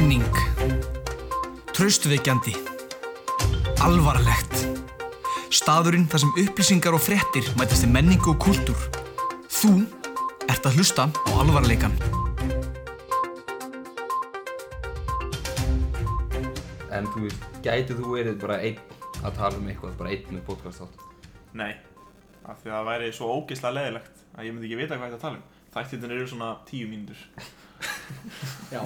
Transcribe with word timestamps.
Menning 0.00 0.36
Traustveikjandi 1.76 2.54
Alvarlegt 3.84 4.54
Staðurinn 5.52 6.06
þar 6.08 6.22
sem 6.22 6.30
upplýsingar 6.40 6.94
og 6.96 7.02
fréttir 7.04 7.50
mætast 7.60 7.84
í 7.84 7.90
menningu 7.92 8.30
og 8.32 8.38
kúltúr 8.40 8.80
Þú 9.52 9.72
ert 10.48 10.68
að 10.70 10.78
hlusta 10.78 11.04
á 11.04 11.30
alvarleikan 11.42 11.92
En 16.96 17.10
þú 17.12 17.26
veist, 17.26 17.44
gætið 17.66 18.00
þú 18.00 18.14
verið 18.14 18.38
bara 18.46 18.56
einn 18.70 18.80
að 19.20 19.36
tala 19.36 19.60
um 19.60 19.68
eitthvað, 19.68 19.98
bara 20.00 20.14
einn 20.14 20.32
með 20.32 20.46
podcast 20.48 20.86
átt? 20.86 21.04
Nei, 21.60 21.74
af 22.46 22.62
því 22.62 22.72
að 22.72 22.78
það 22.78 22.88
væri 22.88 23.12
svo 23.18 23.28
ógeðslega 23.36 23.76
leðilegt 23.76 24.24
að 24.32 24.48
ég 24.48 24.56
myndi 24.56 24.70
ekki 24.70 24.80
vita 24.80 24.96
hvað 24.96 25.10
ég 25.10 25.12
ætti 25.12 25.20
að 25.20 25.28
tala 25.28 25.42
um. 25.42 25.44
Þættirnir 25.76 26.16
eru 26.16 26.32
svona 26.32 26.50
tíu 26.70 26.88
mínútur. 26.88 27.20
Já. 28.74 28.80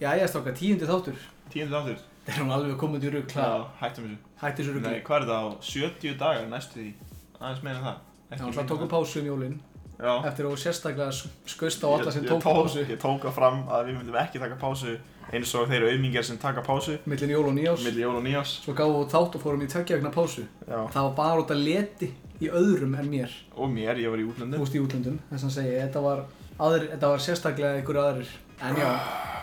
Jæja, 0.00 0.26
strákar, 0.28 0.54
tíundi 0.58 0.86
þáttur. 0.88 1.16
Tíundu 1.52 1.74
þáttur. 1.76 1.98
Það 2.24 2.34
er 2.34 2.40
hún 2.42 2.52
alveg 2.56 2.76
komið 2.80 3.04
í 3.04 3.12
rugg, 3.14 3.28
klar. 3.28 3.44
Já, 3.44 3.64
hættum 3.82 4.04
þessu. 4.08 4.18
Hætti 4.40 4.62
þessu 4.62 4.72
Nei, 4.74 4.80
ruggli. 4.80 5.02
hvað 5.06 5.16
er 5.22 5.28
það 5.28 5.44
á 5.44 5.48
70 5.60 6.18
dagar 6.18 6.46
næstu 6.50 6.74
því? 6.80 6.92
Aðeins 7.40 7.62
meina 7.62 7.80
það. 7.84 7.96
Já, 8.34 8.44
það 8.58 8.68
tókum 8.72 8.88
pásu 8.94 9.20
um 9.20 9.26
jólinn. 9.28 9.58
Já. 9.94 10.12
Eftir 10.26 10.44
að 10.48 10.54
þú 10.54 10.58
sérstaklega 10.64 11.12
skust 11.46 11.84
á 11.84 11.88
alla 11.94 12.10
sem 12.10 12.24
Ég- 12.24 12.30
ég 12.30 12.32
tók 12.32 12.42
pásu 12.42 12.80
Ég 12.88 12.98
tók 12.98 13.20
það 13.22 13.32
fram 13.36 13.60
að 13.68 13.84
við 13.86 13.98
myndum 13.98 14.16
ekki 14.18 14.38
taka 14.42 14.56
pásu 14.58 14.96
eins 15.32 15.54
og 15.54 15.68
þeir 15.68 15.84
auðmingjar 15.86 16.24
sem 16.24 16.38
taka 16.38 16.62
pásu 16.62 16.98
millin 17.06 17.30
jól 17.30 17.44
og 17.46 17.54
nýjás. 17.54 17.84
milli 17.84 18.00
jól 18.02 18.16
og 18.16 18.24
nýjás. 18.24 18.58
Svo 18.64 18.74
gáum 18.74 19.04
við 19.04 19.10
þátt 19.14 19.34
og 19.36 19.40
fórum 19.42 19.62
í 19.62 19.68
tveggja 19.70 19.96
vegna 20.00 20.10
pásu. 20.10 20.44
Já. 20.68 20.88
Það 20.90 21.02
var 21.02 21.14
bara 21.14 21.40
út 21.42 21.50
að 21.54 21.64
leti 21.64 22.10
í 22.40 22.48
öðrum 22.50 22.98
en 22.98 23.08
mér. 23.10 23.30
Og 23.56 23.68
mér, 23.70 23.94
ég 24.02 24.10
var 24.10 24.18
í 24.18 24.24
Þú 24.26 24.32
útlöndum. 24.34 24.58
veist 24.58 24.74
í 24.74 24.80
útlöndum, 24.82 25.18
þess 25.30 25.44
að 25.44 25.50
segja. 25.60 25.86
Þetta 25.86 26.02
var, 26.02 26.24
aðrir, 26.58 26.88
þetta 26.90 27.08
var 27.08 27.18
sérstaklega 27.18 27.76
einhverju 27.78 28.02
aðrir. 28.02 28.28
En 28.62 28.74
já, 28.74 28.90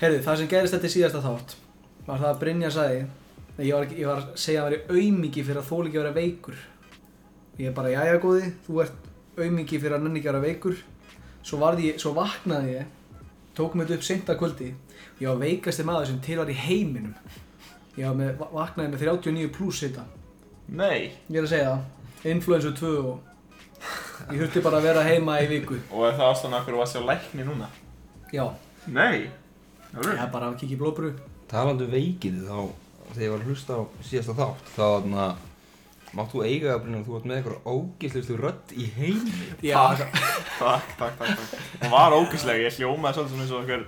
heyrðu, 0.00 0.22
það 0.26 0.36
sem 0.42 0.48
gerist 0.52 0.74
þetta 0.76 0.90
í 0.90 0.94
síðasta 0.96 1.22
þátt 1.24 1.54
var 2.06 2.18
það 2.22 2.30
að 2.32 2.40
Brynja 2.42 2.70
sagði 2.74 3.06
Nei, 3.56 3.64
ég 3.70 3.72
var, 3.72 3.86
ég 3.96 4.04
var 4.10 4.18
að 4.20 4.32
segja 4.36 4.62
að 4.62 4.66
vera 4.74 4.96
aumingi 5.00 5.42
fyrir 5.46 5.58
að 5.62 5.68
þóla 5.70 5.88
ekki 5.88 5.96
að 5.96 6.02
vera 6.02 6.16
veikur. 6.18 6.56
Ég 7.56 7.68
er 7.70 7.72
bara, 7.78 7.88
jæja 7.94 8.18
góði, 8.20 8.50
þú 8.66 8.80
ert 8.82 9.06
aumingi 9.40 9.78
fyrir 9.80 9.94
að 9.96 10.02
nenni 10.04 10.20
ekki 10.20 10.28
að 10.28 10.34
vera 10.36 10.42
veikur. 10.44 10.74
Svo, 11.46 11.70
ég, 11.80 11.96
svo 12.02 12.12
vaknaði 12.18 12.74
ég, 12.74 12.90
tók 13.56 13.78
þetta 13.80 13.96
upp 13.96 14.04
seint 14.04 14.28
að 14.34 14.38
kvöldi. 14.42 14.68
Ég 15.22 15.30
var 15.30 15.40
veikasti 15.40 15.86
maður 15.88 16.10
sem 16.10 16.18
til 16.26 16.36
var 16.42 16.52
í 16.52 16.58
heiminum. 16.66 17.14
Ég 17.96 18.04
var 18.10 18.18
með, 18.20 18.34
va- 18.42 18.50
vaknaði 18.58 18.92
með 18.92 19.06
39 19.06 19.48
pluss 19.56 19.80
hitta. 19.86 20.04
Nei. 20.68 21.16
Ég 21.32 21.40
er 21.40 21.48
að 21.48 21.52
segja 21.54 21.72
það, 21.72 22.12
influensu 22.34 22.74
2 22.82 22.92
og 23.06 24.34
ég 24.34 24.42
þurfti 24.44 24.64
bara 24.68 24.82
að 24.82 24.90
vera 24.90 25.06
heima 25.08 25.40
í 25.40 25.48
viku. 25.54 25.80
Og 25.96 26.04
er 26.10 26.20
það 26.20 26.28
ástæðan 26.34 26.60
af 26.60 26.68
hverju 26.68 26.82
varst 26.84 27.00
hjá 27.00 27.06
lækni 27.08 27.48
núna? 27.48 27.72
Já, 28.36 28.50
Nei. 28.92 29.30
Ég 30.04 30.22
er 30.22 30.30
bara 30.32 30.50
að 30.50 30.58
kíkja 30.60 30.76
í 30.76 30.80
blóðbrú. 30.80 31.12
Talandi 31.50 31.86
um 31.86 31.92
veikið 31.94 32.38
þá, 32.46 32.58
þegar 33.12 33.26
ég 33.26 33.34
var 33.34 33.42
að 33.44 33.50
hlusta 33.50 33.76
á 33.78 33.82
síðasta 34.06 34.34
þátt, 34.40 34.70
þá 34.76 34.82
þarna, 34.84 35.26
mátt 36.16 36.32
þú 36.32 36.44
eiga 36.46 36.72
að 36.74 36.80
brynja 36.84 37.00
að 37.02 37.06
þú 37.10 37.18
ert 37.18 37.28
með 37.30 37.36
eitthvað 37.40 37.68
ógislustu 37.74 38.38
rödd 38.40 38.74
í 38.76 38.88
heimi. 38.96 39.36
Já, 39.62 39.82
Takk, 40.56 40.96
takk, 40.96 40.96
takk, 40.98 41.20
takk. 41.20 41.60
Það 41.82 41.92
var 41.92 42.16
ógæslega, 42.16 42.66
ég 42.66 42.80
hljómaði 42.80 43.18
svolítið 43.18 43.42
eins 43.44 43.52
og 43.52 43.62
einhver 43.62 43.86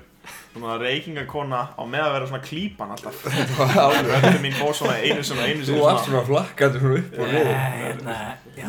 svona 0.53 0.75
reykingakona 0.83 1.61
á 1.79 1.83
með 1.89 2.03
að 2.05 2.15
vera 2.17 2.27
svona 2.29 2.45
klípan 2.45 2.91
alltaf. 2.93 3.21
Það 3.49 3.63
var 3.63 3.79
alveg, 3.85 4.11
Röndin 4.25 4.43
mín 4.45 4.57
fór 4.59 4.75
svona 4.77 4.97
einu 5.01 5.25
svona, 5.25 5.47
einu 5.49 5.63
þú 5.65 5.71
svona 5.71 5.87
varst 5.87 6.09
svona 6.11 6.25
flakkandi 6.29 6.83
svona 6.83 6.99
upp 6.99 7.17
og 7.23 7.33
niður. 7.33 7.55
Hérna, 7.79 8.19
já, 8.59 8.69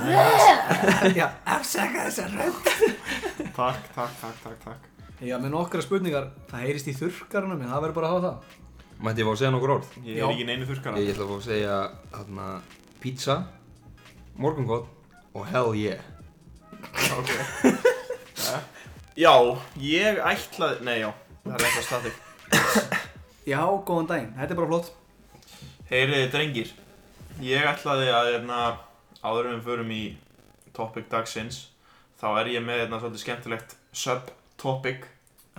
já, 1.18 1.26
afsaka 1.58 2.06
þessa 2.08 2.30
rönd. 2.36 2.72
Takk, 3.58 3.92
takk, 3.98 4.16
takk, 4.22 4.40
takk, 4.46 4.64
takk. 4.70 4.89
Já, 5.20 5.36
með 5.36 5.52
nokkra 5.52 5.82
spurningar, 5.84 6.30
það 6.48 6.62
heyrist 6.64 6.88
í 6.88 6.94
þurrkarnum, 6.96 7.60
en 7.60 7.72
það 7.74 7.82
verður 7.84 7.96
bara 7.98 8.10
að 8.10 8.14
hafa 8.16 8.30
það. 8.30 8.60
Mætti 9.04 9.20
ég 9.20 9.28
fá 9.28 9.32
að 9.34 9.40
segja 9.42 9.52
nokkur 9.52 9.74
orð? 9.74 9.90
Ég 10.06 10.16
Já. 10.16 10.24
er 10.24 10.32
ekki 10.32 10.46
neinu 10.48 10.68
þurrkara. 10.70 11.02
Ég 11.04 11.10
ætla 11.12 11.26
að 11.26 11.32
fá 11.32 11.36
að 11.36 11.48
segja, 11.50 11.80
þarna, 12.14 12.46
pizza, 13.04 13.36
morgungótt 14.40 14.88
og 15.36 15.46
hell 15.52 15.76
yeah. 15.76 16.08
Ok. 17.18 17.34
Ja. 18.40 18.62
Já, 19.20 19.34
ég 19.84 20.22
ætlaði, 20.24 20.80
nei 20.88 21.02
já, 21.02 21.10
það 21.44 21.56
er 21.58 21.66
eitthvað 21.68 21.88
statik. 21.90 23.00
Já, 23.50 23.60
góðan 23.84 24.08
daginn, 24.08 24.30
þetta 24.38 24.56
er 24.56 24.60
bara 24.62 24.70
flott. 24.70 24.94
Heyriði 25.90 26.30
drengir, 26.32 26.72
ég 27.44 27.68
ætlaði 27.68 28.08
að 28.16 28.30
hérna, 28.30 28.62
áður 29.20 29.50
en 29.50 29.58
við 29.58 29.68
förum 29.68 29.92
í 29.92 30.02
topic 30.72 31.12
dagsins, 31.12 31.66
þá 32.22 32.30
er 32.46 32.54
ég 32.56 32.64
með 32.64 32.86
hérna 32.86 33.02
svolítið 33.04 33.26
skemmtilegt 33.26 33.76
sub-topic, 34.60 35.08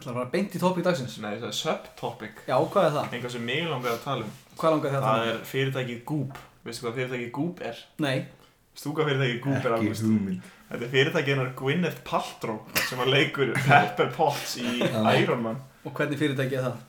Það 0.00 0.14
var 0.16 0.28
beint 0.32 0.54
í 0.56 0.58
topic 0.60 0.84
dagsins. 0.84 1.18
nei 1.20 1.34
það 1.40 1.48
er 1.50 1.56
sub-topic, 1.56 2.38
Já, 2.48 2.56
hvað 2.56 2.86
er 2.86 2.92
það? 2.94 3.08
einhvað 3.14 3.32
sem 3.34 3.44
mig 3.44 3.66
langar 3.68 3.92
að 3.92 4.04
tala 4.04 4.24
um. 4.24 4.30
Hvað 4.56 4.70
langar 4.74 4.90
þetta? 4.94 5.10
Það 5.10 5.26
er 5.32 5.40
fyrirtækið 5.50 6.04
Goop, 6.08 6.38
veistu 6.64 6.86
hvað 6.86 6.94
fyrirtækið 7.00 7.30
Goop 7.36 7.60
er? 7.60 7.76
Nei, 7.98 8.24
hvað 8.80 9.10
fyrirtækið 9.10 9.40
Goop 9.44 9.64
er 9.66 9.74
Ekki 9.76 9.90
Ágúst? 9.90 10.02
hugmynd. 10.06 10.48
Þetta 10.70 10.84
er 10.86 10.92
fyrirtækið 10.94 11.34
hennar 11.34 11.52
Gwyneth 11.58 12.00
Paltrow 12.04 12.58
sem 12.88 12.98
að 13.04 13.12
leikur 13.12 13.52
Pepper 13.66 14.10
Potts 14.16 14.56
í 14.56 14.80
Iron 15.20 15.42
Man. 15.42 15.60
og 15.84 15.92
hvernig 15.96 16.18
fyrirtæki 16.20 16.56
er 16.60 16.68
það? 16.70 16.80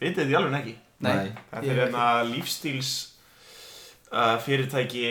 Vitið 0.00 0.26
þið 0.30 0.36
alveg 0.40 0.58
ekki? 0.60 0.76
Nei. 1.00 1.32
Þetta 1.52 1.72
er 1.72 1.80
hérna 1.82 2.04
lífstíls 2.30 2.90
uh, 4.12 4.36
fyrirtæki 4.40 5.06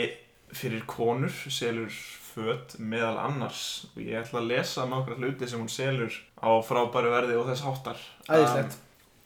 fyrir 0.56 0.86
konur, 0.90 1.34
selur 1.50 1.92
föt 2.36 2.76
meðal 2.80 3.16
annars 3.22 3.86
og 3.96 4.02
ég 4.04 4.18
ætla 4.20 4.42
að 4.42 4.50
lesa 4.50 4.84
nokkra 4.92 5.16
hluti 5.20 5.48
sem 5.48 5.60
hún 5.62 5.70
selur 5.72 6.12
á 6.46 6.52
frábæru 6.66 7.10
verði 7.14 7.38
og 7.42 7.48
þess 7.50 7.66
háttar. 7.66 8.02
Æðislegt. 8.30 8.76
Um, 8.78 8.82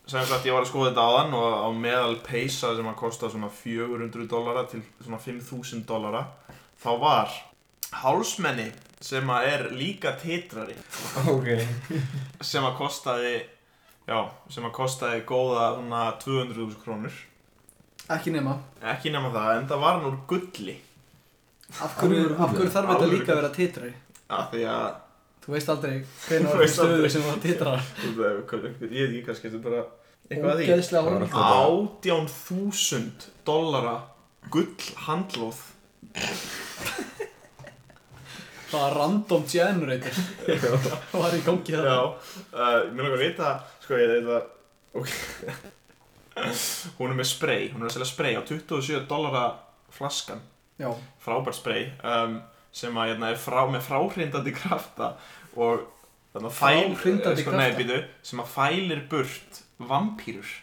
sem 0.10 0.26
sagt 0.26 0.48
ég 0.48 0.56
var 0.56 0.64
að 0.66 0.72
skoða 0.72 0.90
þetta 0.90 1.04
áðan 1.06 1.36
og 1.38 1.52
á 1.62 1.70
meðal 1.78 2.16
peysa 2.26 2.72
sem 2.80 2.88
að 2.90 2.96
kosta 2.98 3.30
svona 3.30 3.50
400 3.54 4.26
dollara 4.32 4.64
til 4.72 4.80
svona 5.04 5.20
5000 5.22 5.84
dollara 5.86 6.24
þá 6.82 6.90
var 7.04 7.36
hálsmenni 8.02 8.72
sem 9.06 9.30
að 9.32 9.46
er 9.52 9.64
líka 9.78 10.16
titrari 10.20 10.74
Ok. 11.30 11.52
sem 12.42 12.66
að 12.66 12.74
kostaði 12.80 13.36
já, 14.10 14.18
sem 14.50 14.66
að 14.66 14.74
kostaði 14.80 15.22
góða 15.30 15.68
svona 15.78 16.02
200.000 16.26 16.82
krónur 16.84 17.20
Ekki 18.10 18.32
nema. 18.34 18.56
Ekki 18.82 19.12
nema 19.14 19.30
það, 19.30 19.52
en 19.60 19.68
það 19.70 19.84
var 19.84 20.00
hann 20.00 20.08
úr 20.10 20.18
gulli 20.32 20.80
Af 21.86 22.00
hverju, 22.02 22.32
af 22.42 22.56
hverju 22.56 22.72
þarf 22.74 22.96
þetta 22.96 23.12
líka 23.14 23.30
að 23.36 23.40
vera 23.44 23.54
titri? 23.54 23.94
af 24.30 24.50
því 24.56 24.66
að 24.74 24.90
Þú 25.46 25.56
veist 25.56 25.70
aldrei 25.74 25.94
hvernig 26.28 26.50
var 26.52 26.62
þetta 26.66 26.76
stöðu 26.76 27.10
sem 27.16 27.24
það 27.26 27.40
titrar. 27.48 27.88
þú 28.04 28.12
veist, 28.20 28.84
ég 28.84 28.90
veit 28.92 29.10
ekki 29.10 29.26
kannski 29.30 29.50
þetta 29.50 29.60
er 29.60 29.66
bara 29.70 29.82
eitthvað 30.30 30.52
að 30.52 30.60
því. 30.60 30.66
Það 30.90 31.08
var 31.08 31.14
alltaf- 31.26 32.04
18.000 32.06 33.30
dollara 33.50 33.96
gull 34.54 34.76
handlóð 35.08 35.60
Það 38.70 38.82
var 38.84 38.94
random 39.00 39.46
generator. 39.50 40.18
Það 40.46 41.16
var 41.24 41.34
í 41.34 41.42
gangi 41.46 41.74
það. 41.74 41.88
Já, 41.90 42.02
uh, 42.54 42.76
mér 42.94 43.02
langar 43.08 43.16
að 43.18 43.24
vita 43.24 43.54
sko 43.82 43.98
ég 43.98 44.12
þetta 44.14 44.38
ok. 45.00 45.10
Hún 47.00 47.10
er 47.12 47.18
með 47.20 47.28
spray, 47.28 47.66
hún 47.74 47.82
er 47.84 47.90
að 47.90 47.96
selja 47.98 48.08
spray 48.12 48.38
á 48.38 48.42
27 48.46 49.02
dollara 49.10 49.42
flaskan. 49.92 50.40
Já. 50.80 50.94
frábært 51.20 51.58
spray. 51.58 51.90
Um, 52.06 52.38
sem 52.72 52.98
að 52.98 53.14
hérna, 53.14 53.32
er 53.34 53.40
frá, 53.42 53.62
með 53.72 53.86
fráhrindandi 53.88 54.54
krafta 54.56 55.14
og 55.56 55.86
þannig 56.34 56.50
að 56.52 56.58
fæl 56.60 56.96
Fráhrindandi 56.96 57.46
sko, 57.46 57.54
nei, 57.58 57.70
býtu, 57.78 58.02
sem 58.22 58.42
að 58.44 58.52
fælir 58.56 59.06
burt 59.12 59.64
vampýrur 59.80 60.58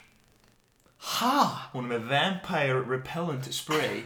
Ha? 1.06 1.70
hún 1.72 1.86
er 1.86 1.98
með 1.98 2.06
Vampire 2.10 2.78
Repellent 2.88 3.46
Spray. 3.54 4.04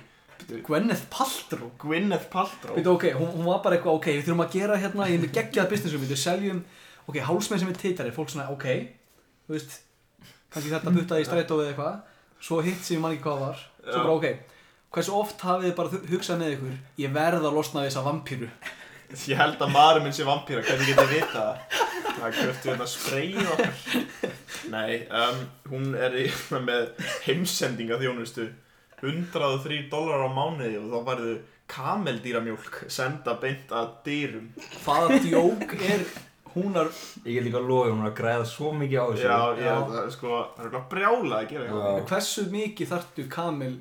Gwyneth 0.67 1.07
Paltrow? 1.13 1.71
Gwyneth 1.81 2.27
Paltrow. 2.33 2.75
Býtu, 2.77 2.95
ok, 2.97 3.07
hún, 3.17 3.31
hún 3.37 3.47
var 3.47 3.61
bara 3.65 3.77
eitthvað, 3.79 4.01
ok, 4.01 4.09
við 4.19 4.27
þurfum 4.27 4.45
að 4.45 4.55
gera 4.57 4.79
hérna, 4.81 5.09
ég 5.09 5.19
er 5.21 5.25
með 5.25 5.35
geggjað 5.37 5.69
businessum, 5.71 6.05
við 6.05 6.21
seljum, 6.21 6.63
ok, 7.07 7.21
hálsmenn 7.29 7.63
sem 7.63 7.71
er 7.73 7.79
titari, 7.81 8.13
fólk 8.17 8.33
svona, 8.33 8.49
ok, 8.53 8.67
þú 9.47 9.55
veist, 9.57 9.77
kannski 10.53 10.73
þetta 10.75 10.95
puttaði 10.97 11.25
í 11.25 11.29
strætó 11.29 11.61
eða 11.61 11.73
eitthvað, 11.73 12.01
svo 12.49 12.61
hitt 12.67 12.83
sem 12.85 12.97
ég 12.99 13.05
man 13.05 13.15
ekki 13.17 13.27
hvað 13.29 13.45
var, 13.47 13.63
svo 13.85 14.03
bara, 14.03 14.17
ok, 14.19 14.59
hversu 14.95 15.15
oft 15.15 15.41
hafið 15.47 15.69
þið 15.71 15.75
bara 15.81 15.93
hu- 15.95 16.05
hugsað 16.15 16.41
með 16.43 16.55
ykkur, 16.57 16.77
ég 17.05 17.13
verð 17.15 17.45
að 17.51 17.57
losna 17.61 17.83
við 17.85 17.91
þessa 17.93 18.07
vampíru, 18.09 18.49
Ég 19.31 19.41
held 19.41 19.59
að 19.65 19.73
maður 19.75 20.05
minn 20.05 20.15
sé 20.15 20.23
vampýra, 20.27 20.63
hvernig 20.63 20.87
getið 20.93 21.09
þið 21.09 21.15
vita 21.17 21.41
það? 21.43 21.79
Það 22.21 22.37
köftu 22.41 22.69
hérna 22.71 22.87
sprayið 22.87 23.49
okkar 23.55 24.35
Nei, 24.71 24.93
um, 25.11 25.41
hún 25.73 25.89
er 25.99 26.15
í, 26.21 26.27
með 26.69 26.91
heimsendinga 27.27 27.99
þjónustu 28.03 28.45
103 29.01 29.81
dólar 29.91 30.27
á 30.27 30.29
mánuði 30.31 30.77
og 30.79 30.91
þá 30.93 30.99
færðu 31.09 31.35
kameldýramjólk 31.71 32.81
senda 32.91 33.35
beint 33.41 33.71
að 33.75 33.91
dýrum 34.07 34.49
hvaða 34.85 35.19
djók 35.25 35.75
er 35.81 36.03
húnar, 36.55 36.91
Ég 37.25 37.37
get 37.39 37.45
líka 37.47 37.61
að 37.61 37.69
lofa 37.71 37.91
hún 37.93 38.03
er 38.05 38.11
að 38.11 38.17
græða 38.19 38.47
svo 38.51 38.73
mikið 38.75 38.99
á 38.99 39.07
þessu. 39.11 39.27
Já, 39.27 39.39
Já. 39.65 39.75
það 39.91 40.01
er 40.05 40.11
sko, 40.17 40.41
það 40.57 40.67
er 40.81 40.85
brjála 40.95 41.39
að 41.43 41.51
gera 41.53 41.67
eitthvað 41.69 42.01
hversu 42.11 42.45
mikið 42.55 42.91
þarftu 42.95 43.27
kamel 43.31 43.73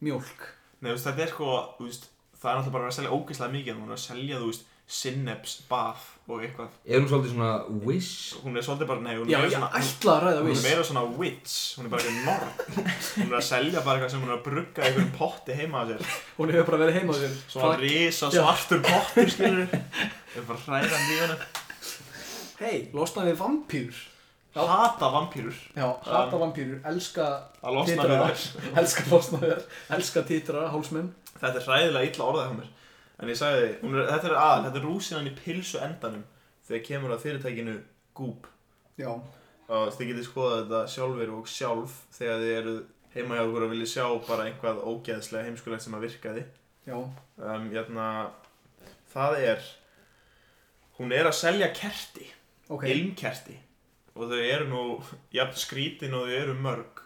mjólk? 0.00 0.48
Nei, 0.80 0.90
þú 0.90 0.96
veist, 0.96 1.08
þetta 1.10 1.24
er 1.26 1.32
sko, 1.34 1.54
þú 1.78 1.88
veist, 1.88 2.10
það 2.40 2.50
er 2.50 2.58
náttúrulega 2.58 2.76
bara 2.76 2.88
að 2.88 2.92
að 2.92 2.98
selja 2.98 3.16
ógeðslega 3.16 3.56
mikið 3.56 3.72
en 3.74 3.80
hún 3.82 3.90
er 3.92 3.98
að 3.98 4.04
selja, 4.06 4.42
þú 4.42 4.52
veist, 4.52 4.68
Synapse 4.90 5.62
bath 5.70 6.06
og 6.26 6.40
eitthvað. 6.42 6.70
Er 6.82 6.98
hún 6.98 7.04
svolítið 7.06 7.30
svona 7.36 7.50
wish? 7.86 8.32
Hún 8.42 8.58
er 8.58 8.64
svolítið 8.66 8.88
bara, 8.90 9.02
nei, 9.04 9.12
hún 9.20 9.28
er 9.28 9.30
Já, 9.30 9.38
meira 9.38 9.46
ég 9.46 9.54
svona 9.54 9.68
ætla 9.78 10.14
að 10.16 10.24
ræða 10.24 10.40
Hún 10.40 10.48
er 10.48 10.50
viss 10.50 10.64
meira 10.66 10.86
svona 10.88 11.04
witch, 11.20 11.54
hún 11.78 11.86
er 11.86 11.92
bara 11.92 12.02
eitthvað 12.02 12.26
norm 12.26 12.90
Hún 13.20 13.28
er 13.28 13.36
að 13.38 13.46
selja 13.46 13.84
bara 13.86 13.94
eitthvað 14.00 14.10
sem 14.16 14.24
hún 14.24 14.32
er 14.32 14.34
að 14.34 14.42
brugga 14.48 14.82
í 14.82 14.88
einhverjum 14.88 15.12
potti 15.14 15.58
heima 15.60 15.78
á 15.78 15.84
sér. 15.92 16.02
Hún 16.40 16.52
hefur 16.56 16.68
bara 16.72 16.82
verið 16.82 16.98
heima 16.98 17.14
á 17.14 17.18
sér. 17.20 17.38
Svona 17.54 17.78
risa 17.84 18.32
svartur 18.34 18.82
pottur, 18.88 19.30
skilur 19.30 19.70
Það 19.70 20.40
er 20.42 20.48
bara 20.50 20.64
hræðandi 20.66 21.14
í 21.14 21.22
honum. 21.22 21.46
Hei, 22.64 22.76
losnaði 22.98 23.30
við 23.30 23.42
vampýrur 23.44 24.02
Já. 24.02 24.09
Hata 24.54 25.12
vampýrur 25.14 25.54
Já, 25.76 25.86
hata 26.02 26.38
vampýrur, 26.40 26.80
elska 26.90 27.26
þær. 27.62 28.46
Elska 28.80 29.04
losnaði 29.06 29.52
þær, 29.52 29.60
elska 29.94 30.22
titrara, 30.26 30.70
hálsmenn. 30.72 31.12
Þetta 31.36 31.60
er 31.60 31.66
hræðilega 31.68 32.08
illa 32.08 32.26
orðað 32.26 32.48
hjá 32.48 32.56
mér. 32.56 32.72
En 33.20 33.30
ég 33.30 33.38
sagði, 33.38 33.68
er, 33.76 34.00
þetta 34.08 34.30
er 34.30 34.34
aðal, 34.40 34.64
þetta 34.66 34.80
er 34.80 34.86
rúsinan 34.88 35.30
í 35.30 35.34
pilsu 35.36 35.78
endanum 35.84 36.26
Þegar 36.70 36.82
kemur 36.86 37.14
að 37.14 37.22
fyrirtækinu 37.24 37.76
Goop. 38.14 38.44
Já, 38.98 39.10
og 39.70 39.94
þið 39.96 40.10
getið 40.12 40.26
skoðað 40.28 40.60
þetta 40.60 40.82
sjálfur 40.92 41.32
og 41.34 41.48
sjálf 41.50 41.96
þegar 42.14 42.42
þið 42.42 42.52
eru 42.58 42.74
heima 43.14 43.38
hjá 43.38 43.44
okkur 43.46 43.64
og 43.66 43.72
viljið 43.72 43.90
sjá 43.90 44.04
bara 44.28 44.46
einhvað 44.46 44.84
ógeðslega 44.86 45.46
heimskulegt 45.48 45.86
sem 45.86 45.96
að 45.98 46.04
virkaði. 46.06 46.44
Já, 46.86 46.96
um, 46.98 47.66
jæna, 47.74 48.06
það 49.14 49.40
er 49.40 49.66
hún 50.98 51.14
er 51.16 51.30
að 51.30 51.38
selja 51.40 51.72
kerti. 51.74 52.28
Ok. 52.70 52.86
Ilmkerti 52.86 53.56
og 54.16 54.30
þau 54.30 54.40
eru 54.40 54.66
nú 54.70 54.82
jafn 55.34 55.58
skrítin 55.58 56.16
og 56.16 56.26
þau 56.28 56.36
eru 56.38 56.54
mörg. 56.58 57.02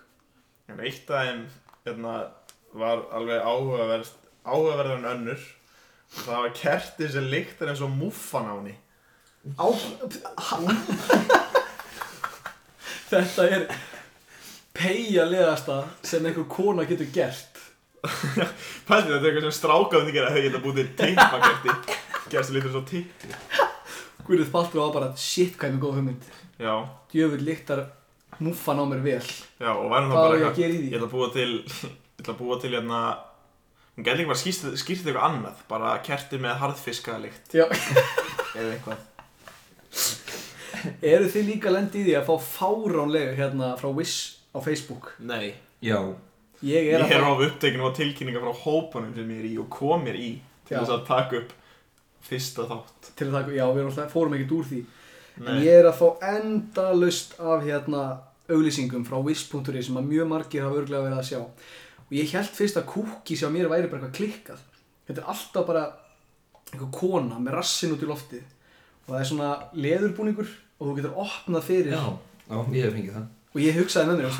En 0.70 0.80
eitt 0.80 1.10
af 1.10 1.26
þeim 1.26 1.42
jæna, 1.84 2.14
var 2.74 3.04
alveg 3.14 3.44
áhugaverð 3.44 4.10
áhugaverður 4.44 4.96
en 4.98 5.10
önnur. 5.12 5.42
Og 6.14 6.20
það 6.22 6.42
var 6.44 6.56
kerti 6.60 7.08
sem 7.10 7.26
líktar 7.30 7.70
eins 7.72 7.82
og 7.84 7.90
muffan 7.90 8.46
á 8.46 8.54
henni 8.54 8.76
Á 9.58 9.66
Þetta 13.10 13.42
er 13.44 13.66
peijalegasta 14.74 15.82
sem 16.02 16.24
einhver 16.24 16.48
kona 16.50 16.86
getur 16.88 17.10
gert. 17.14 17.60
Pældi 18.88 19.12
þetta 19.12 19.20
er 19.20 19.28
eitthvað 19.28 19.46
sem 19.46 19.58
strákaðum 19.58 20.12
gera 20.16 20.32
þau 20.32 20.42
geta 20.44 20.62
búið 20.64 20.80
til 20.80 20.90
teipakerti 20.98 21.70
gerst 22.32 22.52
lítur 22.52 22.72
svo 22.72 22.82
tipp 22.88 23.63
Guðrið 24.24 24.50
Baldur 24.54 24.80
var 24.80 24.94
bara 24.94 25.10
shit 25.20 25.58
hvað 25.58 25.68
er 25.68 25.74
með 25.76 25.82
góð 25.84 25.98
hugmynd. 25.98 26.28
Já, 26.62 26.74
Djöfull 27.12 27.44
líktar 27.44 27.84
muffan 28.40 28.80
á 28.80 28.84
mér 28.88 29.02
vel. 29.04 29.28
Já 29.60 29.70
og 29.74 29.90
Hvað 29.90 30.10
á 30.10 30.14
bara 30.14 30.38
ég 30.40 30.46
að 30.48 30.58
eitthvað 30.58 30.88
Ég 30.88 30.96
ætla 30.98 31.08
að 31.08 31.14
búa 31.14 31.28
til 31.34 31.50
Ég 31.54 32.22
ætla 32.22 32.34
að 32.34 32.40
búa 32.40 32.58
til 32.62 32.72
hérna 32.74 33.00
Hún 33.94 34.06
gæti 34.06 34.22
ekki 34.24 34.30
bara 34.32 34.40
skýrt, 34.40 34.78
skýrt 34.80 35.04
eitthvað 35.06 35.26
annað 35.28 35.60
Bara 35.70 35.92
kerti 36.06 36.40
með 36.42 36.56
harðfiskaðalikt 36.62 37.54
Já. 37.54 37.66
Eða 38.58 38.70
eitthvað. 38.74 39.02
Eru 41.14 41.28
þið 41.32 41.48
líka 41.48 41.72
lendið 41.74 42.00
í 42.00 42.06
því 42.08 42.16
að 42.18 42.28
fá 42.28 42.48
fáránlega 42.58 43.36
hérna 43.38 43.72
frá 43.80 43.90
Wish 43.94 44.40
á 44.54 44.58
Facebook? 44.64 45.12
Nei. 45.18 45.54
Já. 45.84 45.98
Ég 46.64 46.88
Ég 46.88 46.94
er 46.96 47.04
að 47.04 47.14
er 47.18 47.26
á 47.28 47.32
upptekinu 47.34 47.86
á 47.86 47.96
tilkynninga 47.96 48.42
frá 48.42 48.52
hópunum 48.64 49.14
sem 49.16 49.30
ég 49.34 49.42
er 49.42 49.48
í 49.50 49.54
og 49.62 49.68
kom 49.72 50.04
mér 50.06 50.18
í 50.18 50.30
til 50.66 50.78
þess 50.78 50.94
að 50.94 51.06
taka 51.08 51.40
upp 51.42 51.54
fyrsta 52.28 52.66
þátt. 52.70 53.10
Til 53.18 53.28
að 53.28 53.36
taka, 53.38 53.56
já 53.56 53.64
við 53.68 53.80
erum 53.82 53.90
alltaf, 53.92 54.12
fórum 54.14 54.36
ekkert 54.36 54.54
úr 54.58 54.68
því. 54.70 54.80
En 55.34 55.48
Nei, 55.48 55.56
ég 55.66 55.80
er 55.80 55.88
að 55.90 55.98
fá 55.98 56.06
endalust 56.30 57.34
af 57.42 57.64
hérna 57.66 58.04
auglýsingum 58.48 59.06
frá 59.08 59.18
wish.is 59.24 59.88
sem 59.88 59.98
að 59.98 60.10
mjög 60.12 60.30
margir 60.30 60.64
hafa 60.66 60.80
örglega 60.82 61.06
verið 61.08 61.20
að 61.20 61.28
sjá. 61.30 61.40
Og 62.04 62.14
ég 62.14 62.34
held 62.36 62.52
fyrst 62.54 62.78
að 62.80 62.88
cookies 62.92 63.44
á 63.44 63.48
mér 63.50 63.70
væri 63.72 63.90
bara 63.90 64.04
eitthvað 64.04 64.18
klikkað. 64.18 64.64
Þetta 65.08 65.22
er 65.22 65.30
alltaf 65.34 65.66
bara 65.68 65.84
einhver 66.72 66.92
kona 66.94 67.40
með 67.40 67.58
rassin 67.58 67.94
út 67.94 68.04
í 68.04 68.08
loftið. 68.10 68.44
Og 69.04 69.14
það 69.14 69.20
er 69.20 69.30
svona 69.30 69.50
leðurbúningur 69.76 70.52
og 70.78 70.86
þú 70.88 70.96
getur 70.98 71.18
opnað 71.24 71.66
fyrir. 71.68 71.96
Já. 71.96 72.04
Já, 72.44 72.56
ég 72.76 72.84
hef 72.84 72.94
fengið 72.94 73.16
það. 73.16 73.28
og 73.54 73.60
ég 73.62 73.76
hugsaði 73.78 74.08
með 74.10 74.20
mér 74.20 74.30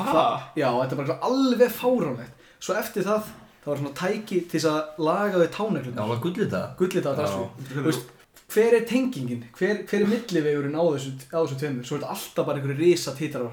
já, 0.59 0.67
þetta 0.69 0.93
er 0.93 0.99
bara 0.99 1.05
eitthvað 1.05 1.27
alveg 1.29 1.71
fáránlegt. 1.73 2.43
Svo 2.59 2.75
eftir 2.77 3.05
það, 3.05 3.29
það 3.65 3.71
var 3.71 3.79
svona 3.81 3.93
tæki 3.97 4.39
til 4.45 4.59
þess 4.59 4.67
að 4.71 5.05
laga 5.09 5.39
þau 5.41 5.69
Já, 5.95 6.07
var 6.07 6.19
gullið 6.23 6.49
það? 6.53 6.67
gullið 6.79 7.03
það 7.07 7.15
Já. 7.15 7.17
drasli 7.19 7.69
Þú 7.75 7.85
veist, 7.89 8.11
hver 8.55 8.73
er 8.77 8.85
tengingin, 8.85 9.45
hver, 9.57 9.79
hver 9.89 10.01
er 10.05 10.11
millivegurinn 10.11 10.77
á 10.77 10.83
þessu, 10.93 11.11
á 11.33 11.39
þessu 11.41 11.57
tveimur 11.59 11.83
svo 11.89 11.97
er 11.97 12.03
þetta 12.05 12.13
alltaf 12.15 12.45
bara 12.45 12.59
einhverju 12.61 12.77
risa 12.79 13.15
títrar 13.17 13.49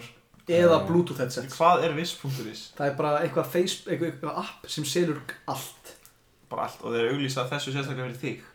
eða 0.53 0.77
Já. 0.79 0.87
bluetooth 0.87 1.19
headset 1.23 1.49
Hvað 1.57 1.85
er 1.89 1.97
viss.is? 1.97 2.63
það 2.77 2.87
er 2.91 2.97
bara 3.01 3.19
eitthvað, 3.25 3.47
face, 3.57 3.83
eitthvað, 3.89 4.13
eitthvað 4.13 4.41
app 4.45 4.69
sem 4.69 4.85
selur 4.85 5.21
allt 5.49 5.95
Bara 6.53 6.67
allt 6.69 6.83
og 6.85 6.93
þeir 6.93 7.13
auglýsa 7.15 7.47
þessu 7.49 7.73
sérstaklega 7.73 8.11
fyrir 8.13 8.23
þig 8.23 8.49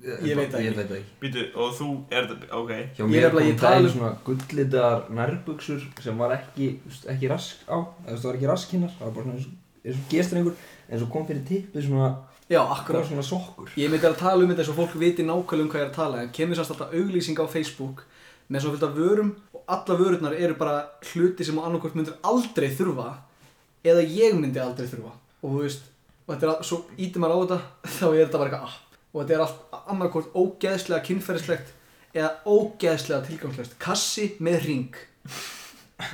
Ég 0.00 0.32
veit 0.38 0.48
það 0.48 0.62
Ég 0.64 0.70
ekki. 0.70 0.76
veit 0.78 0.86
það 0.88 0.96
ekki. 0.96 1.10
Býtu, 1.20 1.42
og 1.60 1.74
þú 1.76 1.86
er 2.16 2.28
þetta, 2.30 2.46
ok 2.56 2.70
Hjá 2.96 3.02
mér 3.04 3.24
er 3.26 3.34
bara- 3.34 3.42
kom 3.42 3.50
ég 3.50 3.58
tala 3.60 3.74
daginn 3.74 3.88
um- 3.90 3.92
svona 3.92 4.12
gullitar 4.24 5.02
nærbuksur 5.18 5.82
sem 6.00 6.16
var 6.22 6.30
ekki, 6.38 6.68
ekki 7.12 7.28
rask 7.28 7.66
á, 7.68 7.78
eða 8.08 8.16
það 8.16 8.24
var 8.30 8.38
ekki 8.38 8.48
raskinnar, 8.48 8.94
það 8.96 9.04
var 9.04 9.12
bara 9.18 9.24
svona 9.26 9.36
eins 9.36 9.46
og- 9.50 9.58
eins 9.84 9.96
og 9.96 10.10
gestrengur, 10.10 10.58
en 10.88 11.00
svo 11.00 11.08
kom 11.12 11.26
fyrir 11.28 11.44
tippið 11.48 11.86
svona, 11.86 12.10
já, 12.50 12.60
akkurat. 12.60 13.06
Svona 13.08 13.24
sokkur. 13.26 13.72
ég 13.76 13.92
myndi 13.92 14.08
að 14.08 14.18
tala 14.20 14.44
um 14.44 14.52
þetta 14.52 14.66
svo 14.68 14.76
fólk 14.76 14.96
viti 15.00 15.26
nákvæmlega 15.26 15.64
um 15.64 15.70
hvað 15.72 15.80
ég 15.80 15.86
er 15.86 15.92
að 15.92 15.98
tala 15.98 16.22
en 16.24 16.34
kemur 16.36 16.58
sannst 16.58 16.74
alltaf 16.74 16.94
auglýsing 16.94 17.40
á 17.40 17.46
Facebook 17.48 18.04
með 18.50 18.64
svona 18.64 18.76
fylgta 18.76 18.92
vörum 18.96 19.32
og 19.54 19.64
alla 19.76 19.98
vörurnar 20.00 20.36
eru 20.36 20.58
bara 20.58 20.76
hluti 21.12 21.46
sem 21.46 21.58
á 21.58 21.64
annarkvort 21.64 21.96
myndir 21.96 22.18
aldrei 22.26 22.68
þurfa 22.74 23.08
eða 23.86 24.04
ég 24.04 24.36
myndi 24.36 24.60
aldrei 24.60 24.88
þurfa. 24.90 25.14
Og 25.40 25.54
þú 25.54 25.64
veist, 25.64 25.84
og 26.26 26.34
þetta 26.34 26.46
er 26.46 26.52
að, 26.52 26.64
svo 26.68 26.80
ítir 26.98 27.22
maður 27.22 27.36
á 27.36 27.42
þetta 27.42 27.60
þá 27.98 28.06
er 28.10 28.24
þetta 28.24 28.40
bara 28.40 28.50
eitthvað 28.50 28.70
app 28.70 28.86
og 29.10 29.22
þetta 29.22 29.34
er 29.34 29.44
allt 29.44 29.78
annarkvort 29.90 30.34
ógeðslega 30.38 31.06
kynferðislegt 31.08 31.72
eða 32.14 32.30
ógeðslega 32.46 33.26
tilgangslegt 33.26 33.78
kassi 33.82 34.28
með 34.42 34.60
ring 34.66 35.00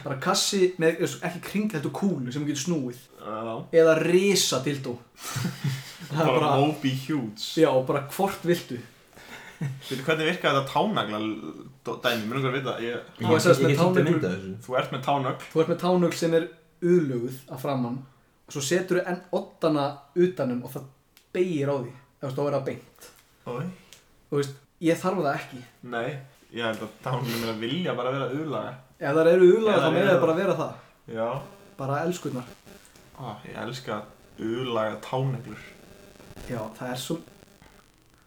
bara 0.05 0.17
kassi 0.23 0.73
með, 0.83 1.03
ekki 1.29 1.41
kring 1.47 1.71
þetta 1.73 1.93
kúlu 1.95 2.33
sem 2.35 2.45
getur 2.49 2.63
snúið. 2.65 2.99
Já. 3.27 3.55
Eða 3.81 3.95
risa 4.03 4.61
dildó 4.65 4.97
það 6.11 6.21
er 6.21 6.27
Bara 6.27 6.37
bara, 6.39 6.51
Moby 6.61 6.93
Huge. 7.07 7.47
Já, 7.63 7.71
bara 7.89 8.05
hvort 8.15 8.45
viltu. 8.47 8.79
Býtu, 9.57 10.03
hvernig 10.05 10.27
virkar 10.29 10.53
þetta 10.53 10.69
tánagla 10.69 11.19
dæmi? 12.05 12.27
Mér 12.29 12.37
langar 12.37 12.51
að 12.51 12.57
vita? 12.59 12.75
Ég, 12.85 13.07
sagt 13.41 13.63
með 13.63 13.71
Ég 13.73 13.77
get 13.77 13.81
tánögl- 13.81 14.09
myndað 14.11 14.35
þessu. 14.37 14.53
Þú 14.67 14.77
ert 14.83 14.93
með 14.93 15.05
tánögl. 15.07 15.47
Þú 15.53 15.63
ert 15.63 15.71
með 15.73 15.79
tánögl 15.81 16.19
sem 16.21 16.37
er 16.37 16.47
uðluguð 16.85 17.39
að 17.57 17.63
framann 17.65 17.97
og 18.47 18.53
svo 18.55 18.63
setur 18.63 19.01
þú 19.01 19.05
enn 19.11 19.23
oddana 19.41 19.87
utanum 20.27 20.61
og 20.69 20.75
það 20.77 20.85
beigir 21.35 21.73
á 21.73 21.77
því. 21.81 21.95
Ef 22.21 22.35
þú 22.37 22.45
verður 22.45 22.59
að 22.61 22.67
beint. 22.69 23.09
Ói 23.49 23.65
Þú 24.27 24.41
veist, 24.43 24.55
ég 24.85 25.01
þarf 25.01 25.23
það 25.25 25.39
ekki. 25.41 25.63
Nei, 25.97 26.09
ég 26.53 26.69
held 26.69 26.85
að 26.87 26.95
tánögl 27.07 27.41
mér 27.41 27.55
að 27.55 27.65
vilja 27.65 27.97
bara 27.99 28.13
vera 28.15 28.29
auðlaga 28.37 28.75
Ef 28.97 29.13
það 29.17 29.31
eru 29.35 29.49
uðlaga 29.53 29.77
Ef 29.77 29.83
þá 29.83 29.87
þær 29.87 29.95
með 29.95 30.03
eru 30.03 30.11
það 30.11 30.21
bara 30.25 30.33
að 30.35 30.41
vera 30.41 30.57
það. 30.61 30.77
Já. 31.17 31.29
Bara 31.77 32.01
elskurnar. 32.07 32.51
Ó, 33.17 33.27
Ég 33.47 33.57
elska 33.63 33.99
auðlaga 34.37 34.99
tánöglur 35.05 35.63
Já, 36.51 36.61
það 36.79 36.91
er 36.93 37.01
svo 37.01 37.17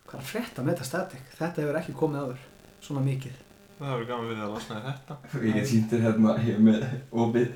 Hvað 0.09 0.15
er 0.17 0.23
að 0.23 0.29
frétta 0.31 0.63
með 0.65 0.73
þetta 0.73 0.87
static? 0.89 1.25
Þetta 1.37 1.61
hefur 1.61 1.77
ekki 1.83 1.93
komið 1.99 2.23
áður. 2.23 2.45
Svona 2.81 3.03
mikið. 3.05 3.35
Það 3.79 3.91
hefur 3.93 4.07
gaman 4.09 4.29
verið 4.31 4.45
að 4.45 4.53
losna 4.55 4.79
í 4.79 4.85
þetta. 4.87 5.17
Ég 5.45 5.57
get 5.59 5.67
sýndir 5.69 6.01
hérna 6.05 6.33
hér 6.41 6.63
með 6.65 6.85
opið. 7.25 7.51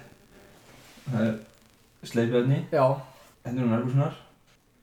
Það 1.07 1.23
er 1.25 1.33
sleipjöfni, 2.13 2.59
Já, 2.71 2.83
hendur 3.47 3.65
hún 3.65 3.73
nærbusunar, 3.73 4.13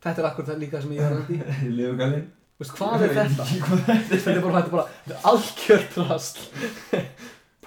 þetta 0.04 0.20
er 0.22 0.28
akkur 0.30 0.48
það 0.50 0.58
líka 0.64 0.80
sem 0.82 0.92
ég 0.96 1.04
er 1.06 1.14
að 1.14 1.30
því 1.30 1.70
lefugallinn. 1.78 2.26
Þú 2.60 2.64
veist, 2.64 2.74
hvað 2.76 3.04
er 3.06 3.14
þetta? 3.16 3.46
Þetta 4.10 4.34
er 4.34 4.42
bara, 4.44 4.60
þetta 4.60 4.66
er 4.66 4.74
bara, 4.74 4.86
þetta 5.06 5.14
er 5.14 5.28
algjört 5.30 5.94
rast 6.10 6.42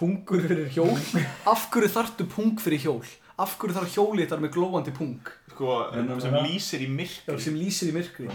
Pungur 0.03 0.41
fyrir 0.43 0.67
hjól 0.75 0.97
Af 1.53 1.69
hverju 1.71 1.89
þarftu 1.95 2.25
pung 2.27 2.57
fyrir 2.59 2.81
hjól? 2.83 3.05
Af 3.39 3.55
hverju 3.57 3.73
þarf 3.77 3.93
hjólið 3.95 4.27
þar 4.33 4.41
með 4.43 4.51
glóandi 4.57 4.91
pung? 4.93 5.31
Sko, 5.53 5.69
En 5.95 6.09
sem 6.21 6.35
lýsir 6.43 6.83
í 6.83 6.89
myrkri 6.91 7.39
sem 7.41 7.55
lýsir 7.57 7.89
í 7.91 7.95
myrkri 7.95 8.27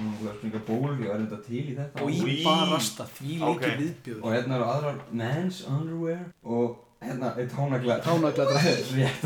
er. 1.84 1.88
Og 2.02 2.12
í 2.14 2.36
barasta 2.46 3.06
því 3.18 3.38
leikir 3.42 3.52
Ok. 3.52 3.64
viðbjöður 3.82 4.20
Og 4.22 4.34
hérna 4.36 4.58
eru 4.58 4.68
aðrar 4.72 5.00
men's 5.22 5.60
underwear 5.66 6.24
og 6.46 6.76
hérna 7.02 7.32
er 7.38 7.50
drasl. 8.52 8.92
rétt 8.98 9.22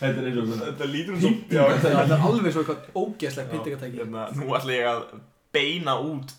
þetta 0.00 0.08
er 0.12 0.28
eins 0.30 0.40
og 0.40 0.52
Þetta 0.64 0.90
lítur 0.94 1.16
um 1.16 1.22
þetta 1.74 1.94
er 2.04 2.26
alveg 2.30 2.54
svo 2.56 2.64
eitthvað 2.64 3.00
ógeðslegt 3.02 3.54
pyntingatæki 3.56 4.02
Hérna, 4.04 4.26
nú 4.40 4.52
ætla 4.60 4.76
ég 4.78 4.90
að 4.92 5.02
beina 5.54 5.98
út 6.02 6.32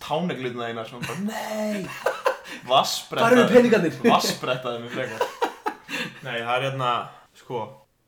svona 0.90 1.06
bara, 1.06 1.20
nei 1.26 1.86
Vassbretta 2.68 3.26
Hvar 3.28 3.36
eru 3.38 3.46
peningarnir? 3.52 3.94
Vassbrettaði 4.12 4.82
mig 4.84 4.92
frekar. 4.96 5.24
Nei, 6.26 6.36
það 6.42 6.52
er 6.56 6.66
hérna, 6.70 6.90
sko 7.38 7.62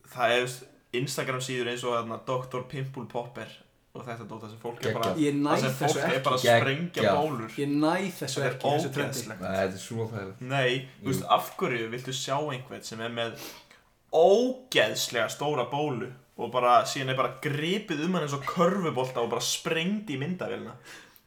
Það 0.08 0.34
er 0.38 0.52
Instagram 0.98 1.40
síður 1.44 1.68
eins 1.72 1.82
og 1.84 1.94
hérna 1.98 2.16
Dr. 2.26 2.62
Pimple 2.70 3.04
Popper 3.12 3.50
og 3.98 4.04
þetta 4.06 4.24
dóta 4.30 4.48
sem 4.48 4.58
fólk 4.62 4.84
er 4.86 4.94
bara 4.94 5.12
Ég 5.18 5.34
næ 5.36 5.48
það 5.50 5.62
sem 5.64 5.72
þessu 5.78 5.98
fólk 5.98 6.02
er 6.04 6.12
ekki. 6.14 6.24
bara 6.28 6.36
að 6.36 6.42
sprengja 6.44 7.12
bólur. 7.18 7.54
Ég 7.58 7.70
næ 7.72 7.94
þessu 8.18 8.42
Þetta 8.42 8.50
ekki, 8.50 8.68
er 8.68 8.76
þessu 8.78 8.90
trendi. 8.94 9.08
ógeðslegt. 9.08 9.40
Nei, 9.42 9.54
þetta 9.58 9.78
er 9.80 9.82
svo 9.84 10.06
þægilegt 10.12 10.44
Nei, 10.52 10.68
þú 11.02 11.08
veist, 11.10 11.24
af 11.38 11.48
hverju 11.58 11.88
viltu 11.94 12.14
sjá 12.14 12.36
einhvern 12.52 12.84
sem 12.88 13.02
er 13.08 13.14
með 13.16 13.48
ógeðslega 14.18 15.28
stóra 15.32 15.66
bólu 15.70 16.08
og 16.38 16.52
bara 16.54 16.76
síðan 16.88 17.12
er 17.12 17.18
bara 17.18 17.34
gripið 17.42 18.04
um 18.06 18.14
hann 18.16 18.24
eins 18.28 18.36
og 18.36 18.44
körfubolta 18.46 19.24
og 19.24 19.32
bara 19.32 19.42
sprengt 19.44 20.10
í 20.14 20.18
myndavélina 20.20 20.76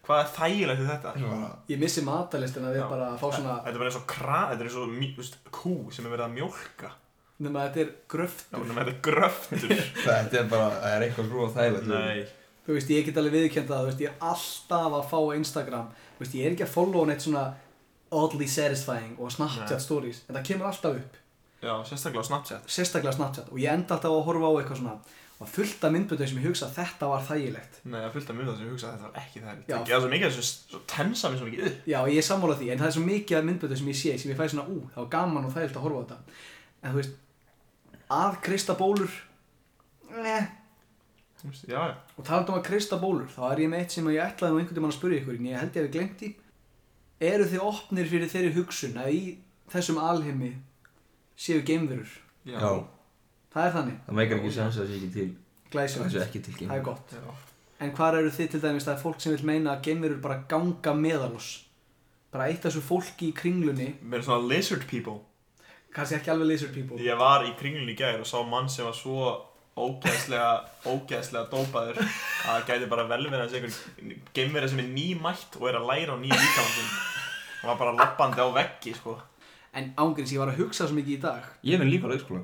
Hvað 0.07 0.19
er 0.23 0.29
þægilegt 0.35 0.81
við 0.81 0.89
þetta? 0.91 1.11
Bara- 1.21 1.51
Ég 1.69 1.79
missi 1.79 2.01
matalistina 2.01 2.71
við 2.73 2.81
Já. 2.81 2.87
bara 2.89 3.07
að 3.11 3.19
fá 3.21 3.27
svona 3.35 3.55
Þetta 3.61 3.73
er 3.75 3.81
bara 3.83 3.89
eins 3.91 3.99
og 4.01 4.07
kra, 4.09 4.39
þetta 4.51 4.59
er 4.59 4.67
eins 4.69 4.75
og 4.81 4.89
þú 4.89 5.15
veist, 5.21 5.37
kú 5.51 5.73
sem 5.93 6.05
er 6.05 6.11
verið 6.15 6.25
að 6.25 6.35
mjólka. 6.39 6.91
Nema 7.41 7.63
þetta 7.67 7.79
er 7.81 7.87
Já, 7.87 7.95
gröftur 8.13 8.65
nema 8.67 8.81
þetta 8.81 8.93
er 8.93 9.01
gröftur. 9.07 9.75
Þetta 10.05 10.39
er 10.41 10.47
bara, 10.49 10.69
það 10.81 10.95
er 10.97 11.05
eitthvað 11.07 11.29
grúa 11.31 11.49
þægilegt 11.55 11.87
Nei. 11.87 12.25
Þú 12.65 12.75
veist, 12.77 12.89
ég 12.93 13.05
get 13.07 13.17
alveg 13.17 13.33
viðkjönda 13.33 13.71
það, 13.73 13.81
þú 13.81 13.89
veist, 13.89 14.01
ég 14.05 14.09
er 14.11 14.27
alltaf 14.31 14.97
að 14.99 15.07
fá 15.09 15.19
Instagram. 15.37 15.87
Þú 16.17 16.21
veist, 16.25 16.35
ég 16.37 16.45
er 16.45 16.51
ekki 16.53 16.65
að 16.67 16.73
followa 16.75 17.07
neitt 17.09 17.23
svona 17.25 17.45
oddly 18.11 18.45
satisfying 18.47 19.15
og 19.17 19.31
Snapchat 19.33 19.71
Nei. 19.71 19.79
stories 19.81 20.19
en 20.29 20.35
það 20.35 20.45
kemur 20.51 20.67
alltaf 20.69 20.97
upp, 20.99 21.17
Já, 21.61 21.73
sérstaklega 21.85 22.23
Snapchat. 22.27 22.63
Sérstaklega 22.67 23.13
Snapchat 23.15 23.49
og 23.53 23.57
ég 23.61 23.69
enda 23.73 23.95
alltaf 23.95 24.11
að 24.11 24.23
horfa 24.25 24.49
á 24.49 24.53
eitthvað 24.61 24.79
svona 24.81 24.95
og 25.41 25.49
fullt 25.49 25.83
af 25.87 25.93
myndböndum 25.95 26.27
sem 26.29 26.37
ég 26.37 26.45
hugsa 26.45 26.67
að 26.67 26.75
þetta 26.77 27.07
var 27.09 27.23
þægilegt. 27.25 27.77
Nei, 27.83 27.95
það 27.97 28.07
er 28.07 28.13
fullt 28.13 28.29
af 28.29 28.35
mjög 28.37 28.49
sem 28.51 28.65
ég 28.67 28.73
hugsa 28.75 28.87
að 28.87 28.93
þetta 28.93 29.07
var 29.07 29.15
ekki 29.21 29.39
það 29.41 29.55
Já. 29.57 29.73
Það 29.73 29.87
geða 29.89 30.01
svo 30.03 30.09
mikið 30.11 30.27
að 30.27 30.35
þessu 30.37 30.81
tensa 30.91 31.25
mér 31.31 31.39
svo 31.39 31.47
mikið 31.47 31.61
upp. 31.65 31.77
Já, 31.89 31.99
ég 32.11 32.19
er 32.21 32.27
sammála 32.27 32.57
því, 32.59 32.67
en 32.69 32.81
það 32.81 32.89
er 32.91 32.95
svo 32.97 33.05
mikið 33.07 33.37
af 33.39 33.47
myndböndum 33.47 33.79
sem 33.81 33.89
ég 33.89 33.97
sé 33.97 34.11
sem 34.21 34.31
ég 34.31 34.37
fæ 34.37 34.45
svona, 34.51 34.65
ú, 34.69 34.77
það 34.93 35.01
var 35.01 35.09
gaman 35.15 35.47
og 35.47 35.55
þægilegt 35.55 35.79
að 35.79 35.85
horfa 35.87 35.97
á 35.97 36.05
þetta. 36.11 36.17
En 36.81 36.89
þú 36.91 36.97
veist, 37.01 37.13
að 38.21 38.33
kreista 38.45 38.73
bólur 38.77 39.13
ne. 40.21 40.37
Þú 41.41 41.45
veist, 41.49 41.65
Já, 41.65 41.81
já. 41.89 41.95
Og 42.17 42.23
talandi 42.27 42.53
um 42.53 42.59
að 42.59 42.67
kreista 42.69 43.01
bólur, 43.01 43.29
þá 43.33 43.41
er 43.49 43.57
ég 43.65 43.71
með 43.73 43.81
eitt 43.81 43.97
sem 43.97 44.05
ég 44.13 44.21
ætlaði 44.21 44.51
nú 44.53 44.61
einhvern 44.61 44.77
veginn 44.77 44.93
að 44.93 44.99
spyrja 44.99 45.21
ykkur 45.23 45.41
en 45.41 45.49
ég 45.49 45.57
held 45.57 45.73
ég 45.73 45.81
að 45.81 45.87
við 45.87 45.95
glemt 45.97 46.21
það 53.53 53.65
er 53.65 53.73
þannig, 53.77 53.97
það 54.05 54.19
meikar 54.19 54.41
ekki 54.41 54.53
sens 54.57 54.77
að 54.77 54.83
það 54.83 54.91
sé 54.91 54.99
ekki 54.99 55.11
til. 55.15 55.27
Það 55.65 55.73
glæsum 55.75 56.11
sé 56.11 56.21
ekki 56.25 56.43
til 56.45 56.55
það 56.61 56.77
er 56.77 56.85
gott. 56.85 57.17
Já. 57.17 57.33
en 57.81 57.91
hvar 57.97 58.17
eru 58.19 58.31
þið 58.37 58.49
til 58.53 58.61
dæmis, 58.63 58.87
það 58.87 58.95
er 58.95 59.03
fólk 59.03 59.21
sem 59.23 59.35
vil 59.35 59.49
meina 59.51 59.75
að 59.75 59.83
geimverur 59.89 60.23
bara 60.23 60.39
ganga 60.51 60.95
meðal 60.97 61.35
oss 61.39 61.51
bara 62.31 62.47
eitt 62.47 62.63
af 62.63 62.71
þessu 62.71 62.81
fólki 62.85 63.29
í 63.31 63.35
kringlunni. 63.35 63.91
Mér 64.07 64.21
er 64.21 64.27
svona 64.27 64.47
lizard 64.47 64.85
people. 64.87 65.19
Kannski 65.91 66.15
ekki 66.15 66.31
alveg 66.31 66.47
lizard 66.53 66.75
people. 66.75 66.99
Ég 67.03 67.17
var 67.19 67.43
í 67.43 67.51
kringlunni 67.59 67.91
í 67.91 67.97
gær 67.99 68.21
og 68.21 68.29
sá 68.29 68.37
mann 68.47 68.69
sem 68.71 68.87
var 68.87 68.95
svo 68.95 69.33
ógeðslega, 69.81 70.51
ógeðslega 70.87 71.49
dópaður 71.51 71.99
að 71.99 72.13
það 72.45 72.63
gæti 72.69 72.87
bara 72.91 73.05
vel 73.09 73.25
verið 73.25 73.43
að 73.43 73.51
segja 73.51 73.67
einhver 73.67 74.31
geimverið 74.35 74.71
sem 74.71 74.81
er 74.83 74.89
nýmætt 74.95 75.59
og 75.59 75.67
er 75.69 75.79
að 75.79 75.89
læra 75.91 76.15
á 76.15 76.17
nýja 76.21 76.39
líkamann 76.39 76.73
sinn 76.75 76.93
Það 77.61 77.69
var 77.69 77.77
bara 77.77 77.91
lappandi 77.99 78.41
á 78.41 78.47
veggi, 78.55 78.95
sko. 78.97 79.19
En 79.77 79.91
ángurins, 80.01 80.31
ég 80.33 80.41
var 80.41 80.49
að 80.49 80.63
hugsa 80.63 80.87
svo 80.87 80.95
mikið 80.97 81.13
í 81.13 81.21
dag. 81.21 81.45
Ég 81.67 81.79
vinn 81.79 81.91
líka 81.91 82.09
á 82.09 82.11
leikskóla 82.11 82.41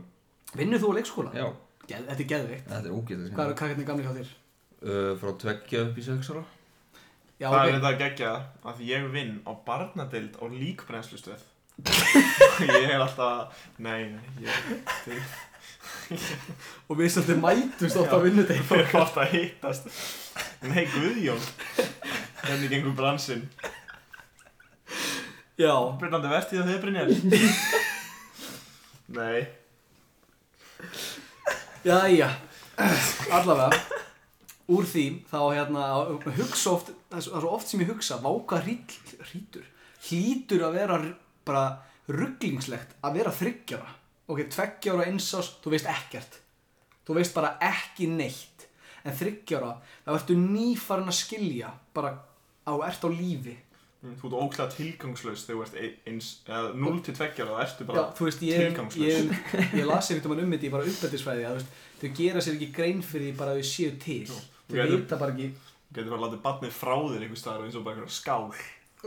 vinnur 0.60 0.82
þú 0.84 0.92
á 0.92 0.98
leikskóla? 1.00 1.32
Já, 1.38 1.48
Geð, 1.88 2.04
þetta 2.10 2.24
er 2.24 2.30
geðveikt. 2.34 2.68
Þetta 2.68 2.90
er 2.90 2.96
ógeðið 2.98 3.28
hvað 3.34 3.46
eru 3.50 3.58
kakkarnir 3.62 3.88
gamli 3.88 4.06
hjá 4.08 4.14
þér? 4.18 4.32
uh, 4.84 5.12
Frá 5.22 5.30
tveggja 5.44 5.84
upp 5.88 5.98
í 5.98 6.06
sex 6.08 6.32
ára. 6.34 6.44
Já, 7.38 7.48
Það 7.54 7.60
er 7.68 7.76
þetta 7.78 7.92
að 7.92 8.00
gegja 8.02 8.32
að 8.72 8.82
ég 8.88 9.06
vinn 9.14 9.36
á 9.46 9.52
barnadeild 9.68 10.40
á 10.42 10.44
líkbrennslustöð. 10.52 11.46
Ég 12.66 12.88
er 12.90 12.98
alltaf, 12.98 13.54
nei, 13.78 14.10
nei, 14.10 14.24
ég, 14.42 15.20
og 16.90 16.98
við 16.98 17.12
svolítið 17.14 17.38
mætumst 17.44 18.00
oft 18.02 18.16
á 18.16 18.20
vinnudegi 18.24 18.64
Við 18.66 18.80
erum 18.82 18.98
alltaf 19.04 19.20
að 19.22 19.36
hittast. 19.36 19.86
Nei, 20.66 20.88
Guðjón. 20.90 21.44
Hvernig 22.42 22.74
gengur 22.74 22.96
bransinn? 22.98 23.46
Já, 25.58 25.74
Brynandi 26.02 26.34
vertíð 26.34 26.66
á 26.66 26.70
þau 26.70 26.82
Brynjar 26.82 27.14
Nei 29.20 29.40
Jæja, 31.88 32.32
allavega 33.32 33.84
Úr 34.68 34.84
því 34.84 35.06
þá 35.30 35.38
hérna 35.56 35.84
hugsa 36.36 36.74
oft, 36.74 36.90
það 37.08 37.22
er 37.22 37.28
svo 37.28 37.52
oft 37.56 37.72
sem 37.72 37.84
ég 37.86 37.92
hugsa 37.94 38.18
vá 38.20 38.28
hvað 38.36 38.66
hrýt, 38.66 38.98
hrýtur 39.30 39.70
hlýtur 40.08 40.66
að 40.68 40.76
vera 40.76 40.98
bara 41.48 41.64
rugglingslegt 42.12 42.98
að 43.00 43.22
vera 43.22 43.32
þryggjara 43.32 43.94
ok, 44.28 44.44
tveggjára 44.52 45.08
einsás, 45.08 45.56
þú 45.64 45.74
veist 45.74 45.90
ekkert. 45.92 46.42
Þú 47.08 47.18
veist 47.18 47.36
bara 47.36 47.56
ekki 47.64 48.10
neitt. 48.12 48.68
En 49.08 49.16
þryggjara, 49.16 49.78
þá 50.04 50.12
ertu 50.18 50.36
nýfarin 50.40 51.08
að 51.08 51.20
skilja 51.22 51.72
bara 51.96 52.12
á, 52.68 52.74
ert 52.84 53.06
á 53.08 53.10
lífi 53.12 53.56
Þú 54.22 54.30
ert 54.30 54.38
óklæða 54.44 54.70
tilgangslaus 54.76 55.46
þegar 55.48 55.58
þú 55.58 55.64
ert 55.68 55.78
ein- 55.84 55.98
eins 56.14 56.28
eða 56.48 56.74
0 56.76 57.00
til 57.06 57.14
2 57.18 57.28
ára 57.44 57.52
þá 57.52 57.62
ertu 57.66 57.84
Já, 57.84 57.88
bara 57.92 58.06
þú 58.18 58.28
veist, 58.28 58.42
ég, 58.48 58.62
tilgangslaus. 58.68 59.08
ég, 59.08 59.72
ég 59.82 59.86
las 59.90 60.12
einhvern 60.12 60.34
veginn 60.36 60.46
um 60.48 60.56
þetta 60.58 60.68
í 60.68 60.74
bara 60.76 60.90
uppeldisfræði 60.92 61.46
að 61.52 61.64
þú 62.02 62.12
gera 62.22 62.42
sér 62.46 62.58
ekki 62.58 62.72
grein 62.78 63.02
fyrir 63.04 63.28
því 63.32 63.38
bara 63.38 63.52
að 63.52 63.62
þau 63.62 63.70
séu 63.74 63.92
til. 64.00 64.28
Ég 64.72 64.84
er- 64.84 64.96
vita 64.98 65.18
bara 65.18 65.32
ekki 65.36 65.52
Þú 65.88 65.96
getur 65.96 66.12
bara 66.12 66.24
látið 66.28 66.42
barnið 66.44 66.74
frá 66.76 66.96
þér 67.00 67.22
einhver 67.24 67.40
staðar 67.40 67.60
og 67.62 67.66
eins 67.70 67.76
og 67.80 67.84
bara 67.86 67.96
einhverja 67.96 68.18
skál. 68.18 68.52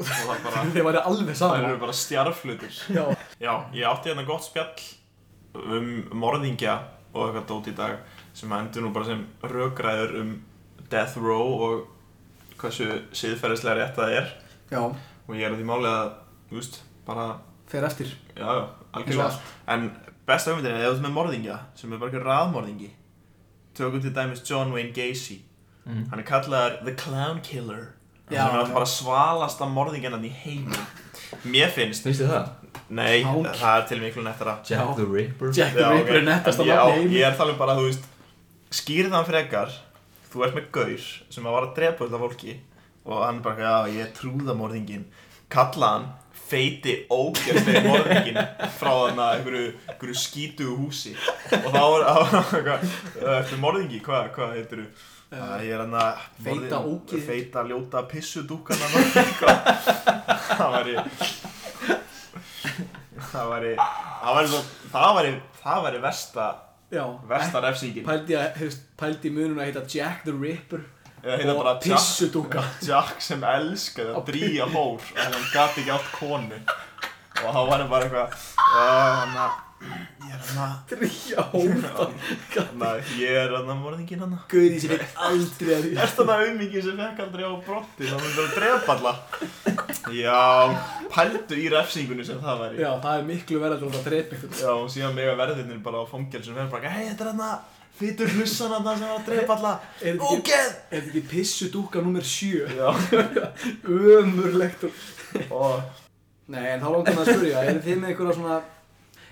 Og 0.01 0.07
það 0.07 0.43
bara, 0.45 0.63
þau 0.75 0.85
væri 0.87 1.01
alveg 1.05 1.29
það 1.35 1.37
sama 1.43 1.57
eru 1.69 1.79
bara 1.83 1.93
stjarflutur 1.93 2.77
Já, 2.95 3.05
Já, 3.43 3.53
ég 3.75 3.85
átti 3.91 4.09
hérna 4.13 4.25
gott 4.25 4.45
spjall 4.47 4.85
um 5.55 5.89
morðingja 6.15 6.77
og 7.13 7.25
eitthvað 7.27 7.47
dót 7.51 7.69
í 7.73 7.75
dag 7.77 7.97
sem 8.39 8.53
endur 8.55 8.85
nú 8.87 8.93
bara 8.95 9.09
sem 9.11 9.25
rökræður 9.43 10.15
um 10.21 10.31
death 10.91 11.17
row 11.19 11.65
og 11.67 11.89
hversu 12.61 12.87
siðferðislega 13.13 13.77
rétt 13.81 13.99
það 13.99 14.15
er 14.21 14.31
já, 14.71 14.81
og 14.81 15.35
ég 15.37 15.43
er 15.47 15.53
að 15.55 15.61
því 15.61 15.67
máli 15.71 15.91
að, 15.91 16.13
þú 16.51 16.59
veist, 16.61 16.81
bara, 17.07 17.27
fer 17.71 17.85
eftir. 17.85 18.07
Já, 18.37 18.47
já, 18.47 18.65
algjörlega. 18.93 19.39
En 19.69 19.91
besta 20.27 20.51
hugmyndin 20.53 20.75
er 20.77 20.85
ef 20.87 20.93
þú 20.93 20.97
ert 20.97 21.05
með 21.07 21.15
morðingja 21.19 21.59
sem 21.75 21.93
er 21.93 21.99
bara 22.03 22.11
eitthvað 22.11 22.27
raðmorðingi. 22.31 22.91
Tökum 23.75 24.03
til 24.03 24.13
dæmis 24.15 24.43
John 24.51 24.73
Wayne 24.75 24.93
Gacy. 24.93 25.41
Mhm. 25.87 26.11
hann 26.11 26.21
er 26.21 26.25
kallaður 26.29 26.75
The 26.85 26.93
Clown 26.95 27.41
Killer. 27.43 27.95
Já, 28.31 28.47
sem 28.51 28.59
er 28.61 28.75
bara 28.75 28.85
svalasta 28.87 29.65
morðingjan 29.67 30.23
í 30.25 30.31
heimi. 30.31 30.77
Mér 31.47 31.71
finnst, 31.73 32.03
Finnst 32.05 32.21
þið 32.21 32.29
það? 32.31 32.49
nei, 32.91 33.23
Clown 33.23 33.45
það 33.47 33.79
er 33.81 33.87
til 33.89 33.99
miklu 34.01 34.23
nettara. 34.23 34.59
Jack 34.67 34.81
Já. 34.89 34.95
the 34.97 35.05
Ripper. 35.07 35.53
Jack 35.53 35.73
the 35.75 35.89
Ripper 35.91 36.17
er 36.17 36.23
ég, 36.23 36.29
á- 36.29 36.29
nafn 36.29 36.51
í 36.61 37.01
heimi. 37.01 37.15
ég 37.17 37.27
er 37.27 37.37
talað 37.39 37.53
um 37.53 37.59
bara, 37.59 37.75
þú 37.79 37.87
veist 37.89 38.05
skýrið 38.71 39.11
hann 39.17 39.25
frekar. 39.25 39.73
Þú 40.31 40.45
ert 40.47 40.55
með 40.55 40.71
gaur 40.71 41.07
sem 41.31 41.45
að 41.45 41.53
var 41.57 41.63
að 41.67 41.75
drepa 41.75 42.05
þetta 42.07 42.21
fólki 42.23 42.57
og 43.05 43.25
hann 43.25 43.43
bara, 43.45 43.61
já, 43.65 43.77
ég 43.97 44.07
er 44.07 44.15
trúðamorðingin 44.17 45.07
kalla 45.51 45.87
hann 45.95 46.09
feiti 46.51 46.95
ógjastlega 47.11 47.83
morðingin 47.87 48.39
frá 48.79 48.91
þarna 48.91 49.27
einhverju, 49.37 49.71
einhverju 49.93 50.17
skítugu 50.19 50.75
húsi. 50.81 51.13
Og 51.61 51.71
þá 51.75 51.83
er 51.87 52.03
það 53.23 53.57
morðingi, 53.63 54.01
hvað 54.05 54.31
hva 54.37 54.51
heitir 54.57 54.79
þú? 54.83 54.87
Ég 55.63 55.71
er 55.77 55.81
hann 55.85 55.95
að 55.95 56.23
Feita 56.43 56.81
ógeð. 56.83 57.21
feita 57.23 57.63
ljóta 57.69 58.03
pissudúkan 58.11 58.81
það 60.51 60.71
væri 60.75 60.95
það 63.31 63.47
væri 63.53 63.75
það 63.79 64.33
væri, 64.41 64.51
það 64.91 65.15
væri, 65.21 65.33
það 65.63 66.01
versta 66.03 66.47
versta 67.31 67.63
refsingin. 67.63 68.03
Pældi, 68.09 68.35
að, 68.35 68.75
pældi 68.99 69.31
munum 69.31 69.61
að 69.63 69.71
heita 69.71 69.85
Jack 69.87 70.25
the 70.27 70.35
Ripper 70.35 70.83
eða 71.23 71.39
heita 71.41 71.55
og 71.55 71.63
bara 71.63 71.75
Jack, 71.85 72.85
Jack 72.89 73.25
sem 73.25 73.49
elskaði 73.55 74.15
að 74.17 74.29
dríja 74.31 74.69
hór 74.73 75.01
og 75.01 75.25
hann 75.25 75.51
gati 75.55 75.85
ekki 75.85 75.97
átt 75.97 76.13
konu. 76.19 76.63
Og 77.41 77.51
þá 77.55 77.61
var 77.71 77.77
hann 77.79 77.91
bara 77.91 78.07
eitthvað 78.07 78.39
uh, 78.69 79.21
hann 79.23 79.37
að 79.41 79.59
ég 79.81 80.35
er 80.35 80.41
hann 80.45 80.59
að 80.65 80.91
Dríja 80.91 81.45
hóta 81.53 82.07
Nei, 82.77 82.99
ég 83.17 83.37
er 83.41 83.55
hann 83.55 83.71
að 83.73 83.79
morðingin 83.81 84.21
hann 84.21 84.37
Guði 84.51 84.81
sem 84.83 84.95
er 84.97 85.05
aldrei 85.27 85.73
að 85.73 85.87
því 85.87 85.93
Er 85.95 86.13
þetta 86.13 86.37
auðmikið 86.37 86.87
sem 86.87 87.01
fekk 87.01 87.23
aldrei 87.25 87.45
á 87.49 87.53
brotti 87.65 88.11
þá 88.11 88.17
myndir 88.21 88.45
að 88.45 88.57
drepa 88.59 88.97
alla? 88.97 89.15
Já, 90.21 90.43
pældu 91.15 91.61
í 91.61 91.69
refsingunni 91.73 92.29
sem 92.29 92.41
það 92.45 92.65
væri 92.67 92.85
Já, 92.85 92.91
það 93.07 93.13
er 93.17 93.29
miklu 93.31 93.63
verður 93.65 93.99
að 94.01 94.09
drepa 94.11 94.39
ykkur 94.39 94.57
Já, 94.61 94.71
og 94.75 94.89
síðan 94.93 95.17
mega 95.17 95.37
verðirnir 95.41 95.85
bara 95.85 96.05
á 96.05 96.11
fangelsum 96.13 96.59
verður 96.59 96.75
bara, 96.77 96.95
hei, 96.97 97.05
þetta 97.09 97.27
er 97.27 97.33
hann 97.33 97.47
að 97.49 97.80
fytur 98.01 98.31
hlussan 98.35 98.73
hann 98.75 98.87
sem 98.99 99.07
var 99.07 99.19
að 99.21 99.27
drepa 99.29 99.57
alla. 99.59 99.73
Er 100.03 100.19
Ógeð! 100.19 100.69
er 100.91 101.01
þetta 101.01 101.11
ekki 101.13 101.23
pissudúka 101.31 102.03
nummer 102.05 102.25
7? 102.25 102.67
Já, 102.75 102.91
Ömurlegt 104.19 104.85
og... 105.51 105.81
Nei, 106.51 106.65
en 106.73 106.81
þá 106.83 106.89
langar 106.91 107.15
maður 107.15 107.29
að 107.31 107.37
spyrja, 107.39 107.65
eru 107.71 107.83
þið 107.85 107.99
með 108.03 108.09
einhverja 108.11 108.37
svona 108.41 108.61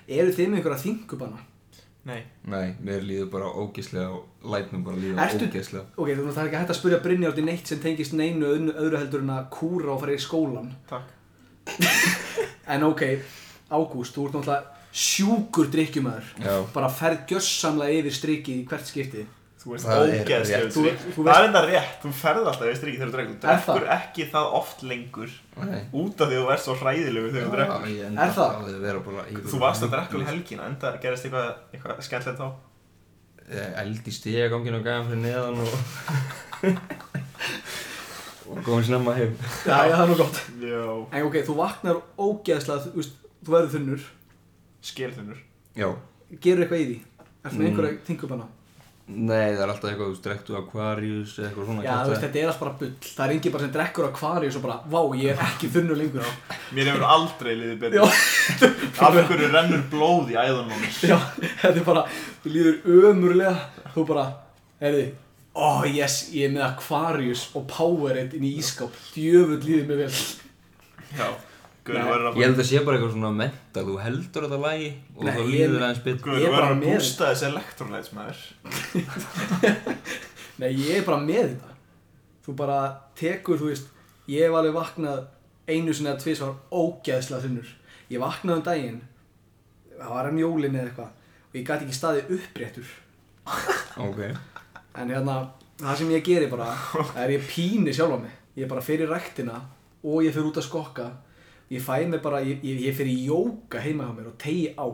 Eru 0.09 0.35
þið 0.37 0.51
með 0.53 0.61
einhverja 0.61 0.83
þingubanna? 0.85 1.41
Nei, 2.09 2.21
Nei, 2.49 2.69
mér 2.87 3.03
líður 3.05 3.27
bara 3.33 3.49
ógeðslega 3.61 4.13
og 4.15 4.47
læt 4.55 4.71
mér 4.73 4.85
bara 4.87 5.01
líða 5.03 5.25
Ertu- 5.27 5.49
ógeðslega. 5.51 5.83
Ok, 5.99 6.13
þú 6.15 6.23
veist 6.29 6.39
það 6.39 6.43
er 6.45 6.49
ekki 6.53 6.61
hægt 6.63 6.73
að 6.73 6.79
spyrja 6.79 7.01
Brynjar 7.05 7.35
út 7.35 7.41
í 7.43 7.45
neitt 7.49 7.69
sem 7.73 7.81
tengist 7.83 8.15
neinu 8.17 8.47
öðru, 8.49 8.73
öðru 8.85 9.01
heldur 9.03 9.25
en 9.27 9.35
að 9.35 9.49
kúra 9.59 9.91
og 9.97 10.01
fara 10.05 10.15
í 10.15 10.23
skólan 10.23 10.71
takk. 10.89 11.11
En 12.73 12.85
ok, 12.87 13.03
Ágúst, 13.73 14.15
þú 14.17 14.29
ert 14.29 14.39
náttúrulega 14.39 14.78
sjúkur 14.93 15.69
drikkjumæður 15.73 16.31
Já, 16.45 16.55
Bara 16.75 16.89
ferð 16.93 17.27
gjössamlega 17.33 17.99
yfir 18.03 18.15
strikið 18.17 18.55
í 18.63 18.65
hvert 18.71 18.87
skipti. 18.89 19.27
Þú 19.59 19.73
veist 19.75 19.89
ógeðslega 19.91 20.61
rétt. 20.63 20.77
Það 21.17 21.29
er 21.35 21.47
enda 21.49 21.61
rétt, 21.67 21.97
þú 22.05 22.09
ferð 22.15 22.45
alltaf 22.47 22.63
við 22.63 22.77
strikið 22.79 23.01
þegar 23.01 23.09
þú 23.11 23.15
drekkur. 23.17 23.35
Þú 23.35 23.49
Er 23.51 23.59
drekkur 23.67 23.89
ekki 23.97 24.23
það 24.31 24.47
oft 24.59 24.79
lengur 24.87 25.31
nei. 25.59 25.81
út 25.99 26.23
af 26.23 26.31
því 26.31 26.37
að 26.39 26.45
þú 26.45 26.53
ert 26.55 26.63
svo 26.63 26.75
hræðilegur 26.79 27.33
þegar 27.35 27.49
þú 27.49 27.53
drekkur. 27.57 27.83
Er 28.23 28.33
það? 28.39 28.51
yfir 28.71 29.51
Þú 29.51 29.59
varst 29.65 29.83
að 29.83 29.93
drekka 29.97 30.15
um 30.21 30.27
helgina, 30.31 30.69
enda 30.71 30.93
gerist 31.03 31.27
eitthvað, 31.27 31.49
eitthvað 31.75 32.03
skemmtilegt 32.07 32.39
þá? 32.39 32.49
Ég 33.49 33.65
Eld 33.83 34.05
í 34.09 34.13
stegagangin 34.15 34.79
og 34.79 34.83
gæðan 34.87 35.09
fyrir 35.11 35.23
neðan 35.27 35.59
og 35.65 35.73
Og 38.49 38.63
Góðum 38.65 38.85
snemma 38.87 39.13
heim. 39.13 39.35
Já, 39.67 39.77
já, 39.91 39.93
það 39.93 40.03
er 40.05 40.09
nú 40.09 40.17
gott. 40.23 40.39
Já, 40.63 40.85
En 41.19 41.27
ok, 41.27 41.35
þú 41.45 41.57
vaknar 41.59 41.99
ógeðslega, 42.17 42.81
þú 42.95 43.03
þú 43.45 43.53
verður 43.55 43.75
þunnur 43.75 44.07
skelþunnur 44.83 45.39
Já. 45.79 45.89
Gerur 46.41 46.65
eitthvað 46.67 46.81
í 46.85 46.87
því? 46.89 47.01
Ertu 47.45 47.57
með 47.57 47.59
Mm. 47.59 47.67
einhverja 47.73 47.99
tingubanna 48.07 48.47
Nei, 49.09 49.55
það 49.57 49.63
er 49.65 49.71
alltaf 49.73 49.89
eitthvað, 49.89 50.09
þú 50.09 50.13
veist, 50.13 50.25
drektu 50.27 50.57
Aquarius 50.59 51.31
eða 51.39 51.47
eitthvað 51.49 51.67
svona 51.71 51.85
Já, 51.87 51.93
þú 52.05 52.11
veist, 52.13 52.23
þetta 52.27 52.39
er 52.43 52.49
allt 52.51 52.59
bara 52.61 52.73
bull. 52.81 52.91
Það 53.01 53.23
er 53.25 53.33
engin 53.33 53.53
bara 53.55 53.63
sem 53.65 53.71
drekkur 53.73 54.09
akvaríus 54.11 54.57
og 54.59 54.63
bara 54.67 54.77
Vá, 54.93 54.99
ég 55.17 55.31
er 55.33 55.41
ekki 55.47 55.71
þunnur 55.73 55.97
lengur 55.97 56.27
á. 56.29 56.31
Mér 56.77 56.91
hefur 56.91 57.07
aldrei 57.09 57.55
liðið 57.57 57.79
betur. 57.81 57.97
Já. 57.97 58.05
Af 59.09 59.17
hverju 59.31 59.49
rennur 59.55 59.87
blóð 59.89 60.29
í 60.35 60.37
æðunum 60.37 60.85
Já, 61.09 61.17
þetta 61.41 61.73
er 61.73 61.87
bara 61.89 62.03
Þú 62.45 62.53
líður 62.53 63.09
ömurlega. 63.09 63.55
Þú 63.97 64.05
bara, 64.13 64.27
heyrði 64.85 65.07
Ó, 65.57 65.69
yes, 65.89 66.19
ég 66.37 66.51
er 66.51 66.53
með 66.59 66.67
akvaríus 66.69 67.47
og 67.57 67.65
Powerade 67.73 68.37
inn 68.37 68.45
í 68.45 68.53
ískáp 68.61 68.93
Djöfull 69.17 69.63
líður 69.65 69.89
mér 69.89 70.05
vel. 70.05 70.13
Já, 71.17 71.33
Guður 71.89 72.09
verður 72.13 72.29
að 72.31 72.39
Ég 72.39 72.45
held 72.49 72.61
að 72.63 72.69
sé 72.69 72.81
bara 72.85 72.97
eitthvað 72.99 73.13
svona 73.17 73.31
mental, 73.39 73.85
þú 73.89 73.95
heldur 74.05 74.45
þetta 74.47 74.59
lagi 74.65 74.89
og 75.17 75.23
Nei, 75.25 75.33
þá 75.33 75.39
ég- 75.41 75.49
líður 75.53 75.79
það 75.79 75.87
aðeins 75.89 76.03
betur. 76.05 76.23
Guður 76.29 76.39
Ég 76.39 76.47
er 76.47 76.53
bara 76.55 76.67
verður 76.67 76.77
að 76.77 76.83
með. 76.83 76.89
bústa 76.99 77.25
þessi 77.33 77.47
elektrolæts 77.49 78.11
maður 78.19 78.39
Nei, 80.59 80.71
ég 80.75 80.97
er 80.99 81.05
bara 81.07 81.21
með 81.23 81.45
þetta. 81.53 81.75
Þú 82.47 82.55
bara 82.59 82.79
tekur, 83.19 83.59
þú 83.61 83.69
veist 83.73 83.91
Ég 84.29 84.45
hef 84.45 84.57
alveg 84.59 84.75
vaknað 84.77 85.21
einu 85.69 85.93
sinni 85.97 86.11
eða 86.11 86.21
tvis 86.23 86.41
var 86.43 86.55
ógeðslega 86.73 87.45
þunnur. 87.45 87.69
Ég 88.13 88.21
vaknaði 88.23 88.59
um 88.59 88.65
daginn 88.67 88.99
Það 89.99 90.13
var 90.15 90.29
enn 90.31 90.41
jólin 90.43 90.77
eða 90.79 90.89
eitthvað 90.91 91.15
Og 91.49 91.57
ég 91.59 91.65
gæti 91.69 91.87
ekki 91.89 91.97
staðið 91.99 92.35
uppréttur. 92.39 92.91
Ok. 94.09 94.21
En 94.99 95.11
hérna, 95.13 95.35
það 95.81 95.97
sem 96.03 96.11
ég 96.17 96.25
geri 96.27 96.49
bara 96.51 96.69
Það 96.99 97.21
er 97.25 97.33
ég 97.39 97.49
píni 97.49 97.95
sjálfa 97.97 98.19
mig. 98.23 98.35
Ég 98.59 98.67
er 98.67 98.73
bara 98.73 98.85
fyrir 98.85 99.09
ræktina 99.13 99.61
Og 100.05 100.21
ég 100.27 100.35
fyrir 100.35 100.51
út 100.51 100.61
að 100.61 100.67
skokka 100.69 101.09
Ég 101.71 101.83
fæ 101.85 102.07
mig 102.09 102.23
bara, 102.25 102.41
ég, 102.41 102.63
ég, 102.65 102.95
fyrir 102.97 103.13
í 103.13 103.27
jóka 103.29 103.81
heima 103.85 104.05
hjá 104.09 104.15
mér 104.17 104.27
Og 104.31 104.39
tegi 104.41 104.71
á. 104.79 104.89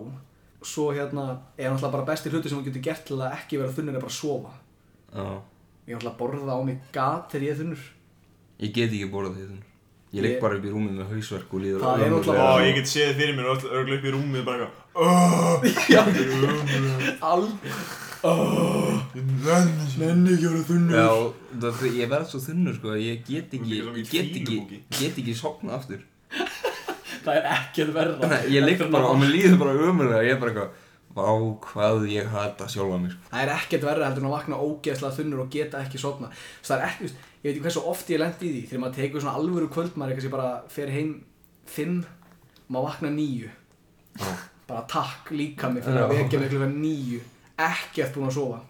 Svo 0.65 0.89
hérna, 0.97 1.39
er 1.59 1.71
náttúrulega 1.71 1.93
bara 1.93 2.05
besti 2.09 2.31
hluti 2.33 2.49
sem 2.49 2.59
þú 2.59 2.65
getur 2.71 2.83
gert 2.83 3.05
Til 3.07 3.19
að 3.21 3.37
ekki 3.37 3.59
vera 3.61 3.73
þunnur 3.77 3.95
er 3.95 4.01
bara 4.01 4.11
að 4.11 4.19
sofa. 4.19 4.53
Já. 5.15 5.27
Ég 5.87 5.95
náttúrulega 5.99 6.19
borða 6.19 6.57
á 6.57 6.61
mig 6.65 6.79
gat 6.93 7.31
þegar 7.31 7.45
ég 7.47 7.53
er 7.55 7.61
þunnur. 7.63 7.85
Ég 8.65 8.73
get 8.75 8.91
ekki 8.91 9.11
borðað 9.13 9.37
því 9.39 9.47
þannig 9.51 9.71
Ég 10.15 10.23
ligg 10.23 10.35
Ég- 10.37 10.41
bara 10.45 10.55
upp 10.57 10.65
í 10.65 10.71
rúmið 10.71 10.93
með 10.95 11.09
hausverk 11.11 11.55
og 11.55 11.61
líður 11.61 11.81
Það 11.83 12.03
er 12.05 12.11
náttúrulega- 12.13 12.55
Ó, 12.55 12.63
ég 12.63 12.75
get 12.79 12.87
séð 12.87 13.15
fyrir 13.19 13.35
mér 13.35 13.47
og 13.51 13.65
örgla 13.67 13.95
upp 13.99 14.05
í 14.05 14.13
rúmið 14.15 14.45
bara 14.47 14.67
eitthvað. 14.67 15.95
Nenni 20.01 20.35
ekki 20.35 20.47
að 20.49 20.55
vera 20.55 20.65
þunnur. 20.69 20.95
Já, 20.97 21.09
það, 21.61 21.83
ég 21.99 22.09
verð 22.13 22.29
svo 22.31 22.41
þunnur 22.47 22.77
sko 22.79 22.93
að 22.95 23.03
Ég 23.05 23.25
get 23.29 23.57
ekki, 23.59 23.71
ég 23.75 23.89
ekki 23.91 24.05
get 24.11 24.39
ekki, 24.41 24.81
get 24.99 25.19
ekki 25.23 25.35
sopnað 25.39 25.77
aftur 25.79 26.01
Það 27.25 27.39
er 27.41 27.47
ekkert 27.55 27.93
verra. 27.97 28.31
Nei, 28.33 28.41
Ég 28.55 28.67
ligg 28.67 28.83
bara 28.93 29.11
og 29.11 29.21
mér 29.21 29.33
líður 29.33 29.61
bara 29.63 29.77
ömurlega. 29.91 30.25
Ég 30.27 30.37
er 30.37 30.43
bara 30.43 30.55
eitthvað 30.55 30.81
Vá, 31.15 31.29
hvað 31.63 32.09
ég 32.11 32.27
hata 32.27 32.67
sjálfa 32.67 32.97
mig 32.99 33.13
sko. 33.13 33.29
Það 33.31 33.45
er 33.45 33.51
ekkert 33.55 33.85
verra 33.87 34.09
heldur 34.09 34.25
en 34.25 34.29
að 34.33 34.35
vakna 34.35 34.57
ógeðslega 34.59 35.15
þunnur 35.15 35.43
og 35.45 35.53
geta 35.53 35.83
ekki 35.85 36.01
sofna 36.03 36.31
Það 36.35 36.75
er 36.75 36.83
ekki, 36.89 37.11
ég 37.13 37.45
veit 37.45 37.53
ekki 37.53 37.63
hversu 37.69 37.83
oft 37.93 38.11
ég 38.11 38.19
lendi 38.19 38.49
í 38.49 38.51
því. 38.57 38.63
Þegar 38.71 38.83
maður 38.83 38.97
tekur 38.99 39.23
svona 39.23 39.37
alvöru 39.39 39.69
kvöldmaður 39.71 40.11
Eitthvað 40.15 40.27
sem 40.27 40.35
bara 40.35 40.49
fer 40.75 40.91
heim 40.91 41.13
fimm 41.71 42.01
maður 42.67 42.89
vakna 42.89 43.13
níu. 43.15 43.53
Já. 44.19 44.35
Bara 44.67 44.83
takk 44.91 45.31
líka 45.37 45.71
mig 45.71 45.85
fyrir 45.87 46.03
að 46.03 46.17
vekja 46.17 46.41
mig 46.43 46.51
klukkan 46.51 46.77
níu. 46.83 47.23
Ekkert 47.63 48.15
búin 48.17 48.31
að 48.33 48.39
sofa. 48.41 48.61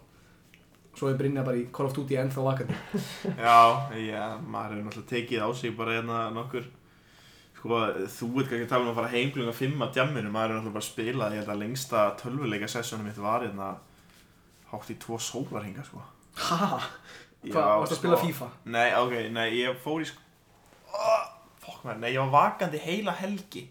Svo 0.95 1.09
er 1.09 1.17
Brynja 1.19 1.43
bara 1.43 1.57
í 1.59 1.65
Call 1.75 1.89
of 1.89 1.95
Duty 1.97 2.15
ennþá 2.21 2.43
vakandi. 2.45 2.75
Já, 3.41 3.57
já, 3.99 4.21
maður 4.45 4.77
hefur 4.77 4.85
náttúrulega 4.85 5.09
tekið 5.11 5.43
á 5.43 5.49
sig 5.57 5.73
bara 5.75 5.97
hérna 5.97 6.19
nokkur 6.35 6.69
Sko, 7.65 7.77
þú 8.13 8.27
ert 8.43 8.51
ekki 8.53 8.65
að 8.67 8.69
tala 8.69 8.85
um 8.85 8.91
að 8.91 8.97
fara 8.99 9.09
heim 9.09 9.29
klunga 9.33 9.53
5 9.57 9.79
að 9.81 9.93
djamminu, 9.95 10.29
maður 10.29 10.51
hefur 10.51 10.59
náttúrulega 10.59 10.75
bara 10.75 10.85
spilað 10.85 11.31
Ég 11.33 11.39
held 11.41 11.49
að 11.49 11.61
lengsta 11.63 12.01
tölvuleika 12.19 12.67
sessjónum 12.69 13.07
mitt 13.09 13.17
var 13.17 13.41
hérna 13.41 13.69
hátt 14.69 14.91
í 14.93 14.97
tvo 15.01 15.17
sólarhinga, 15.17 15.85
sko. 15.87 16.03
Haha, 16.45 16.77
hvað, 17.41 17.71
varstu 17.81 17.95
að 17.95 18.01
spila 18.03 18.19
sko. 18.19 18.27
FIFA? 18.27 18.51
Nei, 18.75 18.85
ok, 18.99 19.15
nei, 19.33 19.47
ég 19.63 19.81
fór 19.81 20.05
í 20.05 20.11
sko. 20.11 20.21
Oh, 20.93 21.25
Fokk 21.65 21.87
maður, 21.87 22.03
nei, 22.03 22.11
ég 22.13 22.21
var 22.21 22.35
vakandi 22.35 22.83
heila 22.85 23.17
helgi 23.17 23.65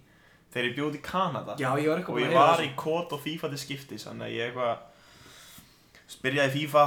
Þegar 0.50 0.66
ég 0.68 0.74
bjóð 0.74 0.98
í 0.98 1.04
Kanada. 1.06 1.54
Já, 1.58 1.70
ég 1.78 1.88
var 1.92 2.02
eitthvað 2.02 2.18
Og 2.18 2.22
ég 2.24 2.34
að 2.34 2.50
var 2.50 2.64
í 2.66 2.68
kót 2.78 3.14
og 3.14 3.22
FIFA 3.22 3.50
til 3.54 3.62
skiptis 3.62 4.08
Þannig 4.08 4.26
að 4.26 4.34
ég 4.34 4.50
eitthvað 4.50 6.10
Spyrjaði 6.18 6.54
FIFA 6.58 6.84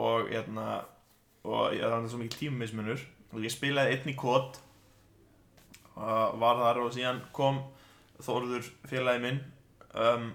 Og 0.00 0.32
hérna 0.32 0.66
Og 1.44 1.76
það 1.76 1.94
var 1.98 2.08
svo 2.08 2.20
mikið 2.24 2.40
tímumismunur 2.46 3.04
Og 3.34 3.44
ég 3.44 3.52
spilaði 3.52 3.98
einn 3.98 4.12
í 4.12 4.16
kót 4.16 4.63
Og 5.94 6.40
var 6.42 6.58
þar 6.62 6.82
og 6.82 6.92
síðan 6.94 7.22
kom 7.34 7.62
Þórður 8.24 8.66
félagi 8.90 9.22
minn 9.22 9.40
um, 9.94 10.30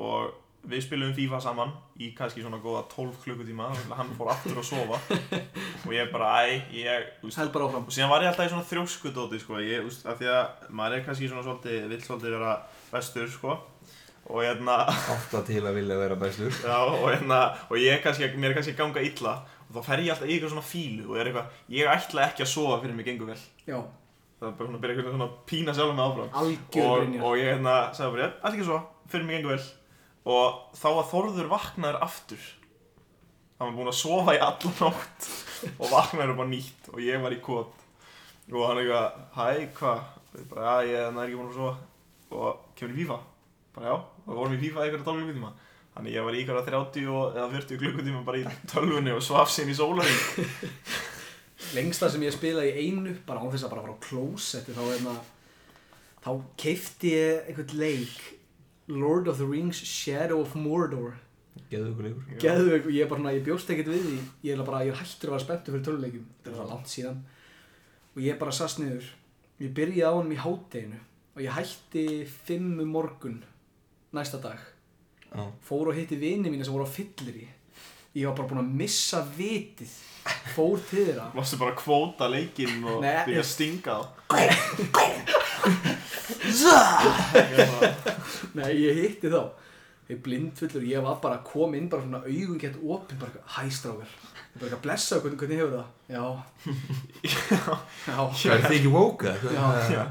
Og 0.00 0.32
við 0.70 0.84
spilum 0.84 1.14
FIFA 1.16 1.40
saman 1.40 1.72
Í 2.00 2.10
kannski 2.16 2.44
svona 2.44 2.60
góða 2.60 2.84
12 2.92 3.16
klukkutíma 3.24 3.70
Þannig 3.72 3.94
að 3.94 4.00
hann 4.02 4.12
fór 4.18 4.32
aftur 4.32 4.60
að 4.60 4.68
sofa. 4.70 5.00
Og 5.86 5.94
ég 5.96 6.12
bara, 6.12 6.30
æ, 6.44 6.60
ég 6.76 7.08
Held 7.24 7.52
bara 7.54 7.66
áfram. 7.68 7.86
Og 7.88 7.94
síðan 7.94 8.12
var 8.12 8.24
ég 8.24 8.30
alltaf 8.30 8.48
í 8.48 8.52
svona 8.52 8.68
þrjóskudóti 8.68 9.40
sko, 9.40 9.60
ég, 9.64 9.84
úst, 9.88 10.04
af 10.08 10.18
því 10.20 10.28
að 10.32 10.72
maður 10.76 10.96
er 10.98 11.04
kannski 11.06 11.28
svona 11.30 11.44
svolítið, 11.46 11.86
vill 11.92 12.00
svolítið 12.04 12.34
vera 12.36 12.56
bestur 12.90 13.30
sko. 13.32 13.56
Og 14.30 14.42
hérna, 14.44 14.76
Alltaf 15.14 15.46
til 15.48 15.62
að 15.64 15.78
vilja 15.80 15.96
vera 16.00 16.18
bestur. 16.20 16.52
Já, 16.52 16.76
og 16.84 17.06
hérna 17.08 17.40
og 17.68 17.80
ég 17.80 17.96
er 17.96 18.04
kannski, 18.04 18.28
mér 18.36 18.52
er 18.52 18.60
kannski 18.60 18.76
að 18.76 18.82
ganga 18.82 19.06
illa. 19.08 19.34
Og 19.68 19.78
þá 19.78 19.88
fer 19.88 20.04
ég 20.04 20.12
alltaf 20.14 20.28
í 20.28 20.36
eitthvað 20.36 20.54
svona 20.54 20.68
fílu 20.68 21.08
og 21.08 21.16
er 21.16 21.30
eitthvað, 21.30 21.56
ég 21.76 21.90
ætla 21.94 22.26
ekki 22.28 22.44
að 22.44 22.52
sofa 22.52 22.78
fyrir 22.84 22.96
mig 22.98 23.08
gengur 23.08 23.32
vel. 23.32 23.40
Já, 23.66 23.80
það 24.40 24.48
er 24.48 24.54
bara 24.56 24.68
svona 24.68 24.78
að 24.78 24.84
byrja 24.84 24.94
eitthvað 24.96 25.14
svona 25.14 25.26
að 25.26 25.34
pína 25.50 25.74
sjálf 25.76 25.92
með 25.96 26.06
áfram. 26.06 26.30
Algjör 26.40 27.02
og, 27.02 27.18
og 27.28 27.34
ég 27.36 27.50
hérna 27.50 27.74
sagði 27.96 28.14
bara, 28.14 28.22
ég 28.22 28.30
ætla 28.30 28.50
ekki 28.50 28.64
að 28.64 28.70
sofa 28.70 29.10
fyrir 29.12 29.26
mig 29.26 29.36
gengur 29.36 29.52
vel. 29.52 29.66
Og 30.30 30.76
þá 30.80 30.86
var 30.96 31.08
Þorður 31.10 31.50
vaknaður 31.50 31.98
aftur. 32.06 32.46
Hann 33.60 33.68
var 33.68 33.76
búinn 33.76 33.92
að 33.92 33.98
sofa 34.00 34.36
í 34.36 34.40
alla 34.40 34.72
nótt 34.80 35.28
og 35.74 35.92
vaknaður 35.92 36.40
á 36.40 36.46
nýtt 36.48 36.88
og 36.94 37.02
ég 37.04 37.20
var 37.20 37.36
í 37.36 37.40
kot. 37.44 37.86
Og 38.50 38.64
hann 38.66 38.80
eitthvað, 38.80 39.20
hæ, 39.36 39.44
hvað 39.76 40.00
og 40.30 40.38
ég 40.40 40.48
bara, 40.50 40.64
já, 40.64 40.88
ég 40.88 41.04
er 41.04 41.20
ekki 41.26 41.36
búinn 41.36 41.52
að 41.52 41.60
sofa. 41.60 41.74
Og 42.30 42.64
kemur 42.78 42.94
í 42.94 43.02
FIFA. 43.02 43.20
Bara 43.76 43.90
já, 43.90 43.96
og 43.98 44.30
við 44.30 44.40
vorum 44.40 44.56
í 44.56 44.62
FIFA 44.64 44.86
einhverja 44.86 45.04
12 45.04 45.20
klukkutíma. 45.20 45.52
Þannig 45.90 46.14
ég 46.16 46.26
var 46.26 46.34
í 46.36 46.40
einhverja 46.40 46.66
30 46.70 47.12
og, 47.12 47.36
eða 47.36 47.48
40 47.52 47.80
klukkutíma 47.82 48.24
bara 48.24 48.40
í 48.40 48.44
tölvunni 48.70 49.12
og 49.12 49.24
svaf 49.26 49.52
sín 49.52 49.72
í 49.72 49.76
sólaring 49.76 50.20
Lengsta 51.76 52.08
sem 52.10 52.22
ég 52.26 52.34
spilaði 52.34 52.72
í 52.74 52.88
einu 52.88 53.14
bara 53.26 53.42
án 53.42 53.52
þess 53.52 53.66
að 53.66 53.72
bara 53.74 53.84
fara 53.84 53.94
á 53.94 54.04
klósetti 54.04 54.74
þá 54.74 54.82
hérna 54.88 55.14
þá 56.24 56.30
keifti 56.60 57.12
ég 57.14 57.50
einhvern 57.50 57.74
leik 57.80 58.40
Lord 58.90 59.28
of 59.30 59.38
the 59.38 59.46
Rings 59.46 59.78
Shadow 59.86 60.40
of 60.42 60.56
Mordor. 60.58 61.14
Geðu 61.70 61.92
ykkur 61.92 62.06
leikur. 62.08 62.38
Geðveik 62.42 62.88
og 62.88 62.94
ég 62.94 63.04
er 63.04 63.10
bara 63.10 63.20
svona, 63.20 63.34
ég 63.36 63.44
bjóst 63.46 63.70
ekkert 63.70 63.90
við 63.92 64.02
því. 64.06 64.16
Ég 64.48 64.56
er 64.56 64.66
bara, 64.66 64.80
ég 64.86 64.94
er 64.94 64.98
hættur 64.98 65.30
að 65.30 65.36
vera 65.36 65.44
spenntur 65.44 65.76
fyrir 65.76 65.86
töluleikum 65.86 66.26
þetta 66.32 66.50
er 66.50 66.58
það 66.58 66.72
langt 66.72 66.90
síðan. 66.90 67.20
Og 68.10 68.20
ég 68.24 68.40
bara 68.40 68.56
sast 68.56 68.80
niður. 68.82 69.06
Ég 69.60 69.72
byrjaði 69.76 70.10
á 70.10 70.16
honum 70.16 70.34
í 70.34 70.40
hátteginu 70.40 71.00
og 71.36 71.44
ég 71.44 71.54
hætti 71.54 72.04
fimm 72.48 72.82
um 72.82 72.92
morgun 72.96 73.38
næsta 74.16 74.40
dag. 74.42 74.58
Já. 75.30 75.46
Fór 75.62 75.92
og 75.92 75.98
hitti 75.98 76.18
vini 76.18 76.50
mína 76.50 76.66
sem 76.66 76.74
voru 76.74 76.88
á 76.88 76.90
fyllir 76.90 77.44
ég 78.14 78.26
var 78.26 78.36
bara 78.38 78.48
búinn 78.50 78.64
að 78.64 78.72
missa 78.82 79.20
vitið. 79.36 79.92
Fór 80.54 80.78
til 80.90 81.04
þeirra. 81.06 81.30
Varstu 81.34 81.56
bara 81.60 81.72
að 81.72 81.78
kvóta 81.80 82.28
leikinn 82.30 82.84
og 82.84 83.00
Nei, 83.02 83.14
byrja 83.24 83.40
ég- 83.40 83.44
að 83.44 83.50
stinga 83.54 83.92
þá? 83.96 84.06
Nei, 88.54 88.70
ég 88.82 89.00
hitti 89.04 89.30
þá. 89.32 89.42
Ég 90.10 90.18
blindfullur, 90.24 90.82
ég 90.90 91.02
var 91.04 91.20
bara 91.22 91.36
að 91.38 91.44
koma 91.52 91.78
inn 91.78 91.88
bara 91.90 92.02
svona 92.02 92.20
augun 92.26 92.58
gett 92.58 92.78
opinn 92.82 93.18
bara 93.20 93.30
eitthvað, 93.30 93.50
hæ 93.54 93.62
strákar. 93.76 94.10
Ég 94.10 94.56
bara 94.58 94.66
eitthvað 94.66 94.82
blessa, 94.86 95.20
hvernig, 95.22 95.38
hvernig 95.38 95.60
hefur 95.60 95.74
það? 95.76 95.88
Já. 96.10 96.24
Já. 97.30 97.76
Það 98.40 98.54
er 98.56 98.64
þið 98.64 98.76
ekki 98.80 98.92
woke 98.96 99.30
eða? 99.30 99.52
Já. 99.54 99.66
Já, 99.94 100.02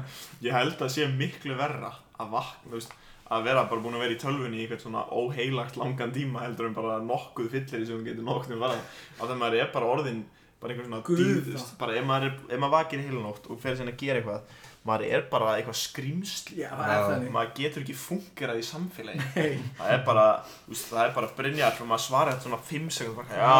ég 0.46 0.56
held 0.56 0.78
að 0.86 0.94
sé 0.94 1.02
miklu 1.20 1.54
verra 1.58 1.90
að 2.20 2.32
vakna, 2.32 2.64
þú 2.70 2.78
veist, 2.78 2.96
að 3.30 3.44
vera 3.46 3.62
bara 3.70 3.84
búin 3.84 3.94
að 3.94 4.04
vera 4.04 4.16
í 4.16 4.20
tölvunni 4.20 4.58
í 4.58 4.64
eitthvað 4.64 4.82
svona 4.86 5.04
óheilagt 5.14 5.76
langan 5.78 6.10
tíma 6.14 6.42
heldur 6.42 6.66
en 6.70 6.74
bara 6.74 6.96
nokkuð 7.04 7.50
fyllir 7.52 7.84
sem 7.86 8.00
þú 8.00 8.08
getur 8.08 8.26
nokkuð 8.26 8.56
um 8.56 8.64
verða. 8.64 8.80
Að 9.20 9.30
það 9.30 9.38
maður 9.44 9.60
er 9.60 9.68
bara 9.76 9.90
orðin, 9.94 10.24
bara 10.60 10.74
einhver 10.74 10.88
svona 10.88 11.04
veist, 11.52 11.76
bara 11.78 11.94
ef 12.00 12.08
maður, 12.08 12.26
er, 12.32 12.40
ef 12.50 12.58
maður 12.64 12.74
vakir 12.74 13.04
heila 13.04 13.22
nótt 13.28 13.46
og 13.46 13.60
fer 13.62 13.78
sinna 13.78 13.94
að 13.94 14.02
gera 14.02 14.18
eitthvað, 14.20 14.56
maður 14.90 15.04
er 15.14 15.22
bara 15.30 15.52
eitthvað 15.60 15.78
skrýmsli. 15.84 16.58
Það 16.64 17.28
Maður 17.36 17.52
getur 17.60 17.84
ekki 17.84 17.96
fungerað 18.02 18.58
í 18.58 18.66
samfélagi. 18.66 19.28
Nei. 19.36 19.62
Það 19.78 19.94
er 19.94 20.02
bara, 20.10 20.26
veist, 20.66 20.90
það 20.90 21.04
er 21.04 21.14
bara 21.20 21.30
Brynjar 21.38 21.78
og 21.84 21.90
maður 21.92 22.06
svarar 22.08 22.34
þetta 22.34 22.48
svona 22.48 22.60
5 22.72 22.90
sekund 22.98 23.30
já, 23.30 23.54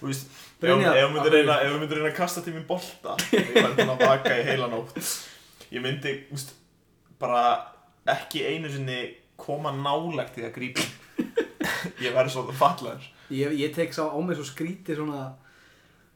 þú 0.00 0.10
veist, 0.10 0.28
ef 0.58 0.66
þú 0.66 1.14
myndir 1.14 1.38
reyna, 1.38 2.10
að 2.10 2.14
kasta 2.18 2.42
til 2.42 2.56
mér 2.56 2.66
bolta 2.68 3.14
ég 3.36 3.54
var 3.60 3.74
búin 3.78 3.94
að 3.94 4.02
vaka 4.02 4.34
í 4.34 4.46
heila 4.50 4.68
nótt. 4.72 4.98
Ég 5.70 5.82
myndi, 5.84 6.12
úst, 6.34 6.55
bara 7.20 7.42
ekki 8.16 8.44
einu 8.46 8.70
sinni 8.72 9.00
koma 9.40 9.72
nálægt 9.74 10.36
því 10.36 10.46
að 10.48 10.54
grípa. 10.56 10.86
Ég 12.04 12.14
verði 12.14 12.34
svo 12.34 12.46
fallaður 12.56 13.12
ég, 13.32 13.56
ég 13.58 13.74
tek 13.74 13.94
sá 13.94 14.06
á 14.06 14.18
mig 14.22 14.38
svo 14.38 14.46
skrítið 14.46 15.00
svona 15.00 15.24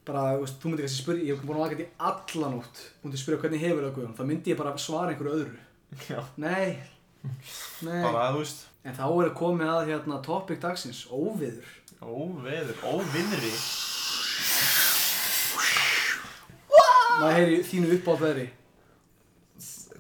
bara, 0.07 0.37
veist, 0.41 0.59
þú 0.63 0.71
myndir 0.71 0.87
kannski 0.87 1.03
spyrja, 1.03 1.27
ég 1.29 1.37
hef 1.37 1.45
búin 1.47 1.59
að 1.59 1.65
vaka 1.65 1.77
þetta 1.77 1.87
í 1.87 2.09
alla 2.11 2.53
nótt 2.55 2.81
þú 2.81 3.05
myndir 3.07 3.23
spyrja 3.23 3.43
hvernig 3.43 3.65
hefur 3.65 3.85
það 3.85 3.95
Guðjón, 3.97 4.17
þá 4.19 4.25
myndi 4.31 4.53
ég 4.53 4.61
bara 4.61 4.73
svara 4.81 5.13
einhverju 5.13 5.35
öðru. 5.37 5.61
Já. 6.07 6.21
nei, 6.41 6.79
nei. 7.87 8.01
Bara, 8.07 8.31
þú 8.35 8.43
veist, 8.43 8.65
en 8.87 8.97
þá 8.97 9.05
er 9.11 9.33
komið 9.43 9.73
að 9.75 9.93
hérna 9.93 10.21
topic 10.25 10.63
dagsins, 10.63 11.05
óviður 11.11 11.77
óveður, 12.01 12.77
óviðri. 12.87 13.53
maður 17.21 17.37
heyri 17.37 17.57
þínu 17.69 17.91
upp 17.99 18.07
á 18.09 18.15
veðri 18.23 18.47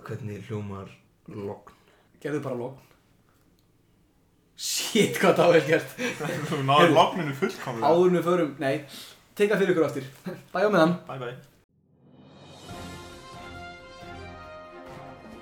Hvernig 0.06 0.40
hljómar 0.48 0.88
logn? 1.28 1.76
gerðu 2.22 2.40
bara 2.44 2.56
logn 2.60 2.78
shit, 4.60 5.16
hvað 5.20 5.38
það 5.38 5.46
var 5.46 5.54
vel 5.56 5.66
gert 5.68 5.94
náður 6.68 6.82
Heyrðu. 6.82 6.96
logninu 6.98 7.34
fullkomlega. 7.38 7.86
áður 7.92 8.16
við 8.16 8.26
förum, 8.26 8.50
nei, 8.60 8.74
teka 9.38 9.56
fyrir 9.60 9.72
ykkur 9.74 9.86
aftur 9.86 10.10
bæja 10.54 10.72
meðan 10.74 10.92
Bye 11.08 11.20
bye. 11.22 11.36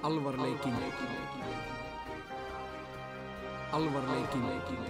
Alvarleikin 0.08 0.76
Alvarleikin 3.72 4.86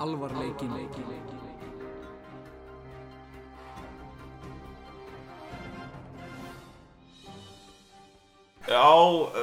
Alvarleikin 0.00 0.72
Já, 8.76 8.88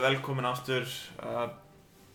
velkomin 0.03 0.45
aftur 0.45 0.85
uh, 1.25 1.47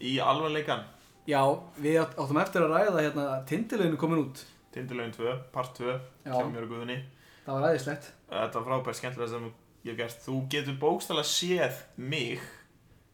í 0.01 0.19
alvarleikan. 0.23 0.85
já, 1.29 1.41
við 1.83 1.97
átt- 2.05 2.15
áttum 2.21 2.39
eftir 2.41 2.63
að 2.65 2.75
ræða 2.77 3.03
hérna 3.03 3.25
tindileginu 3.49 3.99
komin 4.01 4.21
út 4.29 4.45
Tindilögin 4.73 5.15
2, 5.17 5.33
part 5.53 5.73
2, 5.81 5.95
Já. 6.29 6.35
hjá 6.37 6.45
mér 6.53 6.63
og 6.67 6.71
Guðunni. 6.71 6.99
það 7.47 7.57
var 7.59 7.67
æðislegt 7.73 8.07
Þetta 8.29 8.61
var 8.61 8.67
frábært 8.69 8.99
skemmtilega 9.01 9.31
sem 9.33 9.49
ég 9.89 9.91
hef 9.95 9.99
gert. 10.03 10.19
Þú 10.27 10.35
getur 10.53 10.77
bókstala 10.79 11.23
séð 11.25 11.79
mig 11.97 12.41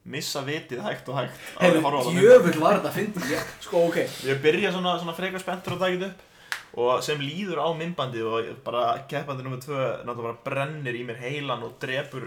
missa 0.04 0.42
vitið 0.44 0.82
hægt 0.84 1.08
og 1.08 1.16
hægt. 1.22 1.38
það. 1.56 2.18
djöfull 2.18 2.60
var 2.60 2.80
þetta 2.80 2.92
fyndið 2.98 3.30
ég, 3.32 3.44
sko, 3.64 3.84
ok, 3.88 3.98
Ég 4.28 4.42
byrja 4.44 4.72
svona, 4.74 4.98
svona 5.00 5.14
frekar 5.16 5.40
spenntur 5.40 5.76
að 5.78 5.84
taka 5.86 5.96
þetta 5.96 6.10
upp 6.10 6.30
og 6.74 7.02
sem 7.06 7.20
líður 7.22 7.60
á 7.62 7.68
myndbandið 7.78 8.24
og 8.26 8.48
bara 8.66 8.84
keppandi 9.10 9.44
nr. 9.46 9.58
2 9.62 9.76
náttúrulega 10.08 10.22
bara 10.24 10.40
brennir 10.48 10.96
í 10.98 11.04
mér 11.06 11.20
heilan 11.22 11.62
og 11.66 11.76
sem- 11.78 12.24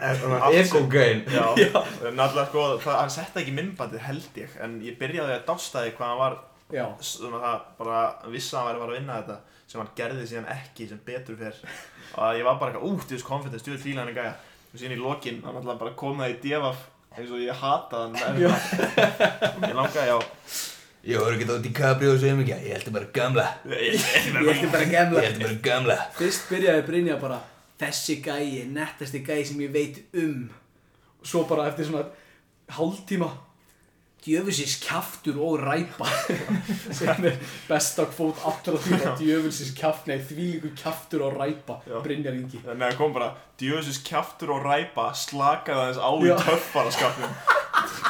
Ekogain 0.62 1.24
Já, 1.38 1.46
náttúrulega 2.16 2.46
sko, 2.48 2.64
það, 2.86 2.96
hann 3.02 3.12
setti 3.18 3.42
ekki 3.44 3.56
myndbandið 3.58 4.06
held 4.08 4.40
ég 4.44 4.56
en 4.64 4.78
ég 4.86 4.96
byrjaði 5.02 5.36
að 5.36 5.46
dásta 5.50 5.84
því 5.84 5.92
hvað 5.98 6.08
hann 6.14 6.22
var 6.24 6.38
já. 6.72 6.86
svona 7.00 7.42
það 7.44 7.68
bara 7.82 8.02
vissi 8.32 8.56
að 8.56 8.60
hann 8.60 8.68
væri 8.68 8.78
að 8.78 8.84
fara 8.86 8.92
að 8.94 9.00
vinna 9.02 9.20
þetta 9.22 9.38
sem 9.68 9.82
hann 9.84 9.94
gerði 10.00 10.28
síðan 10.32 10.46
ekki 10.54 10.86
sem 10.88 11.00
betur 11.04 11.36
fer. 11.42 11.58
Og 12.16 12.38
ég 12.40 12.46
var 12.48 12.56
bara 12.62 12.72
eitthvað 12.72 12.88
út 12.88 13.04
í 13.04 13.16
þessu 13.18 13.28
confidence, 13.28 13.64
stjórn 13.66 13.82
fíla 13.84 14.06
hann 14.06 14.16
gæja. 14.16 14.30
Og 14.72 14.80
síðan 14.80 14.96
í 14.96 15.00
lokin, 15.02 15.42
hann 15.44 15.58
alltaf 15.60 15.80
bara 15.82 15.92
kom 16.00 16.22
það 16.24 16.32
í 16.32 16.38
devaf 16.46 16.86
eins 17.18 17.34
og 17.36 17.42
ég 17.44 17.60
hata 17.60 18.06
hann. 18.06 18.16
Ég 18.40 19.76
langaði 19.76 20.16
á 20.16 20.20
Ég 21.08 21.16
voru 21.20 21.38
ekki 21.38 21.48
á 21.48 21.56
DiCaprio 21.64 22.18
sem 22.20 22.40
ekki. 22.44 22.56
Ég 22.68 22.74
heldur 22.76 22.94
bara 22.98 23.08
gamla. 23.16 23.46
Ég, 23.72 23.96
ætti 24.52 24.68
bara 24.74 24.88
gemla 24.92 25.22
Ég 25.24 25.30
heldur 25.30 25.48
bara 25.48 25.62
gamla. 25.70 25.96
Fyrst 26.18 26.50
byrjaði 26.52 26.84
Brynja 26.84 27.16
bara 27.22 27.38
þessi 27.80 28.18
gæi, 28.26 28.66
nettasti 28.76 29.22
gæi 29.24 29.46
sem 29.48 29.62
ég 29.64 29.72
veit 29.72 30.02
um. 30.20 30.50
Og 31.22 31.30
svo 31.32 31.46
bara 31.48 31.70
eftir 31.72 31.88
svona 31.88 32.10
hálftíma 32.76 33.30
djöfusins 34.28 34.76
kjaftur 34.84 35.40
og 35.48 35.62
ræpa. 35.64 36.10
Sem 36.98 37.24
er 37.30 37.40
besta 37.70 38.10
kvót 38.12 38.44
allra 38.44 38.76
tíma 38.84 39.16
djöfusins 39.16 39.72
kjaft, 39.78 40.10
nei 40.12 40.20
þvílíku 40.20 40.74
kjaftur 40.76 41.24
og 41.30 41.40
ræpa 41.40 41.80
Já. 41.88 42.02
Brynjar 42.04 42.36
Ingi. 42.36 42.60
Þannig 42.68 42.90
að 42.90 43.00
kom 43.00 43.16
bara 43.16 43.32
djöðsins 43.62 44.04
kjaftur 44.04 44.58
og 44.58 44.68
ræpa 44.68 45.14
slakaði 45.16 45.86
aðeins 45.86 46.04
á 46.04 46.12
í 46.20 46.32
Já. 46.34 46.36
töffara 46.44 46.92
skapnum 46.92 47.40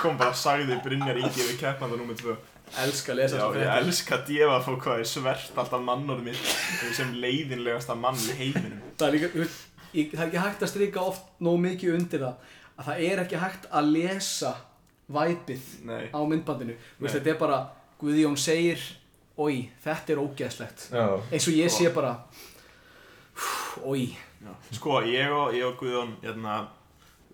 kom 0.01 0.17
bara 0.17 0.33
sagði 0.33 0.81
Brynjar 0.81 1.19
Ingi 1.21 1.43
við 1.43 1.59
keppanda 1.61 1.99
nr. 1.99 2.17
2 2.17 2.37
elska 2.83 3.11
að 3.13 3.19
lesa 3.21 3.37
Já, 3.37 3.39
þessu 3.41 3.47
ég 3.47 3.63
fréttir. 3.63 3.87
elska 3.87 4.15
að 4.17 4.27
djefa 4.31 4.57
fór 4.65 4.77
hvað 4.83 4.99
er 5.03 5.09
svert 5.13 5.57
alltaf 5.63 5.81
mannorð 5.87 6.23
mitt 6.27 6.51
sem 6.97 7.13
leiðinlegasta 7.23 7.95
mann 7.95 8.19
í 8.19 8.35
heiminum. 8.41 8.81
Það 8.99 9.07
er 9.07 9.15
líka, 9.17 9.47
ég, 9.93 10.11
það 10.13 10.21
er 10.21 10.27
ekki 10.27 10.43
hægt 10.45 10.65
að 10.67 10.71
strika 10.73 11.01
oft 11.01 11.31
nóg 11.47 11.59
mikið 11.63 11.95
undir 11.97 12.25
það 12.25 12.53
að 12.77 12.89
það 12.91 13.03
er 13.09 13.23
ekki 13.23 13.41
hægt 13.41 13.67
að 13.71 13.91
lesa 13.95 14.53
væpið 15.07 15.67
á 16.13 16.19
myndbandinu. 16.27 16.75
Þú 16.97 17.05
veist, 17.07 17.15
þetta 17.17 17.33
er 17.33 17.39
bara 17.41 17.59
Guðjón 17.97 18.35
segir 18.37 18.81
oi, 19.37 19.69
þetta 19.81 20.13
er 20.13 20.19
ógeðslegt. 20.21 20.83
Já. 20.93 21.05
Eins 21.31 21.47
og 21.49 21.55
ég 21.57 21.71
sé 21.73 21.89
bara 21.95 22.11
oi, 23.85 24.11
sko, 24.75 24.99
ég 25.07 25.31
og, 25.33 25.53
ég 25.55 25.65
og 25.65 25.77
Guðjón 25.79 26.15
hérna, 26.21 26.59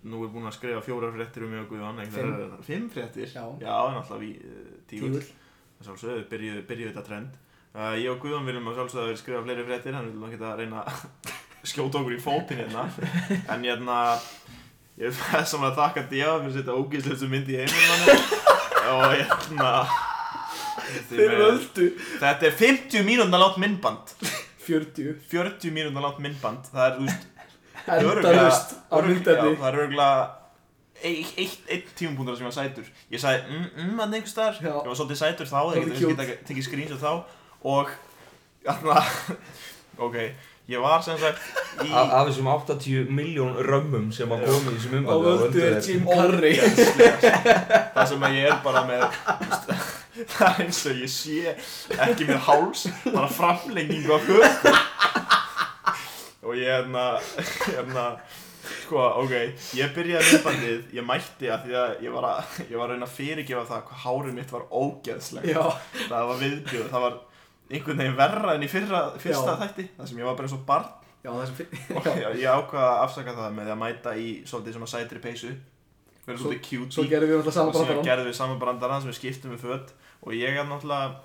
nú 0.04 0.20
er 0.24 0.30
búin 0.34 0.48
að 0.50 0.56
skrifa 0.58 0.82
fjórar 0.84 1.14
fréttir 1.14 1.44
um 1.46 1.50
mig 1.54 1.64
og 1.64 2.02
ekki 2.04 2.64
Fimm. 2.66 2.88
fréttir? 2.92 3.28
Já. 3.32 3.44
Já, 3.62 3.74
en 3.88 3.98
alltaf 4.00 4.22
í 4.22 4.32
uh, 4.36 4.68
tígull. 4.90 5.16
Tígull. 5.16 5.26
Það 5.78 5.88
sjálfsögðu, 5.88 6.24
byrjuðu 6.30 6.62
byrjuðu 6.68 6.92
þetta 6.92 7.06
trend. 7.08 7.38
Uh, 7.74 7.94
Ég 7.98 8.10
og 8.12 8.20
Guðjón 8.22 8.46
viljum 8.46 8.68
að 8.70 8.76
sjálfsögðu 8.78 9.16
skrifa 9.18 9.42
fleiri 9.46 9.64
fréttir 9.66 9.96
Hann 9.96 10.06
viljum 10.12 10.28
ekki 10.28 10.44
að 10.46 10.60
reyna 10.62 10.84
að 10.84 11.06
skjóta 11.72 11.98
okkur 12.02 12.14
í 12.14 12.20
fótinn 12.22 12.60
hérna. 12.62 12.84
En 13.50 13.64
hérna 13.66 13.98
Ég 15.00 15.08
er 15.10 15.16
þess 15.18 15.56
að 15.58 15.72
þakka 15.80 16.04
Díða 16.12 16.36
fyrir 16.38 16.52
að 16.52 16.56
setja 16.60 16.76
ógíslustu 16.78 17.30
mynd 17.32 17.48
í 17.50 17.56
heimilmannu 17.58 18.14
Og 18.94 19.04
hérna 19.16 19.72
þetta 20.84 20.94
er 20.94 21.04
þeir 21.10 21.32
með- 21.32 21.42
völdu. 21.42 21.86
Þetta 22.20 22.46
er 22.50 22.56
50 22.60 23.06
mínúndar 23.08 23.40
langt 23.42 23.58
myndband. 23.64 24.12
40 24.68 25.16
40 25.32 25.72
mínúndar 25.74 26.04
langt 26.06 26.20
myndband. 26.22 26.68
Það 26.70 26.84
er, 26.86 26.98
veist 27.00 27.26
endalust 27.86 28.74
á 28.88 28.96
myndefni 29.04 29.54
Það 29.60 29.68
er 29.68 29.78
örgulega 29.84 30.16
eitt, 31.04 31.34
eitt, 31.36 31.60
eitt 31.68 31.92
tímapunktur 31.98 32.38
sem 32.38 32.46
ég 32.46 32.50
var 32.50 32.56
sætur. 32.56 32.88
Ég 33.12 33.20
sagði, 33.20 33.44
mm, 33.50 33.68
mm, 33.76 34.00
að 34.00 34.16
einhvers 34.18 34.34
staðar. 34.34 34.58
Já. 34.60 34.72
Ég 34.72 34.88
var 34.88 34.98
svolítið 35.00 35.20
sætur 35.20 35.50
þá, 35.50 35.60
geti 35.74 36.00
cute. 36.00 36.16
tekið 36.22 36.42
tekið 36.48 36.66
screenshots 36.68 37.04
þá. 37.04 37.12
Og, 37.74 37.92
þarna, 38.64 39.04
ok, 40.06 40.18
ég 40.72 40.84
var 40.84 41.04
sem 41.04 41.18
sagt 41.20 41.84
í 41.84 41.90
Af 41.92 42.14
af 42.20 42.28
þessum 42.30 42.48
80 42.52 43.12
miljón 43.12 43.58
römmum 43.66 44.10
sem 44.14 44.32
að 44.32 44.46
koma 44.48 44.72
í 44.72 44.78
þessum 44.78 45.08
á 45.08 45.14
umbandi 45.16 45.42
völdu 45.42 45.64
er 45.68 45.78
Jim 45.84 46.08
Carrey. 46.08 46.56
Það 47.94 48.10
sem 48.12 48.26
að 48.28 48.38
ég 48.38 48.50
er 48.52 48.58
bara 48.64 48.86
með 48.88 49.06
Það 50.30 50.44
er 50.46 50.60
eins 50.62 50.84
og 50.86 51.00
ég 51.02 51.10
sé 51.10 51.54
ekki 52.06 52.28
með 52.28 52.44
háls 52.46 52.84
Bara 53.08 53.26
framlengingu 53.34 54.14
á 54.14 54.18
höfum 54.22 55.42
Og 56.44 56.56
ég 56.60 56.68
hérna 56.68 57.04
Hérna 57.74 58.06
Sko, 58.64 58.96
ok, 59.20 59.32
ég 59.76 59.90
byrjaði 59.92 60.30
myndbandið, 60.32 60.84
ég 60.96 61.04
mætti 61.04 61.50
að 61.52 61.66
því 61.66 61.74
að 61.76 61.90
ég 62.06 62.12
var 62.14 62.24
að, 62.30 62.54
ég 62.70 62.78
var 62.80 62.86
að 62.88 62.94
reyna 62.94 63.04
að 63.04 63.12
fyrirgefa 63.18 63.64
það 63.68 63.82
hvað 63.90 63.98
hárið 64.06 64.36
mitt 64.38 64.54
var 64.54 64.62
ógeðslegt. 64.72 65.48
já, 65.52 65.64
Það 66.08 66.28
var 66.30 66.38
viðbjöð, 66.40 66.86
það 66.94 67.04
var 67.04 67.18
einhvern 67.74 68.00
veginn 68.00 68.16
verra 68.22 68.54
en 68.56 68.64
í 68.64 68.70
fyrra, 68.72 69.02
fyrsta 69.20 69.52
Já. 69.52 69.58
þætti, 69.66 69.84
það 69.98 70.08
sem 70.08 70.22
ég 70.22 70.28
var 70.30 70.38
bara 70.38 70.48
eins 70.48 70.56
og 70.56 70.64
barn. 70.70 70.88
já, 71.24 71.30
Og 71.34 72.08
ég, 72.08 72.40
ég 72.40 72.48
ákvaða 72.56 72.88
að 72.88 73.04
afsaka 73.04 73.36
það 73.36 73.54
með 73.60 73.70
að 73.74 73.80
mæta 73.84 74.16
í 74.16 74.28
svolítið 74.48 74.78
svona 74.78 74.90
sætri 74.94 75.20
peysu, 75.28 75.52
verið 76.24 76.40
Svo- 76.40 76.48
svolítið 76.48 76.64
cutie. 76.70 76.92
svo 76.96 77.04
gerðum 77.12 77.28
við 77.28 77.36
náttúrulega 77.36 77.52
og 77.52 77.58
saman 77.60 77.76
síðan 77.76 77.92
bara 77.92 78.08
gerðum 78.08 78.30
við 78.32 78.38
saman 78.40 78.62
brandarann 78.64 79.02
sem 79.04 79.12
við 79.12 79.18
skiptum 79.20 79.52
með 79.52 79.64
föt 79.68 79.92
og 80.24 80.32
ég 80.40 80.56
er 80.56 80.64
náttúrulega 80.64 81.20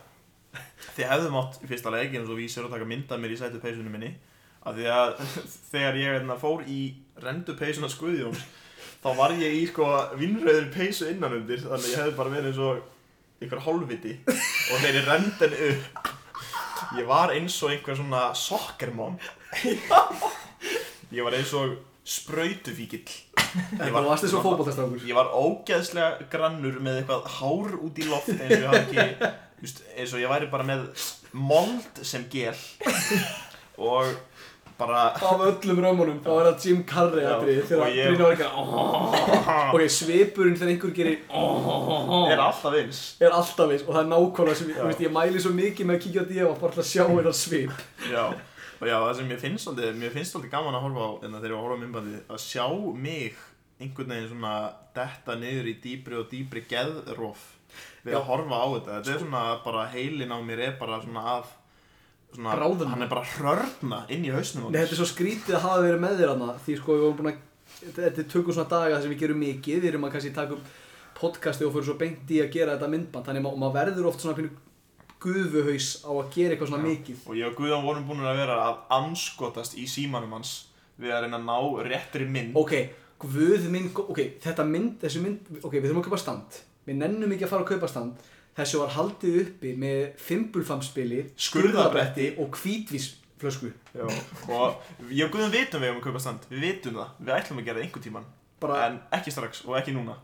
þið 0.97 1.08
hefðum 1.13 1.39
átt 1.39 1.63
í 1.63 1.67
fyrsta 1.71 1.91
leik 1.95 2.15
eins 2.19 2.27
og 2.32 2.36
vísir 2.39 2.67
að 2.67 2.73
taka 2.75 2.88
mynda 2.89 3.15
mér 3.21 3.32
í 3.36 3.39
sætu 3.39 3.62
peysunum 3.63 3.95
minni 3.95 4.12
af 4.67 4.76
því 4.78 4.88
að 4.93 5.12
þegar 5.72 6.00
ég 6.00 6.15
hérna, 6.17 6.39
fór 6.39 6.63
í 6.67 6.80
rendu 7.24 7.56
peysuna 7.60 7.89
skuðjóns 7.91 8.43
þá 9.00 9.10
var 9.15 9.36
ég 9.39 9.58
í 9.62 9.65
sko 9.69 9.88
vinnröður 10.19 10.69
peysu 10.74 11.10
innan 11.12 11.38
undir 11.39 11.62
þannig 11.63 11.86
að 11.86 11.91
ég 11.91 12.02
hefði 12.02 12.17
bara 12.19 12.34
verið 12.34 12.50
eins 12.52 12.63
og 12.67 12.82
einhver 13.39 13.62
hálfviti 13.63 14.15
og 14.28 14.82
þegar 14.82 14.98
ég 14.98 15.06
rendi 15.08 15.45
henni 15.45 15.69
upp. 15.69 16.15
Ég 16.98 17.08
var 17.08 17.32
eins 17.36 17.56
og 17.63 17.74
einhver 17.74 18.00
svona 18.00 18.24
soccermom 18.36 19.19
ég 21.15 21.24
var 21.26 21.36
eins 21.38 21.54
og 21.58 21.78
sprautufíkill 22.10 23.08
ég 23.80 23.95
að 23.95 24.36
fótballtastrákur 24.43 25.06
Ég 25.08 25.17
var 25.17 25.32
ógeðslega 25.34 26.28
grannur 26.32 26.80
með 26.84 27.02
eitthvað 27.02 27.30
hár 27.39 27.78
út 27.80 28.00
í 28.00 28.08
loft 28.10 28.32
eins 28.36 28.58
og 28.58 28.60
ég 28.60 28.67
hafði 28.69 29.04
ekki 29.04 29.32
just, 29.63 29.84
eins 29.95 30.13
og 30.13 30.24
ég 30.24 30.32
væri 30.32 30.50
bara 30.52 30.67
með 30.67 30.86
mold 31.32 32.04
sem 32.08 32.26
gel. 32.32 32.56
Og 33.80 34.12
bara 34.79 35.01
af 35.13 35.41
öllum 35.49 35.79
römmunum 35.83 36.19
þá 36.23 36.29
er 36.39 36.45
það 36.49 36.65
Jim 36.65 36.83
Carrey 36.87 37.25
og 37.27 37.43
þegar 37.45 37.89
ég- 37.91 38.09
Brynjar 38.09 38.25
var 38.25 38.35
ekki 38.35 38.47
að 38.47 39.73
ok, 39.73 39.87
svipurinn 39.95 40.55
þegar 40.59 40.71
einhver 40.73 40.93
gerir 40.95 41.17
er 42.33 42.43
alltaf 42.45 42.77
eins. 42.79 43.01
Er 43.21 43.35
alltaf 43.35 43.73
eins 43.73 43.83
og 43.87 43.93
það 43.95 44.01
er 44.05 44.09
nákvæmlega 44.13 44.55
sem, 44.61 44.71
veist, 44.79 45.03
ég 45.03 45.11
mæli 45.19 45.43
svo 45.43 45.51
mikið 45.57 45.89
með 45.89 45.97
að 45.99 46.03
kíkja 46.05 46.23
á 46.23 46.29
því 46.29 46.47
bara 46.63 46.73
til 46.77 46.83
að 46.83 46.89
sjá 46.93 47.03
þetta 47.17 47.35
svip. 47.35 47.83
Já, 48.09 48.23
og 48.79 48.87
já, 48.87 48.95
það 49.03 49.13
sem 49.19 49.29
mér 49.33 49.41
finnst 49.43 49.67
svolítið, 49.67 49.99
mér 49.99 50.13
finnst 50.15 50.33
svolítið 50.35 50.53
gaman 50.55 50.79
að 50.79 50.83
horfa 50.87 51.05
á 51.05 51.11
en 51.27 51.37
þegar 51.37 51.51
ég 51.51 51.55
var 51.55 51.59
að 51.59 51.67
horfa 51.67 51.77
á 51.79 51.83
myndbandið, 51.83 52.19
að 52.31 52.43
sjá 52.47 52.65
mig 52.95 53.45
einhvern 53.79 54.11
veginn 54.15 54.29
svona 54.33 54.53
detta 54.95 55.35
niður 55.39 55.67
í 55.71 55.75
dýbri 55.83 56.17
og 56.19 56.27
dýbri 56.31 56.63
geðróf 56.71 57.43
við 58.03 58.15
Já. 58.15 58.17
að 58.19 58.25
horfa 58.31 58.57
á 58.59 58.67
þetta, 58.73 58.95
þetta 58.97 59.13
er 59.13 59.21
svona 59.23 59.43
bara 59.63 59.83
heilin 59.93 60.31
á 60.35 60.39
mér 60.43 60.59
er 60.65 60.73
bara 60.79 60.97
svona 61.03 61.23
að 61.37 61.51
svona, 62.35 62.55
Bráðna. 62.55 62.89
hann 62.93 63.05
er 63.05 63.11
bara 63.11 63.25
hrörna 63.35 64.01
inn 64.13 64.25
í 64.27 64.33
hausnum 64.33 64.67
á 64.67 64.69
Nei, 64.69 64.79
þetta 64.81 64.95
er 64.95 65.01
svo 65.01 65.09
skrítið 65.09 65.57
að 65.57 65.65
hafa 65.65 65.83
verið 65.87 66.03
með 66.05 66.21
þér 66.21 66.33
hana 66.35 66.55
Því 66.65 66.77
sko 66.79 66.95
við 66.95 67.05
vorum 67.05 67.19
búin 67.19 67.31
að 67.33 67.45
Þetta 67.79 68.23
er 68.23 68.29
tökum 68.33 68.55
svona 68.55 68.69
daga 68.69 69.01
sem 69.01 69.11
við 69.13 69.21
gerum 69.23 69.43
mikið 69.43 69.83
Við 69.83 69.91
erum 69.93 70.07
að 70.07 70.15
kannski 70.15 70.33
taka 70.35 70.57
upp 70.57 70.73
podcasti 71.19 71.67
og 71.67 71.73
fyrir 71.75 71.87
svo 71.89 71.97
beint 71.99 72.31
í 72.31 72.41
að 72.43 72.51
gera 72.53 72.75
þetta 72.75 72.91
myndband 72.93 73.27
Þannig 73.29 73.45
að 73.45 73.61
maður 73.63 73.77
verður 73.79 74.09
oft 74.11 74.23
svona 74.23 74.37
pínu 74.39 74.51
gufuhaus 75.19 75.87
á 76.07 76.11
að 76.15 76.31
gera 76.31 76.55
eitthvað 76.55 76.71
svona 76.71 76.85
mikið. 76.87 77.23
Og 77.27 77.35
ég 77.35 77.49
og 77.49 77.57
Guðan 77.59 77.83
vorum 77.83 78.07
búin 78.07 78.23
að 78.23 78.39
vera 78.39 78.57
að 78.69 78.77
anskotast 78.99 79.75
í 79.79 79.85
símanum 79.89 80.31
hans 80.37 80.53
við 80.99 81.11
að 81.11 81.25
reyna 81.25 81.39
að 81.39 81.47
ná 81.49 81.57
réttri 81.89 82.27
mynd. 82.27 82.55
Ok, 82.59 82.75
guð 83.19 83.67
minn, 83.71 83.89
ok, 83.99 84.21
þetta 84.43 84.65
mynd, 84.67 84.97
þessu 85.03 85.23
mynd, 85.23 85.49
ok, 85.59 85.75
við 85.75 85.89
þurfum 85.89 86.01
að 86.03 86.07
kaupa 86.07 86.21
stand. 86.23 86.59
Við 86.87 86.99
nennum 87.01 87.35
ekki 87.35 87.47
að 87.47 87.51
fara 87.53 87.65
að 87.65 87.73
kaupa 87.73 87.91
stand 87.91 88.29
Þessu 88.60 88.82
var 88.82 88.91
haldið 88.98 89.38
uppi 89.45 89.72
með 89.80 90.00
fimbulfamspili, 90.19 91.22
skurðabretti 91.39 92.34
og 92.43 92.58
hvítvísflösku 92.60 93.69
Já. 93.95 94.04
Og 94.52 95.12
ég 95.15 95.26
og 95.30 95.32
Guðan 95.36 95.54
vitum 95.54 95.82
við 95.84 95.93
um 95.93 96.00
að 96.02 96.06
kaupa 96.10 96.19
stand, 96.24 96.48
við 96.52 96.65
vitum 96.67 96.98
það, 97.00 97.13
við 97.24 97.36
ætlum 97.38 97.62
að 97.62 97.69
gera 97.69 97.80
það 97.80 97.86
einhvern 97.88 98.06
tíman. 98.10 98.28
Bara, 98.60 98.80
En 98.89 98.98
ekki 99.15 99.32
strax 99.32 99.62
og 99.65 99.78
ekki 99.80 99.93
núna. 99.95 100.17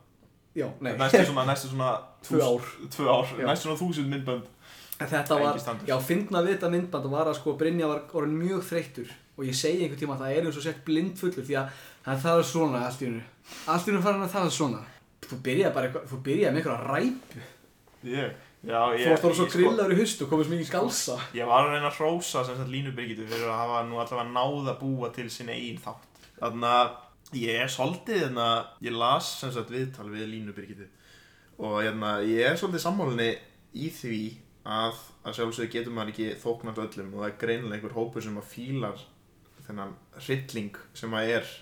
já, 0.56 0.68
nei 0.82 0.94
Næstu 1.00 1.24
svona, 1.26 1.46
næstu 1.48 1.70
svona 1.72 1.94
Tvö 2.26 2.42
ár. 2.44 2.68
Tvö 2.92 3.08
ár, 3.12 3.32
Já. 3.40 3.46
næstu 3.48 3.70
svona 3.70 3.80
þúsund 3.80 4.12
myndbönd. 4.12 4.52
En 5.00 5.08
Þetta 5.12 5.36
var, 5.40 5.58
já, 5.88 5.96
fyndna 6.00 6.42
við 6.44 6.54
þetta 6.56 6.70
myndband 6.72 7.08
var 7.12 7.28
að 7.28 7.38
sko 7.40 7.56
Brynja 7.60 7.88
var 7.88 8.04
orðin 8.16 8.38
mjög 8.40 8.62
þreyttur 8.64 9.10
og 9.36 9.44
ég 9.44 9.56
segi 9.60 9.82
einhvern 9.84 10.00
tíma 10.00 10.16
að 10.16 10.22
það 10.24 10.36
er 10.38 10.46
eins 10.48 10.60
og 10.60 10.64
sett 10.64 10.86
blind 10.88 11.18
fullur 11.20 11.44
því 11.44 11.58
að 11.60 12.22
það 12.24 12.38
er 12.40 12.46
svona 12.48 12.84
allt 12.88 13.02
í 13.04 13.10
hennu 13.10 13.24
allt 13.68 13.90
í 13.90 13.92
hennu 13.92 14.04
fara 14.06 14.16
hann 14.16 14.24
að 14.30 14.32
það 14.38 14.46
er 14.48 14.54
svona 14.56 14.80
þú 15.26 15.40
byrjaði 15.48 15.74
bara 15.76 15.90
eitthvað, 15.90 16.06
þú 16.14 16.20
byrjaði 16.30 16.54
með 16.56 16.62
einhverja 16.62 16.88
ræpu 16.94 17.44
Ég, 18.06 18.36
já, 18.66 18.80
ég... 18.94 19.06
þú 19.06 19.12
varst 19.12 19.28
orðin 19.30 19.40
svo 19.40 19.48
sko- 19.48 19.60
grillaður 19.60 19.96
í 19.96 20.06
komið 20.30 20.46
svo 20.46 20.54
mikið 20.54 20.70
skalsa 20.70 21.18
Ég 21.38 21.50
var 21.50 21.66
að 21.66 21.74
reyna 21.74 21.90
að 21.90 21.98
hrósa 22.00 22.44
sem 22.46 22.60
sagt 22.60 22.74
Línu 22.74 22.94
Birgitu 22.98 23.26
fyrir 23.30 23.50
að 23.50 23.62
hafa 23.64 23.82
nú 23.88 24.00
allavega 24.02 24.36
náð 24.36 24.70
að 24.74 24.80
búa 24.84 25.10
til 25.16 25.26
sinni 25.34 25.56
eigin 25.56 25.82
þátt. 25.82 26.22
Þannig 26.38 26.76
að 26.76 27.42
ég 27.42 27.64
er 27.64 27.72
svolítið, 27.74 28.22
þannig 28.28 28.46
að 28.46 28.88
ég 28.88 28.98
las 29.02 29.32
sem 29.42 29.54
sagt 29.56 29.74
viðtal 29.74 30.08
við 30.14 30.30
Línu 30.34 30.56
Birgitu 30.56 30.88
og 31.56 31.78
hérna, 31.80 32.18
ég 32.28 32.50
er 32.50 32.58
svolítið 32.60 32.84
sammálinni 32.84 33.30
í 33.80 33.90
því 33.96 34.22
að 34.66 34.98
að 35.26 35.38
sjálfsögðu 35.40 35.72
getur 35.74 35.94
maður 35.96 36.12
ekki 36.14 36.28
þóknast 36.42 36.82
öllum 36.84 37.14
og 37.14 37.22
það 37.22 37.30
er 37.30 37.38
greinilega 37.42 37.78
einhver 37.78 37.96
hópur 37.96 38.26
sem 38.26 38.40
að 38.40 38.50
fílar 38.52 39.06
þennan 39.66 39.94
hrylling 40.20 40.78
sem 40.98 41.16
að 41.18 41.32
er 41.38 41.54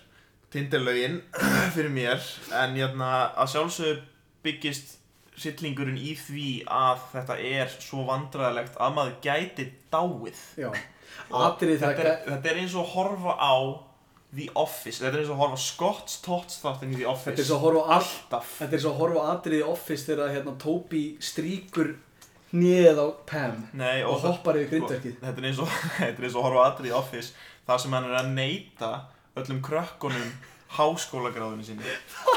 tindirlaugin 0.52 1.20
fyrir 1.76 1.94
mér 1.94 2.28
en 2.60 2.76
hérna, 2.76 3.10
að 3.40 3.54
sjálfsögðu 3.54 3.94
byggist 4.44 4.98
hryllingurinn 5.40 5.98
í 5.98 6.12
því 6.18 6.48
að 6.70 7.00
þetta 7.12 7.38
er 7.50 7.72
svo 7.82 8.04
vandræðilegt 8.08 8.76
að 8.80 8.94
maður 8.98 9.16
gæti 9.24 9.66
dáið. 9.92 10.42
Og 11.30 11.58
þetta, 11.60 11.90
er, 11.90 12.22
þetta 12.28 12.50
er 12.52 12.60
eins 12.62 12.74
og 12.74 12.84
að 12.84 12.92
horfa 12.94 13.34
á 13.38 13.54
The 14.34 14.48
Office, 14.58 14.98
þetta 14.98 15.14
er 15.14 15.20
eins 15.22 15.28
og 15.30 15.36
að 15.36 15.42
horfa 15.44 15.58
Scott's 15.62 16.16
Tots 16.24 16.56
þáttin 16.62 16.94
í 16.94 16.96
The 16.98 17.06
Office 17.06 17.30
þetta 17.36 17.44
er 17.44 17.46
svo 17.46 17.58
að 17.60 17.64
horfa 17.68 17.84
alltaf. 17.98 18.48
þetta 18.58 18.74
er 18.78 18.82
svo 18.82 18.90
að 18.94 18.98
horfa 19.04 19.20
á 19.22 19.26
atrið 19.36 19.60
í 19.60 19.66
Office 19.70 20.06
þegar 20.08 20.32
hérna 20.34 20.54
Toby 20.64 21.02
stríkur 21.22 21.92
hnið 22.50 22.98
á 22.98 23.06
Pam 23.30 23.60
Nei, 23.78 24.02
og 24.02 24.18
það- 24.18 24.26
hoppar 24.32 24.58
yfir 24.58 24.72
grindverkið. 24.72 25.14
þetta 25.22 25.38
er 25.44 25.46
eins 25.52 25.62
og 25.62 25.76
er 26.08 26.18
eins 26.18 26.34
og 26.34 26.40
að 26.42 26.46
horfa 26.48 26.64
á 26.66 26.68
atrið 26.72 26.90
í 26.90 26.96
Office 26.98 27.30
þar 27.68 27.84
sem 27.84 27.94
hann 27.94 28.10
er 28.10 28.16
að 28.24 28.32
neyta 28.34 28.90
öllum 29.38 29.62
krökkunum 29.70 30.34
háskólagráðinu 30.80 31.64
sinni 31.70 31.94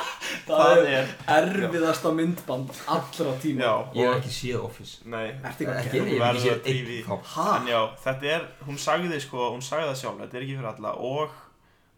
það 0.48 0.84
er 0.92 1.10
erfiðasta 1.38 2.12
myndband 2.18 2.72
allra 2.94 3.34
tíma. 3.42 3.64
Já, 3.64 3.74
Ég 3.98 4.08
hef 4.12 4.20
ekki 4.22 4.36
séð 4.36 4.62
Office. 4.68 5.02
Nei. 5.06 5.26
Ekki, 5.50 5.68
að 5.68 5.82
ég 5.82 6.08
hef 6.14 6.30
ekki 6.30 6.46
séð 6.46 6.72
einn 6.74 7.10
þátt 7.10 7.58
en 7.58 7.68
já, 7.74 7.82
þetta 8.06 8.32
er 8.36 8.48
hún 8.68 8.80
sagði 8.86 9.20
sko, 9.24 9.50
hún 9.56 9.66
sagði 9.66 9.90
það 9.92 10.00
sjálf 10.04 10.24
þetta 10.24 10.40
er 10.40 10.48
ekki 10.48 10.58
fyrir 10.60 10.72
alla. 10.74 10.96
Og 11.12 11.44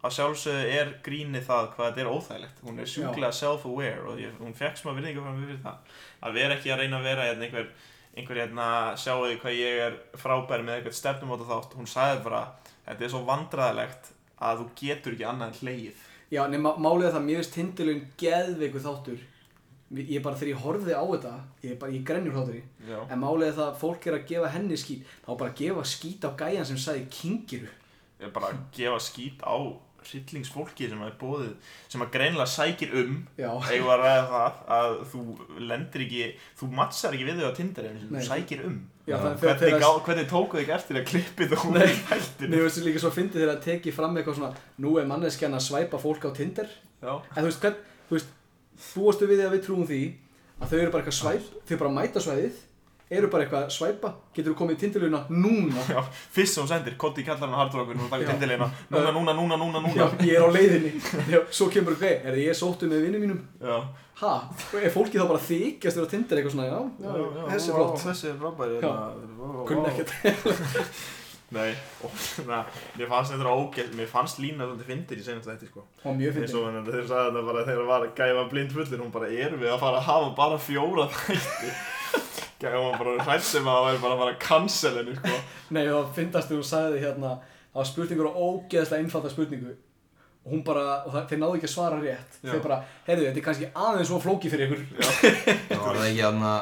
að 0.00 0.16
sjálfsögðu 0.16 0.74
er 0.80 0.92
grínið 1.04 1.46
það 1.50 1.70
hvað 1.74 1.88
þetta 1.90 2.04
er 2.04 2.12
óþægilegt. 2.14 2.60
Hún 2.64 2.80
er 2.80 2.88
sjúklega 2.88 3.32
self-aware 3.36 4.04
og 4.08 4.20
ég, 4.22 4.36
hún 4.40 4.56
fekk 4.56 4.80
smá 4.80 4.94
virðingu 4.96 5.24
frá 5.24 5.32
mig 5.34 5.48
fyrir 5.50 5.64
það. 5.66 5.96
Að 6.24 6.38
vera 6.40 6.56
ekki 6.56 6.72
að 6.72 6.84
reyna 6.84 7.00
að 7.00 7.08
vera 7.10 7.26
hérna, 7.28 7.48
einhver 7.48 7.72
einhver 8.16 8.40
hérna, 8.42 8.68
sjáu 8.98 9.20
því 9.22 9.36
hvað 9.42 9.58
ég 9.58 9.82
er 9.84 9.98
frábær 10.18 10.64
með 10.66 10.80
eitthvað 10.80 10.96
stefnumóta 10.98 11.46
þátt 11.46 11.76
hún 11.78 11.90
sagði 11.90 12.24
bara, 12.24 12.40
þetta 12.88 13.06
er 13.06 13.12
svo 13.12 13.20
vandræðilegt 13.28 14.08
að 14.40 14.62
þú 14.62 14.66
getur 14.80 15.14
ekki 15.14 15.28
annað 15.30 15.52
en 15.52 15.60
hleið 15.60 16.00
Já, 16.30 16.44
nema 16.46 16.76
er 17.08 17.14
það, 17.16 17.26
mér 17.26 17.40
finnst 17.40 17.54
tindilun 17.56 18.02
geðveiku 18.20 18.82
þáttur. 18.84 19.26
Ég 19.98 20.22
bara 20.22 20.38
þegar 20.38 20.52
ég 20.52 20.62
horfði 20.62 20.94
á 20.94 21.02
þetta, 21.02 21.32
ég 21.66 21.78
bara 21.80 21.90
í 21.90 22.00
grenjur 22.06 22.36
hláttur 22.36 22.60
já, 22.86 22.98
En 23.10 23.18
er 23.48 23.56
það 23.56 23.64
að 23.64 23.78
fólk 23.80 24.04
er 24.06 24.16
að 24.20 24.28
gefa 24.28 24.50
henni 24.54 24.76
skít 24.78 25.08
Þá 25.24 25.30
bara 25.40 25.54
gefa 25.58 25.82
skít 25.90 26.22
á 26.22 26.30
gæjan 26.38 26.68
sem 26.68 26.78
sagði 26.78 27.08
kingiru 27.10 27.72
ég 28.20 28.32
bara 28.36 28.52
gefa 28.76 29.00
skít 29.02 29.42
á 29.42 29.56
hryllingsfólki 30.06 30.88
sem 30.90 31.02
er 31.06 31.12
bóðið 31.20 31.74
sem 31.92 32.04
að 32.04 32.10
greinilega 32.14 32.48
sækir 32.52 32.94
um 33.00 33.16
að 33.40 34.00
ræða 34.00 34.14
það 34.30 34.60
að 34.76 34.94
þú 35.12 35.22
lendir 35.70 36.04
ekki, 36.06 36.28
þú 36.60 36.70
mattsar 36.78 37.16
ekki 37.16 37.28
við 37.28 37.42
þau 37.42 37.50
á 37.50 37.58
Tinder 37.58 37.88
Nei. 37.90 38.06
þú 38.06 38.24
sækir 38.30 38.64
um. 38.68 38.78
Já 39.10 39.16
hvernig, 39.18 39.76
gá, 39.82 39.88
hvernig 40.06 40.26
tókuð 40.30 40.62
ekki 40.62 40.74
eftir 40.76 41.00
að 41.00 41.06
klippi 41.10 41.48
þú 41.50 41.72
Nei. 41.74 41.86
í 41.88 41.98
þættinu 42.10 42.50
Mér 42.54 42.66
finnst 42.66 42.84
líka 42.86 43.02
svo 43.02 43.12
fyndið 43.14 43.40
þegar 43.42 43.54
að 43.56 43.62
teki 43.66 43.94
fram 43.96 44.18
eitthvað 44.20 44.38
svona 44.38 44.50
Nú 44.84 44.92
er 45.00 45.08
manneskjan 45.10 45.56
að 45.56 45.64
svæpa 45.66 45.98
fólk 46.02 46.26
á 46.28 46.30
Tinder. 46.36 46.68
Já, 47.00 47.12
En 47.34 47.40
þú 47.42 47.48
veist, 47.48 47.64
hvern, 47.64 47.78
þú 48.10 48.18
veist 48.18 48.34
Búastu 48.94 49.26
við 49.28 49.40
því 49.40 49.46
að 49.48 49.54
við 49.56 49.64
trúum 49.66 49.86
því 49.88 50.02
Að 50.60 50.70
þau 50.70 50.78
eru 50.78 50.92
bara 50.94 51.02
eitthvað 51.02 51.18
svæp 51.18 51.64
Þau 51.66 51.76
bara 51.80 51.94
mæta 51.96 52.22
svæðið 52.22 52.60
Eru 53.10 53.26
bara 53.26 53.42
eitthvað 53.42 53.70
svæpa? 53.74 54.12
Getur 54.36 54.52
þú 54.52 54.58
komið 54.60 54.76
í 54.76 54.80
tindiluna 54.84 55.20
núna? 55.34 55.82
Já, 55.90 55.98
fyrst 56.30 56.54
sem 56.54 56.62
hún 56.62 56.68
sendir 56.70 56.94
Kotti 57.00 57.24
kallar 57.26 57.48
hann 57.48 57.56
hardrockun 57.58 58.04
og 58.04 58.12
taka 58.12 58.22
Já. 58.22 58.28
Tinderleina 58.30 58.68
núna, 58.92 59.10
núna, 59.16 59.34
núna, 59.34 59.58
núna, 59.58 59.96
Já, 59.96 60.04
núna 60.06 60.28
ég 60.28 60.36
er 60.38 60.46
á 60.46 60.50
leiðinni. 60.54 60.92
Já, 61.32 61.40
Svo 61.50 61.66
kemur 61.74 61.96
eitthvað 61.96 62.30
Er 62.30 62.38
ég 62.44 62.54
sóttu 62.54 62.86
með 62.90 63.08
vinnum 63.08 63.24
mínum? 63.26 63.40
Já, 63.58 63.80
Ha? 64.20 64.34
Og 64.74 64.82
er 64.84 64.92
fólki 64.92 65.16
þá 65.16 65.24
bara 65.30 65.40
þykjast 65.40 65.96
þér 65.96 66.04
á 66.04 66.10
Tinder 66.12 66.38
eitthvað 66.40 66.52
svona, 66.52 66.66
já, 66.68 66.80
já, 67.00 67.44
þessi 67.54 67.70
er 67.70 67.78
flott. 67.78 68.02
þessi 68.04 68.26
er 68.28 68.34
frábær 68.42 68.74
Já. 68.74 68.80
hérna, 68.82 69.62
Kunni 69.70 69.86
vá. 69.86 69.92
ekkert. 69.94 70.10
nei, 71.56 71.70
og, 72.04 72.18
na, 72.46 72.58
mér 72.98 73.08
fannst 73.10 73.32
þetta 73.32 73.54
ógætt 73.56 73.96
mér 73.96 74.10
fannst 74.12 74.42
lína 74.44 74.68
svolítið 74.68 74.90
fyndir 74.92 75.22
í 75.22 75.24
senast 75.24 75.48
þetta 75.48 75.70
sko. 75.70 75.86
Og 76.04 76.18
mjög 76.20 76.36
og 76.52 76.66
hann 76.68 76.84
þeir 76.90 77.08
sagði 77.08 77.30
þetta 77.32 77.46
bara 77.48 77.64
þegar 77.70 77.88
var 77.88 78.06
gæfa 78.20 78.44
blind 78.52 78.76
fullir 78.76 79.02
hún 79.06 79.14
bara 79.16 79.32
erum 79.32 79.64
við 79.64 79.72
að 79.72 79.80
fara 79.86 80.02
að 80.02 80.08
hafa 80.10 80.30
bara 80.42 80.60
fjóra 80.68 81.08
þætti 81.16 81.72
gæfa 82.60 82.82
hann 82.84 83.00
bara 83.00 83.28
hrætt 83.28 83.46
sem 83.48 83.68
að 83.68 83.78
það 83.78 83.86
væri 83.88 84.02
bara 84.04 84.16
að 84.16 84.22
fara 84.24 84.34
að 84.34 84.42
cancel 84.44 84.92
henni 84.98 85.16
sko. 85.16 85.38
Nei, 85.76 85.82
það 85.86 86.12
fyndast 86.18 86.50
þegar 86.50 86.62
þú 86.62 86.68
sagði 86.70 87.02
hérna 87.06 87.38
Það 87.70 87.78
var 87.78 87.86
spurningur 87.86 88.26
og 88.26 88.38
ógeðslega 88.44 89.04
einfalda 89.04 89.30
spurningu. 89.30 89.76
Og 90.40 90.54
hún 90.54 90.62
bara, 90.66 90.84
og 91.04 91.12
það, 91.14 91.26
þeir 91.30 91.40
náðu 91.42 91.58
ekki 91.58 91.68
að 91.68 91.72
svara 91.74 91.98
rétt. 92.00 92.38
Já. 92.40 92.48
Þeir 92.48 92.62
bara, 92.64 92.78
heyrðu, 93.06 93.26
þetta 93.28 93.40
er 93.40 93.44
kannski 93.46 93.68
aðeins 93.84 94.10
svo 94.10 94.18
flóki 94.24 94.50
fyrir 94.50 94.72
ykkur. 94.72 94.82
Það 95.68 95.84
var 95.84 95.98
það 96.00 96.06
ekki 96.08 96.24
aðna 96.26 96.54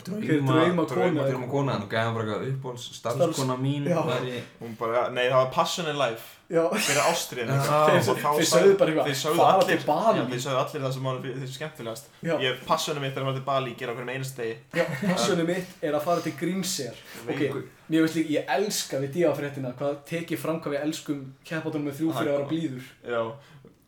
drauma 0.00 0.52
drauma 0.52 0.84
kona 0.88 1.24
Drauma 1.28 1.48
kona 1.50 1.74
þú 1.82 1.88
gæði 1.92 2.04
hann 2.06 2.14
bara 2.16 2.24
eitthvað 2.26 2.52
uppbóls 2.52 2.84
Starfskona 2.96 3.56
mín 3.60 3.84
væri 3.88 4.38
hún 4.60 4.76
bara, 4.78 5.02
nei 5.12 5.26
það 5.28 5.36
var 5.40 5.50
Passion 5.54 5.88
in 5.92 5.98
Life. 6.00 6.38
Já, 6.52 6.66
fyrir 6.76 7.00
ástriðin 7.08 7.48
þeir, 7.64 8.02
þeir 8.04 8.46
sögðu 8.50 8.72
bara 8.76 8.92
þeir 8.92 8.98
eitthvað 9.00 9.20
sögðu 9.22 9.38
Fara 9.40 9.62
allir, 9.62 9.84
Bali. 9.88 10.24
Þeir 10.32 10.42
sögðu 10.44 10.58
allir 10.62 10.82
það 10.84 10.92
sem 10.96 11.06
var 11.08 11.20
þessu 11.28 11.54
skemmtilegast. 11.56 12.10
Ég, 12.28 12.58
passionum 12.68 13.06
mitt 13.06 13.16
er 13.16 13.22
að 13.22 13.28
fara 13.28 13.36
til 13.38 13.44
Bali, 13.46 13.74
gera 13.80 13.94
okkur 13.94 14.08
með 14.08 14.18
einast 14.18 14.36
degi 14.42 14.56
Já, 14.76 14.84
passionum 15.06 15.48
mitt 15.48 15.72
er 15.88 15.96
að 15.96 16.04
fara 16.08 16.24
til 16.26 16.34
Grímsér 16.42 17.00
Ok, 17.24 17.42
mér 17.88 18.04
veist 18.04 18.18
líka, 18.20 18.34
ég 18.36 18.52
elska 18.58 19.00
við 19.00 19.16
díafréttina 19.16 19.72
Hvað 19.80 19.96
tekið 20.12 20.42
fram 20.44 20.60
hvað 20.60 20.76
við 20.76 20.84
elskum 20.90 21.24
Keppatunum 21.48 21.88
með 21.88 21.98
þrjú 22.02 22.12
fyrir 22.18 22.36
gott. 22.36 22.52
blíður. 22.52 22.92
Já, 23.08 23.22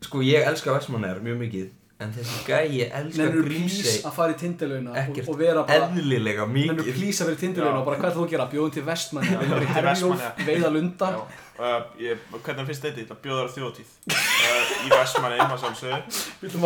Sko 0.09 0.25
ég 0.25 0.49
elska 0.49 0.73
Vestmannair 0.73 1.21
mjög 1.25 1.37
mikið 1.45 1.69
En 2.03 2.09
þessi 2.11 2.41
gæi 2.43 2.81
elska 2.89 3.21
Nennur 3.21 3.45
Grímsey 3.47 3.83
plís 3.85 4.01
að 4.03 4.15
fara 4.17 4.33
í 4.33 4.39
tindilöuna 4.41 4.91
og, 4.91 4.97
Ekkert 4.99 5.29
og 5.31 5.37
vera 5.39 5.61
bara 5.69 5.85
Eðlilega 5.87 6.47
mikið 6.51 6.89
plís 6.97 7.21
að 7.23 7.29
vera 7.29 7.37
í 7.37 7.41
tindilöuna 7.45 7.71
Já. 7.71 7.79
og 7.79 7.85
bara 7.87 7.99
hvað 8.01 8.17
þú 8.17 8.25
að 8.25 8.33
gera? 8.33 8.47
Bjóðum 8.51 8.73
til 8.75 8.83
Vestmann, 8.89 9.29
Já, 9.29 9.37
vera 9.39 9.61
í 9.61 9.69
til 9.69 9.75
Herjólf, 9.77 9.93
Vestmannaeyja. 9.95 10.47
veiða 10.49 10.71
lunda. 10.75 11.11
Uh, 11.55 11.77
ég, 12.03 12.25
hvernig 12.35 12.67
finnst 12.67 12.83
þetta, 12.83 12.99
þetta 12.99 13.17
bjóðar 13.23 13.53
þjóðtíð 13.55 13.93
uh, 14.11 14.73
í 14.75 14.91
Vestmanni, 14.91 15.39
maður 15.39 15.63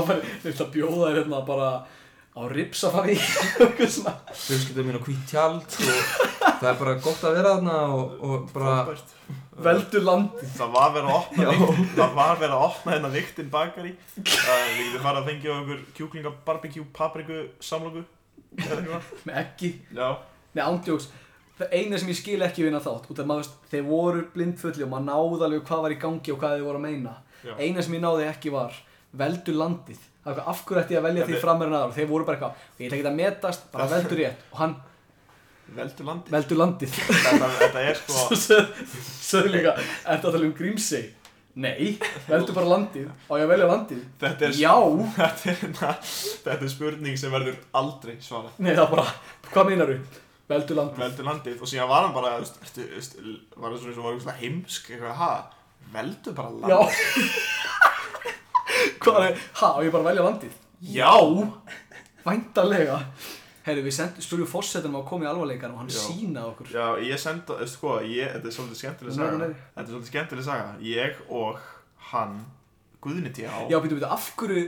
fara, 0.09 0.17
við 0.41 0.49
ætlum 0.49 0.65
að 0.65 0.73
bjóða 0.79 1.03
þér 1.03 1.19
hérna 1.21 1.43
bara 1.51 1.69
á 2.35 2.41
ripsafari. 2.49 3.15
Fjölskylda 4.45 4.85
mín 4.85 4.99
á 4.99 5.01
hvít 5.03 5.23
tjald 5.29 5.65
Og 5.65 6.59
það 6.59 6.69
er 6.71 6.77
bara 6.83 6.97
gott 7.03 7.23
að 7.25 7.39
vera 7.39 7.55
þarna 7.57 7.77
Og, 7.95 8.13
og 8.23 8.53
bara. 8.53 8.97
Veldu 9.59 9.99
landi 10.05 10.51
það 10.55 10.69
var 10.75 10.93
verið 10.95 11.09
að 11.09 11.17
opna 11.17 11.49
vikt, 11.49 11.89
það 11.97 12.13
var 12.15 12.37
verið 12.39 12.53
að 12.55 12.67
opna 12.69 12.93
hérna 12.93 13.09
viktin 13.11 13.49
bakari 13.51 13.91
uh, 13.91 14.21
við 14.23 14.85
getum 14.85 15.03
farið 15.03 15.19
að 15.19 15.27
fengja 15.27 15.57
okkur 15.57 15.81
kjúklinga 15.97 16.31
barbecue 16.45 16.85
papriku 16.95 17.41
eitthvað 18.57 19.09
með 19.27 19.39
eggi. 19.43 19.71
já, 19.95 20.07
Nei, 20.55 20.63
ándjóks. 20.65 21.09
Það 21.59 21.73
eina 21.75 21.99
sem 21.99 22.11
ég 22.11 22.17
skil 22.17 22.39
ekki 22.45 22.63
við 22.63 22.69
hérna 22.69 22.81
þátt, 22.83 23.09
út 23.11 23.19
af 23.19 23.27
maður 23.27 23.43
veist, 23.43 23.57
þeir 23.71 23.87
voru 23.89 24.21
blindfulli 24.33 24.85
og 24.85 24.91
maður 24.93 25.07
náði 25.09 25.47
alveg 25.47 25.65
hvað 25.67 25.83
var 25.85 25.95
í 25.95 25.99
gangi 25.99 26.33
og 26.33 26.39
hvað 26.39 26.55
þeir 26.55 26.67
voru 26.69 26.79
að 26.79 26.85
meina. 26.85 27.15
Já. 27.43 27.53
Eina 27.59 27.83
sem 27.83 27.97
ég 27.97 28.03
náði 28.05 28.27
ekki 28.29 28.53
var, 28.53 28.77
veldu 29.19 29.55
landið. 29.57 30.05
Það 30.19 30.29
var 30.29 30.35
eitthvað, 30.35 30.51
af 30.53 30.61
hverju 30.67 30.81
ætti 30.83 30.95
ég 30.95 30.99
að 30.99 31.07
velja 31.09 31.21
Ja, 31.23 31.27
því 31.29 31.41
framar 31.41 31.67
en 31.69 31.75
aðra? 31.79 31.93
Þeir 31.95 32.07
voru 32.09 32.25
bara 32.27 32.37
eitthvað, 32.37 32.63
ég 32.79 32.87
ætla 32.89 32.97
ekki 32.99 33.09
að 33.09 33.19
metast, 33.19 33.67
bara 33.71 33.85
Það- 33.87 33.93
veldu 33.97 34.17
rétt. 34.19 34.41
Og 34.53 34.57
hann, 34.63 34.75
Veldu 35.69 36.01
landi 36.07 36.31
veldu 36.33 36.55
landið 36.57 36.93
þetta, 36.97 37.47
þetta 37.59 37.81
er 37.85 37.97
sko 37.99 38.37
Söðu 39.29 39.51
líka, 39.53 39.73
ertu 40.09 40.29
að 40.29 40.33
tala 40.33 40.47
um 40.47 40.53
Grímsey? 40.57 41.03
Nei, 41.61 41.91
veldu 42.25 42.55
bara 42.55 42.71
landið 42.71 43.05
Á 43.29 43.33
ég 43.37 43.43
að 43.45 43.51
velja 43.53 43.67
landið? 43.69 43.99
Þetta 44.23 44.47
er, 44.47 44.55
Já 44.57 44.73
þetta, 45.19 45.51
er, 45.91 45.99
þetta 46.47 46.57
er 46.65 46.73
spurning 46.73 47.19
sem 47.21 47.29
verður 47.35 47.59
aldrei 47.77 48.15
svarað 48.17 48.57
Nei, 48.65 48.71
það 48.73 48.83
er 48.87 48.91
bara, 48.95 49.05
hvað 49.53 49.69
meinar 49.69 49.93
þú? 49.93 49.99
Veldu 50.49 50.79
landið 50.81 51.03
Veldu 51.05 51.27
landið 51.29 51.61
og 51.61 51.69
síðan 51.69 51.91
var 51.93 52.07
hann 52.07 52.17
bara 52.17 52.33
veist, 52.41 52.57
ertu, 52.65 52.89
veist, 52.95 53.19
Var 53.21 53.69
það 53.69 53.79
svona 53.83 53.93
eins 53.93 54.01
og 54.01 54.25
var 54.31 54.39
heimsk 54.41 54.89
eitthvað, 54.95 55.15
ha, 55.21 55.31
veldu 55.93 56.33
bara 56.33 56.49
landið 56.57 56.73
Já 56.73 56.79
Hvað 59.03 59.19
er, 59.27 59.43
ha, 59.61 59.69
á 59.75 59.79
ég 59.85 59.93
bara 59.93 60.03
að 60.03 60.09
velja 60.11 60.25
landið? 60.29 60.57
Já. 60.95 61.11
Væntalega 62.25 62.99
Herri, 63.65 63.81
við 63.85 63.93
sendum, 63.93 64.23
spurjum 64.23 64.47
fórsetunum 64.49 64.99
að 65.01 65.07
koma 65.11 65.25
í 65.27 65.29
alvarleikan 65.29 65.73
og 65.75 65.81
hann 65.83 65.91
Já. 65.91 65.99
sínaði 66.01 66.51
okkur 66.53 66.69
Já, 66.73 66.85
ég 67.05 67.21
senda, 67.21 67.57
veistu 67.59 67.77
sko, 67.77 67.95
ég, 68.07 68.31
þetta 68.35 68.49
er 68.49 68.55
svolítið 68.55 68.79
skemmtileg 68.81 69.11
Nei, 69.13 69.19
saga 69.19 69.39
nei. 69.41 69.49
Þetta 69.75 69.83
er 69.83 69.93
svolítið 69.93 70.11
skemmtileg 70.13 70.45
saga 70.47 70.69
Ég 70.89 71.19
og 71.39 71.65
hann, 72.11 72.37
Guðni 73.03 73.33
T.H. 73.35 73.65
Já, 73.71 73.77
býtu, 73.83 73.99
býtu, 73.99 74.07
af 74.09 74.29
hverju 74.39 74.63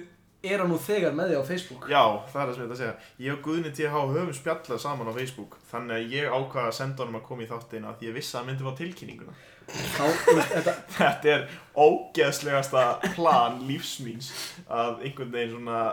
er 0.52 0.62
hann 0.64 0.72
nú 0.74 0.78
þegar 0.82 1.16
með 1.18 1.32
þig 1.32 1.40
á 1.42 1.46
Facebook? 1.50 1.88
Já, 1.92 2.04
það 2.34 2.42
er 2.44 2.52
það 2.52 2.54
sem 2.56 2.62
ég 2.62 2.68
ætla 2.68 2.78
að 2.78 2.84
segja 2.84 3.26
Ég 3.26 3.34
og 3.38 3.42
Guðni 3.48 3.74
T.H. 3.80 4.04
höfum 4.12 4.36
spjallað 4.38 4.84
saman 4.86 5.12
á 5.12 5.14
Facebook 5.18 5.58
Þannig 5.72 5.98
að 5.98 6.16
ég 6.18 6.36
ákvaða 6.38 6.68
að 6.68 6.78
senda 6.82 7.06
honum 7.06 7.20
að 7.22 7.26
koma 7.32 7.46
í 7.46 7.50
þáttina 7.52 7.96
Því 8.00 8.10
ég 8.12 8.18
vissi 8.20 8.36
að 8.36 8.42
hann 8.42 8.52
myndi 8.52 8.68
fá 8.68 8.78
tilkynninguna 8.82 9.36
Þá, 9.72 10.04
veist, 10.06 10.54
þetta, 10.56 10.74
Þetta 10.98 11.34
er 11.36 11.46
ógeðslegasta 11.82 12.86
plan 13.16 13.62
lífsmíns 13.68 14.32
Að 14.68 15.06
einhvern 15.08 15.32
veginn 15.36 15.56
svona 15.56 15.84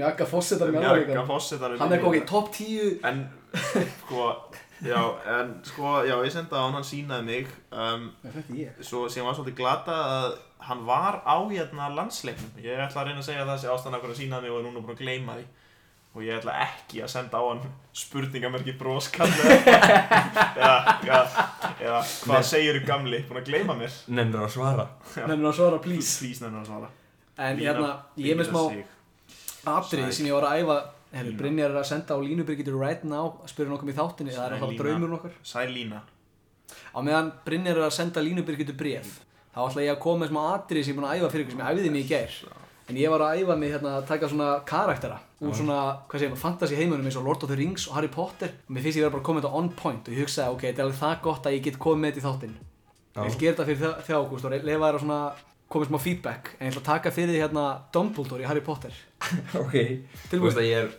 mjaka 0.00 0.26
fórsetunum 0.30 0.80
í 0.80 1.24
fórsetanum 1.28 1.82
Hann 1.82 1.96
er 1.96 2.08
í 2.18 2.24
topp 2.28 2.52
10 2.56 2.98
En, 3.06 3.24
sko, 4.02 4.28
já, 4.86 5.00
en 5.38 5.56
sko, 5.66 5.96
já, 6.06 6.14
ég 6.24 6.34
senda 6.34 6.60
á 6.60 6.66
hann, 6.66 6.76
hann 6.78 6.86
sínaði 6.86 7.26
mig 7.26 7.50
um? 7.70 8.06
Svo 8.82 9.08
sem 9.10 9.26
var 9.26 9.38
svolítið 9.38 9.58
glata 9.62 9.96
að 10.18 10.28
hann 10.60 10.84
var 10.86 11.22
á 11.24 11.36
hérna 11.50 11.88
landsleiknum. 11.94 12.52
Ég 12.60 12.78
ætla 12.78 13.02
að 13.02 13.10
reyna 13.10 13.22
að 13.22 13.28
segja 13.30 13.46
það 13.46 13.54
þessi 13.56 13.70
ástæðan 13.72 13.96
af 13.96 14.04
hverju 14.04 14.14
að 14.14 14.20
sínaði 14.20 14.46
mig 14.46 14.52
og 14.52 14.60
er 14.60 14.66
núna 14.66 14.82
búin 14.84 14.94
að 14.94 15.02
gleyma 15.02 15.36
því 15.38 15.46
Og 16.10 16.24
ég 16.26 16.40
ætla 16.40 16.56
ekki 16.64 17.04
að 17.04 17.10
senda 17.12 17.38
á 17.38 17.44
hann 17.46 17.60
spurningamerki 17.94 18.72
broskall 18.78 19.30
eða, 20.58 20.72
eða, 21.06 21.20
eða 21.78 22.00
hvað 22.24 22.46
segir 22.48 22.80
gamli, 22.86 23.20
búin 23.28 23.38
að 23.38 23.50
gleyma 23.52 23.76
mér? 23.78 23.94
Nennir 24.10 24.42
að 24.42 24.50
svara? 24.56 24.88
Nefnir 25.14 25.50
að 25.52 25.58
svara, 25.60 25.78
please. 25.84 26.16
Please 26.18 26.42
nennan 26.42 26.64
að 26.64 26.72
svara. 26.72 26.90
En 27.38 27.60
Lína 27.60 27.68
hérna, 27.68 27.92
ég 28.18 28.34
er 28.34 28.40
með 28.40 28.50
smá 28.50 28.60
Sæk. 28.66 30.10
sem 30.16 30.26
ég 30.26 30.34
var 30.34 30.48
að 30.50 30.64
æfa. 30.64 30.78
Lína. 31.10 31.38
Brynjar 31.38 31.72
er 31.72 31.78
að 31.80 31.88
senda 31.90 32.14
á 32.14 32.22
Línu 32.22 32.44
Birgitur 32.46 32.76
right 32.78 33.06
now 33.06 33.32
að 33.42 33.50
spyrja 33.54 33.72
nokkuð 33.72 33.90
í 33.90 33.96
þáttinni, 33.96 34.34
það 34.34 34.44
er 34.46 34.58
alltaf 34.58 34.76
draumur 34.82 35.16
okkar. 35.16 35.38
Sæl 35.46 35.70
Lína. 35.74 36.02
Á 36.90 36.98
meðan 37.02 37.32
Brynjar 37.46 37.78
er 37.78 37.86
að 37.86 37.96
senda 37.96 38.22
Línu 38.22 38.44
Birgitur 38.46 38.78
bref 38.78 39.20
þá 39.50 39.62
ætla 39.64 39.84
ég 39.86 39.94
að 39.94 40.02
koma 40.04 40.24
með 40.24 40.32
smá 40.32 40.42
atrið 40.54 40.84
sem 40.86 40.92
ég 40.92 40.94
er 40.94 41.00
búin 41.00 41.08
að 41.10 41.16
æfa 41.18 41.30
fyrir 41.32 41.44
ykkur 41.44 41.56
sem 41.56 41.62
ég 41.62 41.72
æfiði 41.72 41.92
mig 41.94 42.04
í 42.04 42.10
gær 42.10 42.36
En 42.90 42.96
ég 42.98 43.10
var 43.12 43.22
að 43.22 43.40
æfa 43.44 43.56
mig 43.60 43.70
hérna 43.72 43.92
að 44.00 44.06
taka 44.10 44.28
svona 44.32 44.48
karaktera 44.66 45.18
úr 45.40 45.54
svona, 45.56 45.76
hvað 46.10 46.18
segir 46.20 46.32
maður, 46.32 46.42
fantasy 46.42 46.76
heimunum 46.76 47.06
eins 47.08 47.16
og 47.20 47.24
Lord 47.28 47.44
of 47.46 47.48
the 47.52 47.56
Rings 47.56 47.86
og 47.88 47.94
Harry 47.96 48.10
Potter. 48.12 48.50
Og 48.66 48.74
mér 48.74 48.82
finnst 48.84 48.98
ég 48.98 49.04
vera 49.06 49.12
bara 49.14 49.22
að 49.22 49.28
koma 49.30 49.40
þetta 49.44 49.54
on 49.60 49.68
point 49.78 50.08
og 50.10 50.14
ég 50.16 50.24
hugsaði, 50.24 50.54
ok, 50.56 50.64
þetta 50.66 50.82
er 50.82 50.88
alveg 50.88 50.98
það 51.00 51.20
gott 51.28 51.46
að 51.46 51.54
ég 51.56 51.62
get 51.68 51.78
komið 51.80 52.02
með 52.02 52.10
þetta 52.10 52.20
í 52.20 52.26
þáttinn. 52.26 52.56
Ég 53.20 53.30
vil 53.30 53.38
gera 53.40 53.54
þetta 53.54 53.68
fyrir 53.70 53.94
þjá- 54.10 54.18
Ágúst 54.20 54.44
og 54.44 54.52
lefa 54.58 54.84
þér 54.90 54.98
að 54.98 55.04
svona 55.04 55.20
komið 55.70 55.88
smá 55.92 55.98
feedback. 56.02 56.50
En 56.58 56.66
ég 56.66 56.72
ætla 56.74 56.82
að 56.82 56.90
taka 56.90 57.10
fyrir 57.14 57.30
því 57.34 57.40
hérna 57.44 57.64
Dumbledore 57.94 58.42
í 58.42 58.48
Harry 58.50 58.60
Potter. 58.66 58.92
Ok. 59.62 59.72
Þú 59.72 60.30
Tilbúin? 60.34 60.46
veist 60.50 60.58
að 60.60 60.68
ég 60.68 60.76
er 60.84 60.90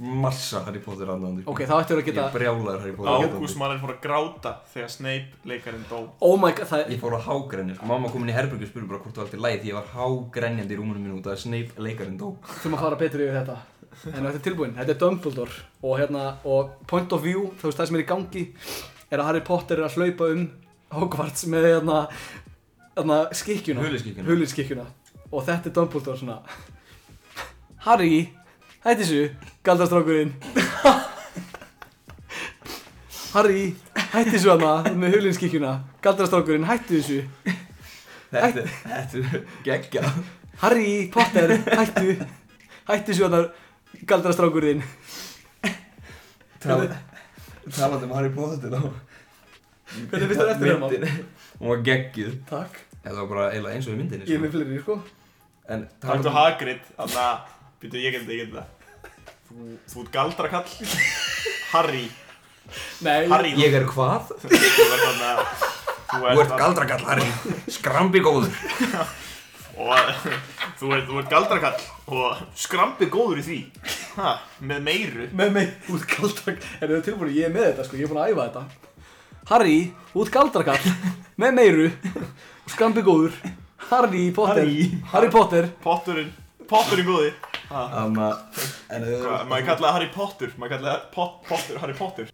massa 0.00 0.62
Harry 0.64 0.80
Potter 0.80 1.10
aðnándi 1.12 1.42
Ok, 1.50 1.62
þá 1.68 1.74
ættir 1.76 1.92
þú 1.92 1.98
að 1.98 2.00
Ég 2.00 2.06
geta 2.08 2.22
er 2.24 2.34
brjálaður 2.34 2.84
Harry 2.84 2.94
Potter. 2.96 3.34
Ágúst 3.34 3.58
mann 3.60 3.80
fór 3.82 3.92
að 3.92 3.98
gráta 4.06 4.52
þegar 4.72 4.92
Snape 4.94 5.50
leikarinn 5.50 5.84
dó. 5.90 5.98
Oh 6.24 6.38
my 6.40 6.54
god, 6.56 6.70
það 6.70 6.94
Ég 6.94 7.02
fór 7.02 7.16
að 7.18 7.26
hágrenja, 7.26 7.76
sko, 7.76 7.88
mamma 7.90 8.12
kom 8.12 8.24
inn 8.24 8.32
í 8.32 8.36
herbergi 8.36 8.64
og 8.64 8.72
spurði 8.72 8.88
bara 8.92 9.02
hvort 9.04 9.18
þú 9.18 9.24
allt 9.26 9.36
í 9.36 9.42
læð 9.44 9.58
því 9.60 9.72
ég 9.72 9.76
var 9.76 9.90
hágrenjandi 9.92 10.76
í 10.76 10.80
rúmunum 10.80 11.04
mínu 11.04 11.18
út 11.18 11.28
af 11.28 11.36
að 11.36 11.42
Snape 11.44 11.84
leikarinn 11.84 12.16
dó. 12.20 12.30
þurfum 12.48 12.78
að 12.78 12.84
fara 12.86 13.00
betur 13.02 13.26
yfir 13.26 13.38
þetta. 13.40 13.58
En 14.10 14.24
þetta 14.24 14.38
er 14.38 14.44
tilbúin, 14.46 14.74
þetta 14.78 14.94
er 14.94 15.00
Dumbledore. 15.02 15.60
Og 15.84 15.98
hérna, 16.00 16.24
og 16.48 16.72
point 16.88 17.12
of 17.12 17.20
view, 17.24 17.50
þú 17.60 17.68
veist 17.68 17.82
það 17.82 17.90
sem 17.90 17.98
er 17.98 18.04
í 18.04 18.08
gangi 18.08 18.44
er 19.10 19.20
að 19.20 19.26
Harry 19.26 19.44
Potter 19.44 19.80
er 19.82 19.88
að 19.88 19.98
hlaupa 19.98 20.30
um 20.32 20.46
Hogwarts 20.94 21.44
með 21.50 21.66
hérna, 21.68 21.98
hérna 22.96 23.18
skikkjuna. 23.36 23.84
Huliskikkjuna. 23.84 24.28
Huliskikkjuna. 24.30 24.86
Og 25.30 25.44
þetta 25.46 25.70
er 25.70 25.74
Dumbledore 25.76 26.18
svona. 26.18 26.40
Harry, 27.84 28.30
hætti 28.84 29.04
þessu, 29.04 29.22
galdrastrákurinn 29.66 30.32
Harry, 33.34 33.64
hætti 34.10 34.32
þessu 34.34 34.50
hana 34.54 34.94
með 34.98 35.14
hulinskikkjuna 35.18 35.72
galdrastrákurinn, 36.04 36.66
hætti 36.68 37.00
þessu 37.00 37.20
Þetta, 38.30 38.62
þetta 38.86 39.18
er 39.18 39.40
geggja. 39.66 40.02
Harry 40.60 41.08
Potter, 41.10 41.50
hættu 41.66 42.12
Hættu 42.86 43.14
svo 43.16 43.26
þarna 43.26 44.04
galdrastrákurinn 44.06 44.82
Tal, 46.62 46.84
talandi 47.74 48.06
um 48.06 48.12
Harry 48.14 48.30
Potter 48.36 48.76
á 48.78 48.82
Hvernig 49.90 50.28
finnst 50.30 50.38
þér 50.38 50.50
eftir 50.52 50.68
hérna? 50.70 50.86
myndinni. 50.86 51.24
Hún 51.58 51.70
var 51.72 51.80
geggjuð. 51.88 52.34
Takk 52.46 52.76
Þetta 53.00 53.16
var 53.16 53.26
bara 53.32 53.46
eiginlega 53.50 53.74
eins 53.80 53.88
og 53.90 53.94
í 53.96 53.98
myndinni, 53.98 54.28
Ég 54.28 54.36
er 54.36 54.38
sko. 54.38 54.44
með 54.44 54.52
fleiri, 54.54 54.82
sko 54.84 54.98
En 55.74 55.82
Takk 56.04 56.22
þú 56.26 56.34
Hagrid, 56.36 56.84
þannig 56.98 57.18
að 57.24 57.56
Býtu, 57.80 57.96
ég 58.00 58.12
get 58.12 58.24
þetta, 58.26 58.34
ég 58.36 58.40
get 58.44 58.52
þetta 58.52 58.66
Þú, 59.50 59.68
þú 59.90 60.02
ert 60.04 60.10
galdrakall. 60.14 60.74
Harry. 61.72 62.02
Nei, 63.02 63.24
Harry, 63.32 63.54
Ég 63.58 63.74
er 63.74 63.86
hvað? 63.88 64.28
þú 64.44 64.50
ert 64.54 65.02
þannig 65.02 65.24
að 65.30 65.40
Þú 66.10 66.20
Þú 66.20 66.42
ert 66.44 66.52
galdrakall, 66.60 67.04
Harry. 67.08 67.26
Skrambi 67.70 68.22
góður. 68.22 68.52
Og 69.80 70.12
þú 70.78 70.90
ert, 70.92 71.06
þú 71.08 71.18
ert 71.22 71.30
galdrakall 71.32 71.80
Og 72.10 72.40
skrambi 72.58 73.08
góður 73.10 73.40
í 73.40 73.44
því. 73.48 73.58
Ha, 74.18 74.34
Með 74.70 74.84
meiru. 74.86 75.28
Með 75.40 75.52
mig 75.56 75.90
út 75.94 76.04
galdrak 76.10 76.62
Er 76.82 76.90
það 76.92 77.04
tilbúin, 77.08 77.34
ég 77.38 77.48
er 77.48 77.54
með 77.54 77.68
þetta, 77.70 77.86
sko, 77.88 77.98
ég 78.00 78.06
er 78.06 78.12
búin 78.12 78.22
að 78.22 78.32
æfa 78.34 78.46
þetta. 78.48 78.64
Harry, 79.50 79.78
út 80.20 80.30
galdrakall. 80.30 80.94
Með 81.40 81.56
meiru. 81.58 81.88
Skrambi 82.70 83.02
góður. 83.06 83.34
Harry 83.90 84.26
Potter. 84.36 84.60
Harry. 84.62 84.90
Harry 85.14 85.30
Potter. 85.32 85.70
Potturinn, 85.82 86.30
potturinn 86.70 87.08
góði 87.08 87.32
að... 87.70 88.16
Maður 89.50 89.66
kallaði 89.68 89.92
Harry 89.94 90.08
Potter 90.14 90.54
Maður 90.58 90.72
kallaði 90.76 91.10
pot, 91.14 91.36
Potter, 91.48 91.78
Harry 91.82 91.94
Potter. 91.98 92.32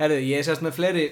Herðu, 0.00 0.18
ég 0.26 0.40
er 0.40 0.46
sérst 0.46 0.64
með 0.64 0.76
fleiri 0.78 1.04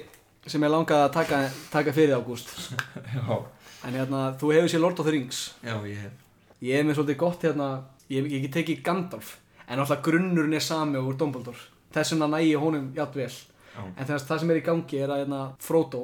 sem 0.49 0.63
ég 0.65 0.73
langaði 0.73 1.05
að 1.05 1.13
taka, 1.15 1.39
taka 1.71 1.93
fyrir 1.95 2.17
Ágúst. 2.17 2.51
Já, 3.17 3.39
En 3.87 3.97
hérna, 3.97 4.23
þú 4.41 4.51
hefur 4.57 4.73
sér 4.73 4.83
Lord 4.83 4.99
of 5.01 5.07
the 5.09 5.13
Rings. 5.15 5.39
Já, 5.65 5.77
ég 5.89 6.01
hef. 6.05 6.17
Ég 6.65 6.77
er 6.81 6.85
með 6.89 6.99
svolítið 6.99 7.21
gott 7.23 7.45
hérna 7.47 7.69
Ég 8.13 8.27
ég 8.29 8.43
get 8.45 8.57
tekið 8.59 8.83
Gandalf 8.85 9.37
En 9.71 9.81
alltaf 9.81 10.03
grunnurinn 10.05 10.57
er 10.59 10.65
sami 10.65 10.99
úr 11.01 11.17
Dumbledore. 11.17 11.63
Þess 11.95 12.13
vegna 12.17 12.29
næ 12.35 12.41
ég 12.43 12.61
honum 12.61 12.91
jafnvel 12.97 13.31
Já. 13.31 13.83
En 13.87 14.09
þess 14.09 14.27
það 14.27 14.43
sem 14.43 14.51
er 14.53 14.59
í 14.59 14.65
gangi 14.67 14.99
er 14.99 15.13
að 15.15 15.23
hérna, 15.23 15.43
Frodo 15.63 16.03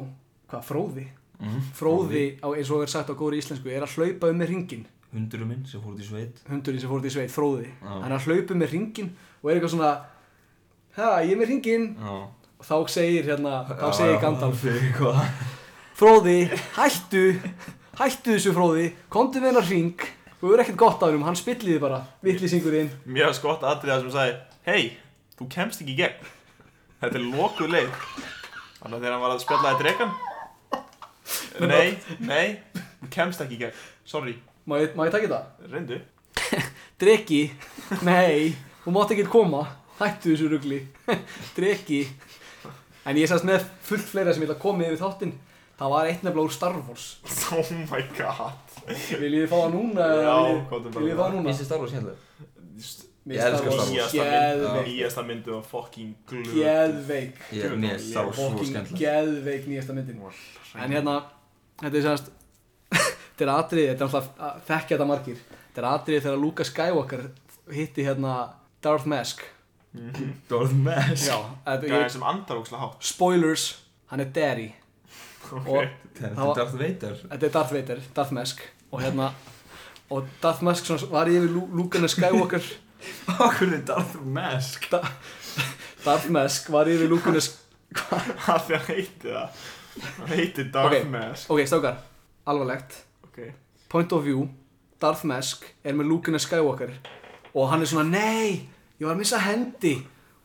Hvað, 0.48 0.62
Fróði? 0.68 1.06
Mm 1.42 1.64
Fróði, 1.76 2.24
á, 2.40 2.48
eins 2.56 2.70
og 2.72 2.84
er 2.86 2.92
sagt 2.92 3.10
á 3.12 3.14
góri 3.18 3.40
íslensku 3.42 3.68
Er 3.74 3.84
að 3.84 3.96
hlaupa 3.98 4.30
um 4.32 4.38
með 4.40 4.52
ringin 4.54 4.86
Hundurinn 5.14 5.48
minn 5.52 5.64
sem 5.68 5.80
fór 5.80 5.94
út 5.94 6.02
í 6.02 6.06
sveit. 6.08 6.40
Hundurinn 6.50 6.82
sem 6.82 6.90
fór 6.90 7.00
út 7.00 7.06
í 7.08 7.12
sveit, 7.14 7.30
Fróði. 7.32 7.70
Hann 7.84 8.08
er 8.10 8.16
að 8.18 8.26
hlaupa 8.26 8.54
um 8.56 8.60
með 8.62 8.72
ringin 8.74 9.12
Og 9.42 9.50
er 9.50 9.58
eitthvað 9.58 9.74
svona 9.76 9.92
Ha, 10.96 11.10
ég 11.22 11.32
er 11.34 11.40
með 11.40 11.50
ringin 11.52 11.86
Já. 12.00 12.16
Og 12.56 12.64
þá 12.64 12.76
segir 12.88 13.26
hérna, 13.28 13.54
þá 13.68 13.88
segir 13.96 14.20
Gandalf? 14.22 14.62
Fróði, 15.96 16.36
hættu 16.76 17.24
Hættu 17.96 18.34
þessu 18.34 18.52
Fróði, 18.56 18.90
komdu 19.12 19.40
með 19.40 19.52
hennar 19.52 19.68
ring 19.70 20.06
Þú 20.40 20.52
er 20.52 20.62
ekkert 20.64 20.80
gott 20.80 21.00
af 21.04 21.08
hennum, 21.12 21.24
hann 21.24 21.36
spilliði 21.38 21.80
bara 21.80 22.02
Vittlýsingurinn 22.24 22.90
Mjög 23.08 23.36
skott 23.38 23.64
atriða 23.64 24.02
sem 24.02 24.12
sagði 24.12 24.34
Hei, 24.66 24.96
þú 25.38 25.46
kemst 25.52 25.80
ekki 25.84 25.94
í 25.94 26.00
gegn. 26.00 26.24
Þetta 26.98 27.20
er 27.20 27.24
lokuð 27.30 27.68
leið. 27.70 27.92
Þannig 28.80 28.96
að 28.96 29.04
þegar 29.04 29.12
hann 29.14 29.22
var 29.22 29.34
að 29.36 29.42
spjalla 29.44 29.70
í 29.70 29.78
dregan 29.78 30.14
Nei, 31.70 31.88
nei 32.18 32.46
Þú 33.02 33.10
kemst 33.14 33.44
ekki 33.44 33.56
í 33.56 33.60
gegn. 33.62 33.80
Sorry, 34.08 34.34
Má 34.66 34.78
ég, 34.82 34.94
má 34.98 35.06
ég 35.06 35.12
taka 35.14 35.26
þetta? 35.28 35.70
reyndu. 35.72 35.98
Dreki, 37.00 37.40
nei, 38.06 38.54
þú 38.84 38.94
mátt 38.96 39.12
ekki 39.14 39.26
koma. 39.30 39.64
Hættu 40.00 40.32
þessu 40.34 40.48
rugli. 40.52 40.80
Dreki. 41.56 42.00
En 43.06 43.16
ég 43.20 43.28
sérst 43.30 43.46
með 43.46 43.64
fullt 43.86 44.08
fleira 44.10 44.32
sem 44.34 44.42
ég 44.42 44.48
ætla 44.50 44.56
að 44.58 44.64
koma 44.64 44.84
yfir 44.88 44.98
þáttinn. 45.04 45.34
Það 45.76 45.90
var 45.92 46.08
eitt 46.10 46.22
nefnilega 46.24 46.48
úr 46.48 46.54
Star 46.56 46.76
Wars. 46.80 47.06
Oh 47.52 47.70
my 47.92 48.00
god. 48.16 48.78
Viljið 48.86 49.42
þið 49.44 49.50
fá 49.50 49.56
það 49.60 49.74
núna? 49.76 50.06
eða 50.06 50.22
Já, 50.24 50.54
komdu 50.70 50.92
bara 50.94 51.02
Viljið 51.04 51.12
þið 51.12 51.20
fá 51.20 51.26
það 51.26 51.34
núna? 51.36 51.50
finnst 51.52 51.68
Star 51.68 51.82
Wars. 51.82 51.92
Mér 53.26 53.36
Ég 53.36 53.42
finnst 53.42 53.50
elska 53.50 54.08
Star 54.08 54.62
Wars 54.62 54.86
Nýjasta 54.86 55.24
myndu 55.26 55.54
var 55.56 55.64
fucking 55.70 56.12
glöð 56.30 56.52
Geðveik. 56.56 57.40
Ég 57.56 57.66
er 57.68 57.76
mér 57.82 58.00
Star 58.02 58.28
Wars 58.30 58.38
svo 58.40 58.48
Fucking 58.54 58.70
skemmtileg. 58.72 59.00
geðveik 59.02 59.68
nýjasta 59.70 59.96
myndin. 59.96 60.20
En 60.76 60.94
hérna, 60.96 61.16
þetta 61.82 62.00
er 62.00 62.06
sérst 62.08 62.32
Þetta 63.36 63.44
er 63.44 63.52
atrið, 63.52 63.88
þetta 63.90 64.00
er 64.00 64.06
alltaf 64.06 64.28
að 64.40 64.60
þekkja 64.70 64.94
þetta 64.96 65.06
margir. 65.10 65.40
Þetta 65.66 65.82
er 65.82 65.88
atrið 65.90 66.22
þegar 66.24 66.38
Luke 66.40 66.64
Skywalker 66.64 67.24
hitti 67.76 68.04
hérna 68.06 68.36
Darth 68.82 69.06
Mask. 69.12 69.42
Darth 70.48 70.72
Mask? 70.72 71.26
Já, 71.28 71.36
þetta, 71.66 71.82
Gæðin 71.90 72.04
ég, 72.06 72.10
sem 72.14 72.24
andar 72.30 72.60
ókslega 72.62 72.80
hátt. 72.86 73.04
Spoilers, 73.04 73.66
hann 74.12 74.20
er 74.24 74.30
Ok. 75.52 75.66
og 75.68 75.84
Þetta 76.16 76.32
Það 76.32 76.46
var- 76.46 76.50
er 76.56 76.62
Darth 76.62 76.78
Vader. 76.80 77.14
Þetta 77.28 77.46
er 77.46 77.50
Darth 77.58 77.72
Vader, 77.76 78.00
Darth 78.16 78.32
Mask. 78.32 78.62
Og 78.92 79.00
hérna, 79.02 79.30
og 80.10 80.26
Darth 80.42 80.62
Mask 80.64 80.84
svona, 80.88 81.10
var 81.10 81.26
yfir 81.28 81.50
Lu- 81.52 81.68
Luke 81.76 81.98
and 81.98 82.08
Skywalker. 82.08 82.62
Okkur 83.28 83.74
er 83.74 83.82
Darth 83.84 84.16
Mask? 84.24 84.88
Da, 84.90 85.02
Darth 86.04 86.30
Mask 86.32 86.70
var 86.72 86.86
yfir 86.88 87.08
Luke 87.12 87.28
and 87.28 87.36
Skywalker 87.42 87.62
Það 88.46 88.64
því 88.66 88.76
hann 88.76 88.86
heiti 88.88 89.28
það. 89.28 89.48
Hann 90.18 90.28
heiti 90.32 90.64
Darth 90.72 90.96
Ok. 91.02 91.04
Mask. 91.12 91.50
Ok, 91.50 91.60
stákar, 91.68 92.00
alvarlegt 92.46 93.02
Ok. 93.36 93.52
Point 93.92 94.12
of 94.16 94.24
view, 94.24 94.48
Darth 95.00 95.26
Mask 95.28 95.66
er 95.84 95.94
með 95.94 96.08
Luke 96.10 96.38
Skywalker 96.40 96.94
og 97.56 97.68
hann 97.70 97.84
er 97.84 97.88
svona, 97.88 98.08
nei, 98.08 98.68
ég 98.96 99.06
var 99.06 99.14
að 99.14 99.22
missa 99.22 99.40
hendi. 99.40 99.98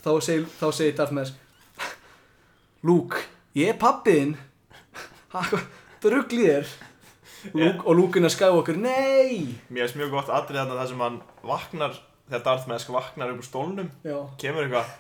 Þá 0.04 0.12
segir, 0.24 0.46
þá 0.60 0.68
segir 0.76 0.96
Darth 0.98 1.16
Mask 1.16 1.88
Luke, 2.84 3.24
ég 3.56 3.72
er 3.72 3.80
pappiðinn 3.80 4.36
það 5.32 5.60
ruggli 6.12 6.48
þér 6.48 6.72
Luke, 7.54 7.86
og 7.86 7.96
Luke 7.98 8.30
Skywalker, 8.30 8.78
nei. 8.78 9.56
Mér 9.70 9.88
finnst 9.88 10.00
mjög 10.02 10.18
gott 10.18 10.34
atrið 10.34 10.64
þarna 10.64 10.82
þar 10.82 10.92
sem 10.92 11.06
hann 11.08 11.22
vaknar 11.48 12.02
Þegar 12.32 12.44
Darth 12.46 12.68
Mask 12.70 12.92
vaknar 12.94 13.32
upp 13.34 13.42
úr 13.42 13.48
stólnum 13.48 13.88
Já, 14.08 14.18
Kemur 14.40 14.68
eitthvað 14.68 14.92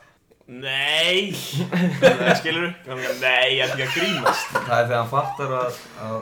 Nei. 0.51 1.31
Skilur 2.39 2.65
du? 2.65 2.95
Nei, 3.21 3.55
ég 3.55 3.61
er 3.63 3.69
ekki 3.71 3.85
að 3.85 3.93
grínast. 3.95 4.49
Það 4.51 4.73
er 4.75 4.87
þegar 4.89 4.97
hann 4.97 5.11
fattar 5.11 5.53
að, 5.55 5.77
að, 6.03 6.17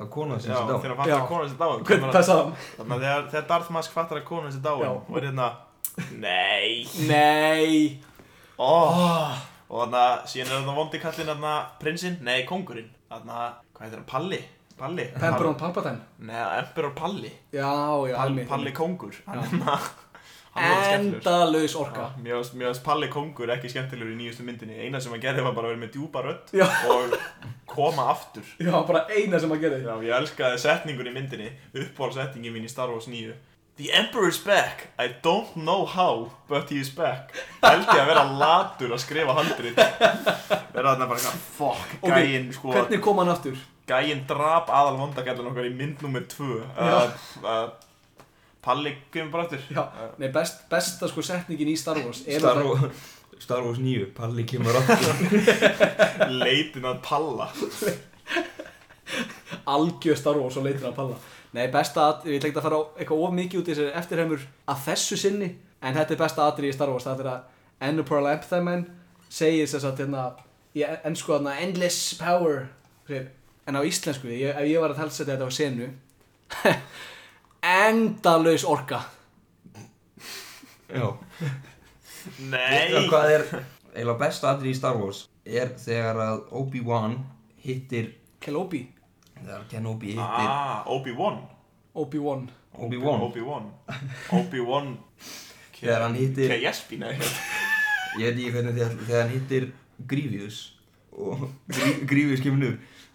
að 0.00 0.10
konan 0.14 0.38
Já, 0.38 0.44
sinns 0.44 0.58
er 0.58 0.82
þegar 0.84 0.96
dá 0.96 1.00
hann 1.00 1.00
fattar 1.00 1.16
að 1.16 1.30
konan 1.30 1.50
sér 1.50 1.60
dáin 1.60 1.84
hvernig 1.88 2.14
það 2.16 2.30
hann? 2.30 2.54
Þannig 2.76 2.94
að 2.94 3.04
þegar, 3.04 3.26
þegar 3.34 3.48
Darth 3.50 3.74
Mask 3.76 3.96
fattar 3.96 4.20
að 4.20 4.28
konan 4.30 4.54
sér 4.54 4.64
dáin 4.64 4.84
Já. 4.84 4.92
Og 4.96 5.18
er 5.20 5.26
hérna 5.30 5.48
Nei. 6.16 6.86
Nei. 7.08 8.00
Oh. 8.60 9.34
Og 9.70 9.82
þannig 9.84 10.00
að 10.00 10.14
síðan 10.32 10.48
er 10.48 10.56
þarna 10.56 10.76
vondi 10.78 11.00
kallinn 11.02 11.30
þarna 11.32 11.54
Prinsinn, 11.82 12.16
nei, 12.26 12.38
kongurinn 12.48 12.88
Þarna, 13.10 13.46
hvað 13.74 13.86
heitir 13.86 13.98
hann, 13.98 14.08
Palli? 14.08 14.40
Palli? 14.80 15.04
Pemperon 15.20 15.58
Palpatine. 15.60 16.00
Nei, 16.24 16.38
Emperor 16.62 16.94
Palli. 16.96 17.32
Já, 17.52 17.68
já, 18.08 18.16
Palli, 18.48 18.72
kongur 18.72 19.18
Hann 19.26 19.42
er 19.44 19.90
Hann 20.54 21.04
Endalaus 21.14 21.74
orka. 21.78 22.08
Já, 22.18 22.22
Mér 22.24 22.42
finnst- 22.72 22.82
Palli 22.84 23.08
kongur 23.08 23.52
ekki 23.54 23.68
skemmtilegur 23.70 24.10
í 24.10 24.16
nýjustu 24.18 24.42
myndinni. 24.42 24.80
Eina 24.82 25.00
sem 25.00 25.12
hann 25.14 25.22
gerði 25.22 25.44
var 25.46 25.52
bara 25.54 25.68
að 25.70 25.76
vera 25.76 25.82
með 25.84 25.92
djúpa 25.94 26.22
rödd 26.26 26.50
Já. 26.58 26.66
Og 26.90 27.14
koma 27.70 28.08
aftur. 28.10 28.42
Já, 28.66 28.72
bara 28.88 29.04
eina 29.14 29.38
sem 29.38 29.52
að 29.54 29.62
gera 29.66 29.78
Já, 29.84 29.94
ég 30.08 30.16
elskaði 30.18 30.58
setningun 30.58 31.06
í 31.06 31.14
myndinni 31.14 31.52
Uppáhaldsetningin 31.84 32.52
mín 32.56 32.66
í 32.66 32.72
Star 32.72 32.90
Wars 32.90 33.06
9 33.06 33.36
The 33.80 33.92
Emperor's 33.96 34.36
back. 34.44 34.88
I 34.98 35.06
don't 35.22 35.54
know 35.56 35.86
how, 35.86 36.30
but 36.48 36.68
he 36.68 36.80
is 36.82 36.90
back. 36.92 37.30
Held 37.62 37.86
ég 37.88 38.00
að 38.02 38.10
vera 38.10 38.24
latur 38.42 38.92
að 38.92 39.00
skrifa 39.06 39.32
handrið 39.38 39.78
Vera 39.78 40.90
þarna 40.90 41.06
bara 41.08 41.16
eitthvað 41.16 41.38
Fuck, 41.56 41.94
Ok, 42.02 42.10
gæinn 42.12 42.50
sko. 42.52 42.74
Hvernig 42.74 43.00
kom 43.06 43.22
hann 43.22 43.30
aftur? 43.32 43.56
Gæinn 43.88 44.26
drap 44.28 44.68
aðal 44.68 44.98
vondagallin 45.00 45.48
okkar 45.52 45.70
í 45.70 45.72
mynd 45.78 46.02
nummer 46.04 46.26
2 46.28 46.50
uh, 46.58 47.14
uh, 47.46 47.70
Palli 48.64 48.92
kemur 49.12 49.32
bara 49.32 49.46
aftur. 49.46 49.62
Já, 49.72 49.84
nei, 50.20 50.28
best, 50.34 50.66
besta 50.70 51.08
sko 51.08 51.22
setningin 51.24 51.70
í 51.72 51.76
Star 51.80 51.96
Wars 52.04 52.20
Star, 52.26 52.60
það- 52.60 52.90
Star 53.40 53.62
Wars 53.64 53.78
9 53.80 54.10
Palli 54.16 54.44
kemur 54.44 54.76
aftur. 54.76 55.14
Leitin 56.42 56.84
að 56.90 56.98
Palla. 57.06 57.48
Algjör 59.70 60.16
Star 60.18 60.36
Wars 60.38 60.56
og 60.60 60.64
leitin 60.66 60.86
að 60.90 60.94
palla. 60.96 61.16
Nei, 61.56 61.64
besta 61.72 62.04
að, 62.12 62.28
ég 62.30 62.38
ætla 62.38 62.50
ekki 62.52 62.60
að 62.60 62.66
fara 62.68 62.78
eitthvað 63.00 63.22
of 63.26 63.32
mikið 63.34 63.60
út 63.60 63.68
í 63.68 63.72
þessari 63.74 63.96
eftirheimur 64.00 64.44
að 64.70 64.84
þessu 64.86 65.16
sinni 65.18 65.48
en 65.82 65.96
þetta 65.96 66.14
er 66.14 66.20
besta 66.20 66.46
atrið 66.46 66.70
í 66.70 66.76
Star 66.76 66.92
Wars 66.92 67.06
það 67.08 67.22
er 67.24 67.30
að 67.32 67.88
Enupral 67.88 68.28
Empthyman 68.30 68.84
segir 69.32 69.66
þess 69.72 69.88
að 69.88 70.02
hérna 70.04 70.22
í 70.78 70.84
ennsku 70.86 71.32
þarna 71.34 71.56
Endless 71.64 72.14
Power 72.20 72.68
en 73.10 73.78
á 73.78 73.82
íslensku, 73.86 74.30
ég, 74.30 74.54
ef 74.54 74.68
ég 74.70 74.78
var 74.82 74.94
að 74.94 75.00
talsetja 75.02 75.34
þetta 75.34 75.48
á 75.50 75.52
senu 75.58 75.90
Endalaus 77.70 78.64
orka. 78.64 79.00
Já. 80.90 81.06
Nei. 82.50 82.90
Veistu 82.90 83.08
Hvað 83.12 83.34
er 83.34 83.44
eiginlega 83.94 84.16
besta 84.20 84.50
atrið 84.54 84.72
í 84.72 84.78
Star 84.78 84.96
Wars 84.98 85.20
er 85.46 85.70
þegar 85.80 86.18
að 86.24 86.40
Obi-Wan 86.60 87.14
hittir 87.64 88.10
Kelobi, 88.42 88.82
þegar 89.38 89.64
Kenobi 89.70 90.14
hittir 90.16 90.48
Ah, 90.50 90.82
Obi-Wan. 90.90 91.38
Obi-Wan. 91.94 92.48
Obi-Wan. 92.80 93.22
Obi-Wan. 93.28 93.70
Obi-Wan. 94.40 94.92
Þegar 95.80 96.02
hann 96.04 96.14
hittir- 96.14 96.50
K.S.P. 96.52 96.98
Nei, 97.00 97.14
ég 98.20 98.26
veit 98.26 98.36
ekki 98.36 98.50
hvernig 98.52 98.74
þegar, 98.76 98.96
þegar 99.00 99.22
hann 99.22 99.32
hittir 99.32 99.66
Grievous 100.10 100.58
og 101.16 101.46
Grievous 102.10 102.42
kemur 102.44 102.60
nú 102.60 102.70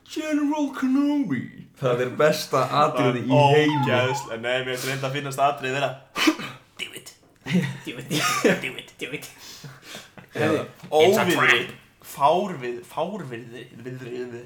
General 0.09 0.67
Kenobi 0.79 1.43
það 1.79 2.03
er 2.05 2.11
besta 2.19 2.61
atriði 2.83 3.23
í 3.25 3.29
heimi. 3.31 3.81
Ógæðslega, 3.83 4.41
nei, 4.41 4.57
mér 4.65 4.75
finnst 4.75 4.87
reynda 4.91 5.09
að 5.09 5.17
finnast 5.19 5.41
aðrið 5.45 5.75
vera 5.79 5.89
Do 6.79 6.87
it 6.95 7.11
Do 7.85 7.97
it, 7.99 8.15
do 8.63 8.71
it, 8.79 8.93
do 8.99 9.11
it 9.15 9.29
Óviðri 10.91 11.59
Fárvið, 12.05 12.79
fárviðri 12.87 13.65
Viðri 13.85 14.43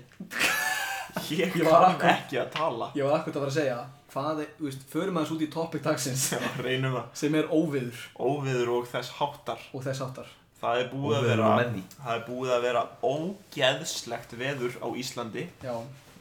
Ég 1.30 1.54
kann 1.58 2.04
ekki 2.10 2.38
að 2.42 2.52
tala. 2.54 2.88
ég 2.98 3.06
var 3.06 3.20
akkur 3.20 3.34
að 3.34 3.42
fara 3.42 3.50
að 3.52 3.58
segja 3.60 3.80
hvað 4.10 4.40
er, 4.42 4.48
þú 4.58 4.66
veist, 4.66 4.84
förum 4.90 5.18
aðeins 5.20 5.32
út 5.36 5.42
í 5.46 5.48
topic 5.54 5.84
dagsins 5.86 6.24
Já, 6.34 6.40
reynum 6.66 6.96
það 6.96 7.10
sem 7.22 7.36
er 7.38 7.50
óviður. 7.54 8.00
Óviður 8.18 8.72
og 8.80 8.88
þess 8.90 9.12
háttar. 9.20 9.62
Og 9.76 9.84
þess 9.86 10.02
áttar 10.06 10.32
Það 10.60 10.80
er 10.82 10.88
búið 10.92 11.18
að 11.20 11.28
vera. 11.30 11.50
Það 11.94 12.14
er 12.16 12.24
búið 12.26 12.54
að 12.56 12.64
vera 12.66 12.82
ógeðslegt 13.06 14.34
veður 14.42 14.74
á 14.82 14.88
Íslandi. 15.04 15.46
Já, 15.64 15.76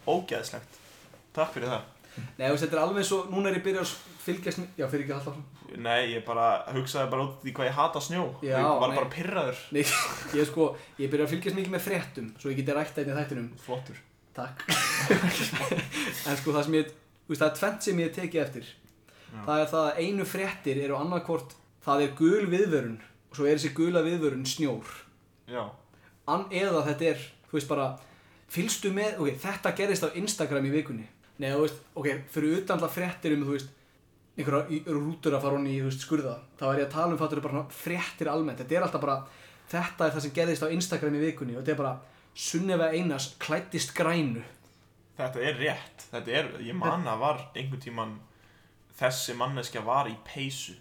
Ógeðslegt 0.08 0.76
Takk 1.36 1.54
fyrir 1.54 1.72
það. 1.72 1.86
Nei, 2.38 2.46
þú 2.48 2.52
veist, 2.54 2.64
þetta 2.64 2.76
er 2.76 2.82
alveg 2.82 3.12
og, 3.14 3.28
núna 3.32 3.50
er 3.50 3.58
ég 3.58 3.64
byrjað 3.66 3.84
að 3.84 3.94
fylgjast 4.24 4.60
með, 4.60 4.68
já, 4.78 4.86
fyrir 4.90 5.04
ekki 5.04 5.14
alltaf 5.16 5.36
Nei, 5.78 6.14
ég 6.14 6.22
bara 6.24 6.46
hugsaði 6.72 7.10
bara 7.12 7.26
út 7.26 7.44
í 7.44 7.52
hvað 7.54 7.68
ég 7.68 7.76
hata 7.76 8.00
snjó. 8.02 8.22
Já, 8.42 8.54
Ég 8.56 8.80
var 8.80 8.88
nei. 8.90 8.96
bara 8.96 9.10
pyrraður 9.12 9.58
Nei, 9.76 9.82
ég 10.38 10.48
sko, 10.48 10.68
ég 10.98 11.12
byrjað 11.12 11.26
að 11.26 11.32
fylgjast 11.34 11.58
mikið 11.58 11.74
með 11.74 11.84
fréttum 11.84 12.30
svo 12.40 12.52
ég 12.52 12.60
geti 12.62 12.76
rætt 12.76 13.00
einnig 13.02 13.18
þættinum. 13.20 13.50
Flottur. 13.64 14.00
Takk. 14.38 14.64
En 16.28 16.38
sko, 16.40 16.54
það 16.54 16.64
sem 16.66 16.78
ég, 16.78 16.90
þú 17.26 17.34
veist, 17.34 17.42
það 17.42 17.48
er 17.50 17.58
tvent 17.60 17.86
sem 17.88 18.00
ég 18.02 18.14
tekið 18.16 18.42
eftir. 18.44 18.72
Það 19.44 19.60
er 19.62 19.70
það 19.74 19.86
að 19.90 20.00
einu 20.04 20.26
fréttir 20.28 20.80
eru 20.86 20.96
annarkvort 20.98 21.54
það 21.84 22.04
er 22.06 22.16
gul 22.18 22.48
viðvörun 22.48 22.96
og 23.28 23.36
svo 23.36 23.46
er 23.48 23.58
þessi 23.58 23.74
gula 23.76 24.02
viðvörun 24.06 24.46
snjór. 24.48 24.96
Já. 25.52 25.62
An, 26.28 26.48
eða 26.52 26.82
þetta 26.88 27.10
er, 27.12 27.22
þú 27.50 27.58
veist 27.58 27.70
bara 27.70 27.88
fylgstu 28.52 28.92
með, 28.96 29.20
ok, 29.20 29.36
þetta 29.44 29.74
gerist 29.76 30.04
á 30.04 30.16
Instagram 30.16 30.68
í 30.68 30.72
vikunni 30.72 31.06
Nei, 31.38 31.50
þú 31.54 31.60
veist, 31.64 31.82
ok, 31.94 32.08
fyrir 32.34 32.56
utan 32.62 32.76
alltaf 32.78 32.94
fréttir 32.98 33.34
um, 33.36 33.44
þú 33.46 33.54
veist 33.54 33.74
einhverja 34.38 34.70
í- 34.74 34.84
rútur 34.90 35.34
að 35.36 35.42
fara 35.44 35.56
honni 35.58 35.72
í, 35.76 35.80
þú 35.82 35.88
veist, 35.90 36.02
skurða 36.06 36.34
þá 36.58 36.64
er 36.72 36.80
ég 36.82 36.86
að 36.88 36.92
tala 36.96 37.12
um 37.14 37.18
fattur 37.20 37.40
bara 37.44 37.64
fréttir 37.74 38.30
almennt. 38.32 38.58
Þetta 38.62 38.76
er 38.78 38.86
alltaf 38.86 39.02
bara, 39.04 39.16
þetta 39.70 40.06
er 40.08 40.14
það 40.16 40.24
sem 40.26 40.34
gerist 40.38 40.62
á 40.66 40.74
Instagram 40.74 41.14
í 41.18 41.22
vikunni 41.28 41.56
og 41.56 41.62
þetta 41.62 41.74
er 41.76 41.80
bara 41.82 41.94
Sunneva 42.38 42.90
Einars 42.94 43.32
klættist 43.42 43.94
grænu. 43.98 44.42
Þetta 45.18 45.40
er 45.42 45.56
rétt 45.58 46.04
Þetta 46.12 46.30
er, 46.38 46.50
ég 46.62 46.76
man 46.78 47.06
að 47.10 47.18
var 47.24 47.40
einhvern 47.58 47.80
tíman 47.82 48.12
Þessi 48.98 49.34
manneskja 49.38 49.82
var 49.86 50.06
í 50.10 50.14
peysu. 50.26 50.74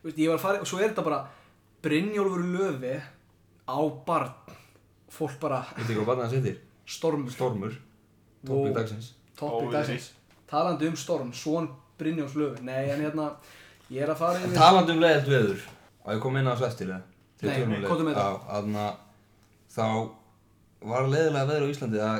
Þú 0.00 0.08
veist, 0.08 0.18
ég 0.20 0.28
var 0.32 0.38
að 0.38 0.44
fara, 0.44 0.60
og 0.64 0.68
svo 0.68 0.78
er 0.80 0.90
þetta 0.94 1.04
bara 1.04 1.20
Brynjólfur 1.84 2.44
Löfi 2.44 2.94
á 3.68 3.78
barn. 4.06 4.32
Fólk 5.12 5.36
bara 5.42 5.62
veitu 5.76 5.96
hvað 5.98 6.06
barnið 6.08 6.24
hans 6.26 6.36
heitir? 6.38 6.58
stormur. 6.88 7.32
Stormur 7.32 7.74
Wow. 8.44 8.62
tópið 8.64 8.76
dagsins 8.78 9.08
topic 9.40 9.66
Óviðri. 9.66 9.74
dagsins. 9.78 10.10
Talandi 10.50 10.88
um 10.90 10.96
storm, 10.98 11.32
svon 11.36 11.68
Brynjóls 12.00 12.34
Löfi 12.38 12.64
nei, 12.66 12.88
en 12.90 13.02
hérna, 13.04 13.28
ég 13.92 14.02
er 14.04 14.12
að 14.14 14.20
fara 14.22 14.40
yfir 14.40 14.56
talandi 14.58 14.94
um 14.96 15.02
leiðilt 15.04 15.28
veður 15.30 15.64
og 16.04 16.12
ég 16.14 16.20
kom 16.24 16.36
inn 16.40 16.48
á 16.48 16.54
þessu 16.54 16.68
eftir 16.70 16.92
það 16.94 17.08
Nei, 17.40 17.80
komdu 17.88 18.04
með 18.04 18.18
það. 18.18 18.34
Að 18.52 18.66
þá 19.72 19.86
var 20.90 21.06
leiðilega 21.08 21.48
veður 21.48 21.64
á 21.64 21.72
Íslandi 21.72 22.00
að 22.04 22.18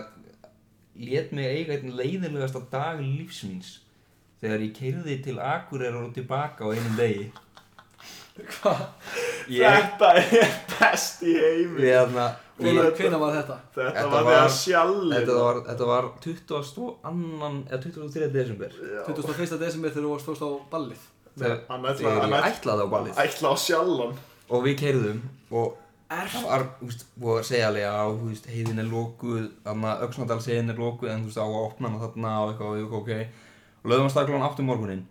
lét 1.00 1.32
mig 1.36 1.48
eiga 1.48 1.76
einn 1.76 1.94
leiðilegasta 1.98 2.62
dag 2.72 3.00
lífsmíns 3.04 3.74
þegar 4.40 4.64
ég 4.64 4.74
keyrði 4.78 5.16
til 5.24 5.36
Akureyrar 5.44 6.06
og 6.06 6.14
tilbaka 6.16 6.64
á 6.64 6.72
einum 6.72 6.96
degi. 6.96 7.26
Hvað, 8.40 8.84
Ég, 9.52 9.66
Þetta 9.66 10.10
er 10.16 10.52
best 10.78 11.24
í 11.26 11.34
heimi. 11.36 11.82
Við 11.82 11.92
þarna 11.98 12.26
hvena, 12.60 13.18
var 13.20 13.34
þetta 13.38 13.56
Þetta, 13.74 14.04
var 14.12 14.26
þegar 14.28 14.52
sjálf 14.56 15.02
Þetta 15.14 15.36
var, 15.40 15.60
þetta 15.70 15.88
var 15.90 16.08
22. 16.24 16.88
eða 17.70 17.82
23. 17.82 18.30
desember 18.34 18.70
21. 19.06 19.58
desember 19.64 19.90
þegar 19.94 20.06
þú 20.06 20.14
varst 20.14 20.26
stóðst 20.28 20.44
á 20.44 20.50
ballið 20.72 21.04
þegar 21.40 21.60
Hann 21.68 21.84
ætlaði- 21.84 21.98
þegar 22.00 22.20
hann 22.20 22.30
ég 22.30 22.40
ætlaði- 22.40 22.56
ætlaði 22.60 22.82
á 22.84 22.88
ballið 22.94 23.22
Ætla 23.24 23.48
á 23.50 23.56
sjálfan 23.66 24.18
og 24.50 24.64
við 24.66 24.74
keyrðum 24.82 25.20
og 25.50 25.76
það 26.10 26.42
var, 26.42 26.62
þú 26.80 26.86
veist, 26.90 27.04
búið 27.22 27.36
að 27.38 27.44
segja 27.46 27.66
alveg 27.70 27.84
að, 27.86 28.08
þú 28.18 28.28
veist, 28.30 28.46
heiðin 28.50 28.80
er 28.82 28.88
lokuð, 28.90 29.44
þarna, 29.62 29.92
Öxnadalsegin 30.08 30.70
er 30.72 30.80
lokuð, 30.82 31.10
en 31.12 31.20
þú 31.22 31.28
veist, 31.30 31.38
á 31.38 31.46
að 31.46 31.58
opna 31.60 31.86
hana 31.92 32.00
þarna 32.02 32.32
og 32.40 32.48
eitthvað, 32.50 32.70
og 32.70 32.80
ég, 32.80 32.96
ok, 32.98 33.10
og 33.84 33.90
lögum 33.92 34.08
að 34.08 34.10
stakla 34.16 34.34
hann 34.40 34.48
áttum 34.50 34.66
morgunin 34.66 35.04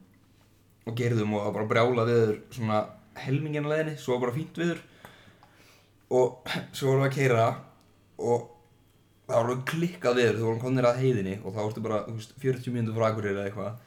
og 0.89 0.95
gerðum 0.99 1.33
og 1.37 1.39
það 1.39 1.45
var 1.47 1.55
bara 1.55 1.69
brjála 1.71 2.05
viður 2.09 2.33
svona 2.51 2.79
helmingin 3.23 3.63
að 3.63 3.71
leiðinni, 3.77 3.95
svo 4.03 4.17
var 4.17 4.25
bara 4.27 4.35
fínt 4.35 4.59
viður 4.59 4.81
og 6.09 6.49
svo 6.75 6.91
vorum 6.91 7.05
við 7.05 7.09
að 7.09 7.17
keira 7.17 7.45
og 8.19 8.47
það 9.29 9.35
var 9.35 9.43
alveg 9.43 9.65
klikkað 9.69 10.19
við 10.19 10.31
þú 10.39 10.47
vorum 10.47 10.63
komnir 10.63 10.87
að 10.89 11.03
heiðinni 11.03 11.35
og 11.43 11.53
þá 11.53 11.59
vortu 11.61 11.85
bara 11.85 12.01
veist, 12.09 12.33
40 12.41 12.73
mínútur 12.73 12.97
frá 12.97 13.11
Akureyri 13.11 13.37
eða 13.37 13.49
eitthvað 13.49 13.77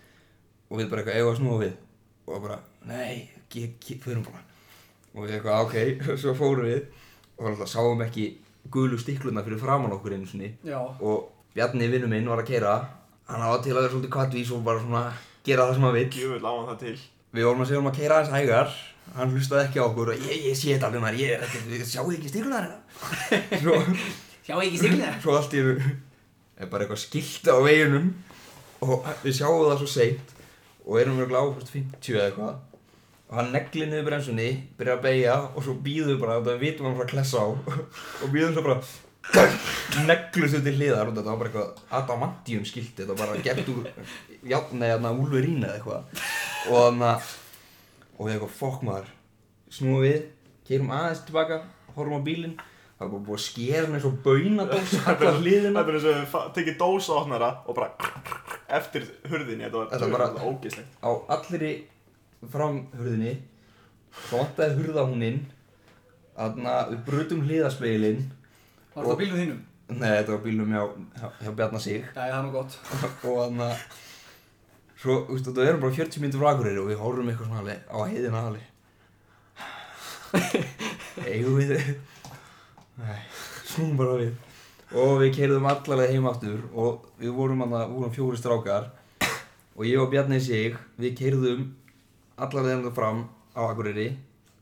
og 0.72 0.78
við 0.80 0.88
bara 0.88 1.02
eitthvað 1.02 1.18
eigum 1.18 1.32
að 1.32 1.38
snúa 1.40 1.58
við? 1.60 1.74
Og 2.22 2.44
bara, 2.44 2.56
nei, 2.86 3.28
förum 4.00 4.22
bara. 4.24 4.40
Og 5.12 5.26
við 5.26 5.34
eitthvað, 5.36 5.66
ok, 5.66 5.74
svo 6.22 6.32
fórum 6.38 6.68
við 6.70 6.86
og 7.36 7.50
alltaf 7.50 7.68
sáum 7.72 8.04
ekki 8.06 8.28
gulu 8.72 8.96
stikluna 9.00 9.42
fyrir 9.44 9.60
framann 9.60 9.92
okkur 9.92 10.14
einu 10.14 10.28
sinni. 10.30 10.54
Já. 10.64 10.78
og 10.78 11.28
Bjarni 11.52 11.90
vinnu 11.92 12.08
minn 12.08 12.30
var 12.30 12.40
að 12.40 12.48
keira 12.48 12.76
hann 13.28 13.42
hafa 13.44 13.58
til 13.64 13.74
að 13.74 13.82
vera 13.82 13.92
svolítið 13.92 14.12
kvattvís 14.14 14.52
og 14.54 14.62
bara 14.64 14.80
svona 14.80 15.02
gera 15.44 15.66
það 15.66 15.74
sem 15.74 15.84
hann 15.84 15.98
vill. 15.98 16.38
Á 16.40 16.52
hann 16.52 16.70
það 16.70 16.78
til. 16.86 16.94
Við 17.32 17.48
vorum 17.48 17.64
að 17.64 17.68
segja 17.68 17.82
um 17.82 17.90
að 17.90 17.98
keira 17.98 18.20
aðeins 18.20 18.32
hægar 18.38 18.72
hann 19.16 19.32
hlustaði 19.34 19.66
ekki 19.68 19.82
á 19.82 19.84
okkur 19.86 20.12
og 20.14 20.24
ég, 20.26 20.44
ég 20.48 20.56
sé 20.58 20.72
þetta 20.74 20.88
alveg 20.88 21.04
maður, 21.04 21.20
ég 21.22 21.36
er 21.36 21.46
ekki, 21.46 21.62
við 21.72 21.86
sjáu 21.90 22.08
ekki 22.14 22.32
stiklunar 22.32 22.68
svo, 23.62 23.78
Sjá 24.42 24.56
ekki 24.58 24.80
stiklega. 24.80 25.14
svo 25.22 25.36
allt 25.38 25.54
í 25.54 25.62
einu 25.62 25.74
er 26.62 26.68
bara 26.72 26.84
eitthvað 26.86 27.02
skilt 27.04 27.48
á 27.50 27.56
veginum 27.62 28.10
og 28.82 29.06
við 29.22 29.36
sjáum 29.38 29.62
það 29.68 29.80
svo 29.82 29.90
seint 29.92 30.32
og 30.82 30.98
erum 30.98 31.20
við 31.20 31.28
gláð 31.30 31.52
50 31.70 32.16
eða 32.16 32.24
eitthvað. 32.28 32.54
Og 33.32 33.36
hann 33.38 33.52
neglir 33.54 33.86
niður 33.88 34.08
bremsunni, 34.08 34.48
byrjar 34.76 34.98
að 34.98 35.04
beigja 35.06 35.36
og 35.54 35.62
svo 35.64 35.74
býðum 35.84 36.10
við 36.10 36.18
bara, 36.20 36.40
þetta 36.42 36.56
vitum 36.60 36.88
hann 36.88 36.96
frá 36.98 37.04
að 37.06 37.12
klessa 37.14 37.44
á. 37.46 37.46
Og 38.26 38.32
býðum 38.34 38.56
svo 38.56 38.64
bara 38.66 38.80
neglust 40.10 40.56
við 40.58 40.66
til 40.66 40.74
hliðar 40.80 41.12
og 41.12 41.14
þetta 41.16 41.28
var 41.30 41.38
bara 41.40 41.52
eitthvað 41.52 41.94
adamantium 42.00 42.66
skilti, 42.68 42.98
þetta 42.98 43.14
var 43.14 43.22
bara 43.22 43.44
gert 43.46 43.70
úr 43.72 43.86
játna 44.50 44.90
eða 44.96 45.14
úlverín 45.14 45.62
eða 45.62 45.78
eitthvað. 45.78 46.26
Og 46.66 46.82
þannig 46.82 47.08
að 47.12 47.30
og 48.18 48.26
við 48.26 48.34
eitthvað 48.34 48.56
fokk 48.58 48.82
maður 48.88 49.08
snúum 49.72 50.02
við, 50.04 50.20
keirum 50.68 50.92
aðeins 50.94 51.24
tilbaka 51.28 51.62
horfum 51.96 52.18
á 52.20 52.26
bílinn 52.26 52.56
það 52.58 53.06
var 53.06 53.12
bara 53.12 53.24
búið 53.28 53.38
að 53.38 53.44
skera 53.46 53.86
hann 53.86 53.96
eins 53.98 54.08
og 54.08 54.18
baunadós 54.26 54.92
allar 55.12 55.38
hliðina 55.40 55.82
Þetta 55.82 55.92
er 55.92 55.96
eins 55.98 56.06
og 56.10 56.18
við 56.18 56.52
tekið 56.58 56.76
dósaopnara 56.82 57.48
og 57.66 57.78
bara 57.78 58.12
eftir 58.78 59.08
hurðinni, 59.30 59.66
þetta 59.66 59.80
var 59.80 59.90
Þetta 59.96 60.46
ógeðslegt. 60.50 60.94
á 61.02 61.10
allri 61.36 61.72
framhurðinni 62.52 63.34
þá 64.12 64.32
vantaði 64.36 64.78
hurðahúnin 64.80 65.42
þarna 66.36 66.76
við 66.92 67.02
brutum 67.08 67.42
hliðaspeilin 67.46 68.22
Var 68.94 69.06
það 69.06 69.12
á 69.14 69.20
bílnum 69.22 69.40
þínum? 69.42 69.60
nei 69.92 70.08
þetta 70.08 70.32
var 70.32 70.42
bílnum 70.46 70.72
hjá, 70.72 70.82
hjá, 71.20 71.26
hjá 71.42 71.50
Já, 72.12 72.12
það 72.16 72.32
er 72.38 72.44
nú 72.46 72.52
gott. 72.54 72.78
og 73.28 73.36
þarna 73.42 73.68
svo, 75.02 75.18
þú 75.26 75.34
veist, 75.34 75.48
þetta 75.48 75.66
erum 75.66 75.82
bara 75.82 75.96
40 75.96 76.22
minnur 76.22 76.42
frá 76.42 76.52
Akureyri 76.52 76.80
og 76.82 76.88
við 76.90 77.00
horfum 77.02 77.30
eitthvað 77.32 77.48
svona 77.48 77.62
alveg 77.62 77.78
á 77.90 77.96
heiðina 78.06 78.42
alveg. 78.46 78.68
Eigum 81.32 81.58
við 81.58 81.72
nei, 83.02 83.18
snúum 83.68 83.98
bara 83.98 84.16
við. 84.20 84.32
Og 84.92 85.14
við 85.22 85.34
keirðum 85.38 85.68
allarlega 85.70 86.12
heim 86.12 86.28
aftur 86.28 86.64
og 86.72 87.06
við 87.20 87.34
vorum 87.36 87.64
hann 87.64 87.74
við 87.74 87.94
vorum 87.96 88.14
fjóri 88.14 88.38
strákar 88.38 88.90
og 89.72 89.86
ég 89.88 90.00
og 90.00 90.10
Bjarni 90.12 90.40
sig 90.40 90.76
við 91.00 91.16
keirðum 91.18 91.70
allarlega 92.36 92.78
hann 92.78 92.96
fram 92.96 93.24
á 93.56 93.60
Akureyri 93.66 94.10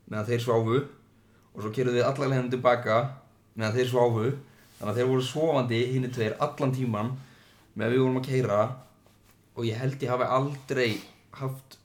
meðan 0.07 0.29
þeir 0.29 0.45
sváfu 0.45 0.77
og 0.81 1.59
svo 1.59 1.73
keirðum 1.75 1.99
við 1.99 2.07
allarlega 2.07 2.41
hann 2.41 2.53
tilbaka 2.53 3.01
meðan 3.55 3.75
þeir 3.77 3.91
sváfu. 3.91 4.31
Þannig 4.79 4.95
að 4.95 4.97
þeir 4.97 5.11
voru 5.11 5.25
svofandi 5.27 5.79
hinni 5.91 6.09
tveir 6.09 6.39
allan 6.41 6.71
tíman 6.73 7.11
meðan 7.75 7.91
við 7.93 8.01
vorum 8.01 8.23
að 8.23 8.29
keira 8.31 8.61
og 9.55 9.67
ég 9.67 9.77
held 9.81 10.01
ég 10.03 10.11
hafi 10.13 10.27
aldrei 10.37 10.89
haft 11.41 11.77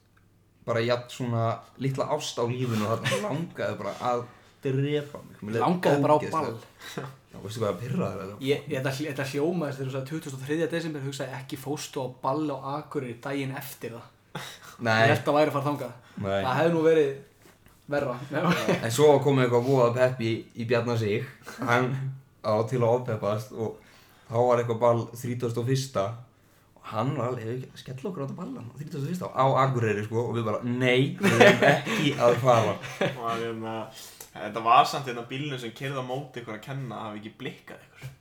bara 0.67 0.81
jafn 0.83 1.09
svona 1.11 1.43
litla 1.83 2.09
ást 2.15 2.39
á 2.39 2.43
lífinu 2.47 2.87
og 2.87 2.97
þarna 3.05 3.29
langaði 3.29 3.77
bara 3.79 3.93
að 4.11 4.25
drepa 4.67 5.21
mig 5.41 5.55
Langaði 5.61 6.01
bara 6.03 6.17
á 6.17 6.19
ball. 6.31 6.57
Já, 6.97 7.37
veistu 7.43 7.61
hvað 7.61 7.69
að 7.69 7.79
pyrra 7.83 8.09
það 8.11 8.21
er? 8.25 8.33
Ég, 8.41 8.65
ég 8.67 8.81
þetta, 8.81 8.91
þetta 8.97 9.25
hljómaðist 9.31 9.79
þegar 9.79 9.91
þú 9.91 9.95
sagði 9.95 10.21
23. 10.27 10.67
desember 10.73 11.05
hugsaði 11.05 11.37
ekki 11.37 11.59
fóstu 11.61 12.03
á 12.03 12.07
ball 12.23 12.45
á 12.51 12.57
Akureyri 12.79 13.17
daginn 13.23 13.55
eftir 13.55 13.95
það. 13.95 14.13
Ég 14.37 14.83
Nei, 14.87 15.07
held 15.09 15.29
að 15.31 15.37
væri 15.37 15.49
að 15.51 15.55
fara 15.55 15.67
þangað. 15.69 15.93
nei. 16.23 16.41
Það 16.43 16.57
hefði 16.59 16.73
nú 16.75 16.81
verið 16.85 17.11
verra. 17.87 18.15
En 18.83 18.91
svo 18.93 19.07
komið 19.23 19.45
eitthvað 19.47 19.67
voða 19.71 19.87
peppi 19.95 20.31
í 20.59 20.65
Bjarnar 20.69 20.99
sig 20.99 21.23
Hann 21.63 21.87
á 22.43 22.53
til 22.69 22.81
að 22.83 22.91
ofpeppast 22.97 23.55
og 23.55 23.77
þá 24.27 24.37
var 24.49 24.61
eitthvað 24.61 24.81
ball 24.83 25.01
31. 25.15 26.05
og 26.87 26.93
hann 26.93 27.09
var 27.17 27.33
alveg, 27.33 27.65
skell 27.75 27.97
okkur 27.99 28.23
á 28.23 28.25
þetta 28.29 28.37
ballan. 28.37 28.67
31. 28.79 29.23
á 29.27 29.45
Akureyri 29.59 30.03
sko 30.05 30.21
og 30.29 30.37
við 30.37 30.45
bara, 30.47 30.61
nei, 30.63 31.17
við 31.19 31.41
erum 31.43 31.65
ekki 31.67 32.13
að 32.15 32.35
fara. 32.39 32.75
Og 33.17 33.25
að, 33.27 33.41
hérna, 33.43 33.73
þetta 34.31 34.63
var 34.63 34.87
samt 34.87 35.09
hérna 35.09 35.25
bílnum 35.27 35.59
sem 35.59 35.73
kerði 35.75 35.99
á 35.99 36.05
móti 36.07 36.39
ykkur 36.39 36.55
að 36.55 36.63
kenna 36.63 36.95
að 37.01 37.09
hafi 37.09 37.19
ekki 37.19 37.33
blikkað 37.41 37.81
ykkur. 37.89 38.13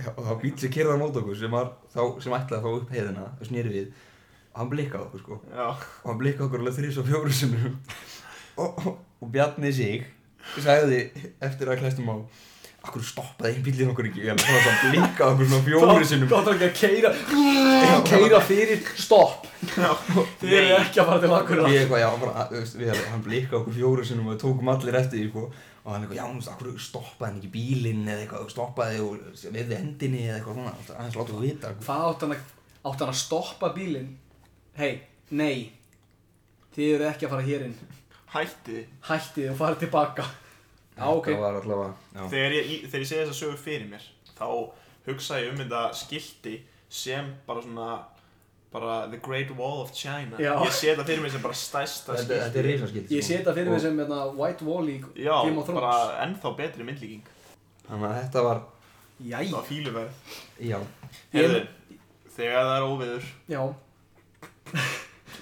Já, 0.00 0.08
og 0.10 0.22
það 0.26 0.40
bíl 0.42 0.52
sem 0.64 0.72
kerði 0.74 0.96
á 0.98 1.02
mót 1.04 1.20
okkur 1.20 1.38
sem, 1.38 1.54
var, 1.54 1.70
þá, 1.94 2.00
sem 2.24 2.34
ætlaði 2.40 2.58
að 2.58 2.66
fá 2.66 2.80
upp 2.80 2.96
heiðina 2.96 3.28
og 3.30 3.46
snýri 3.50 3.74
við. 3.76 4.02
Og 4.50 4.58
hann 4.58 4.72
blikkaði 4.74 5.06
okkur 5.06 5.22
sko. 5.22 5.38
Já, 5.54 5.68
og 5.70 6.10
hann 6.10 6.20
blikkaði 6.24 6.48
okkur 6.48 6.64
alveg 6.64 6.78
þrís 6.80 6.98
og 6.98 7.08
fjóru 7.12 7.38
sinnum. 7.38 7.78
Og, 8.58 8.82
og, 8.82 8.98
og 9.22 9.30
Bjarni 9.34 9.70
sig 9.74 10.08
sagði 10.58 11.04
eftir 11.42 11.70
að 11.70 11.84
klæstum 11.84 12.10
á 12.10 12.16
Akkur 12.84 13.04
stoppaði 13.06 13.54
einn 13.54 13.62
bílinn 13.64 13.90
okkur 13.94 14.08
ekki 14.10 14.24
Ég 14.26 14.34
hann 14.34 14.40
svona 14.44 14.72
blikkaði 14.92 15.34
okkur 15.34 15.48
svona 15.50 15.66
fjóru 15.68 16.08
sinnum 16.10 16.28
Gott 16.30 16.48
að 16.50 16.64
ekki 16.68 16.68
að 16.68 16.74
keira, 16.80 17.12
keira 18.10 18.40
fyrir 18.44 18.82
stopp. 19.00 19.46
Þið 20.42 20.56
eru 20.58 20.74
ekki 20.78 21.00
að 21.00 21.08
fara 21.08 21.22
til 21.22 21.30
Akureyri. 21.38 21.70
ég 21.72 21.84
eitthvað, 21.84 22.02
já, 22.02 22.10
bara, 22.24 22.44
þú 22.50 22.82
við, 22.82 23.00
hann 23.12 23.24
blikkaði 23.24 23.60
okkur 23.62 23.78
fjóru 23.78 24.04
sinnum 24.08 24.28
og 24.28 24.34
við 24.34 24.42
tókum 24.44 24.72
allir 24.74 24.98
eftir 25.00 25.22
því 25.22 25.30
sko. 25.30 25.46
og 25.84 25.88
hann 25.92 26.04
eitthvað, 26.04 26.18
já, 26.20 26.26
þú 26.28 26.36
veist, 26.36 26.52
akkur 26.52 26.76
stoppaði 26.88 27.30
hann 27.30 27.40
ekki 27.40 27.52
bílinn 27.56 28.04
eða 28.04 28.26
eitthvað, 28.26 28.52
stoppaði 28.52 29.00
og 29.04 29.24
við 29.56 29.74
hendinni 29.78 30.22
eða 30.28 30.36
eitthvað 30.38 30.60
svona, 30.60 30.76
aðeins 30.98 31.18
láttu 31.20 31.38
að 31.38 31.44
vita 31.48 31.72
Hvað 31.80 32.06
átt 32.10 32.24
hann 32.26 32.36
að, 32.36 32.46
átt 32.84 33.04
hann 33.04 33.14
að 33.14 33.20
stoppa 33.24 33.72
bílinn? 33.76 34.12
Hei, 34.76 34.92
nei. 35.30 35.72
Þið 36.76 36.94
eru 36.94 37.08
ekki 37.08 37.28
að 37.28 37.34
fara 37.36 37.48
hér 37.48 37.68
inn. 37.68 37.76
hætti. 38.34 38.80
Hættið 39.08 39.52
og 39.52 39.60
farið 39.60 39.84
tilbaka. 39.84 40.24
Já, 40.96 41.04
ok. 41.10 41.26
Það 41.26 41.40
var 41.42 41.56
allavega, 41.60 41.94
já 42.14 42.24
Þegar 42.30 42.52
ég, 42.54 42.66
í- 42.70 42.82
þegar 42.86 43.00
ég 43.04 43.08
segi 43.10 43.20
þessa 43.24 43.38
sögu 43.40 43.56
fyrir 43.58 43.86
mér, 43.90 44.04
þá 44.38 44.46
hugsa 45.08 45.38
ég 45.42 45.50
um 45.52 45.56
þetta 45.58 45.80
skilti 45.94 46.52
sem 46.88 47.32
bara 47.46 47.62
svona, 47.64 47.88
bara 48.72 49.08
The 49.10 49.18
Great 49.18 49.50
Wall 49.58 49.80
of 49.82 49.90
China. 49.92 50.36
Já. 50.38 50.54
Ég 50.62 50.70
sé 50.72 50.92
þetta 50.94 51.04
fyrir 51.08 51.22
mér 51.24 51.30
sem 51.34 51.42
bara 51.42 51.54
stærsta 51.58 52.14
Þetta, 52.18 52.38
þetta 52.44 52.58
er 52.62 52.68
risaskilt 52.68 53.10
Ég 53.10 53.22
sé 53.26 53.38
þetta 53.40 53.54
fyrir 53.54 53.70
mig 53.74 53.80
sem 53.82 53.98
hérna, 53.98 54.20
White 54.38 54.64
Wall 54.64 54.88
í 54.92 54.96
Já, 55.16 55.34
Game 55.44 55.58
of 55.58 55.66
Thrones. 55.66 55.80
bara 55.80 56.22
ennþá 56.26 56.54
betri 56.56 56.86
myndlíking. 56.86 57.22
Þannig 57.88 58.08
að 58.10 58.20
þetta 58.22 58.42
var, 58.48 58.62
Jæ. 59.24 59.38
Það 59.38 59.52
var 59.58 59.66
fíluverð. 59.68 60.32
já 60.60 60.78
Heyrðu, 61.34 61.60
þegar 62.36 62.64
það 62.70 62.76
er 62.78 62.86
óviður, 62.88 63.28
Já, 63.48 63.60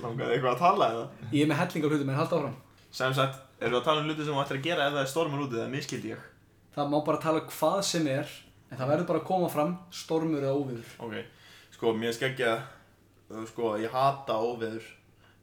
langaði 0.03 0.35
eitthvað 0.37 0.53
að 0.55 0.59
tala 0.63 0.89
eða? 0.93 1.07
ég 1.33 1.43
er 1.45 1.49
með 1.53 1.59
hellingar 1.63 1.93
hlutum 1.95 2.11
en 2.13 2.19
halda 2.19 2.37
áfram. 2.39 2.57
Sem 2.93 3.13
sagt, 3.17 3.39
erum 3.57 3.73
við 3.73 3.79
að 3.79 3.87
tala 3.87 4.03
um 4.03 4.09
hluti 4.11 4.25
sem 4.27 4.35
þú 4.35 4.41
ættir 4.43 4.59
að 4.59 4.67
gera 4.67 4.87
ef 4.87 4.93
það 4.93 5.03
er 5.03 5.11
stormur 5.13 5.45
úti, 5.47 5.57
eða 5.57 5.73
miskildi 5.73 6.11
ég? 6.11 6.25
Það 6.75 6.91
má 6.93 6.97
bara 7.07 7.21
tala 7.23 7.41
um 7.41 7.47
hvað 7.49 7.79
sem 7.89 8.09
er, 8.13 8.35
en 8.69 8.81
það 8.81 8.91
verður 8.91 9.07
bara 9.09 9.23
að 9.23 9.29
koma 9.31 9.49
fram 9.53 9.73
stormur 9.97 10.45
eða 10.45 10.59
óviður. 10.59 10.91
Ok, 11.07 11.15
sko, 11.73 11.93
mér 11.97 12.13
skeggja, 12.17 12.51
sko, 13.49 13.71
ég 13.81 13.97
hata 13.97 14.37
óveður. 14.37 14.91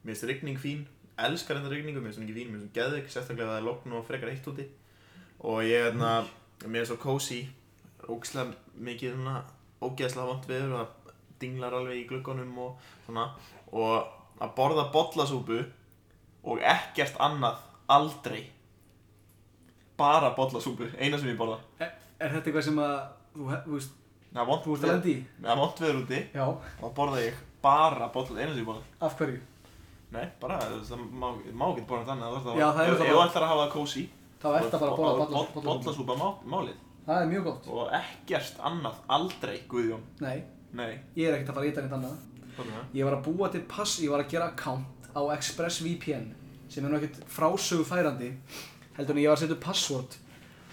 Mér 0.04 0.14
finnst 0.14 0.28
rigning 0.30 0.60
fín, 0.62 0.84
elskar 1.18 1.58
þetta 1.58 1.72
rigningu, 1.74 1.98
mér 1.98 2.12
finnst 2.12 2.22
hún 2.22 2.28
ekki 2.28 2.38
fín, 2.38 2.52
mér 2.52 2.60
finnst 2.60 2.70
hún 2.70 2.76
geðvik, 2.78 3.10
sérstaklega 3.10 3.48
ef 3.48 3.50
það 3.50 3.58
er 3.58 3.66
logn 3.66 3.98
og 3.98 4.06
frekar 4.06 4.30
heitt 4.30 4.48
úti. 4.52 4.68
Og 5.42 5.58
ég, 5.66 5.88
hérna, 5.88 6.12
mér 6.62 6.84
finnst 6.84 6.94
svo 6.94 7.00
cozy, 7.02 7.40
ógislega 8.06 8.54
mikið 8.78 9.18
svona, 9.18 9.36
ógeðslega 9.82 10.30
vont 10.30 10.48
veður 10.48 10.78
og 10.78 10.80
það 10.84 11.18
dinglar 11.42 11.78
alveg 11.80 11.98
í 11.98 12.08
gluggunum 12.14 12.56
og 12.62 12.88
svona. 13.08 13.26
Og 13.74 13.92
að 14.40 14.56
borða 14.56 14.86
bollasúpu 14.94 15.64
og 16.44 16.60
ekkert 16.64 17.18
annað, 17.20 17.60
aldrei. 17.90 18.42
Bara 20.00 20.32
bollasúpu, 20.36 20.88
eina 20.98 21.18
sem 21.20 21.32
ég 21.32 21.38
borða. 21.38 21.58
Er, 21.80 21.92
er 22.20 22.36
þetta 22.36 22.50
eitthvað 22.50 22.66
sem 22.70 22.80
að, 22.80 22.96
þú, 23.34 23.48
þú 23.66 23.76
veist, 23.76 23.96
þú 24.30 24.76
ert 24.76 24.84
að 24.86 24.92
lendi 24.94 25.14
í? 25.14 25.22
Það 25.40 25.52
er 25.52 25.60
vont 25.60 25.80
veður 25.84 26.00
úti 26.04 26.20
Já, 26.34 26.44
og 26.80 26.92
borða 26.96 27.24
ég 27.24 27.40
bara 27.64 28.08
bolla, 28.14 28.36
eina 28.40 28.52
sem 28.52 28.62
ég 28.62 28.68
borða. 28.68 28.84
af 29.00 29.18
hverju? 29.18 29.40
Nei, 30.10 30.24
bara, 30.42 30.60
það 30.86 31.02
má, 31.10 31.26
má 31.52 31.66
ekki 31.70 31.84
borða 31.90 32.16
Já, 32.16 32.30
veist 32.30 32.46
það 32.46 32.60
ef, 32.60 32.78
það 32.78 32.86
ef 32.86 33.02
þú 33.10 33.20
ætlar 33.24 33.44
að 33.44 33.52
hafa 33.52 33.66
það 33.66 33.74
kósi 33.74 34.06
Þá 34.40 34.48
ert 34.56 34.70
það 34.70 34.80
bara 34.80 34.92
að 34.92 35.02
borða 35.02 35.66
bollasúpa 35.66 36.16
má, 36.16 36.28
málið 36.54 36.78
Það 37.06 37.20
er 37.20 37.28
mjög 37.30 37.44
gott. 37.48 37.68
og 37.74 37.92
ekkert 38.00 38.58
annað, 38.70 38.98
aldrei, 39.16 39.58
Guðjón 39.70 40.02
Nei, 40.22 40.38
Nei, 40.76 40.90
ég 41.18 41.28
er 41.28 41.36
ekkert 41.36 41.50
að 41.50 41.56
fara 41.56 41.64
að 41.64 41.70
geta 41.70 41.84
neitt 41.84 41.94
annað. 41.98 42.18
Ég 42.94 43.06
var 43.06 43.16
að 43.16 43.24
búa 43.26 43.48
til 43.50 43.62
pass, 43.66 43.96
ég 44.04 44.12
var 44.12 44.22
að 44.22 44.34
gera 44.34 44.50
account 44.52 44.99
á 45.16 45.20
ExpressVPN 45.36 46.26
sem 46.70 46.84
er 46.84 46.90
nú 46.90 46.98
ekkert 46.98 47.22
frásögu 47.30 47.86
færandi 47.88 48.32
heldur 48.96 49.16
en 49.16 49.22
ég 49.22 49.30
var 49.30 49.38
að 49.38 49.44
setja 49.44 49.62
password 49.62 50.18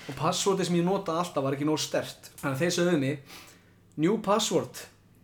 og 0.08 0.20
passwordi 0.20 0.68
sem 0.68 0.78
ég 0.80 0.86
notaði 0.88 1.24
alltaf 1.24 1.46
var 1.46 1.58
ekki 1.58 1.68
nóg 1.68 1.82
stert 1.82 2.30
þannig 2.42 2.54
að 2.54 2.62
þeir 2.64 2.76
sögðu 2.78 3.00
mig 3.02 3.40
new 3.98 4.20
password 4.24 4.84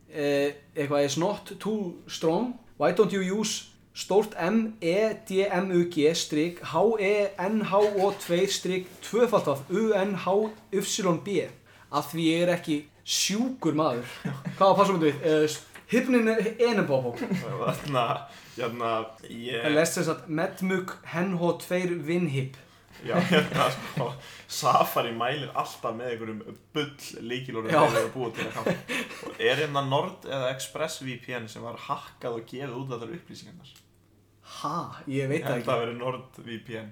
eh, 0.09 0.55
eitthvað 0.75 1.05
is 1.09 1.19
not 1.21 1.53
too 1.59 1.93
strong 2.07 2.55
why 2.79 2.91
don't 2.91 3.13
you 3.13 3.21
use 3.21 3.73
stórt 3.93 4.33
M, 4.41 4.73
E, 4.81 5.13
D, 5.29 5.45
M, 5.45 5.69
U, 5.69 5.85
G, 5.85 6.09
strik, 6.15 6.59
H, 6.65 6.97
E, 6.99 7.29
N, 7.37 7.61
H, 7.69 7.73
O, 7.73 8.11
2, 8.11 8.47
strik, 8.49 8.87
tvöfaldaf, 9.05 9.61
U, 9.69 9.93
N, 9.93 10.15
H, 10.15 10.49
Y, 10.73 10.81
B. 11.23 11.43
Að 11.93 12.07
því 12.09 12.25
ég 12.25 12.41
er 12.41 12.53
ekki 12.55 12.79
sjúkur 13.05 13.77
maður. 13.77 14.09
Hvað 14.57 14.63
var 14.63 14.79
passum 14.79 14.97
við? 15.03 15.19
Uh, 15.93 15.99
Hypnin 15.99 16.29
enebóbó. 16.71 17.13
Þarna, 17.19 18.03
hérna, 18.57 18.91
Það 19.23 19.31
ég, 19.45 19.67
lest 19.75 19.97
þess 19.99 20.11
að 20.13 20.27
Medmug 20.39 20.93
Henho 21.13 21.51
2 21.63 21.99
Vinhip. 22.07 22.57
já, 23.03 23.15
hérna, 23.27 23.65
sko, 23.73 24.09
Safari 24.47 25.11
mælir 25.17 25.49
alltaf 25.59 25.95
með 25.97 26.11
einhverjum 26.13 26.41
bull 26.73 27.23
líkilórum 27.29 27.69
þegar 27.71 27.89
það 27.91 28.01
er 28.05 28.11
búið 28.13 28.35
til 28.37 28.45
að 28.47 28.53
kama. 28.57 28.75
Og 29.27 29.41
er 29.43 29.61
hérna 29.63 29.81
Nord 29.89 30.27
eða 30.29 30.51
ExpressVPN 30.55 31.47
sem 31.51 31.65
var 31.65 31.79
hakkað 31.89 32.37
og 32.39 32.45
gefið 32.51 32.77
út 32.79 32.93
allar 32.95 33.11
upplýsingarnar? 33.17 33.73
Ha, 34.61 34.75
ég 35.09 35.27
veit 35.31 35.41
það 35.43 35.51
að 35.51 35.57
ekki. 35.57 35.67
það 35.71 35.81
verið 35.83 35.97
NordVPN. 36.03 36.91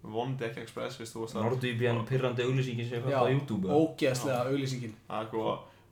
Vondi 0.00 0.46
ekki 0.46 0.62
Express, 0.62 0.96
veist 0.96 1.12
þú, 1.12 1.26
veist 1.26 1.34
það. 1.36 1.42
NordVPN 1.44 1.98
pirrandi 2.08 2.44
auglýsingin 2.46 2.86
sem 2.88 3.02
er 3.04 3.10
Já, 3.12 3.18
fætt 3.20 3.28
á 3.28 3.32
YouTube 3.34 3.68
eða? 3.68 3.80
ógeðslega 3.84 4.44
auglýsingin. 4.48 4.94
Það 5.10 5.20
er 5.20 5.28
sko, 5.28 5.42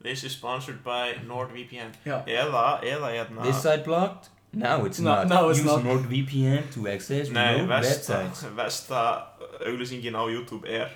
this 0.01 0.23
is 0.23 0.31
sponsored 0.31 0.83
by 0.83 1.13
NordVPN. 1.27 1.91
Já. 2.05 2.21
Eða, 2.25 2.79
eða 2.83 3.09
hérna... 3.15 3.41
This 3.43 3.61
site 3.61 3.83
blocked? 3.85 4.29
No, 4.53 4.85
it's 4.85 4.99
No, 4.99 5.15
not. 5.15 5.27
no, 5.27 5.49
it's 5.49 5.59
Use 5.59 5.67
not. 5.67 5.83
NordVPN 5.83 6.71
to 6.73 6.87
access 6.87 7.29
Nei, 7.29 7.53
remote 7.53 7.69
versta, 7.69 8.17
websites. 8.23 8.45
versta 8.55 9.01
auglýsingin 9.67 10.15
á 10.17 10.23
YouTube 10.31 10.65
er 10.67 10.89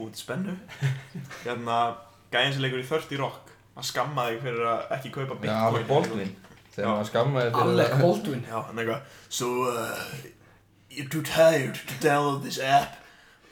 út 0.00 0.16
spennu 0.16 0.54
hérna, 1.44 1.96
gæðin 2.32 2.54
sem 2.56 2.62
leikur 2.64 2.80
í 2.80 2.86
30 2.88 3.18
Rock 3.20 3.50
að 3.76 3.84
skamma 3.90 4.24
þig 4.30 4.38
fyrir 4.46 4.64
að 4.70 4.94
ekki 4.96 5.10
kaupa 5.12 5.34
Já, 5.34 5.40
bitcoin 5.42 5.66
Alec 5.66 5.86
Baldwin. 5.90 6.30
Þegar 6.72 6.86
Já. 6.86 6.92
maður 6.94 7.10
skammaði 7.10 7.50
fyrir 7.58 7.74
Alec 7.74 7.92
Baldwin. 8.00 8.44
Já, 8.48 8.56
hann 8.70 8.80
eitthvað 8.80 9.02
So, 9.28 9.50
uh, 9.68 10.00
you're 10.88 11.08
too 11.12 11.22
tired 11.22 11.74
to 11.90 11.94
download 12.00 12.42
this 12.42 12.58
app 12.58 12.96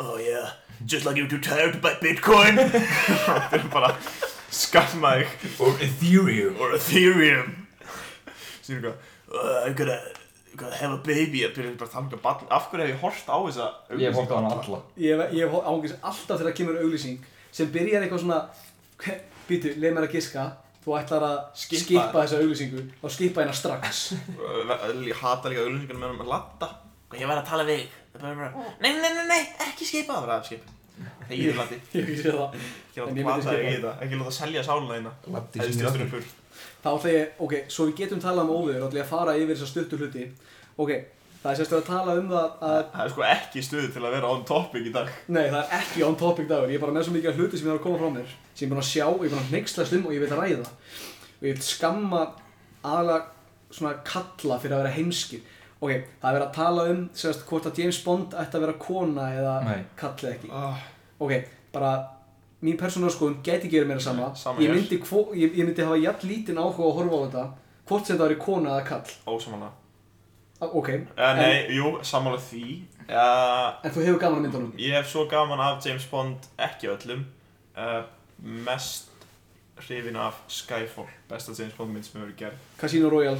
Oh 0.01 0.17
yeah, 0.17 0.53
just 0.87 1.05
like 1.05 1.17
you're 1.21 1.29
too 1.29 1.43
tired 1.45 1.75
to 1.77 1.79
buy 1.85 1.93
bitcoin 2.01 2.57
Það 3.27 3.59
er 3.61 3.69
bara 3.77 3.93
skamma 4.51 5.15
þig. 5.19 5.49
Or 5.65 5.75
Ethereum. 5.85 6.61
or 6.61 6.75
Ethereum. 6.79 7.53
Sýnum 8.65 8.89
eitthvað 8.89 8.97
uh, 9.33 9.67
I'm 9.67 9.75
gonna, 9.77 9.99
gonna 10.57 10.77
have 10.77 10.93
a 10.93 11.01
baby. 11.05 11.45
Um 11.45 11.77
Af 12.51 12.71
hverju 12.71 12.87
hef 12.87 12.95
ég 12.95 13.01
hort 13.03 13.29
á 13.29 13.37
þessa 13.49 13.69
Ég 13.97 14.07
hef 14.09 14.17
hótt 14.17 14.33
á 14.33 14.37
hana 14.39 14.55
alla. 14.57 14.81
Ég, 14.97 15.27
ég 15.37 15.45
hef 15.45 15.69
ángist 15.73 15.99
alltaf 16.03 16.41
þegar 16.41 16.57
kemur 16.57 16.81
auglýsing 16.83 17.21
sem 17.53 17.71
byrjar 17.73 18.05
eitthvað 18.07 18.25
svona 18.25 18.41
Býtu, 19.49 19.71
leið 19.81 19.95
mér 19.97 20.05
að 20.05 20.13
giska. 20.19 20.43
Þú 20.85 20.95
ætlar 20.99 21.25
að 21.25 21.39
Skippa. 21.57 21.85
skipa 21.85 22.23
þessa 22.23 22.41
auglýsingu 22.43 22.83
og 23.05 23.13
skipa 23.13 23.43
hérna 23.43 23.55
strax. 23.57 24.03
Ég 25.05 25.23
hata 25.23 25.51
líka 25.53 25.65
auðlýsingarna 25.65 26.01
með 26.03 26.11
hann 26.11 26.25
að 26.25 26.33
latta 26.33 26.69
Ég 27.17 27.25
verð 27.29 27.41
að 27.41 27.49
tala 27.49 27.65
við 27.69 27.87
Nei, 28.19 28.91
nei, 28.99 28.99
nei, 28.99 29.25
nei, 29.29 29.43
ekki 29.69 29.87
skipa. 29.87 30.17
Það 30.17 30.25
var 30.27 30.35
að 30.35 30.47
skipa 30.51 30.78
Ég 31.37 31.57
latti 31.59 31.79
Ég 31.99 32.11
séð 32.23 32.39
það. 32.39 32.57
Ekki 32.89 33.05
láta 33.05 33.25
plata 33.29 33.57
í 33.59 33.69
þetta 33.75 33.93
Ekki 34.07 34.21
láta 34.23 34.35
selja 34.39 34.65
sáluna 34.67 34.97
þína. 34.99 35.13
Ég 35.59 35.75
styrir 35.75 35.91
aftur. 35.91 36.11
burt 36.15 36.35
Þá 36.79 36.89
ætla 36.95 37.13
ég, 37.13 37.31
ok, 37.45 37.55
svo 37.71 37.87
við 37.89 37.97
getum 38.03 38.21
talað 38.23 38.49
um 38.49 38.55
óviður 38.55 38.83
og 38.85 38.89
ætla 38.89 39.01
ég 39.01 39.07
að 39.07 39.13
fara 39.13 39.35
yfir 39.39 39.55
þessa 39.55 39.69
stuttu 39.71 39.99
hluti. 39.99 40.25
Ok, 40.79 40.93
það 41.43 41.51
er 41.53 41.59
sérstaklega 41.59 41.83
að 41.85 41.89
tala 41.91 42.15
um 42.21 42.29
það 42.33 42.67
að 42.69 42.79
Það 42.95 43.05
er 43.05 43.13
sko 43.15 43.25
ekki 43.29 43.63
stuð 43.67 43.89
til 43.95 44.03
að 44.05 44.15
vera 44.17 44.31
on 44.35 44.45
topic 44.49 44.87
í 44.89 44.93
dag. 44.95 45.11
Nei, 45.29 45.45
það 45.53 45.59
er 45.63 45.75
ekki 45.79 46.05
on 46.07 46.19
topic 46.23 46.49
dagur, 46.51 46.71
ég 46.71 46.79
er 46.79 46.85
bara 46.85 46.95
með 46.97 47.09
svo 47.09 47.15
mikið 47.17 47.31
af 47.33 47.41
hluti 47.41 47.59
sem 47.61 47.67
ég 47.69 47.75
er 47.75 47.81
að 47.81 47.85
koma 47.87 48.01
frá 48.03 48.11
mér 48.15 48.31
sem 48.31 48.63
ég 48.63 48.69
er 48.69 48.73
búin 48.75 48.83
að 48.83 48.89
sjá, 48.91 49.05
ég 49.07 49.27
er 49.27 49.35
búin 49.35 49.43
að 49.43 49.55
neykslast 49.55 49.97
um 49.99 50.07
og 50.09 50.15
ég 50.17 50.23
vil 50.25 50.35
ræða. 50.39 50.71
Og 51.39 51.47
ég 51.47 51.59
vil 51.59 51.67
skamma 51.67 52.23
aðalega 52.83 53.75
svona 53.79 53.95
kalla 54.07 54.59
fyrir 54.63 54.77
að 54.79 54.83
vera 54.85 54.95
heimskir. 54.97 55.43
Ok, 55.79 55.93
það 56.19 56.29
er 56.31 56.37
verið 56.39 56.47
að 56.49 56.55
tala 56.57 56.87
um 56.91 57.03
sérst, 57.15 57.45
hvort 57.47 57.67
að 57.71 57.83
James 57.83 57.99
Bond 58.03 58.33
ætti 58.35 58.59
að 58.59 58.65
vera 58.67 58.79
kona 58.83 59.27
eða 59.37 59.53
Nei. 59.67 59.83
kall 59.99 60.17
eða 60.25 60.33
ekki. 60.35 60.49
Ah, 60.51 60.81
Ok, 61.19 61.33
bara 61.75 61.93
mín 62.63 62.77
persónulega 62.79 63.15
skoðun 63.17 63.41
geti 63.47 63.67
ekki 63.69 63.79
verið 63.81 63.91
meira 63.93 64.01
sama, 64.03 64.31
Sama 64.37 64.63
ég, 64.63 64.71
myndi, 64.75 64.99
hvo, 65.07 65.25
ég, 65.35 65.53
ég 65.59 65.67
myndi 65.69 65.83
hafa 65.87 65.99
jafn 66.03 66.29
lítinn 66.31 66.59
áhuga 66.59 66.87
að 66.89 66.97
horfa 66.99 67.19
á 67.19 67.23
þetta 67.27 67.45
hvort 67.89 68.07
sem 68.07 68.17
það 68.19 68.25
væri 68.29 68.39
kona 68.43 68.73
eða 68.77 68.87
kall 68.93 69.37
Ósamanna 69.37 69.71
Ah, 70.61 70.67
Ok, 70.75 70.89
uh, 70.91 71.35
Nei, 71.39 71.69
jú, 71.71 71.93
sammála 72.03 72.39
því. 72.43 72.63
Uh, 73.07 73.77
en 73.87 73.93
þú 73.95 74.03
hefur 74.03 74.17
gaman 74.25 74.41
að 74.41 74.47
myndunum? 74.49 74.73
Ég 74.83 74.97
hef 74.97 75.07
svo 75.13 75.23
gaman 75.31 75.61
af 75.63 75.85
James 75.87 76.03
Bond 76.11 76.49
Ekki 76.59 76.89
öllum. 76.91 77.21
Uh, 77.79 78.03
Mest 78.43 79.07
hrifin 79.87 80.17
af 80.19 80.41
Skyfall 80.51 81.07
Besta 81.31 81.55
James 81.55 81.77
Bond 81.79 81.95
mynd 81.95 82.05
sem 82.09 82.19
hefur 82.21 82.35
gerð. 82.41 82.59
Casino 82.81 83.09
Royale. 83.13 83.39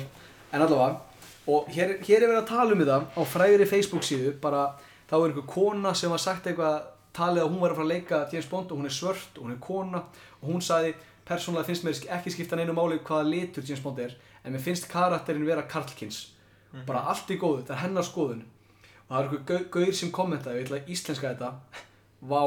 En 0.55 0.63
allavega 0.63 1.01
og 1.49 1.67
hér, 1.75 1.97
hér 2.07 2.23
er 2.23 2.29
verið 2.29 2.43
að 2.45 2.49
tala 2.53 2.75
um 2.77 2.81
þetta 2.85 3.01
á 3.19 3.23
frægri 3.35 3.67
Facebook 3.67 4.05
síðu 4.07 4.35
bara 4.43 4.63
þá 5.11 5.15
er 5.19 5.27
einhver 5.33 5.47
kona 5.49 5.95
sem 5.99 6.11
var 6.15 6.21
sagt 6.23 6.47
eitthvað 6.47 6.83
talið 7.19 7.43
að 7.45 7.51
hún 7.53 7.61
var 7.67 7.75
að 7.75 7.79
fara 7.81 7.87
að 7.89 7.93
leika 7.95 8.23
James 8.33 8.49
Bond 8.55 8.73
og 8.73 8.79
hún 8.81 8.89
er 8.91 8.95
svört 8.97 9.39
og 9.39 9.45
hún 9.49 9.55
er 9.57 9.61
kona. 9.69 10.03
Og 10.41 10.53
hún 10.55 10.63
sagði 10.65 10.95
persónulega 11.29 11.67
finnst 11.69 11.85
mér 11.85 11.99
ekki 12.19 12.33
skipta 12.33 12.57
neinu 12.57 12.73
máli 12.79 13.01
hvaða 13.05 13.27
litur 13.29 13.67
James 13.69 13.83
Bond 13.85 13.99
er 14.07 14.15
en 14.45 14.55
mér 14.55 14.63
finnst 14.65 14.87
karakterinn 14.89 15.45
vera 15.49 15.67
Karlkins 15.69 16.23
bara 16.87 17.01
allt 17.11 17.31
í 17.33 17.37
góðu, 17.41 17.63
þetta 17.63 17.75
er 17.75 17.83
hennar 17.87 18.05
skoðun. 18.05 18.43
Og 19.09 19.11
það 19.11 19.19
er 19.19 19.29
einhver 19.29 19.45
gau- 19.49 19.69
gaur 19.73 19.93
sem 19.97 20.11
kommentaði, 20.13 20.59
ég 20.61 20.67
ætla 20.69 20.79
að 20.83 20.91
íslenska 20.93 21.31
þetta. 21.33 21.49
Vá, 22.29 22.43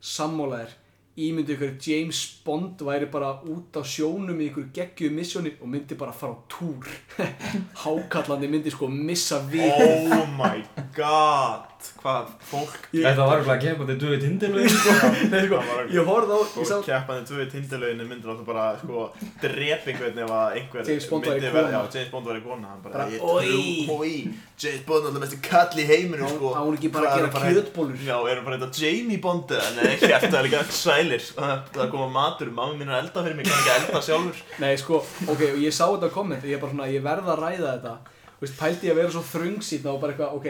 sammálaðir 0.00 0.74
ímyndi 1.16 1.54
ykkur 1.56 1.72
James 1.86 2.20
Bond 2.44 2.80
væri 2.84 3.08
bara 3.12 3.30
út 3.48 3.72
á 3.76 3.82
sjónum 3.84 4.38
í 4.40 4.50
ykkur 4.50 4.68
geggju 4.76 5.10
missjóni 5.12 5.54
og 5.60 5.68
myndi 5.72 5.96
bara 6.00 6.12
fara 6.12 6.36
á 6.36 6.38
túr. 6.52 6.84
Hákallandi 7.84 8.48
myndi 8.52 8.70
sko 8.72 8.88
missa 8.92 9.40
við. 9.48 9.72
Oh 10.12 10.28
my 10.36 10.62
god 10.96 11.71
Hvað 12.02 12.30
fólk 12.50 12.74
Ég- 12.92 13.04
Þetta 13.06 13.24
var 13.26 13.38
alveg 13.40 13.52
að 13.52 13.62
kempa 13.64 13.86
til 13.88 13.96
duði 14.02 14.18
tindilvegin 14.22 14.76
sko. 14.82 15.10
Nei, 15.32 15.40
sko, 15.46 15.58
var- 15.68 15.90
ég 15.96 16.08
horfði 16.08 16.34
á 16.34 16.40
Fólk 16.52 16.86
tvö 17.28 17.44
í 17.44 17.48
tindalöginni 17.52 18.06
myndir 18.10 18.32
áttu 18.32 18.44
bara 18.46 18.64
sko 18.80 19.04
drepa 19.42 19.90
einhvern 19.92 20.18
ef 20.24 20.32
að 20.38 20.56
einhver 20.58 20.86
myndi 20.86 21.52
vera- 21.56 21.72
Já, 21.72 21.80
James 21.94 22.10
Bond 22.12 22.26
væri 22.30 22.42
kona 22.44 22.72
Hann 22.72 22.82
bara, 22.82 23.06
oi. 23.22 24.30
James 24.62 24.82
Bond 24.86 25.04
er 25.04 25.08
alltaf 25.10 25.22
mesti 25.24 25.40
kall 25.46 25.78
í 25.82 25.86
heiminu 25.90 26.28
sko. 26.34 26.52
á 26.54 26.60
hún 26.62 26.76
ekki 26.78 26.92
bara 26.92 27.08
að 27.08 27.12
er 27.12 27.22
gera 27.22 27.32
bara- 27.36 27.52
kjötbólur 27.56 28.02
Já, 28.06 28.16
erum 28.32 28.44
bara 28.50 28.58
þetta 28.58 28.82
Jamie 28.82 29.18
Bond 29.22 29.54
hérna 29.56 30.38
er 30.42 30.48
líka 30.48 30.62
sælir? 30.70 31.24
Það 31.36 31.70
það 31.78 31.90
koma 31.96 32.08
matur, 32.18 32.50
mamma 32.50 32.74
mín 32.78 32.90
er 32.92 33.00
elda 33.02 33.22
fyrir 33.26 33.36
mig 33.36 33.46
Kann 33.46 33.58
ekki 33.62 33.74
elda 33.78 34.00
sjálfur. 34.02 34.42
Nei, 34.62 34.74
sko, 34.76 35.02
ok, 35.28 35.40
og 35.54 35.58
ég 35.62 35.72
sá 35.74 35.86
þetta 35.90 36.10
komment 36.14 36.42
og 36.44 36.50
ég 36.50 36.58
er 36.58 36.62
bara 36.62 36.72
svona, 36.72 36.90
ég 36.92 37.02
verð 37.02 37.26
að 37.32 37.42
ræða 37.42 37.72
þetta. 37.76 37.94
Þú 38.32 38.46
veist, 38.46 38.56
pældi 38.58 38.88
ég 38.88 38.92
að 38.94 39.00
vera 39.02 39.10
svo 39.14 39.22
þröngsýtna 39.32 39.90
og 39.92 40.00
bara 40.02 40.12
eitthvað, 40.12 40.36
ok 40.38 40.48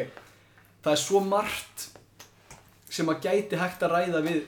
Það 0.83 0.93
er 0.97 1.01
svo 1.03 1.23
margt 1.25 1.89
sem 2.93 3.09
að 3.09 3.25
gæti 3.25 3.59
hægt 3.61 3.83
að 3.87 3.95
ræða 3.97 4.23
við 4.27 4.41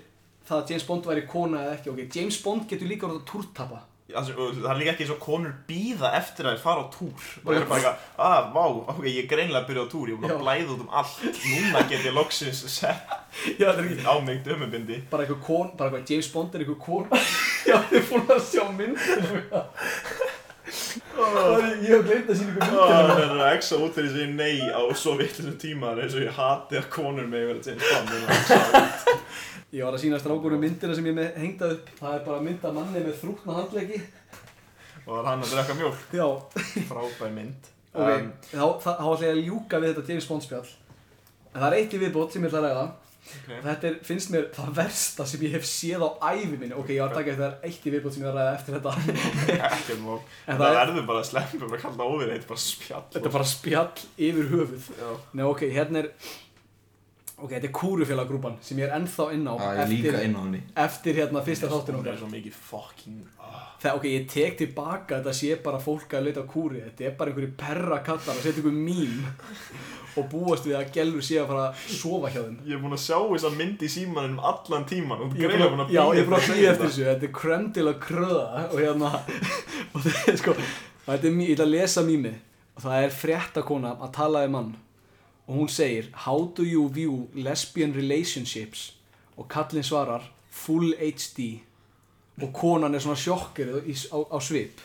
það 0.45 0.61
að 0.61 0.71
James 0.75 0.87
Bond 0.89 1.07
væri 1.09 1.27
kona 1.31 1.65
eða 1.65 1.75
ekki, 1.79 1.91
ok 1.95 2.17
James 2.19 2.39
Bond 2.45 2.65
getur 2.69 2.91
líka 2.91 3.09
verið 3.09 3.21
að 3.23 3.29
túrtapa. 3.31 3.83
Og 4.05 4.27
Það 4.29 4.67
er 4.69 4.77
líka 4.79 4.93
ekki 4.93 5.07
eins 5.07 5.13
og 5.15 5.21
konur 5.23 5.53
býða 5.65 6.11
eftir 6.19 6.45
að 6.45 6.59
þeir 6.59 6.61
fara 6.67 6.83
á 6.85 6.87
túr. 6.93 7.23
Bara 7.47 7.57
er 7.57 7.65
bara 7.71 7.79
eitthvað, 7.79 8.03
að, 8.27 8.51
vá, 8.53 8.65
ok, 8.93 9.07
ég 9.09 9.21
er 9.23 9.31
greinlega 9.31 9.63
að 9.63 9.69
byrja 9.71 9.85
á 9.89 9.93
túr 9.95 10.11
Ég 10.11 10.19
er 10.19 10.21
búin 10.21 10.35
að 10.35 10.43
blæða 10.43 10.75
út 10.75 10.83
um 10.85 10.93
allt. 11.01 11.23
Núna 11.47 11.85
get 11.89 12.05
ég 12.05 12.15
loksins 12.19 12.61
sett 12.75 13.15
Já, 13.61 13.71
þetta 13.71 13.87
ekki 13.87 14.05
á 14.05 14.15
mig 14.27 14.43
dömubindi. 14.45 15.01
Bara 15.11 15.25
eitthvað 15.25 15.41
kon, 15.49 15.73
bara 15.79 15.89
eitthvað 15.95 16.13
James 16.13 16.29
Bond 16.35 16.55
er 16.55 16.67
eitthvað 16.67 16.83
kona. 16.85 17.23
Já, 17.71 17.77
þið 17.95 18.11
búin 18.11 18.29
að 18.37 18.45
sjá 18.51 18.65
myndina 18.77 19.65
Ég 21.15 21.91
hef 21.93 22.03
gleymt 22.09 22.31
að 22.33 22.39
sína 22.41 22.53
ykkur 22.55 22.65
Það 22.75 23.11
myndina 23.11 23.21
er 23.23 23.33
að 23.35 23.43
exa 23.55 23.79
út 23.79 23.95
þegar 23.95 24.07
ég 24.09 24.15
segi 24.15 24.33
nei 24.35 24.57
á 24.75 24.83
svo 24.99 25.13
vittlisum 25.19 25.57
tíma 25.63 25.93
Það 25.95 26.01
eins 26.05 26.17
og 26.19 26.25
ég 26.25 26.39
hati 26.39 26.79
að 26.81 26.89
konur 26.95 27.29
Bond 27.31 27.71
en 27.75 27.85
að 28.25 28.33
exa 28.35 28.59
út. 28.65 29.13
Ég 29.75 29.83
var 29.87 29.97
að 29.97 30.03
sína 30.05 30.19
strákunum 30.23 30.61
myndina 30.63 30.95
sem 30.99 31.07
ég 31.11 31.17
með 31.17 31.39
hengta 31.43 31.71
upp. 31.77 31.93
Það 32.01 32.17
er 32.19 32.25
bara 32.27 32.41
mynd 32.49 32.67
af 32.67 32.75
manni 32.77 33.05
með 33.05 33.17
þrútna 33.23 33.57
handleggi. 33.61 34.01
Og 35.05 35.11
það 35.13 35.21
er 35.21 35.29
hann 35.31 35.45
að 35.47 35.55
drekka 35.55 35.79
mjólk? 35.79 36.03
Já, 36.15 36.27
Frábær 36.91 37.33
mynd. 37.39 37.71
Ok, 37.95 38.11
Um, 38.11 38.31
þá, 38.51 38.65
þá, 38.83 38.91
þá 38.99 39.07
ætla 39.13 39.27
ég 39.29 39.33
að 39.37 39.45
ljúka 39.47 39.79
við 39.83 39.91
þetta 39.93 40.11
James 40.11 40.25
Bond 40.27 40.43
spjall. 40.43 40.71
En 41.55 41.61
það 41.63 41.67
er 41.69 41.77
eitt 41.79 41.93
í 41.95 41.99
viðbót 42.03 42.33
sem 42.35 42.43
ég 42.43 42.51
ætla 42.51 42.63
að 42.63 42.65
ræða 42.73 42.87
ok. 43.25 43.49
Þetta 43.65 43.89
er, 43.91 43.97
finnst 44.07 44.31
mér 44.35 44.47
það 44.55 44.71
versta 44.79 45.27
sem 45.29 45.45
ég 45.47 45.57
hef 45.57 45.67
séð 45.69 46.05
á 46.05 46.11
ævi 46.35 46.59
minni. 46.59 46.77
Ok, 46.77 46.93
ég 46.95 47.03
var 47.03 47.13
að 47.13 47.19
taka 47.21 47.35
eftir 47.35 47.45
það 47.45 47.67
eitt 47.71 47.89
í 47.89 47.95
viðbót 47.95 48.17
sem 48.17 48.25
ég 48.25 48.31
ætla 48.31 48.45
að 48.45 48.49
ræða 48.49 48.57
eftir 48.59 48.79
þetta. 48.79 48.95
Ekkert 49.71 50.03
mál. 50.05 50.19
En 50.45 50.61
Það 50.61 50.67
er, 50.69 50.79
verður 50.81 51.07
bara 51.11 51.25
að 51.25 51.29
sleppa 51.31 51.61
bara 51.65 51.81
að 51.81 51.85
kalla 51.87 52.09
Þetta 52.25 52.39
er 52.39 52.49
bara 52.53 52.65
spjall. 52.65 53.05
Þetta 53.15 53.31
er 53.31 53.37
bara 53.39 53.51
spjall 53.55 54.07
yfir 54.29 54.51
höfuð. 54.55 54.89
Já. 55.01 55.13
Nei, 55.35 55.45
ok, 55.49 55.65
hérna 55.75 56.05
er 56.05 56.11
Ok, 57.35 57.51
þetta 57.51 57.67
er 57.67 57.75
kúrufélaggrúpan 57.75 58.59
sem 58.63 58.79
ég 58.79 58.87
er 58.87 58.95
ennþá 58.95 59.25
inn 59.35 59.49
á 59.51 59.55
er 59.59 59.89
líka 59.91 60.21
inn 60.23 60.37
á 60.39 60.43
eftir 60.85 61.17
hérna 61.19 61.43
fyrsta 61.43 61.67
þáttin 61.73 61.97
Hún 61.99 62.07
er 62.13 62.19
svo 62.21 62.29
mikið 62.31 62.59
fucking 62.69 63.25
ah. 63.43 63.65
Þegar, 63.83 63.97
ok, 63.99 64.07
ég 64.09 64.29
tek 64.31 64.55
tilbaka 64.61 65.19
þetta 65.19 65.33
sé 65.37 65.57
bara 65.65 65.81
fólk 65.83 66.15
að 66.17 66.29
leita 66.29 66.45
á 66.47 66.49
kúri. 66.49 66.79
Þetta 66.87 67.05
er 67.05 67.17
bara 67.19 67.33
einhverju 67.33 67.51
perra 67.59 67.99
kallar 68.07 68.39
að 68.39 68.47
setja 68.47 68.63
ykkur 68.63 68.77
mím 68.79 69.27
og 70.21 70.29
búast 70.31 70.69
við 70.69 70.79
að 70.79 70.95
gælur 70.95 71.27
sé 71.27 71.41
að 71.43 71.51
fara 71.51 71.67
að 71.67 71.83
sofa 71.99 72.31
hjá 72.31 72.39
þeim. 72.39 72.55
Ég 72.65 72.79
er 72.79 72.81
búinn 72.85 72.97
að 72.97 73.03
sjá 73.03 73.19
þessa 73.19 73.51
mynd 73.59 73.83
í 73.85 73.91
símanum 73.97 74.39
allan 74.53 74.89
tíman 74.89 75.27
og 75.27 75.35
Ég 75.35 75.51
greiðlega 75.51 75.75
búin 75.75 75.85
að, 75.85 75.91
að 75.91 75.99
já, 75.99 76.03
ég 76.07 76.23
er 76.23 76.31
búin 76.31 76.39
að 76.39 76.45
eftir 76.45 76.57
hlýja 76.57 76.73
eftir 76.73 76.89
þessu. 76.89 77.05
Þetta 77.11 77.29
er 77.29 77.35
krem 77.43 77.69
til 77.75 77.87
að 77.91 78.01
kröða 78.07 78.47
og 78.65 78.79
hérna 78.79 79.13
og 79.93 79.99
þetta 80.07 80.25
er 80.33 80.41
sko 80.41 80.57
þetta 81.11 81.19
er, 81.19 81.39
ég 81.43 81.55
ætla 81.59 81.69
að 81.69 81.75
lesa 81.75 82.07
mýmið. 82.07 82.41
Og 82.75 82.87
það 82.87 83.03
er 83.03 83.15
fréttakona 83.19 83.95
að 83.99 84.15
tala 84.17 84.47
við 84.47 84.55
mann 84.55 84.73
og 85.47 85.55
hún 85.55 85.69
segir 85.69 86.11
How 86.27 86.53
do 86.57 86.63
you 86.63 86.89
view 86.89 87.29
lesbian 87.35 87.95
relationships? 87.95 88.95
Og 89.37 89.49
kallinn 89.49 89.85
svarar 89.85 90.31
Full 90.51 90.95
HD 90.99 91.61
og 92.43 92.51
konan 92.55 92.95
er 92.95 93.03
svona 93.03 93.19
sjokkir 93.19 93.69
á, 93.79 94.19
á 94.27 94.39
svip. 94.43 94.81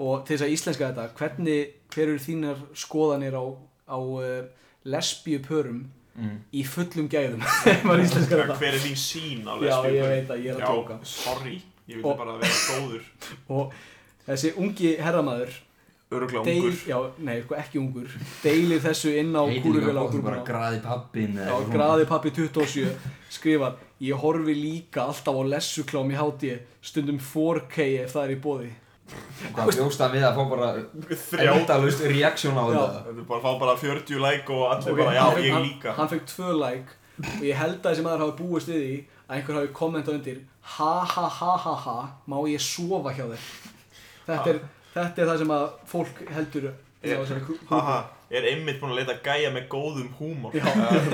Og 0.00 0.24
til 0.24 0.36
þess 0.36 0.46
að 0.46 0.54
íslenska 0.54 0.88
þetta 0.88 1.08
hvernig, 1.18 1.58
hver 1.92 2.08
eru 2.08 2.22
þínar 2.22 2.62
skoðanir 2.74 3.36
á, 3.36 3.44
á 3.92 3.98
uh, 4.00 4.46
lesbíu 4.88 5.42
pörum 5.44 5.84
mm. 6.16 6.38
í 6.52 6.64
fullum 6.64 7.10
gæðum? 7.12 7.44
Hver 7.84 8.70
er 8.72 8.80
þín 8.82 8.98
sín 8.98 9.44
á 9.44 9.54
Já, 9.60 9.76
lesbíu 9.84 9.98
ég 9.98 10.10
veit 10.14 10.32
að 10.32 10.42
ég 10.46 10.54
er 10.54 10.62
að 10.62 10.72
tóka 10.72 10.98
Já, 10.98 11.12
sorry, 11.12 11.60
ég 11.92 12.00
Og- 12.02 12.18
bara 12.18 12.38
vera 12.40 12.56
góður. 12.72 13.06
Og 13.58 13.78
þessi 14.26 14.54
ungi 14.56 14.96
herramæður 15.04 15.60
Öruglega 16.12 16.44
deil, 16.44 16.66
ungur. 16.68 16.76
já, 16.86 16.98
nei, 17.26 17.38
sko 17.42 17.54
ekki 17.58 17.78
ungur. 17.80 18.10
Deilir 18.42 18.80
þessu 18.84 19.14
inn 19.18 19.32
á 19.34 19.42
grúpuna 19.64 20.42
graði 20.46 20.80
pappin 20.84 21.38
Já, 21.40 21.54
graði 21.72 22.06
pappi 22.06 22.30
27 22.30 22.92
skrifar 23.32 23.78
Ég 24.04 24.20
horfi 24.20 24.54
líka 24.54 25.06
alltaf 25.08 25.34
á 25.34 25.42
lessuklám 25.48 26.12
í 26.12 26.18
hátíð 26.18 26.60
stundum 26.84 27.18
4K 27.18 27.86
ef 28.04 28.12
það 28.14 28.24
er 28.28 28.34
í 28.36 28.40
bóði 28.44 28.70
hvað 29.54 29.72
bjóst 29.76 30.00
það 30.00 30.14
við 30.16 30.22
að 30.24 30.36
fá 30.38 30.44
bara 30.48 30.68
Þrjá. 31.28 31.50
endalust 31.54 32.04
reaksjón 32.08 32.56
á 32.56 32.64
þetta? 32.68 33.00
Er 33.10 33.26
bara 33.28 33.42
fá 33.44 33.50
bara 33.60 33.74
40 33.80 34.22
like 34.24 34.52
og 34.54 34.62
allir 34.72 34.92
Ok, 34.94 35.00
bara, 35.02 35.12
já, 35.16 35.24
ég 35.44 35.52
hann, 35.52 35.66
líka. 35.68 35.92
Hann 35.98 36.08
fekk 36.12 36.24
2 36.30 36.54
like 36.60 36.96
og 37.38 37.44
ég 37.46 37.58
held 37.60 37.76
að 37.84 37.90
þessi 37.90 38.04
maður 38.06 38.24
hafi 38.24 38.36
búist 38.40 38.70
við 38.72 38.80
því 38.84 38.94
að 39.28 39.36
einhver 39.36 39.58
hafi 39.60 39.72
kommentað 39.76 40.16
undir 40.18 40.40
Ha 40.78 40.92
ha 41.04 41.26
ha 41.28 41.52
ha 41.66 41.74
ha 41.84 41.96
má 42.26 42.38
ég 42.48 42.60
sofa 42.64 43.12
hjá 43.12 43.26
þér? 43.28 43.44
Þetta 44.24 44.50
er, 44.54 44.58
þetta 44.94 45.22
er 45.22 45.30
það 45.30 45.38
sem 45.42 45.54
að 45.58 45.68
fólk 45.90 46.24
heldur 46.38 46.72
Haha, 47.68 47.96
er 48.32 48.46
einmitt 48.48 48.78
búin 48.80 48.94
að 48.94 49.02
leita 49.02 49.18
gæja 49.24 49.50
með 49.52 49.66
góðum 49.74 50.10
húmor 50.18 50.54
Já. 50.56 50.64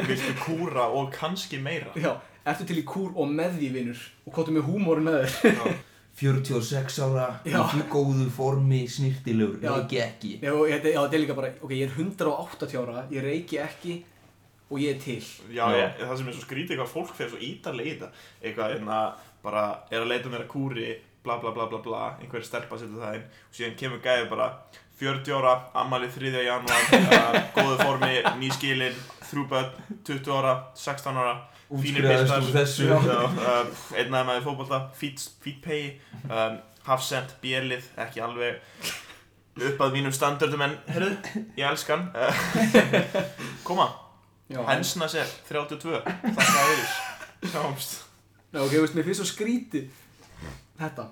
Viltu 0.07 0.35
kúra 0.39 0.87
og 0.95 1.11
kannski 1.15 1.59
meira 1.59 1.91
Já, 1.99 2.13
ertu 2.47 2.67
til 2.69 2.79
í 2.79 2.87
kúr 2.87 3.11
og 3.19 3.31
með 3.33 3.59
því 3.59 3.71
vinnur 3.75 4.05
og 4.27 4.37
hvað 4.37 4.53
með 4.55 4.69
húmórin 4.69 5.09
með 5.09 5.25
þér 5.25 5.57
Já. 5.57 5.79
46 6.21 6.99
ára 7.07 7.27
í 7.49 7.53
góðu 7.89 8.27
formi 8.35 8.83
snirtilegur 8.91 9.63
Já. 9.65 9.73
ekki 10.05 10.33
Já, 10.43 10.53
og 10.53 10.67
þetta, 10.69 10.95
er 11.17 11.23
líka 11.23 11.37
bara, 11.39 11.53
ok, 11.63 11.75
ég 11.79 11.87
er 11.87 11.95
180 11.97 12.81
ára, 12.83 13.05
ég 13.15 13.25
reyki 13.25 13.61
ekki 13.63 14.01
og 14.71 14.79
ég 14.79 14.95
er 14.95 15.01
til. 15.03 15.23
Já, 15.51 15.65
Já. 15.65 15.79
ég, 15.81 16.03
það 16.05 16.19
sem 16.21 16.29
er 16.31 16.37
svo 16.37 16.45
skrítið 16.45 16.79
hvað 16.79 16.93
fólk 16.93 17.15
fer 17.17 17.31
svo 17.33 17.41
ítarlega 17.43 17.89
í 17.89 17.95
þetta 17.97 18.11
eitthvað 18.45 18.75
en 18.77 18.93
að 18.95 19.25
bara 19.43 19.65
er 19.91 20.05
að 20.05 20.13
leita 20.13 20.31
mér 20.31 20.45
að 20.45 20.53
kúri 20.53 20.91
bla 21.25 21.39
bla 21.41 21.53
bla 21.57 21.67
bla 21.71 21.81
bla 21.85 22.03
einhver 22.21 22.45
stelpa 22.45 22.79
setur 22.81 23.03
það 23.03 23.19
inn. 23.19 23.27
Og 23.49 23.59
síðan 23.59 23.77
kemur 23.81 24.03
gæði 24.05 24.29
bara 24.31 24.49
40 25.01 25.33
ára, 25.39 25.55
ammalið 25.81 26.19
3. 26.19 26.33
janúar 26.45 26.91
uh, 26.99 27.39
góðu 27.57 27.77
formi, 27.81 28.17
nýskilin 28.41 28.99
þrjú 29.31 29.47
börn, 29.49 29.71
20 30.05 30.35
ára, 30.37 30.57
16 30.77 31.21
ára 31.23 31.37
fínir 31.71 32.05
pistar 32.05 32.43
uh, 32.43 33.71
einn 33.95 34.13
aðeins 34.13 34.29
með 34.29 34.43
fótbolta 34.45 34.83
fít, 34.99 35.23
fít 35.41 35.63
pay 35.65 35.87
um, 36.27 36.59
hafsend, 36.89 37.33
bjelið, 37.41 37.87
ekki 38.05 38.21
alveg 38.25 38.61
upp 39.71 39.83
að 39.85 39.97
mínum 39.97 40.13
standardum 40.15 40.67
en 40.67 40.77
herru, 40.91 41.11
ég 41.57 41.67
elskan 41.69 42.09
uh, 42.13 42.45
koma. 43.69 43.91
Hensna 44.51 45.07
sér, 45.07 45.29
32 45.47 46.01
Þakka 46.03 46.63
yfir 46.73 47.51
Sjáumst 47.53 47.93
Já, 48.51 48.65
ok, 48.65 48.73
veist, 48.83 48.97
mér 48.97 49.07
finnst 49.07 49.23
svo 49.23 49.29
skrítið 49.29 49.85
þetta. 50.81 51.07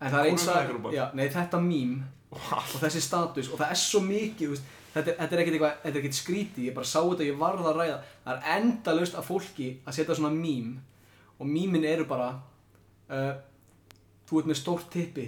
En 0.00 0.12
það 0.12 0.20
er 0.20 0.28
eins 0.30 0.44
að, 0.48 0.74
já, 0.96 1.02
nei, 1.16 1.26
þetta 1.32 1.60
mím 1.62 1.96
og 2.30 2.76
þessi 2.80 3.02
status 3.04 3.50
og 3.50 3.58
það 3.60 3.74
er 3.74 3.80
svo 3.80 4.00
mikið, 4.06 4.52
veist, 4.54 4.68
þetta, 4.94 5.16
þetta 5.18 5.36
er 5.36 5.42
ekkert 5.42 5.56
eitthvað, 5.58 5.74
þetta 5.82 5.92
er 5.92 6.00
ekkert 6.02 6.18
skrítið, 6.18 6.68
ég 6.68 6.76
bara 6.78 6.90
sá 6.92 7.00
þetta 7.00 7.26
ég 7.26 7.40
varð 7.40 7.68
að 7.70 7.80
ræða. 7.80 7.98
Það 8.24 8.36
er 8.36 8.54
endalaust 8.56 9.18
af 9.20 9.28
fólki 9.28 9.68
að 9.84 9.98
setja 9.98 10.18
svona 10.18 10.32
mím 10.36 10.70
og 11.40 11.50
mímin 11.50 11.88
eru 11.88 12.06
bara, 12.08 12.30
uh, 13.10 13.34
þú 14.28 14.40
ert 14.40 14.52
með 14.52 14.60
stórt 14.60 14.88
tippi, 14.92 15.26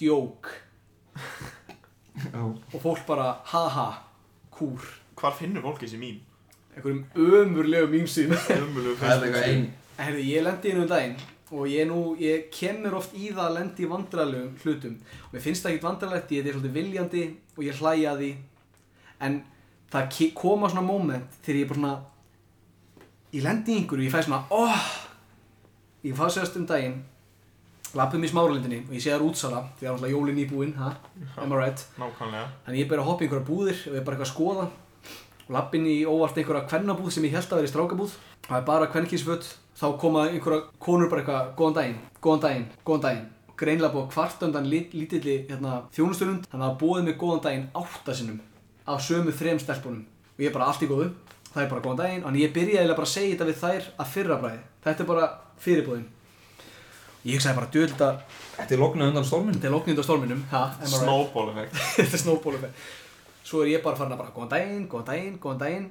djók. 0.00 0.52
Og 2.34 2.78
fólk 2.78 3.02
bara, 3.08 3.32
haha, 3.50 3.88
kúr, 4.54 4.82
Hvar 5.18 5.34
finnur 5.34 5.64
fólk 5.66 5.80
þessi 5.82 5.98
mím? 5.98 6.20
einhverjum 6.74 7.04
ömurlegu 7.14 8.98
er 9.06 9.24
eitthvað 9.24 9.46
ein 9.48 9.66
Herðu, 9.98 10.22
ég 10.26 10.42
lendi 10.42 10.72
inn 10.72 10.80
um 10.82 10.88
daginn 10.90 11.16
og 11.52 11.68
ég, 11.68 11.84
nú, 11.88 12.14
ég 12.16 12.48
kemur 12.54 12.96
oft 12.98 13.12
í 13.16 13.28
það 13.28 13.44
að 13.44 13.56
lendi 13.58 13.84
í 13.84 13.90
vandrarlegum 13.90 14.54
hlutum 14.62 14.96
og 14.96 15.34
mér 15.34 15.44
finnst 15.44 15.64
það 15.64 15.74
ekkert 15.74 15.88
vandrarlegt, 15.90 16.32
ég 16.32 16.46
er 16.46 16.56
svolítið 16.56 16.78
viljandi 16.78 17.24
og 17.54 17.64
ég 17.66 17.80
hlæja 17.82 18.14
því 18.20 18.30
en 19.28 19.40
það 19.92 20.20
koma 20.34 20.70
svona 20.72 20.86
moment 20.86 21.40
þegar 21.44 21.58
ég 21.58 21.64
er 21.66 21.72
bara 21.72 21.80
svona 21.80 21.96
ég 23.34 23.42
lendi 23.44 23.74
í 23.74 23.82
einhverju 23.82 24.04
og 24.04 24.08
ég 24.08 24.14
fæ 24.14 24.22
svona 24.24 24.44
oh! 24.54 24.86
ég 26.04 26.16
fá 26.16 26.24
sérst 26.30 26.56
um 26.60 26.66
daginn 26.68 27.02
lappum 27.94 28.24
í 28.24 28.30
smáralindinni 28.30 28.80
og 28.88 28.94
ég 28.96 29.02
sé 29.02 29.12
það 29.12 29.26
útsala 29.28 29.60
því 29.76 29.84
það 29.84 29.88
er 29.88 29.92
alltaf 29.94 30.14
jólin 30.14 30.40
í 30.40 30.46
búinn, 30.50 30.72
ha? 30.78 30.90
Am 31.38 31.52
I 31.52 31.60
right? 31.60 31.84
Nákvæmlega 32.00 32.46
Þannig 32.64 32.80
ég 32.80 32.88
ber 32.90 33.02
að 33.02 33.08
hoppa 33.10 33.22
í 33.22 33.28
einhverja 33.28 33.48
búðir 33.50 33.82
og 33.84 33.92
ég 33.92 34.00
er 34.00 34.06
bara 34.06 34.16
eitthvað 34.16 34.30
að 34.30 34.32
skoða 34.32 34.66
lappin 35.52 35.86
í 35.88 35.98
óvart 36.08 36.38
einhverja 36.38 36.64
kvennabúð 36.70 37.12
sem 37.14 37.26
ég 37.28 37.36
held 37.36 37.50
að 37.50 37.60
vera 37.60 37.68
í 37.68 37.72
strákabúð. 37.72 38.16
Það 38.46 38.58
er 38.58 38.66
bara 38.68 38.88
kvennkísföt 38.92 39.48
þá 39.78 39.86
koma 40.00 40.26
einhverja 40.30 40.64
konur 40.82 41.10
bara 41.12 41.22
eitthvað 41.22 41.50
góðan 41.58 41.76
daginn, 41.78 42.00
góðan 42.24 42.44
daginn, 42.44 42.66
góðan 42.84 43.04
daginn. 43.06 43.28
Greinlega 43.54 43.94
búið 43.94 44.08
kvart 44.10 44.42
undan 44.42 44.66
lit, 44.66 44.94
lítilli 44.96 45.36
hérna, 45.48 45.84
þjónusturund 45.94 46.48
þannig 46.50 46.66
að 46.66 46.78
búið 46.80 47.04
mig 47.06 47.18
góðan 47.20 47.44
daginn 47.44 47.68
áttasinnum 47.78 48.40
af 48.90 49.04
sömu 49.04 49.34
þrem 49.34 49.60
stelpunum. 49.62 50.02
Og 50.34 50.42
ég 50.42 50.50
er 50.50 50.56
bara 50.56 50.72
allt 50.72 50.82
í 50.82 50.90
góðu. 50.90 51.12
Það 51.52 51.62
er 51.62 51.70
bara 51.70 51.84
góðan 51.84 52.00
daginn. 52.02 52.24
Og 52.26 52.40
ég 52.40 52.54
byrjaði 52.56 52.96
bara 52.96 53.06
að 53.06 53.14
segja 53.14 53.36
þetta 53.36 53.48
við 53.50 53.60
þær 53.62 53.88
að 54.02 54.10
fyrra 54.16 54.40
bræði 54.42 54.60
þetta 54.84 55.04
er 55.04 55.08
bara 55.08 55.30
fyrirbúðin. 55.64 56.10
Ég 57.24 57.38
hugsaði 57.38 57.56
bara 57.56 57.70
dölda 57.72 58.08
Þetta 58.54 58.74
er 58.74 58.80
loknað 58.82 59.10
undan 59.10 59.24
storminn 59.24 59.54
þetta 59.56 59.68
er 59.70 59.72
loknind 59.72 60.00
á 60.02 60.04
storminum? 60.04 60.42
Snowball 60.84 61.54
effect. 61.54 61.78
Þetta 61.96 62.18
er 62.18 62.20
snowball 62.20 62.58
effect 62.58 63.03
svo 63.44 63.62
er 63.62 63.74
ég 63.74 63.84
bara 63.84 63.98
farin 63.98 64.14
að 64.16 64.22
bara 64.22 64.34
góðan 64.34 64.52
daginn, 64.54 64.84
góðan 64.88 65.08
daginn, 65.10 65.38
góðan 65.40 65.62
daginn. 65.62 65.88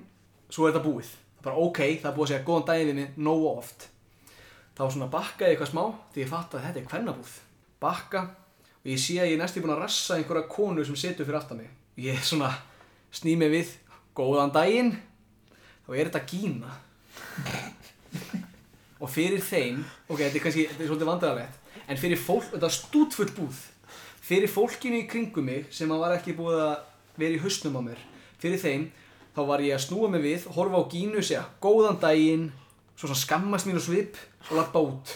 Svo 0.50 0.68
er 0.68 0.74
þetta 0.74 0.86
búið, 0.86 1.10
það 1.38 1.42
er 1.42 1.48
bara 1.48 1.66
ok 1.68 1.82
það 1.84 2.10
er 2.10 2.16
búið 2.18 2.26
að 2.26 2.32
segja 2.32 2.48
góðan 2.48 2.68
daginn 2.70 2.90
við 2.90 3.00
mig 3.00 3.18
nógu 3.30 3.50
oft. 3.54 3.88
Þá 4.74 4.84
svona 4.90 5.10
bakkaði 5.14 5.52
ég 5.52 5.54
eitthvað 5.54 5.72
smá 5.72 5.84
því 6.14 6.24
ég 6.24 6.32
fatt 6.32 6.56
að 6.58 6.66
þetta 6.68 6.82
er 6.82 6.88
kvennabúð. 6.90 7.34
Bakka 7.84 8.22
og 8.82 8.90
ég 8.90 9.02
sé 9.02 9.18
að 9.22 9.30
ég 9.30 9.36
er 9.38 9.42
næstu 9.44 9.62
búin 9.62 9.76
að 9.76 9.84
rassa 9.86 10.18
einhverja 10.18 10.50
konu 10.50 10.86
sem 10.88 10.98
setur 10.98 11.28
fyrir 11.28 11.40
aftan 11.40 11.62
mig. 11.62 11.70
Ég 12.02 12.24
svona 12.26 12.50
sný 13.14 13.36
mig 13.38 13.54
við 13.54 13.76
góðan 14.18 14.54
daginn. 14.56 14.96
Þá 15.86 15.92
er 15.94 16.10
þetta 16.10 16.24
Gína. 16.32 16.74
Og 19.04 19.12
fyrir 19.12 19.44
þeim 19.44 19.84
ok, 20.08 20.18
þetta 20.24 20.40
er 20.40 20.44
kannski, 20.48 20.66
þetta 20.72 20.82
er 20.82 20.90
svolítið 20.90 21.12
vandræðalegt 21.12 21.60
en 21.92 22.00
fyrir 22.00 22.20
fólk, 22.20 22.50
þetta 22.54 22.68
var 22.68 22.76
stútfull 22.78 23.30
búð. 23.36 23.62
Fyrir 24.24 24.52
fólkinu 24.52 25.02
í 25.02 25.08
kringum 25.10 25.46
mig 25.50 25.68
sem 25.76 25.92
að 25.92 26.04
var 26.06 26.16
ekki 26.16 26.36
búið 26.38 26.62
að 26.64 26.76
vera 27.20 27.38
í 27.38 27.42
hausnum 27.44 27.80
á 27.80 27.82
mér. 27.86 28.02
Fyrir 28.42 28.60
þeim, 28.62 28.84
þá 29.36 29.42
var 29.50 29.64
ég 29.66 29.78
að 29.78 29.86
snúa 29.88 30.10
mig 30.14 30.24
við 30.26 30.50
horfa 30.56 30.82
á 30.82 30.90
Gínu 30.92 31.22
og 31.22 31.28
segja 31.28 31.46
góðan 31.64 32.00
daginn. 32.02 32.52
Svo 32.94 33.10
svona 33.10 33.24
skammast 33.24 33.66
mín 33.70 33.80
og 33.80 33.86
svip 33.86 34.20
og 34.52 34.58
lappa 34.60 34.82
út. 34.84 35.16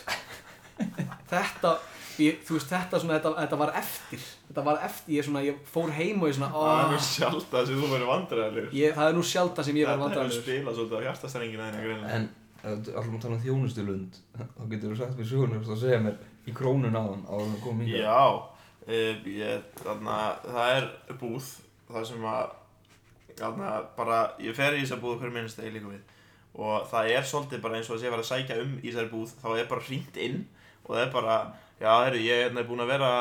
Þetta 1.29 1.75
ég, 2.21 2.39
þú 2.45 2.57
veist 2.57 2.71
þetta 2.71 2.99
svona, 3.01 3.17
þetta, 3.19 3.33
þetta 3.43 3.59
var 3.61 3.71
eftir. 3.77 4.23
Þetta 4.47 4.63
var 4.65 4.81
eftir, 4.87 5.13
ég 5.17 5.27
svona, 5.27 5.43
ég 5.45 5.59
fór 5.69 5.91
heim 5.93 6.23
og 6.23 6.31
ég 6.31 6.37
svona, 6.37 6.49
Það 6.53 6.81
er 6.81 6.91
nú 6.93 6.99
sjálf 7.05 7.47
það 7.51 7.69
sem 7.69 7.81
þú 7.81 7.89
verður 7.91 8.11
vandræðilegur 8.13 8.75
ég, 8.77 8.95
það 8.97 9.11
er 9.11 9.17
nú 9.17 9.23
sjaldan 9.27 9.67
sem 9.67 9.77
ég 9.77 9.89
var 9.89 9.97
Þetta 9.97 10.07
hefur 10.07 10.15
vandræðalegur. 10.15 10.45
spilað 10.47 10.77
svolítið 10.77 10.97
á 10.97 11.05
hjartastæringina 11.07 11.67
þína 11.67 11.83
greinlega. 11.85 12.17
En 12.17 12.29
allum 12.97 13.17
að 13.17 13.21
tala 13.21 13.37
um 13.37 13.43
þjónustulund 13.43 14.19
þá 14.37 14.63
getur 14.71 14.93
þú 14.93 14.99
sagt 15.01 15.19
mér 15.19 15.29
söguna 15.29 15.59
og 15.61 15.81
segja 15.83 15.99
mér 16.07 16.17
í 16.47 16.55
krónun 16.57 16.97
aðan 16.97 17.23
á 17.29 17.35
að 17.37 17.55
koma 17.63 17.85
í 17.85 17.93
Já, 17.93 18.21
uh, 18.33 19.29
ég, 19.37 19.67
þarna, 19.83 20.17
það 20.47 20.73
er 20.79 20.89
búð 21.21 21.51
það 21.91 22.07
sem 22.09 22.27
að 22.27 22.53
þarna, 23.37 23.71
bara, 23.97 24.19
ég 24.41 24.55
fer 24.57 24.77
í 24.77 24.83
þessa 24.83 24.99
búð 25.01 25.19
hverju 25.21 25.35
minnst 25.35 25.59
þegar 25.59 25.75
líka 25.75 25.91
við. 25.93 26.13
Og 26.57 26.87
það 26.89 27.11
er 27.13 27.27
svolítið 27.29 27.63
bara 27.63 27.79
eins 27.79 27.89
og 27.91 27.99
sé 27.99 28.07
að 28.07 28.15
vera 28.15 28.25
að 28.25 28.29
sækja 28.31 28.59
um 28.63 28.77
í 28.81 28.87
þessari 28.87 29.11
búð 29.11 29.33
þá 29.43 29.49
er 29.53 29.67
bara 29.69 29.87
hringt 29.87 30.21
inn 30.25 30.39
og 30.83 30.93
það 30.93 31.03
er 31.03 31.11
bara, 31.13 31.35
já, 31.77 31.91
herru, 31.91 32.21
ég 32.23 32.45
er 32.47 32.69
búin 32.69 32.83
að 32.85 32.93
vera 32.95 33.11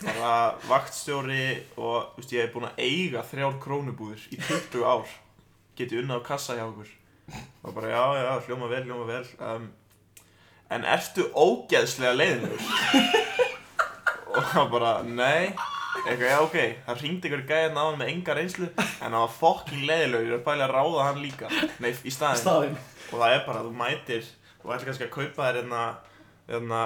bara 0.00 0.32
vaktstjóri 0.66 1.44
og, 1.76 2.14
veist, 2.16 2.32
ég 2.34 2.46
er 2.46 2.54
búin 2.54 2.66
að 2.70 2.80
eiga 2.82 3.24
þrjár 3.30 3.60
krónubúðir 3.62 4.24
í 4.32 4.40
20 4.40 4.86
ár. 4.88 5.12
Geti 5.78 6.00
unnað 6.00 6.24
á 6.24 6.28
kassa 6.32 6.56
hjá 6.58 6.64
okkur? 6.66 6.88
Og 7.62 7.76
bara, 7.76 7.92
já, 7.92 8.04
já, 8.18 8.32
hljóma 8.48 8.70
vel, 8.72 8.82
hljóma 8.88 9.06
vel 9.06 9.26
um, 9.38 9.68
en 10.74 10.86
ertu 10.86 11.28
ógeðslega 11.30 12.16
leiðilegur 12.16 12.64
og 14.34 14.48
það 14.50 14.72
bara, 14.72 14.96
nei 15.06 15.54
eitthvað, 16.00 16.26
já 16.30 16.38
ok, 16.44 16.56
það 16.86 17.00
ringdi 17.04 17.28
ykkur 17.30 17.42
gæðin 17.48 17.78
á 17.78 17.82
hann 17.82 17.98
með 18.00 18.10
enga 18.12 18.36
reynslu 18.38 18.68
en 18.78 19.14
það 19.14 19.16
var 19.16 19.32
fokking 19.36 19.86
leiðilegur, 19.88 20.28
ég 20.28 20.36
er 20.36 20.44
bæli 20.46 20.64
að 20.66 20.74
ráða 20.76 21.06
hann 21.08 21.22
líka. 21.22 21.50
Nei, 21.82 21.90
í 21.92 22.12
staðinn. 22.14 22.42
Staðinn. 22.42 22.76
Og 23.10 23.16
það 23.16 23.34
er 23.34 23.42
bara, 23.46 23.64
þú 23.66 23.72
mætir 23.80 24.28
þú 24.60 24.74
ætlir 24.74 24.90
kannski 24.90 25.06
að 25.08 25.14
kaupa 25.16 25.46
þér 25.48 25.58
hérna, 25.60 25.82
hérna 26.50 26.80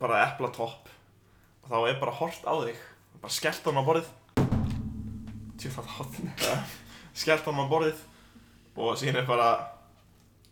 bara 0.00 0.22
eplatopp 0.28 0.90
og 1.64 1.70
þá 1.72 1.76
er 1.90 2.00
bara 2.02 2.16
hort 2.20 2.46
á 2.46 2.54
þig. 2.62 2.82
Bara 3.22 3.36
skellt 3.36 3.66
hann 3.66 3.80
á 3.80 3.88
borðið. 3.88 4.10
Tjöfað 5.56 5.94
hotn 5.96 6.34
skellt 7.22 7.48
hann 7.48 7.62
á 7.62 7.66
borðið. 7.72 8.04
Og 8.76 8.98
síðan 9.00 9.22
er 9.22 9.28
bara 9.28 9.50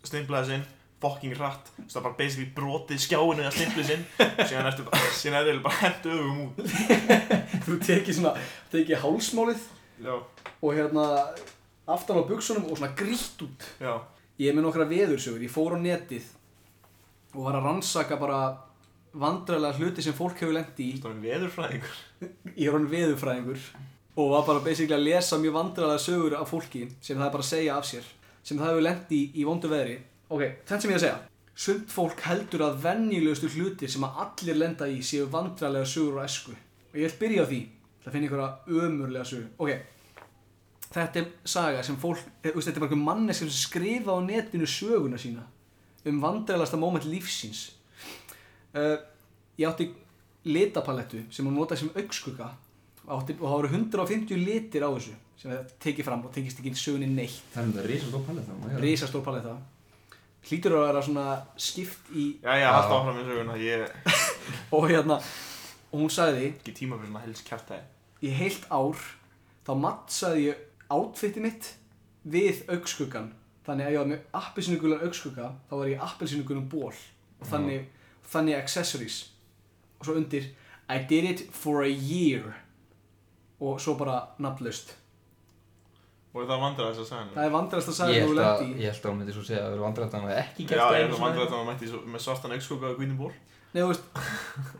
stimplaði 0.04 0.54
sinn 0.54 0.64
fucking 1.04 1.36
rætt 1.38 1.70
svo 1.76 1.86
það 1.92 2.00
er 2.00 2.06
bara 2.08 2.18
basically 2.18 2.48
brotið 2.56 3.02
skjáinu 3.04 3.44
að 3.46 3.56
stimpli 3.58 3.84
sinn. 3.90 4.04
Síðan 4.48 4.70
ertu 4.72 4.86
bara 4.88 5.12
síðan 5.20 5.38
er 5.40 5.50
það 5.52 5.62
bara 5.68 5.80
hendu 5.84 6.14
öfum 6.18 6.40
út. 6.46 6.62
Þú 7.68 7.78
tekið 7.88 8.18
svona, 8.18 8.34
tekið 8.72 9.02
hálsmálið 9.04 9.68
já, 10.04 10.14
og 10.64 10.70
hérna 10.74 11.06
aftan 11.94 12.20
á 12.20 12.28
buksunum 12.28 12.66
og 12.70 12.80
svona 12.80 12.94
grítt 12.98 13.44
út. 13.46 13.68
já, 13.78 13.94
Ég 14.34 14.50
er 14.50 14.56
með 14.56 14.64
nokkra 14.66 14.88
veðursögur, 14.90 15.44
ég 15.46 15.52
fór 15.52 15.76
á 15.76 15.78
netið 15.78 16.24
og 17.34 17.44
var 17.46 17.58
að 17.60 17.66
rannsaka 17.68 18.16
bara 18.18 18.38
vandræðlega 19.14 19.78
hluti 19.78 20.02
sem 20.02 20.16
fólk 20.16 20.40
hefur 20.42 20.56
lent 20.56 20.80
í. 20.82 20.88
það 20.98 21.12
er 21.12 21.20
veðurfræðingur? 21.22 22.00
Ég 22.58 22.66
er 22.66 22.74
hann 22.74 22.88
veðurfræðingur 22.90 23.68
og 24.14 24.32
var 24.32 24.44
bara 24.48 24.62
basically 24.64 24.96
að 24.96 25.06
lesa 25.06 25.38
mjög 25.42 25.54
vandræðlega 25.58 26.02
sögur 26.02 26.36
af 26.38 26.50
fólki 26.50 26.82
sem 26.98 27.18
það 27.18 27.26
er 27.28 27.34
bara 27.36 27.46
að 27.46 27.50
segja 27.52 27.76
af 27.78 27.86
sér 27.86 28.10
sem 28.42 28.58
það 28.58 28.72
hefur 28.72 28.86
lent 28.88 29.14
í 29.14 29.20
í 29.34 29.46
vondu 29.46 29.70
veðri. 29.70 29.96
Ok, 30.32 30.42
þetta 30.64 30.80
sem 30.80 30.92
ég 30.92 30.98
að 30.98 31.04
segja. 31.04 31.16
Sumt 31.64 31.90
fólk 31.94 32.22
heldur 32.26 32.64
að 32.66 32.78
venjulegustu 32.82 33.50
hlutir 33.54 33.90
sem 33.92 34.04
að 34.06 34.20
allir 34.24 34.58
lenda 34.58 34.88
í 34.90 35.00
séu 35.06 35.28
vandræðlega 35.30 35.90
sögur 35.90 36.18
og 36.18 36.24
esku. 36.24 36.54
Og 36.90 36.98
ég 36.98 37.10
vil 37.10 37.20
byrja 37.20 37.44
á 37.44 37.50
því 37.50 37.60
til 38.00 38.08
að 38.08 38.16
finna 38.16 38.28
einhverja 38.28 38.84
ömurlega 38.84 39.28
sögur. 39.28 39.50
Ok, 39.62 39.70
þetta 40.88 41.20
er 41.20 41.28
saga 41.54 41.82
sem 41.86 41.98
fólk, 42.00 42.24
eh, 42.42 42.50
þetta 42.50 42.74
er 42.74 42.80
bara 42.80 42.90
einhver 42.90 43.04
manneskja 43.04 43.48
sem 43.48 43.58
skrifa 43.60 44.16
á 44.16 44.18
netinu 44.24 44.66
söguna 44.66 45.20
sína 45.20 45.46
um 46.04 46.20
vandræðalasta 46.20 46.76
moment 46.76 47.04
lífsins. 47.08 47.70
Uh, 48.74 48.98
ég 49.56 49.68
átti 49.68 49.86
litapalettu 50.44 51.22
sem 51.30 51.46
hún 51.46 51.54
notaði 51.54 51.86
sem 51.86 51.94
átti, 53.04 53.36
og 53.38 53.44
það 53.44 53.54
voru 53.58 53.70
150 53.72 54.40
litir 54.40 54.84
á 54.84 54.88
þessu 54.88 55.14
sem 55.36 55.52
það 55.52 55.72
tekið 55.84 56.06
fram 56.08 56.24
og 56.24 56.34
tekist 56.34 56.60
ekki 56.60 56.72
í 56.72 56.80
sögunni 56.80 57.08
neitt 57.10 57.40
Það 57.52 57.60
er 57.60 57.66
um 57.68 57.74
þetta 57.74 57.86
rísa 57.90 58.08
stór 58.08 58.24
pallet 58.26 58.48
þá 58.48 58.82
risastór 58.84 59.24
paletta 59.26 59.54
hlýtur 60.48 60.76
að 60.78 60.86
vera 60.88 61.04
svona 61.06 61.26
skipt 61.56 62.12
í 62.12 62.26
já, 62.42 62.52
já, 62.60 62.68
alltaf 62.70 62.96
áfram 62.98 63.18
með 63.18 63.30
söguna 63.32 63.56
ég 63.60 63.86
og 64.76 64.88
hérna 64.90 65.18
og 65.90 65.96
hún 66.02 66.12
sagði 66.12 66.50
ekki 66.50 66.76
tíma 66.76 66.98
fyrir 66.98 67.12
svona 67.12 67.24
helst 67.24 67.48
kjartæði 67.48 68.28
í 68.28 68.34
heilt 68.34 68.68
ár 68.72 69.08
þá 69.64 69.72
mattsaði 69.80 70.46
ég 70.50 70.92
outfiti 70.92 71.42
mitt 71.44 71.72
við 72.28 72.62
augskuggan 72.72 73.32
þannig 73.64 73.88
að 73.88 73.94
ég 73.94 74.02
var 74.02 74.12
með 74.12 74.38
appelsinugulan 74.40 75.04
augskugga 75.06 75.50
þá 75.68 75.74
var 75.78 75.90
ég 75.90 76.04
appelsinugulan 76.04 76.68
ból 76.72 76.92
og 77.44 77.48
þannig, 77.48 77.88
þannig 78.32 78.58
accessories. 78.58 79.20
Og 79.98 80.08
svo 80.08 80.18
undir 80.18 80.50
I 80.88 81.00
did 81.08 81.24
it 81.24 81.46
for 81.52 81.84
a 81.84 81.88
year. 81.88 82.54
Og 83.60 83.80
svo 83.80 83.96
bara 83.96 84.20
nafnlaust 84.38 84.94
og 86.34 86.46
það 86.50 86.62
vandrar 86.64 86.88
þess 86.90 87.02
að 87.04 87.08
segja 87.10 87.26
það 87.34 87.44
er 87.48 87.52
vandræðast 87.54 88.00
að 88.04 88.12
Ég 88.14 88.24
þú 88.24 88.28
held 88.28 88.44
að, 88.44 88.60
lendi 88.60 88.74
í. 88.74 88.82
ég 88.84 88.90
held 88.94 89.04
að 89.04 89.10
hún 89.12 89.18
myndi 89.22 89.34
svo 89.36 89.42
segja 89.46 89.60
að 89.62 89.66
það 89.68 89.74
eru 89.76 89.84
vandrætt 89.84 90.14
að 90.14 90.20
hann 90.24 90.30
ekki 90.44 90.62
já, 90.64 90.68
gert 90.68 90.74
ég 90.74 90.84
það 90.84 90.94
er 90.94 91.04
einu 91.04 91.08
það 91.08 91.14
sinni. 91.14 91.24
vandrar 91.24 91.44
þetta 91.44 91.54
að 91.54 91.64
maður 91.64 91.74
mætti 91.74 92.12
með 92.14 92.24
svartan 92.24 92.54
augskóka 92.56 92.86
og 92.90 92.98
hvínum 92.98 93.18
ból 93.22 93.32
Nei, 93.74 93.80
þú 93.82 93.88
veist, 93.90 94.04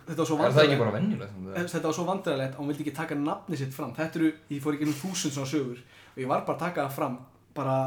þetta 0.07 0.19
var 0.23 0.27
svo 0.31 0.37
Er 0.39 0.53
það 0.55 0.65
ekki 0.65 0.77
vandræðilegt 0.79 0.83
bara 0.85 0.95
venjulegt? 0.95 1.33
Þess- 1.55 1.73
þetta 1.75 1.89
var 1.89 1.95
svo 1.97 2.05
vandræðilegt 2.07 2.53
að 2.55 2.61
hún 2.63 2.69
vildi 2.71 2.85
ekki 2.85 2.93
taka 2.95 3.15
nafni 3.19 3.57
sitt 3.59 3.73
fram. 3.75 3.95
Þetta 3.97 4.19
eru, 4.21 4.29
ég 4.55 4.61
fór 4.63 4.77
ekki 4.77 4.87
um 4.87 4.93
þúsund 5.01 5.35
svona 5.35 5.51
sögur 5.51 5.81
og 6.15 6.21
ég 6.23 6.29
var 6.31 6.45
bara 6.47 6.55
að 6.55 6.63
taka 6.63 6.85
það 6.85 6.93
fram. 6.95 7.17
Bara 7.59 7.79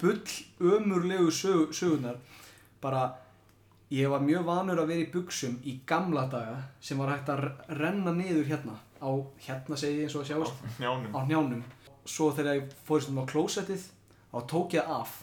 bull 0.00 0.22
ömurlegu 0.72 1.28
sög, 1.30 1.74
sögurnar. 1.76 2.16
Bara 2.80 3.02
ég 3.92 4.08
var 4.08 4.24
mjög 4.24 4.44
vanur 4.48 4.80
að 4.80 4.88
vera 4.94 5.04
í 5.04 5.10
buksum 5.12 5.58
í 5.68 5.76
gamla 5.86 6.24
daga 6.32 6.56
sem 6.80 6.96
var 7.04 7.12
hægt 7.12 7.28
að 7.36 7.44
renna 7.76 8.16
niður 8.16 8.48
hérna. 8.48 8.78
Á 8.96 9.12
hérna 9.44 9.76
segi 9.76 10.00
ég 10.00 10.08
eins 10.08 10.16
og 10.16 10.24
að 10.24 10.56
njánum 10.80 11.12
á 11.12 11.20
njánum 11.28 11.62
svo 12.10 12.32
þegar 12.34 12.58
ég 12.60 12.74
fór 12.86 13.02
stundum 13.02 13.24
á 13.24 13.30
klósettið 13.30 13.86
þá 14.32 14.38
tók 14.50 14.76
ég 14.76 14.90
af. 14.90 15.22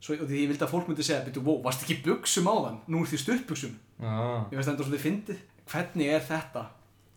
Svo, 0.00 0.16
og 0.20 0.28
því 0.28 0.42
ég 0.42 0.50
vildi 0.52 0.64
að 0.66 0.72
fólk 0.72 0.88
myndi 0.90 1.04
segja 1.06 1.24
byrju, 1.24 1.42
wow, 1.46 1.60
varst 1.64 1.84
ekki 1.86 2.02
buksum 2.04 2.48
á 2.52 2.54
þann 2.54 2.80
nú 2.92 3.00
er 3.02 3.10
því 3.10 3.20
stuttbuksum 3.22 3.76
Já, 3.96 4.16
ég 4.52 4.58
veist 4.58 4.70
enda 4.70 4.84
svolítið 4.84 5.04
fyndið. 5.06 5.38
Hvernig 5.70 6.10
er 6.12 6.26
þetta? 6.26 6.66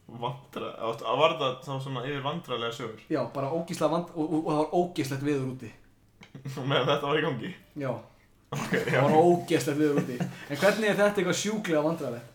Vandra, 0.10 0.70
að 0.80 1.04
var 1.20 1.36
það 1.38 1.58
þá 1.66 1.74
svona 1.84 2.06
yfir 2.08 2.24
vandrarlega 2.26 2.74
sögur? 2.74 3.02
Já, 3.12 3.20
bara 3.34 3.52
ógíslega 3.54 3.92
vand 3.92 4.14
og, 4.16 4.24
og, 4.24 4.40
og 4.40 4.48
það 4.48 4.62
var 4.62 4.72
ógíslegt 4.80 5.26
viður 5.28 5.52
úti. 5.52 5.70
Og 6.60 6.66
meðan 6.66 6.88
þetta 6.90 7.10
var 7.10 7.20
í 7.20 7.26
gangi? 7.26 7.52
Já, 7.84 7.92
ok, 8.56 8.74
það 8.74 8.96
já, 8.96 9.02
var 9.04 9.18
ógíslegt 9.20 9.82
viður 9.82 10.02
úti. 10.02 10.18
En 10.24 10.62
hvernig 10.64 10.90
er 10.90 10.98
þetta 10.98 11.22
eitthvað 11.22 11.40
sjúklega 11.44 11.84
vandræðilegt? 11.86 12.34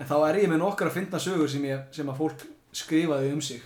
En 0.00 0.08
þá 0.08 0.16
er 0.30 0.40
ég 0.40 0.48
með 0.54 0.62
nokkra 0.62 0.88
að 0.88 0.96
finna 0.96 1.20
sögur 1.20 1.50
sem, 1.52 1.66
ég, 1.68 1.84
sem 1.92 2.08
að 2.08 2.22
fólk 2.22 2.46
skrifaði 2.80 3.34
um 3.34 3.42
sig 3.44 3.60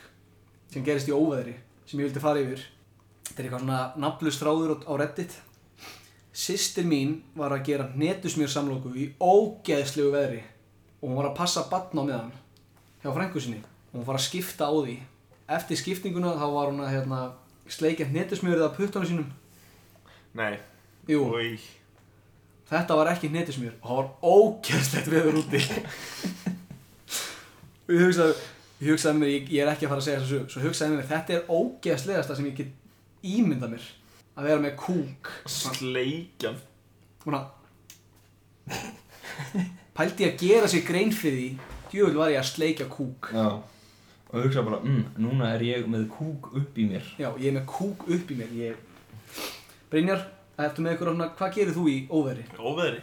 sem 0.73 0.83
gerist 0.83 1.11
í 1.11 1.15
óveðri 1.15 1.55
sem 1.87 2.01
ég 2.01 2.09
vildi 2.09 2.23
fara 2.23 2.43
yfir. 2.43 2.65
Þetta 3.29 3.39
er 3.41 3.47
eitthvað 3.49 3.65
svona 3.65 3.81
nafnlust 4.01 4.43
þráður 4.43 4.75
á, 4.85 4.93
reddit. 5.01 5.37
Systir 6.35 6.89
mín 6.89 7.21
var 7.39 7.55
að 7.55 7.65
gera 7.69 7.91
netusmjör 7.95 8.51
samlóku 8.51 8.91
í 8.99 9.07
ógeðslegu 9.23 10.11
veðri 10.15 10.43
og 10.99 11.07
hún 11.11 11.19
var 11.21 11.31
að 11.31 11.39
passa 11.39 11.67
batn 11.71 12.01
á 12.01 12.05
meðan 12.05 12.35
hjá 13.05 13.13
frængu 13.15 13.45
sinni. 13.45 13.63
Og 13.93 14.01
hún 14.01 14.09
var 14.09 14.19
að 14.19 14.27
skipta 14.27 14.67
á 14.67 14.75
því. 14.75 14.99
Eftir 15.55 15.81
skiptinguna 15.81 16.35
þá 16.41 16.47
var 16.57 16.73
hún 16.73 16.83
að 16.83 16.93
hérna, 16.97 17.23
sleikja 17.69 18.09
netusmjörið 18.11 18.67
af 18.67 18.77
puttunum 18.79 19.09
sínum. 19.09 19.33
Nei, 20.35 20.59
Jú, 21.07 21.27
oi 21.37 21.61
þetta 22.69 22.97
var 22.99 23.11
ekki 23.13 23.31
netusmjör 23.33 23.75
og 23.81 23.89
það 23.89 23.99
var 23.99 24.09
ógeðslegt 24.35 25.11
veður 25.13 25.41
úti. 25.43 25.61
Ég 27.93 28.01
hugsaði 28.01 28.37
ég 28.85 28.93
hugsaði 28.93 29.21
mér, 29.21 29.33
ég, 29.33 29.51
ég 29.55 29.65
er 29.65 29.73
ekki 29.73 29.87
að 29.89 29.93
fara 29.95 30.03
að 30.03 30.07
segja 30.09 30.23
þessu 30.23 30.39
sögu 30.39 30.55
svo 30.55 30.65
hugsaði 30.65 30.97
mér, 30.99 31.11
þetta 31.11 31.37
er 31.39 31.53
ógeðslegasta 31.59 32.39
sem 32.39 32.49
ég 32.51 32.57
get 32.59 32.73
ímyndað 33.25 33.77
mér 33.77 33.91
að 34.35 34.49
vera 34.49 34.63
með 34.65 34.75
kúk. 34.83 35.31
Sleikjan 35.49 36.59
Svona. 37.25 37.41
Pældi 39.97 40.27
ég 40.27 40.35
að 40.35 40.43
gera 40.43 40.69
sér 40.69 40.83
grein 40.85 41.15
fyrir 41.15 41.39
því 41.39 41.73
Djöfull 41.95 42.19
var 42.19 42.33
ég 42.33 42.41
að 42.41 42.49
sleikja 42.51 42.89
kúk. 42.91 43.31
Já. 43.31 43.47
Og 44.35 44.43
hugsa 44.43 44.65
bara, 44.67 44.81
mm, 44.83 45.15
núna 45.23 45.53
er 45.55 45.63
ég 45.63 45.87
með 45.87 46.09
kúk 46.11 46.49
upp 46.59 46.79
í 46.79 46.89
mér. 46.91 47.07
Já, 47.21 47.29
ég 47.39 47.53
er 47.53 47.57
með 47.61 47.67
kúk 47.71 48.09
upp 48.11 48.33
í 48.35 48.39
mér 48.41 48.55
ég... 48.59 48.81
Brynjar, 49.93 50.25
ertu 50.59 50.83
með 50.83 50.97
ykkur 50.97 51.13
svona 51.13 51.29
Hvað 51.39 51.55
gerir 51.55 51.77
þú 51.77 51.85
í 51.93 51.97
óveri? 52.11 52.47
óveðri? 52.59 53.03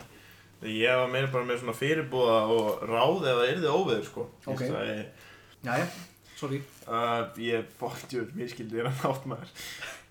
Ég 0.68 1.00
var 1.00 1.08
meira 1.10 1.32
bara 1.32 1.48
með 1.48 1.62
svona 1.62 1.78
fyrirbúða 1.78 2.36
og 2.52 2.84
ráð 2.86 3.24
ef 3.32 3.40
það 3.40 3.52
yrði 3.54 3.72
óveður 3.72 4.04
sko. 4.10 4.26
Ok. 4.52 4.66
Ég 4.68 5.30
Jæja, 5.62 5.86
sorry. 6.40 6.62
Uh, 6.88 7.28
ég 7.42 7.68
bóttjur, 7.80 8.32
mér 8.38 8.50
skildi 8.50 8.80
þér 8.80 8.90
að 8.92 9.04
nátt 9.06 9.28
maður. 9.30 9.52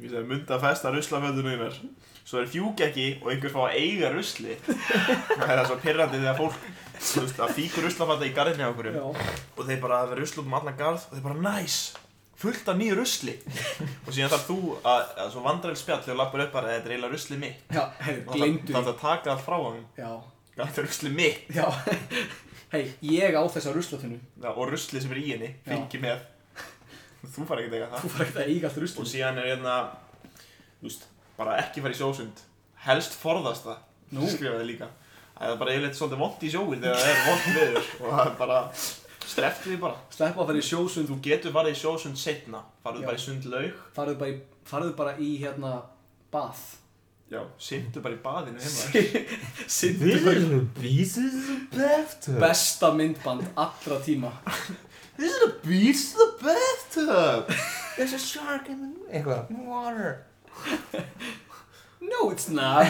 Ég 0.00 0.12
sagði 0.12 0.28
myndi 0.30 0.54
að 0.54 0.64
festa 0.68 0.94
ruslaföndunum 0.94 1.56
einar 1.56 1.80
svo 2.30 2.38
er 2.38 2.50
fjúk 2.50 2.78
ekki 2.84 3.06
og 3.24 3.32
einhver 3.32 3.50
fá 3.50 3.62
að 3.64 3.78
eiga 3.80 4.10
rusli. 4.14 4.54
Það 4.62 5.54
er 5.56 5.64
svo 5.66 5.78
pirrandi 5.82 6.20
þegar 6.20 6.36
fólk 6.38 6.60
þú 7.00 7.24
veist, 7.24 7.40
að 7.42 7.54
fíkur 7.56 7.86
ruslafanda 7.88 8.28
í 8.28 8.34
garðinni 8.36 8.66
á 8.66 8.70
okkur 8.70 8.90
og 9.00 9.64
þeir 9.66 9.80
bara 9.82 9.98
það 10.02 10.12
verður 10.12 10.22
rusl 10.22 10.38
út 10.38 10.46
um 10.46 10.54
allan 10.60 10.78
garð 10.78 11.08
og 11.08 11.16
þeir 11.16 11.24
bara 11.26 11.42
næs 11.48 11.78
fullt 12.40 12.70
af 12.72 12.78
nýju 12.78 12.94
rusli. 12.96 13.34
Og 14.06 14.14
síðan 14.14 14.30
þarf 14.32 14.46
þú 14.46 14.58
að, 14.78 15.00
að 15.20 15.32
svo 15.34 15.42
vandræl 15.44 15.74
spjall 15.76 15.98
þegar 16.00 16.14
þú 16.14 16.20
lappar 16.22 16.44
upp 16.46 16.54
bara 16.54 16.70
þetta 16.70 16.88
er 16.88 16.94
eiginlega 16.94 17.12
rusli 17.12 17.40
mitt. 17.42 17.66
Já, 17.74 17.82
og 17.82 18.30
gleymdu 18.36 18.72
það 18.72 18.86
því 18.86 18.92
að 18.94 19.02
taka 19.02 19.34
allt 19.34 19.44
frá 19.44 19.56
hann 19.58 19.82
Já, 19.98 20.12
þetta 20.54 20.70
er 20.70 20.88
rusli 20.88 21.12
mitt. 21.18 21.50
Já 21.52 21.66
Hei, 22.70 22.84
ég 23.02 23.34
á 23.34 23.42
þessa 23.50 23.72
ruslatunnu 23.74 24.16
Já, 24.38 24.50
og 24.52 24.68
rusli 24.70 25.00
sem 25.02 25.10
er 25.10 25.18
í 25.18 25.26
henni 25.32 25.48
fylgir 25.64 26.02
með. 26.04 26.20
Þú 27.34 27.46
fara 27.48 27.64
ekki 27.64 27.72
að 27.72 27.76
eiga 27.80 27.88
það. 27.90 28.02
Þú 28.04 28.10
fara 28.12 28.26
ekkert 28.26 28.38
að 28.40 28.50
eiga 28.52 28.68
allt 28.68 28.78
og 28.78 28.84
ruslun 28.84 29.08
síðan 29.10 29.40
er 29.42 29.48
hérna 29.50 29.74
þú 30.78 30.86
veist, 30.86 31.06
bara 31.36 31.56
ekki 31.64 31.82
fara 31.84 31.96
í 31.96 31.98
sjósund. 31.98 32.42
Helst 32.86 33.16
forðast 33.18 33.66
það. 33.66 33.82
Nú. 34.14 34.28
skrifaði 34.30 34.68
líka. 34.70 34.88
Það 35.34 35.52
er 35.52 35.60
bara 35.60 35.74
yfirleitt 35.74 35.98
svolítið 35.98 36.22
vond 36.22 36.46
í 36.46 36.52
sjóin 36.54 36.84
þegar 36.84 37.02
það 37.02 37.10
er 37.10 37.20
vond 37.26 37.48
viður 37.58 37.90
og 37.90 38.06
það 38.14 38.22
er 38.24 38.34
bara 38.38 38.60
streft 39.30 39.66
því 39.66 39.78
bara. 39.82 40.00
Sleppa 40.14 40.44
að 40.44 40.50
fara 40.52 40.62
í 40.62 40.66
sjósund. 40.70 41.10
Þú 41.10 41.18
getur 41.26 41.56
farið 41.58 41.74
í 41.74 41.80
sjósund 41.82 42.20
setna 42.22 42.62
farið 42.84 43.02
Já. 43.02 43.10
bara 43.10 43.18
í 43.18 43.24
sundlaug 43.26 43.82
Farðu 43.98 44.16
bara 44.22 44.30
í, 44.30 44.38
farðu 44.70 44.94
bara 45.02 45.16
í 45.18 45.30
hérna 45.42 45.74
Bath 46.30 46.79
já, 47.30 47.40
syndu 47.62 48.02
bara 48.02 48.16
í 48.16 48.20
baðinu 48.24 48.58
heima. 48.58 49.24
Syndu 49.78 50.14
bara 50.24 50.40
í 50.42 50.60
beast 50.80 51.20
is 51.22 51.50
a 51.52 51.58
bathtub. 51.74 52.38
Besta 52.42 52.90
myndband 52.96 53.46
allra 53.54 54.00
tíma. 54.04 54.32
This 55.16 55.36
is 55.36 55.42
a 55.46 55.52
beast 55.66 56.16
in 56.16 56.18
the 56.18 56.30
bathtub. 56.42 57.52
There's 57.96 58.14
a 58.14 58.18
shark 58.18 58.68
in 58.68 58.96
the 59.12 59.62
water. 59.66 60.24
No, 62.00 62.30
it's 62.30 62.48
not. 62.48 62.88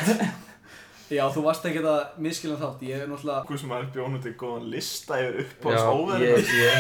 Já, 1.10 1.24
þú 1.34 1.42
varst 1.42 1.64
ekki 1.66 1.80
að 1.82 2.20
miskilja 2.22 2.56
þátt. 2.60 2.84
Ég 2.86 3.02
er 3.02 3.08
náttúrulega 3.10 3.42
Hvað 3.48 3.58
sem 3.58 3.72
maður 3.72 3.88
bjónu 3.96 4.20
til 4.22 4.34
góðan 4.38 4.68
lista 4.70 5.18
yfir 5.18 5.40
upp 5.42 5.66
á 5.66 5.68
Já, 5.74 5.80
sóverðina 5.82 6.38
ég, 6.38 6.52
ég, 6.54 6.78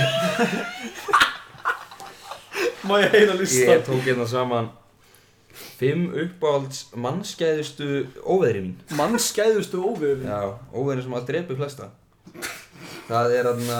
Má 2.86 2.94
ég 3.02 3.16
heyra 3.16 3.34
ég 3.42 3.82
tók 3.88 4.06
hérna 4.06 4.26
saman 4.30 4.70
Fimm 5.80 6.10
uppáhalds 6.12 6.90
mannskæðustu 6.92 7.86
óveðri 8.20 8.62
mín. 8.66 8.76
Mannskæðustu 8.98 9.80
óviður 9.80 10.24
Já, 10.26 10.38
óveðri 10.76 11.04
sem 11.06 11.16
að 11.16 11.28
drepi 11.30 11.56
flesta. 11.56 11.90
Það 13.08 13.36
er 13.38 13.48
þarna 13.48 13.78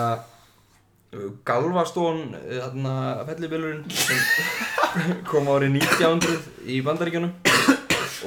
Galvastón, 1.45 2.37
þarna 2.47 2.95
fellibillurinn 3.29 3.83
sem 3.93 4.21
kom 5.31 5.51
árið 5.51 5.81
1900 5.81 6.69
í 6.71 6.79
Bandaríkjunum. 6.87 7.35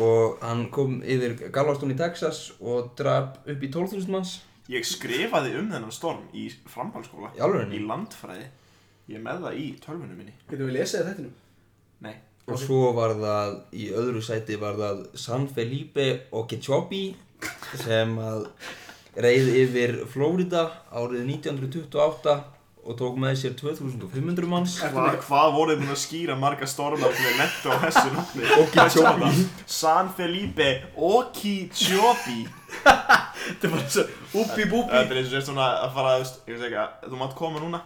Og 0.04 0.42
hann 0.42 0.66
kom 0.74 1.00
yfir 1.02 1.38
Galvastón 1.54 1.94
í 1.94 1.98
Texas 1.98 2.50
og 2.60 2.92
draf 3.00 3.40
upp 3.46 3.64
í 3.64 3.70
12.000 3.72 4.14
manns. 4.14 4.36
Ég 4.72 4.86
skrifaði 4.88 5.56
um 5.60 5.72
þennan 5.72 5.96
storm 5.96 6.28
í 6.34 6.46
framhaldsskóla 6.72 7.34
Í 7.74 7.82
landfræði. 7.88 8.46
Ég 9.10 9.18
er 9.18 9.26
með 9.26 9.48
það 9.48 9.58
í 9.64 9.66
tölvunum 9.84 10.22
minni. 10.22 10.38
Getum 10.52 10.70
við 10.70 10.78
lesið 10.78 11.10
þetta 11.10 11.26
nú? 11.26 11.34
Nei 12.04 12.16
og 12.48 12.60
svo 12.60 12.92
var 12.98 13.14
það 13.20 13.54
í 13.80 13.90
öðru 13.96 14.24
sæti 14.24 14.58
var 14.60 14.76
það 14.80 15.04
San 15.20 15.46
Felipe 15.48 16.08
Okeechobee 16.36 17.14
sem 17.80 18.18
að 18.20 18.48
reið 19.24 19.54
yfir 19.62 19.96
Flórida 20.12 20.66
árið 20.92 21.24
1928 21.38 22.36
og 22.84 22.98
tók 23.00 23.16
með 23.16 23.38
sér 23.40 23.54
2500 23.56 24.48
manns. 24.52 24.74
Hva, 24.92 25.14
Hvað 25.24 25.54
voruð 25.56 25.78
þið 25.78 25.84
búin 25.86 25.94
að 25.94 26.00
skýra 26.02 26.36
marga 26.36 26.68
stormar 26.68 27.14
til 27.16 27.30
að 27.30 27.38
letta 27.40 27.72
á 27.72 27.76
þessu 27.86 28.10
nafni? 28.12 28.50
Okeechobee. 28.60 29.46
San 29.72 30.10
Felipe 30.18 30.68
Okeechobee 30.98 32.50
Þetta 33.44 33.68
er 33.68 33.72
bara 33.72 33.88
svo 33.88 34.04
uppi 34.44 34.66
búpi 34.68 34.92
Þetta 34.92 35.16
er 35.16 35.22
eins 35.22 35.38
og 35.40 35.46
svona 35.48 35.70
að 35.86 35.96
fara, 35.96 36.18
þú 36.18 36.26
veist, 36.26 36.42
ég 36.44 36.58
veist 36.58 36.68
ekki 36.68 36.82
að 36.84 37.08
þú 37.14 37.22
mátt 37.22 37.38
koma 37.40 37.64
núna 37.64 37.82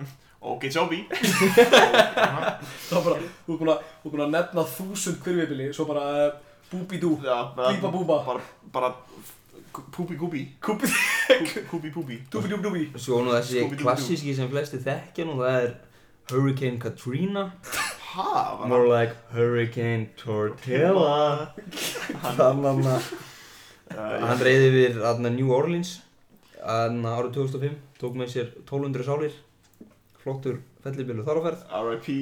Bara, 2.92 3.18
þú 3.46 3.56
er 3.56 3.58
búin 3.58 3.72
að, 3.74 3.82
að 4.26 4.32
nefna 4.36 4.64
þúsund 4.76 5.18
hvirfibili 5.26 5.72
Svo 5.76 5.88
bara 5.90 6.04
uh, 6.28 6.38
búbi 6.72 7.00
dú 7.02 7.16
Já, 7.24 7.40
bara- 7.58 7.74
Bíba 7.74 7.92
búba. 7.94 8.22
Bara, 8.28 8.44
bara 8.74 8.94
Púpi 9.94 10.16
kúpi. 10.18 10.42
Kúpi 10.64 10.88
Kúpi 11.70 11.92
púpi. 11.94 12.16
Dúbi 12.32 12.50
dúbi 12.50 12.64
dúbi. 12.64 12.84
Svo 12.98 13.20
nú 13.22 13.34
þessi 13.36 13.66
klassíski 13.78 14.34
sem 14.34 14.50
flesti 14.50 14.80
þekkja 14.82 15.26
nú 15.28 15.36
það 15.42 15.58
er 15.68 15.76
Hurricane 16.32 16.80
Katrina. 16.82 17.44
Ha, 18.16 18.58
var 18.58 18.72
more 18.72 18.88
like 18.90 19.14
Hurricane 19.36 20.10
Tortilla. 20.18 21.52
Þannig 22.24 22.82
að 22.88 23.12
hann 24.26 24.42
yfir 24.50 24.98
aðna 25.08 25.32
New 25.36 25.52
Orleans 25.54 25.98
aðna 26.64 27.14
árið 27.20 27.38
2005 27.38 27.78
tók 28.02 28.18
með 28.20 28.34
sér 28.34 28.50
1200 28.66 29.06
sálir 29.08 29.36
flottur 30.28 30.62
fellibilu 30.84 31.26
þarferð 31.28 31.66
R.I.P. 31.82 32.20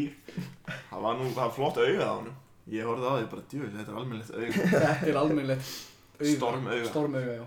Það 0.94 1.06
var 1.10 1.20
nú, 1.20 1.28
það 1.34 1.44
var 1.44 1.54
flott 1.60 1.84
augað 1.84 2.08
á 2.08 2.16
honum 2.16 2.42
Ég 2.74 2.88
horfði 2.88 3.10
á 3.10 3.14
því 3.20 3.28
bara, 3.30 3.44
djúvel, 3.52 3.74
þetta 3.76 3.92
er 3.92 4.00
almennilegt 4.00 4.34
auga 4.40 4.72
Þetta 4.72 5.12
er 5.12 5.22
almennilegt 5.22 5.76
auga. 6.16 6.32
Stormauga. 6.32 6.90
Stormauga, 6.90 7.38
já 7.42 7.46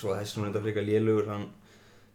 svo 0.00 0.14
þessi 0.16 0.40
nú 0.40 0.48
enda 0.48 0.62
frekar 0.62 0.86
lélugur 0.86 1.28
hann 1.28 1.48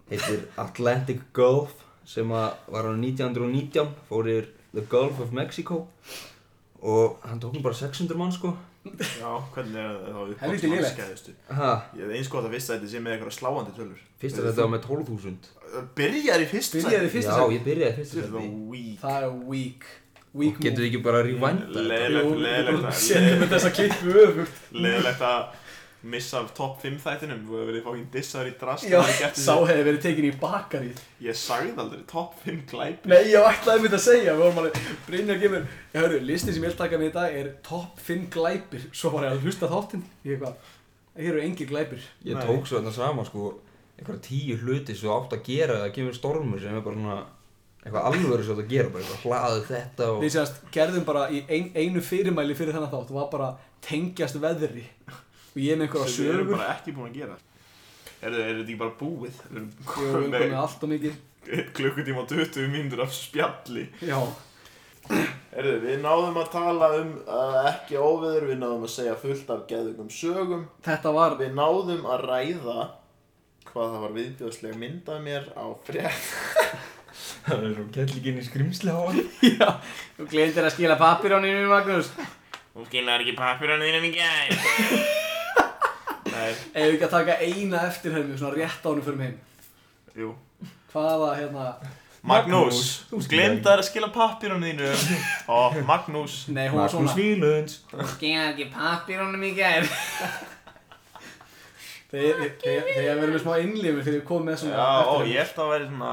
heitir 0.09 0.47
Atlantic 0.61 1.21
Gulf 1.35 1.83
sem 2.07 2.31
að 2.33 2.55
var 2.73 2.87
á 2.89 2.91
1919 2.95 3.91
fór 4.09 4.29
yfir 4.31 4.49
The 4.73 4.85
Gulf 4.89 5.21
of 5.23 5.35
Mexico 5.35 5.83
og 6.81 7.21
hann 7.27 7.41
tók 7.43 7.57
nú 7.57 7.63
bara 7.65 7.77
600 7.77 8.17
mann 8.17 8.33
sko 8.33 8.55
Já, 8.87 9.31
hvernig 9.53 9.77
er 9.81 9.87
það? 9.91 10.07
Þá 10.07 10.19
upp 10.23 10.41
Helviti 10.45 10.69
lélegt. 10.71 10.93
skæðustu 10.95 11.33
ha, 11.57 11.71
Ég 11.97 12.03
hef 12.05 12.13
eins 12.17 12.29
gott 12.31 12.45
að 12.47 12.53
vissa 12.55 12.73
þetta 12.77 12.89
sé 12.93 13.01
með 13.03 13.15
eitthvað 13.17 13.35
sláandi 13.37 13.73
tölur. 13.75 14.01
Fyrst 14.21 14.39
að 14.39 14.47
þetta 14.47 14.65
var 14.65 14.71
með 14.73 14.83
12.000 14.87 15.87
Byrjar 15.97 16.43
í 16.43 16.49
fyrst 16.53 16.77
Byrjaði 16.77 17.09
í 17.09 17.13
fyrsta 17.17 17.35
já 17.35 17.41
sæti 17.43 17.57
ég 17.57 17.63
byrjaði 17.67 17.95
fyrst 17.99 18.15
Þetta 18.17 18.27
að 18.27 18.43
er 18.43 18.57
weak. 18.71 18.99
Það 19.03 19.27
er 19.27 19.37
weak. 19.51 19.87
Weak 20.37 20.59
getur 20.61 20.83
við 20.85 20.89
ekki 20.91 21.01
bara 21.03 21.21
að 21.21 21.27
rewinda 21.31 21.67
þetta? 21.67 21.83
Leðilegt, 21.91 22.41
leðilegt 22.45 22.99
Sendum 23.01 23.39
við 23.43 23.53
þessa 23.55 23.71
klippu 23.77 24.15
öfugt. 24.23 24.59
Leðilegt 24.77 25.23
að 25.27 25.39
missa 26.01 26.41
af 26.43 26.53
topp 26.57 26.81
5 26.83 26.99
þættinum. 27.03 27.43
Þú 27.47 27.57
hefur 27.57 27.69
verið 27.71 27.85
fókin 27.87 28.07
dissaður 28.13 28.49
í 28.51 28.55
drast 28.61 28.87
Já, 28.87 28.99
sá 29.33 29.53
hefði 29.65 29.83
verið 29.87 30.01
tekin 30.05 30.27
í 30.29 30.31
bakarið 30.41 31.01
Ég 31.25 31.37
sagði 31.39 31.73
aldrei 31.81 32.03
topp 32.11 32.39
5 32.45 32.63
glæp 32.69 33.07
Nei, 33.09 33.19
ég 33.31 33.49
ætlaði 33.49 33.85
mér 33.85 33.97
að 33.97 34.03
segja, 34.05 34.35
við 34.37 34.43
vorum 34.45 34.61
alveg, 34.63 34.81
Brynjar 35.07 35.41
gefur, 35.41 35.69
ég 35.93 36.01
hörru, 36.05 36.23
listin 36.29 36.53
sem 36.53 36.63
ég 36.63 36.73
vil 36.73 36.79
taka 36.79 37.01
með 37.01 37.09
í 37.09 37.13
dag 37.17 37.37
er 37.41 37.53
topp 37.65 38.01
5 38.07 38.27
glæpir, 38.37 38.89
svo 38.93 39.13
var 39.15 39.27
ég 39.27 39.37
að 39.37 39.47
hlusta 39.47 39.71
þáttinn, 39.73 40.05
ég 40.27 40.45
eru 41.17 41.41
engir 41.41 41.71
glæpir. 41.71 42.03
Ég 42.21 42.37
Nei. 42.37 42.45
tók 42.45 42.69
svo 42.69 42.77
þetta 42.77 42.93
sama 42.93 43.25
sko 43.25 43.55
einhverja 43.97 44.21
tíu 44.21 44.57
hluti 44.61 44.93
svo 44.95 45.15
átt 45.17 45.33
að 45.33 45.47
gera 45.47 45.79
það 45.81 45.93
kemur 45.95 46.17
stormur 46.17 46.61
sem 46.61 46.75
er 46.77 46.83
bara 46.85 46.99
svona 46.99 47.17
eitthvað 47.81 48.09
alvöru 48.11 48.43
svo 48.45 48.53
átt 48.57 48.63
að 48.63 48.73
gera 48.73 48.91
bara 48.93 49.05
eitthvað 49.05 49.23
hlaðu 49.25 49.63
þetta 49.71 50.09
og 50.13 50.19
Við 50.21 50.33
sérst 50.35 50.59
gerðum 50.75 51.07
bara 51.07 51.23
í 51.33 51.41
ein, 51.49 51.71
einu 51.73 52.03
fyrirmæli 52.05 52.57
fyrir 52.57 52.77
þennan 52.77 52.93
þátt, 52.93 53.13
var 53.15 53.31
bara 53.33 53.49
tengjast 53.87 54.37
veðri 54.43 54.85
og 55.57 55.63
ég 55.65 55.73
er 55.73 55.79
með 55.81 55.87
einhverja 55.87 56.13
sem 56.13 56.27
við 56.27 56.33
erum 56.33 56.45
sögur, 56.45 56.57
bara 56.59 56.73
ekki 56.77 56.93
búin 56.95 57.09
að 57.09 57.21
gera 57.21 57.37
Er 58.17 58.33
er 58.33 58.57
þetta 58.57 58.63
ekki 58.63 58.75
bara 58.79 58.93
búið? 58.97 59.39
Við 59.45 59.57
erum 59.59 59.71
komið 59.85 60.53
allt 60.57 60.83
og 60.85 60.91
mikið, 60.93 61.17
klukkutíma 61.77 62.23
og 62.23 62.31
20 62.31 62.71
mínútur 62.73 63.03
af 63.03 63.11
spjalli. 63.13 63.83
Já, 64.01 64.17
Erðu, 65.57 65.75
við 65.85 66.01
náðum 66.03 66.39
að 66.41 66.49
tala 66.51 66.89
um 66.97 67.11
uh, 67.23 67.59
ekki 67.69 67.99
óviður, 68.01 68.47
við 68.49 68.57
náðum 68.61 68.87
að 68.87 68.93
segja 68.95 69.13
fullt 69.21 69.51
af 69.53 69.61
geðugum 69.69 70.09
sögum. 70.11 70.65
Þetta 70.85 71.13
var, 71.15 71.37
Við 71.39 71.53
náðum 71.57 72.09
að 72.09 72.25
ræða 72.25 72.79
hvað 73.69 73.93
það 73.93 74.03
var 74.03 74.15
viðbjóðslega 74.17 74.81
mynd 74.81 75.11
af 75.13 75.21
mér 75.23 75.49
á 75.53 75.65
frétt. 75.87 76.31
Það 77.47 77.63
er 77.63 77.75
svo 77.77 77.85
kettlíkinn 77.95 78.41
í 78.41 78.43
skrimsli 78.45 78.91
á 78.93 78.99
hann 78.99 79.21
já, 79.41 79.69
þú 80.17 80.27
gleyndir 80.33 80.67
að 80.67 80.75
skila 80.75 80.97
nýjum 81.43 81.71
Magnús, 81.71 82.11
Hún 82.75 82.89
skilar 82.89 83.23
ekki 83.23 83.37
nýðinum 83.81 84.09
í 84.11 84.11
gæð 84.19 85.23
ef 86.47 86.65
við 86.73 86.95
ekki 86.95 87.07
að 87.07 87.15
taka 87.15 87.37
eina 87.43 87.85
eftirhermi, 87.87 88.37
svona 88.39 88.57
rétt 88.57 88.89
ánum 88.89 89.05
fyrir 89.05 89.21
mig 89.21 89.31
heim, 89.31 89.39
jú. 90.17 90.33
Hvaða, 90.91 91.31
hérna, 91.37 91.69
Magnús, 92.27 92.81
Þú 93.07 93.21
þú 93.21 93.29
glemdar 93.31 93.79
að 93.79 93.87
skila 93.87 94.07
pappir 94.11 94.51
á 94.51 94.57
nýðinum 94.59 95.01
Ó, 95.47 95.57
Magnús. 95.87 96.37
Nei, 96.51 96.65
hún 96.67 96.81
var 96.81 96.91
svona, 96.91 97.13
Vílunds 97.15 97.77
skila 98.15 98.49
ekki 98.51 98.69
pappir 98.73 99.21
á 99.21 99.25
nýjum 99.29 99.45
í 99.47 99.51
gær. 99.55 99.87
Þegar 102.11 102.53
þegar 102.63 103.21
við 103.21 103.41
smá 103.43 103.53
innlifur 103.59 104.03
þegar 104.05 104.17
við 104.17 104.25
komum 104.27 104.47
með 104.47 104.61
svona 104.63 104.75
Já, 104.79 104.91
ó, 105.11 105.15
ég 105.27 105.41
held 105.43 105.61
að 105.63 105.71
væri 105.73 105.87
svona 105.91 106.11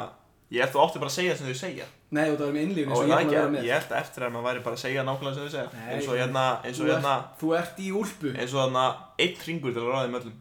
Ég 0.55 0.63
held 0.63 0.71
að 0.71 0.75
þú 0.75 0.83
átti 0.85 1.03
bara 1.03 1.11
að 1.13 1.17
segja 1.17 1.37
sem 1.39 1.51
þau 1.51 1.59
segja 1.59 1.87
Nei, 2.15 2.25
þú 2.31 2.49
innlifin 2.63 2.93
Ó, 2.93 2.95
eins 2.95 3.03
og 3.03 3.09
ég 3.09 3.15
er 3.15 3.25
að 3.25 3.35
vera 3.35 3.51
með. 3.55 3.65
ég 3.67 3.75
held 3.79 3.93
eftir 3.99 4.25
að 4.27 4.33
maður 4.35 4.47
væri 4.49 4.63
bara 4.69 4.77
að 4.79 4.83
segja 4.85 5.05
nákvæmlega 5.09 5.35
sem 5.35 5.45
þau 5.45 5.55
segja 5.55 5.69
Nei, 5.75 5.89
eins 5.97 6.09
og 6.09 6.19
hérna, 6.21 6.45
eins 6.65 6.79
og 6.81 6.85
þú 6.87 6.93
hérna 6.95 7.15
þú 7.41 7.53
ert 7.59 7.79
í 7.85 7.89
úlpu. 8.01 8.33
eins 8.39 8.55
og 8.55 8.61
hérna 8.65 8.85
eitt 9.25 9.45
ringur 9.49 9.75
til 9.75 9.83
að 9.83 9.91
ráða 9.91 10.05
þeim 10.07 10.19
öllum 10.21 10.41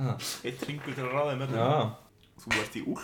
Ha. 0.00 0.12
eitt 0.48 0.62
ringur 0.64 0.94
til 0.96 1.04
að 1.04 1.12
ráða 1.12 1.32
þeim 1.34 1.42
öllum 1.46 1.60
Já 1.60 1.70
þú 2.40 2.60
ert 2.64 2.76
í 2.80 2.84
úl 2.88 3.02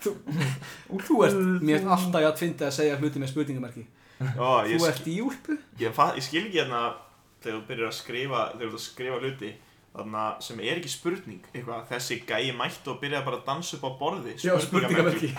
Þú 0.00 1.16
ert, 1.26 1.40
mér 1.60 1.82
er 1.82 1.90
alltaf 1.92 2.22
að 2.24 2.36
tvindi 2.40 2.64
að 2.64 2.72
segja 2.72 2.94
hluti 2.96 3.20
með 3.20 3.28
spurningamerki. 3.34 3.82
Ó, 4.40 4.64
ég, 4.64 4.78
Þú 4.80 4.86
ert 4.88 5.08
í 5.12 5.16
úlpu? 5.20 5.56
ég, 5.80 5.92
ég 6.16 6.24
skil 6.24 6.44
ekki 6.46 6.56
hérna 6.62 6.80
þegar 7.44 7.58
þú 7.58 7.66
byrjar 7.68 7.90
að 7.90 7.96
skrifa 7.98 8.40
þegar 8.54 8.64
þú 8.64 8.70
ert 8.70 8.78
að 8.80 8.86
skrifa 8.86 9.18
hluti 9.20 9.50
þarna 9.90 10.24
sem 10.44 10.60
er 10.62 10.78
ekki 10.78 10.90
spurning 10.92 11.42
eitthvað, 11.50 11.80
þessi 11.90 12.18
gæi 12.28 12.52
mætti 12.54 12.90
og 12.92 13.00
byrjaði 13.02 13.24
bara 13.26 13.38
að 13.40 13.46
dansa 13.48 13.76
upp 13.76 13.86
á 13.86 13.90
borði 13.98 14.34
spurningamerki. 14.38 15.30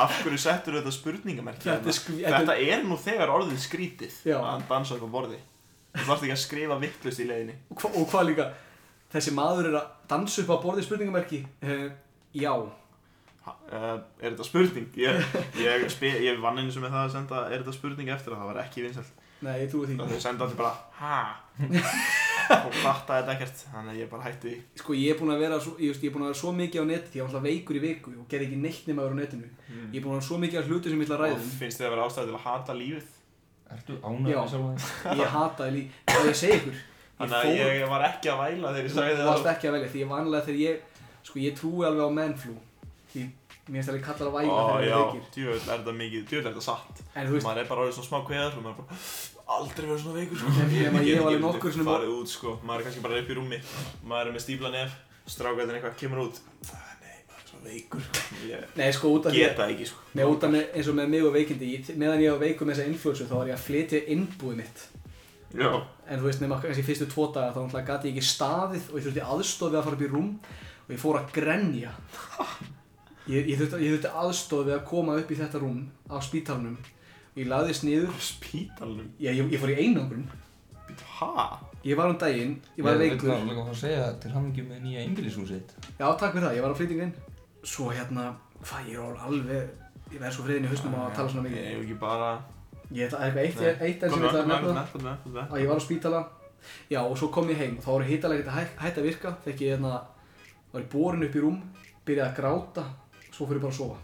af 0.00 0.14
hverju 0.22 0.38
settur 0.40 0.78
þetta 0.78 0.92
spurningamerki 0.96 1.68
Þetta 1.68 1.92
hérna? 1.92 2.38
þetta 2.38 2.56
er 2.72 2.84
nú 2.88 2.96
þegar 2.96 3.32
orðið 3.36 3.58
skrítið 3.66 4.14
Já. 4.32 4.38
að 4.40 4.46
hann 4.50 4.64
dansa 4.70 4.96
upp 4.96 5.04
á 5.04 5.14
borði 5.16 5.40
þú 5.92 6.06
þarfst 6.08 6.24
ekki 6.24 6.36
að 6.38 6.40
skrifa 6.46 6.78
vittlust 6.80 7.20
í 7.20 7.26
leiðinni 7.28 7.56
Og 7.70 7.82
hva- 7.84 7.92
Og 8.00 8.06
hvað 8.14 8.28
líka, 8.30 8.46
þessi 9.12 9.34
maður 9.36 9.68
er 9.68 9.76
að 9.82 9.90
dansa 10.08 10.40
upp 10.46 10.54
á 10.56 10.62
borði 10.64 10.86
spurningamerki? 10.88 11.42
Uh, 11.60 11.90
já. 12.32 12.54
Ha, 13.44 13.52
uh, 13.74 13.98
er 14.22 14.30
þetta 14.32 14.44
spurning? 14.46 14.88
Ég, 14.96 15.20
ég, 15.60 15.84
spe, 15.92 16.14
ég 16.22 16.40
vann 16.40 16.56
einu 16.62 16.72
sem 16.72 16.80
með 16.84 16.94
það 16.96 17.04
að 17.08 17.12
senda 17.18 17.44
er 17.50 17.58
þetta 17.60 17.76
spurning 17.76 18.08
eftir 18.14 18.32
að 18.32 18.40
það 18.40 18.50
var 18.54 18.62
ekki 18.64 18.86
vinsælt 18.86 19.20
Nei, 19.42 19.56
ég 19.64 19.70
trúi 19.72 19.88
því. 19.90 19.96
þau 19.98 20.20
senda 20.22 20.44
allir 20.46 20.56
bara 20.56 20.74
ha 21.02 21.22
og 22.50 22.74
fatta 22.82 23.18
þetta 23.20 23.32
ekkert 23.36 23.62
þannig 23.72 23.92
að 23.94 24.00
ég 24.02 24.10
bara 24.12 24.26
hætti. 24.26 24.52
Sko, 24.82 24.96
ég 24.98 25.14
er 25.14 25.18
búinn 25.20 25.34
að 25.34 25.42
vera 25.44 25.58
svo, 25.62 25.72
ég, 25.78 25.92
veist, 25.92 26.02
ég 26.02 26.10
er 26.10 26.14
búinn 26.16 26.26
að 26.26 26.30
vera 26.32 26.40
svo 26.42 26.52
mikið 26.58 26.82
á 26.82 26.86
neti, 26.92 27.10
því 27.12 27.18
ég 27.18 27.24
var 27.24 27.30
alltaf 27.32 27.46
veikur 27.48 27.78
í 27.78 27.82
viku 27.86 28.14
og 28.18 28.28
gerði 28.32 28.48
ekki 28.48 28.60
neitt 28.62 28.86
nema 28.90 29.02
að 29.02 29.08
vera 29.08 29.16
á 29.16 29.20
netinu. 29.22 29.50
Ég 29.72 29.98
er 29.98 30.04
búinn 30.04 30.12
að 30.12 30.18
vera 30.20 30.28
svo 30.28 30.38
mikið 30.42 30.60
af 30.62 30.70
hlutu 30.70 30.92
sem 30.92 31.02
ég 31.02 31.06
ætla 31.08 31.18
að 31.18 31.22
og 31.22 31.26
ræða 31.26 31.42
um. 31.42 31.52
finnst 31.62 31.80
þið 31.82 31.86
að 31.88 31.92
vera 31.96 32.06
ástæði 32.08 32.30
til 32.32 32.38
að 32.38 32.46
hata 32.46 32.78
lífið 32.82 33.18
Ertu 33.72 33.94
Já. 33.96 34.02
ánægð 34.04 34.34
með 34.36 34.50
sjálf 34.52 34.88
það? 35.02 35.18
Ég 35.22 35.30
hataði 35.32 35.72
líf, 35.76 36.00
og 36.12 36.26
ég 36.28 36.36
segi 36.42 36.56
ykkur. 36.58 36.80
þannig 37.22 37.36
að 37.38 37.76
ég 37.80 37.86
var 37.92 38.02
ekki 38.08 38.28
að 38.32 38.40
væla 38.42 38.72
þegar 38.74 38.88
ég 38.88 38.92
sagði 38.96 39.14
Þú 39.16 39.28
varst 39.30 39.46
það 39.46 39.54
ekki 39.54 39.68
að 39.70 39.76
velja, 39.76 39.92
því 39.92 40.02
ég 40.02 40.10
vanlega 40.12 40.44
þegar 40.48 40.60
ég, 40.62 40.82
sko, 41.28 41.38
ég 41.40 41.54
trúi 41.56 41.86
alveg 41.88 42.04
á 42.04 42.10
mennflú. 42.18 42.56
Því 43.12 43.22
mér 43.22 43.78
finnst 43.78 43.88
það 43.88 43.96
að 43.96 44.04
kallar 44.08 44.28
að 44.28 44.36
væla 44.36 44.52
Ó, 44.52 44.60
þegar 44.66 44.82
já, 44.82 44.92
ég 44.92 45.02
veikir. 45.06 45.24
djúvel 45.36 45.56
er 45.56 45.66
þetta 45.72 45.94
mikið, 46.02 46.22
djúvel 46.28 46.42
er 46.42 46.48
þetta 46.50 46.64
satt 46.66 47.02
En 47.14 47.28
þú 47.28 47.36
veist, 47.36 47.46
maður 47.46 47.60
er 47.62 47.68
bara 47.70 47.84
orðið 47.86 47.96
svona 47.96 48.08
smá 48.10 48.18
kveðar 48.28 48.56
og 48.58 48.64
maður 48.66 48.72
er 48.72 48.78
bara 48.82 48.98
aldrei 49.58 49.86
verið 49.88 50.02
svona 50.02 50.18
veikur 50.20 50.38
sko. 50.38 50.52
Ég 50.72 50.92
var 50.92 51.32
alveg 51.32 51.40
nokkur 51.42 51.72
sinnum- 51.74 51.88
farið 51.92 52.12
út 52.18 52.28
sko, 52.32 52.54
maður 52.66 52.80
er 52.80 52.86
kannski 52.88 53.02
bara 53.04 53.18
upp 53.22 53.28
í 53.32 53.36
rúmi 53.38 53.58
maður 54.06 54.26
er 54.30 54.36
með 54.36 54.44
stífla 54.46 54.70
nef, 54.72 54.96
strákvæðin 55.28 55.76
eitthvað 55.78 55.96
kemur 56.02 56.22
út 56.26 56.40
"Ah, 56.72 56.92
nei, 57.02 57.18
maður 57.28 57.42
er 57.42 57.48
svo 57.50 57.58
veikur 57.64 58.02
ég 58.48 58.76
nei, 58.76 58.90
sko, 58.92 59.12
út 59.16 59.26
af 59.26 59.32
því 59.32 59.42
get 59.44 59.56
það 59.58 59.74
ekki 59.74 59.86
sko 59.92 59.98
Nei, 60.14 60.24
út 60.24 60.42
af 60.44 60.50
með, 60.50 60.64
eins 60.74 60.88
og 60.88 60.94
með 60.98 61.08
mig 61.08 61.22
og 61.28 61.32
veikindi, 61.36 61.70
meðan 61.96 62.20
ég 62.24 62.30
var 62.34 62.40
veikur 62.46 62.66
með 62.66 62.74
þessa 62.76 62.90
influensu 62.92 63.26
þá 63.30 63.34
var 63.38 63.46
ég 63.52 63.54
að 63.58 63.66
flytja 63.68 64.02
innbúið 64.16 64.56
mitt. 64.56 64.86
já, 65.54 65.70
En 66.08 66.18
þú 66.18 66.24
veist, 66.26 66.40
nema 66.40 66.60
kannski 66.60 66.82
fyrstu 66.82 67.06
tvo 67.08 67.32
daga 67.32 67.54
þá 67.54 67.84
gati 67.86 68.08
ég 68.10 68.16
ekki 68.16 68.26
staðið 68.26 68.90
og 68.90 68.96
ég 68.98 69.04
þurfti 69.06 69.22
aðstofið 69.32 69.78
að 69.78 69.84
fara 69.84 69.96
upp 69.96 70.02
í 70.02 70.10
rúm 70.12 70.30
og 70.42 70.90
ég 70.90 70.98
fór 71.00 71.18
að 71.20 71.32
grenja. 71.32 71.90
Ég, 73.28 73.46
ég, 73.46 73.54
þurfti, 73.56 73.78
ég 73.86 73.92
þurfti 73.94 74.10
aðstoð 74.18 74.64
við 74.66 74.74
að 74.74 74.86
koma 74.88 75.14
upp 75.20 75.28
í 75.30 75.36
þetta 75.38 75.60
rúm 75.62 75.76
á 76.10 76.18
spítalunum. 76.18 76.76
Ég 77.36 77.48
laðist 77.48 77.84
niður, 77.86 78.10
Á 78.12 78.20
spítalunum. 78.20 79.10
ég, 79.18 79.36
ég, 79.38 79.52
ég 79.54 79.60
fór 79.62 79.72
í 79.72 79.76
einangrun. 79.80 80.24
Ha? 81.18 81.46
Ég 81.82 81.96
var 81.96 82.10
um 82.12 82.18
daginn, 82.20 82.58
ég 82.76 82.84
var 82.84 82.92
Ég 82.98 83.14
veikur. 83.14 83.30
vil 83.32 83.48
líka 83.48 83.64
fá 83.64 83.70
að 83.72 83.78
segja 83.80 84.08
til 84.20 84.30
hamingjum 84.34 84.68
með 84.68 84.82
nýja 84.84 85.04
einbýlishúsið 85.06 85.72
Já, 85.98 86.06
takk 86.20 86.34
fyrir 86.34 86.44
það, 86.46 86.56
ég 86.58 86.62
var 86.62 86.74
á 86.74 86.78
flyttingu 86.78 87.02
inn. 87.06 87.14
Svo 87.64 87.88
hérna, 87.90 88.26
hvað, 88.62 88.90
ég 88.92 88.98
er 89.00 89.24
alveg, 89.26 89.70
ég 90.12 90.20
verð 90.20 90.36
svo 90.36 90.44
friðin 90.46 90.68
í 90.68 90.70
hausnum 90.72 90.94
að 91.00 91.14
tala 91.16 91.32
svona 91.32 91.46
mikið. 91.48 91.58
Ég 91.62 91.72
hef 91.72 91.82
ekki 91.86 91.98
bara... 92.02 92.28
Ég 92.92 93.08
ætla, 93.08 93.18
eitthvað 93.24 93.82
eitt, 93.88 94.02
enn 94.04 94.12
sem 94.12 94.22
ég 94.22 94.28
ætla 94.28 94.60
að 94.60 94.76
nefna. 94.76 95.48
að 95.48 95.60
ég 95.62 95.68
var 95.72 95.80
á 95.80 95.82
spítala 95.82 96.22
já 96.92 97.00
og 97.02 97.16
svo 97.18 97.28
kom 97.32 97.48
ég 97.50 97.58
heim 97.58 97.78
og 97.78 97.84
þá 97.84 97.90
var 97.92 98.04
hitalegið 98.06 98.48
að 98.50 98.56
hæ, 98.58 98.64
hætta 98.84 99.00
að 99.00 99.06
virka 99.08 99.30
þegar 99.44 99.62
ég 99.62 99.72
hérna, 99.72 99.92
var 100.72 100.82
í 100.84 100.90
borin 100.92 101.24
upp 101.26 101.34
í 101.34 101.42
rúm 101.42 101.56
byrjaði 102.06 102.28
að 102.28 102.36
gráta 102.36 102.84
svo 103.32 103.48
fyrir 103.48 103.62
bara 103.64 103.72
að 103.72 103.78
sofa 103.80 103.98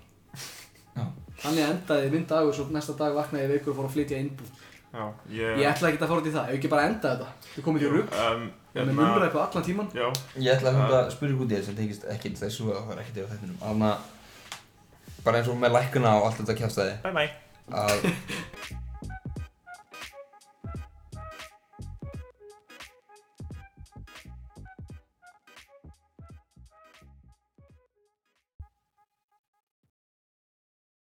Já. 0.96 1.04
Þannig 1.42 1.66
endaði 1.66 2.14
minn 2.14 2.26
dagur 2.30 2.56
svo 2.56 2.68
næsta 2.74 2.96
dag 2.98 3.16
vaknaði 3.16 3.46
ég 3.46 3.52
veikur 3.56 3.74
og 3.74 3.78
fór 3.80 3.90
að 3.90 3.94
flytja 3.96 4.22
innbúð. 4.22 4.54
Já, 4.88 5.04
ég... 5.28 5.58
ég 5.60 5.66
ætla 5.68 5.90
ekki 5.90 6.00
að 6.00 6.10
fara 6.10 6.22
út 6.22 6.28
í 6.28 6.32
það, 6.32 6.46
ef 6.48 6.58
ekki 6.58 6.70
bara 6.72 6.86
enda 6.88 7.10
þetta. 7.12 7.50
Við 7.54 7.64
komum 7.66 7.82
til 7.82 7.90
rugg, 7.92 8.14
Um, 8.18 8.46
við 8.72 8.80
erum 8.82 8.96
með 8.96 9.10
munnræpu 9.10 9.40
allan 9.42 9.64
tíman 9.66 9.90
Já, 9.96 10.06
Ég 10.38 10.54
ætla 10.54 10.72
að 10.72 10.94
uh, 10.96 11.10
spyrja 11.12 11.36
út 11.36 11.50
í 11.50 11.56
þetta 11.56 11.66
sem 11.68 11.76
tekist 11.78 12.06
ekki 12.12 12.32
þessu 12.38 12.70
og 12.70 12.86
það 12.86 12.94
er 12.94 13.02
ekkert 13.02 13.20
yfir 13.22 13.30
þettinum 13.34 13.64
að 13.68 13.98
bara 15.24 15.40
eins 15.40 15.50
og 15.52 15.58
með 15.60 15.74
lækuna 15.76 16.14
og 16.18 16.28
allt 16.28 16.42
þetta 16.42 16.58
kjafstæði 16.62 16.94
bye 17.04 17.14
bye. 17.16 17.30
að 17.68 18.06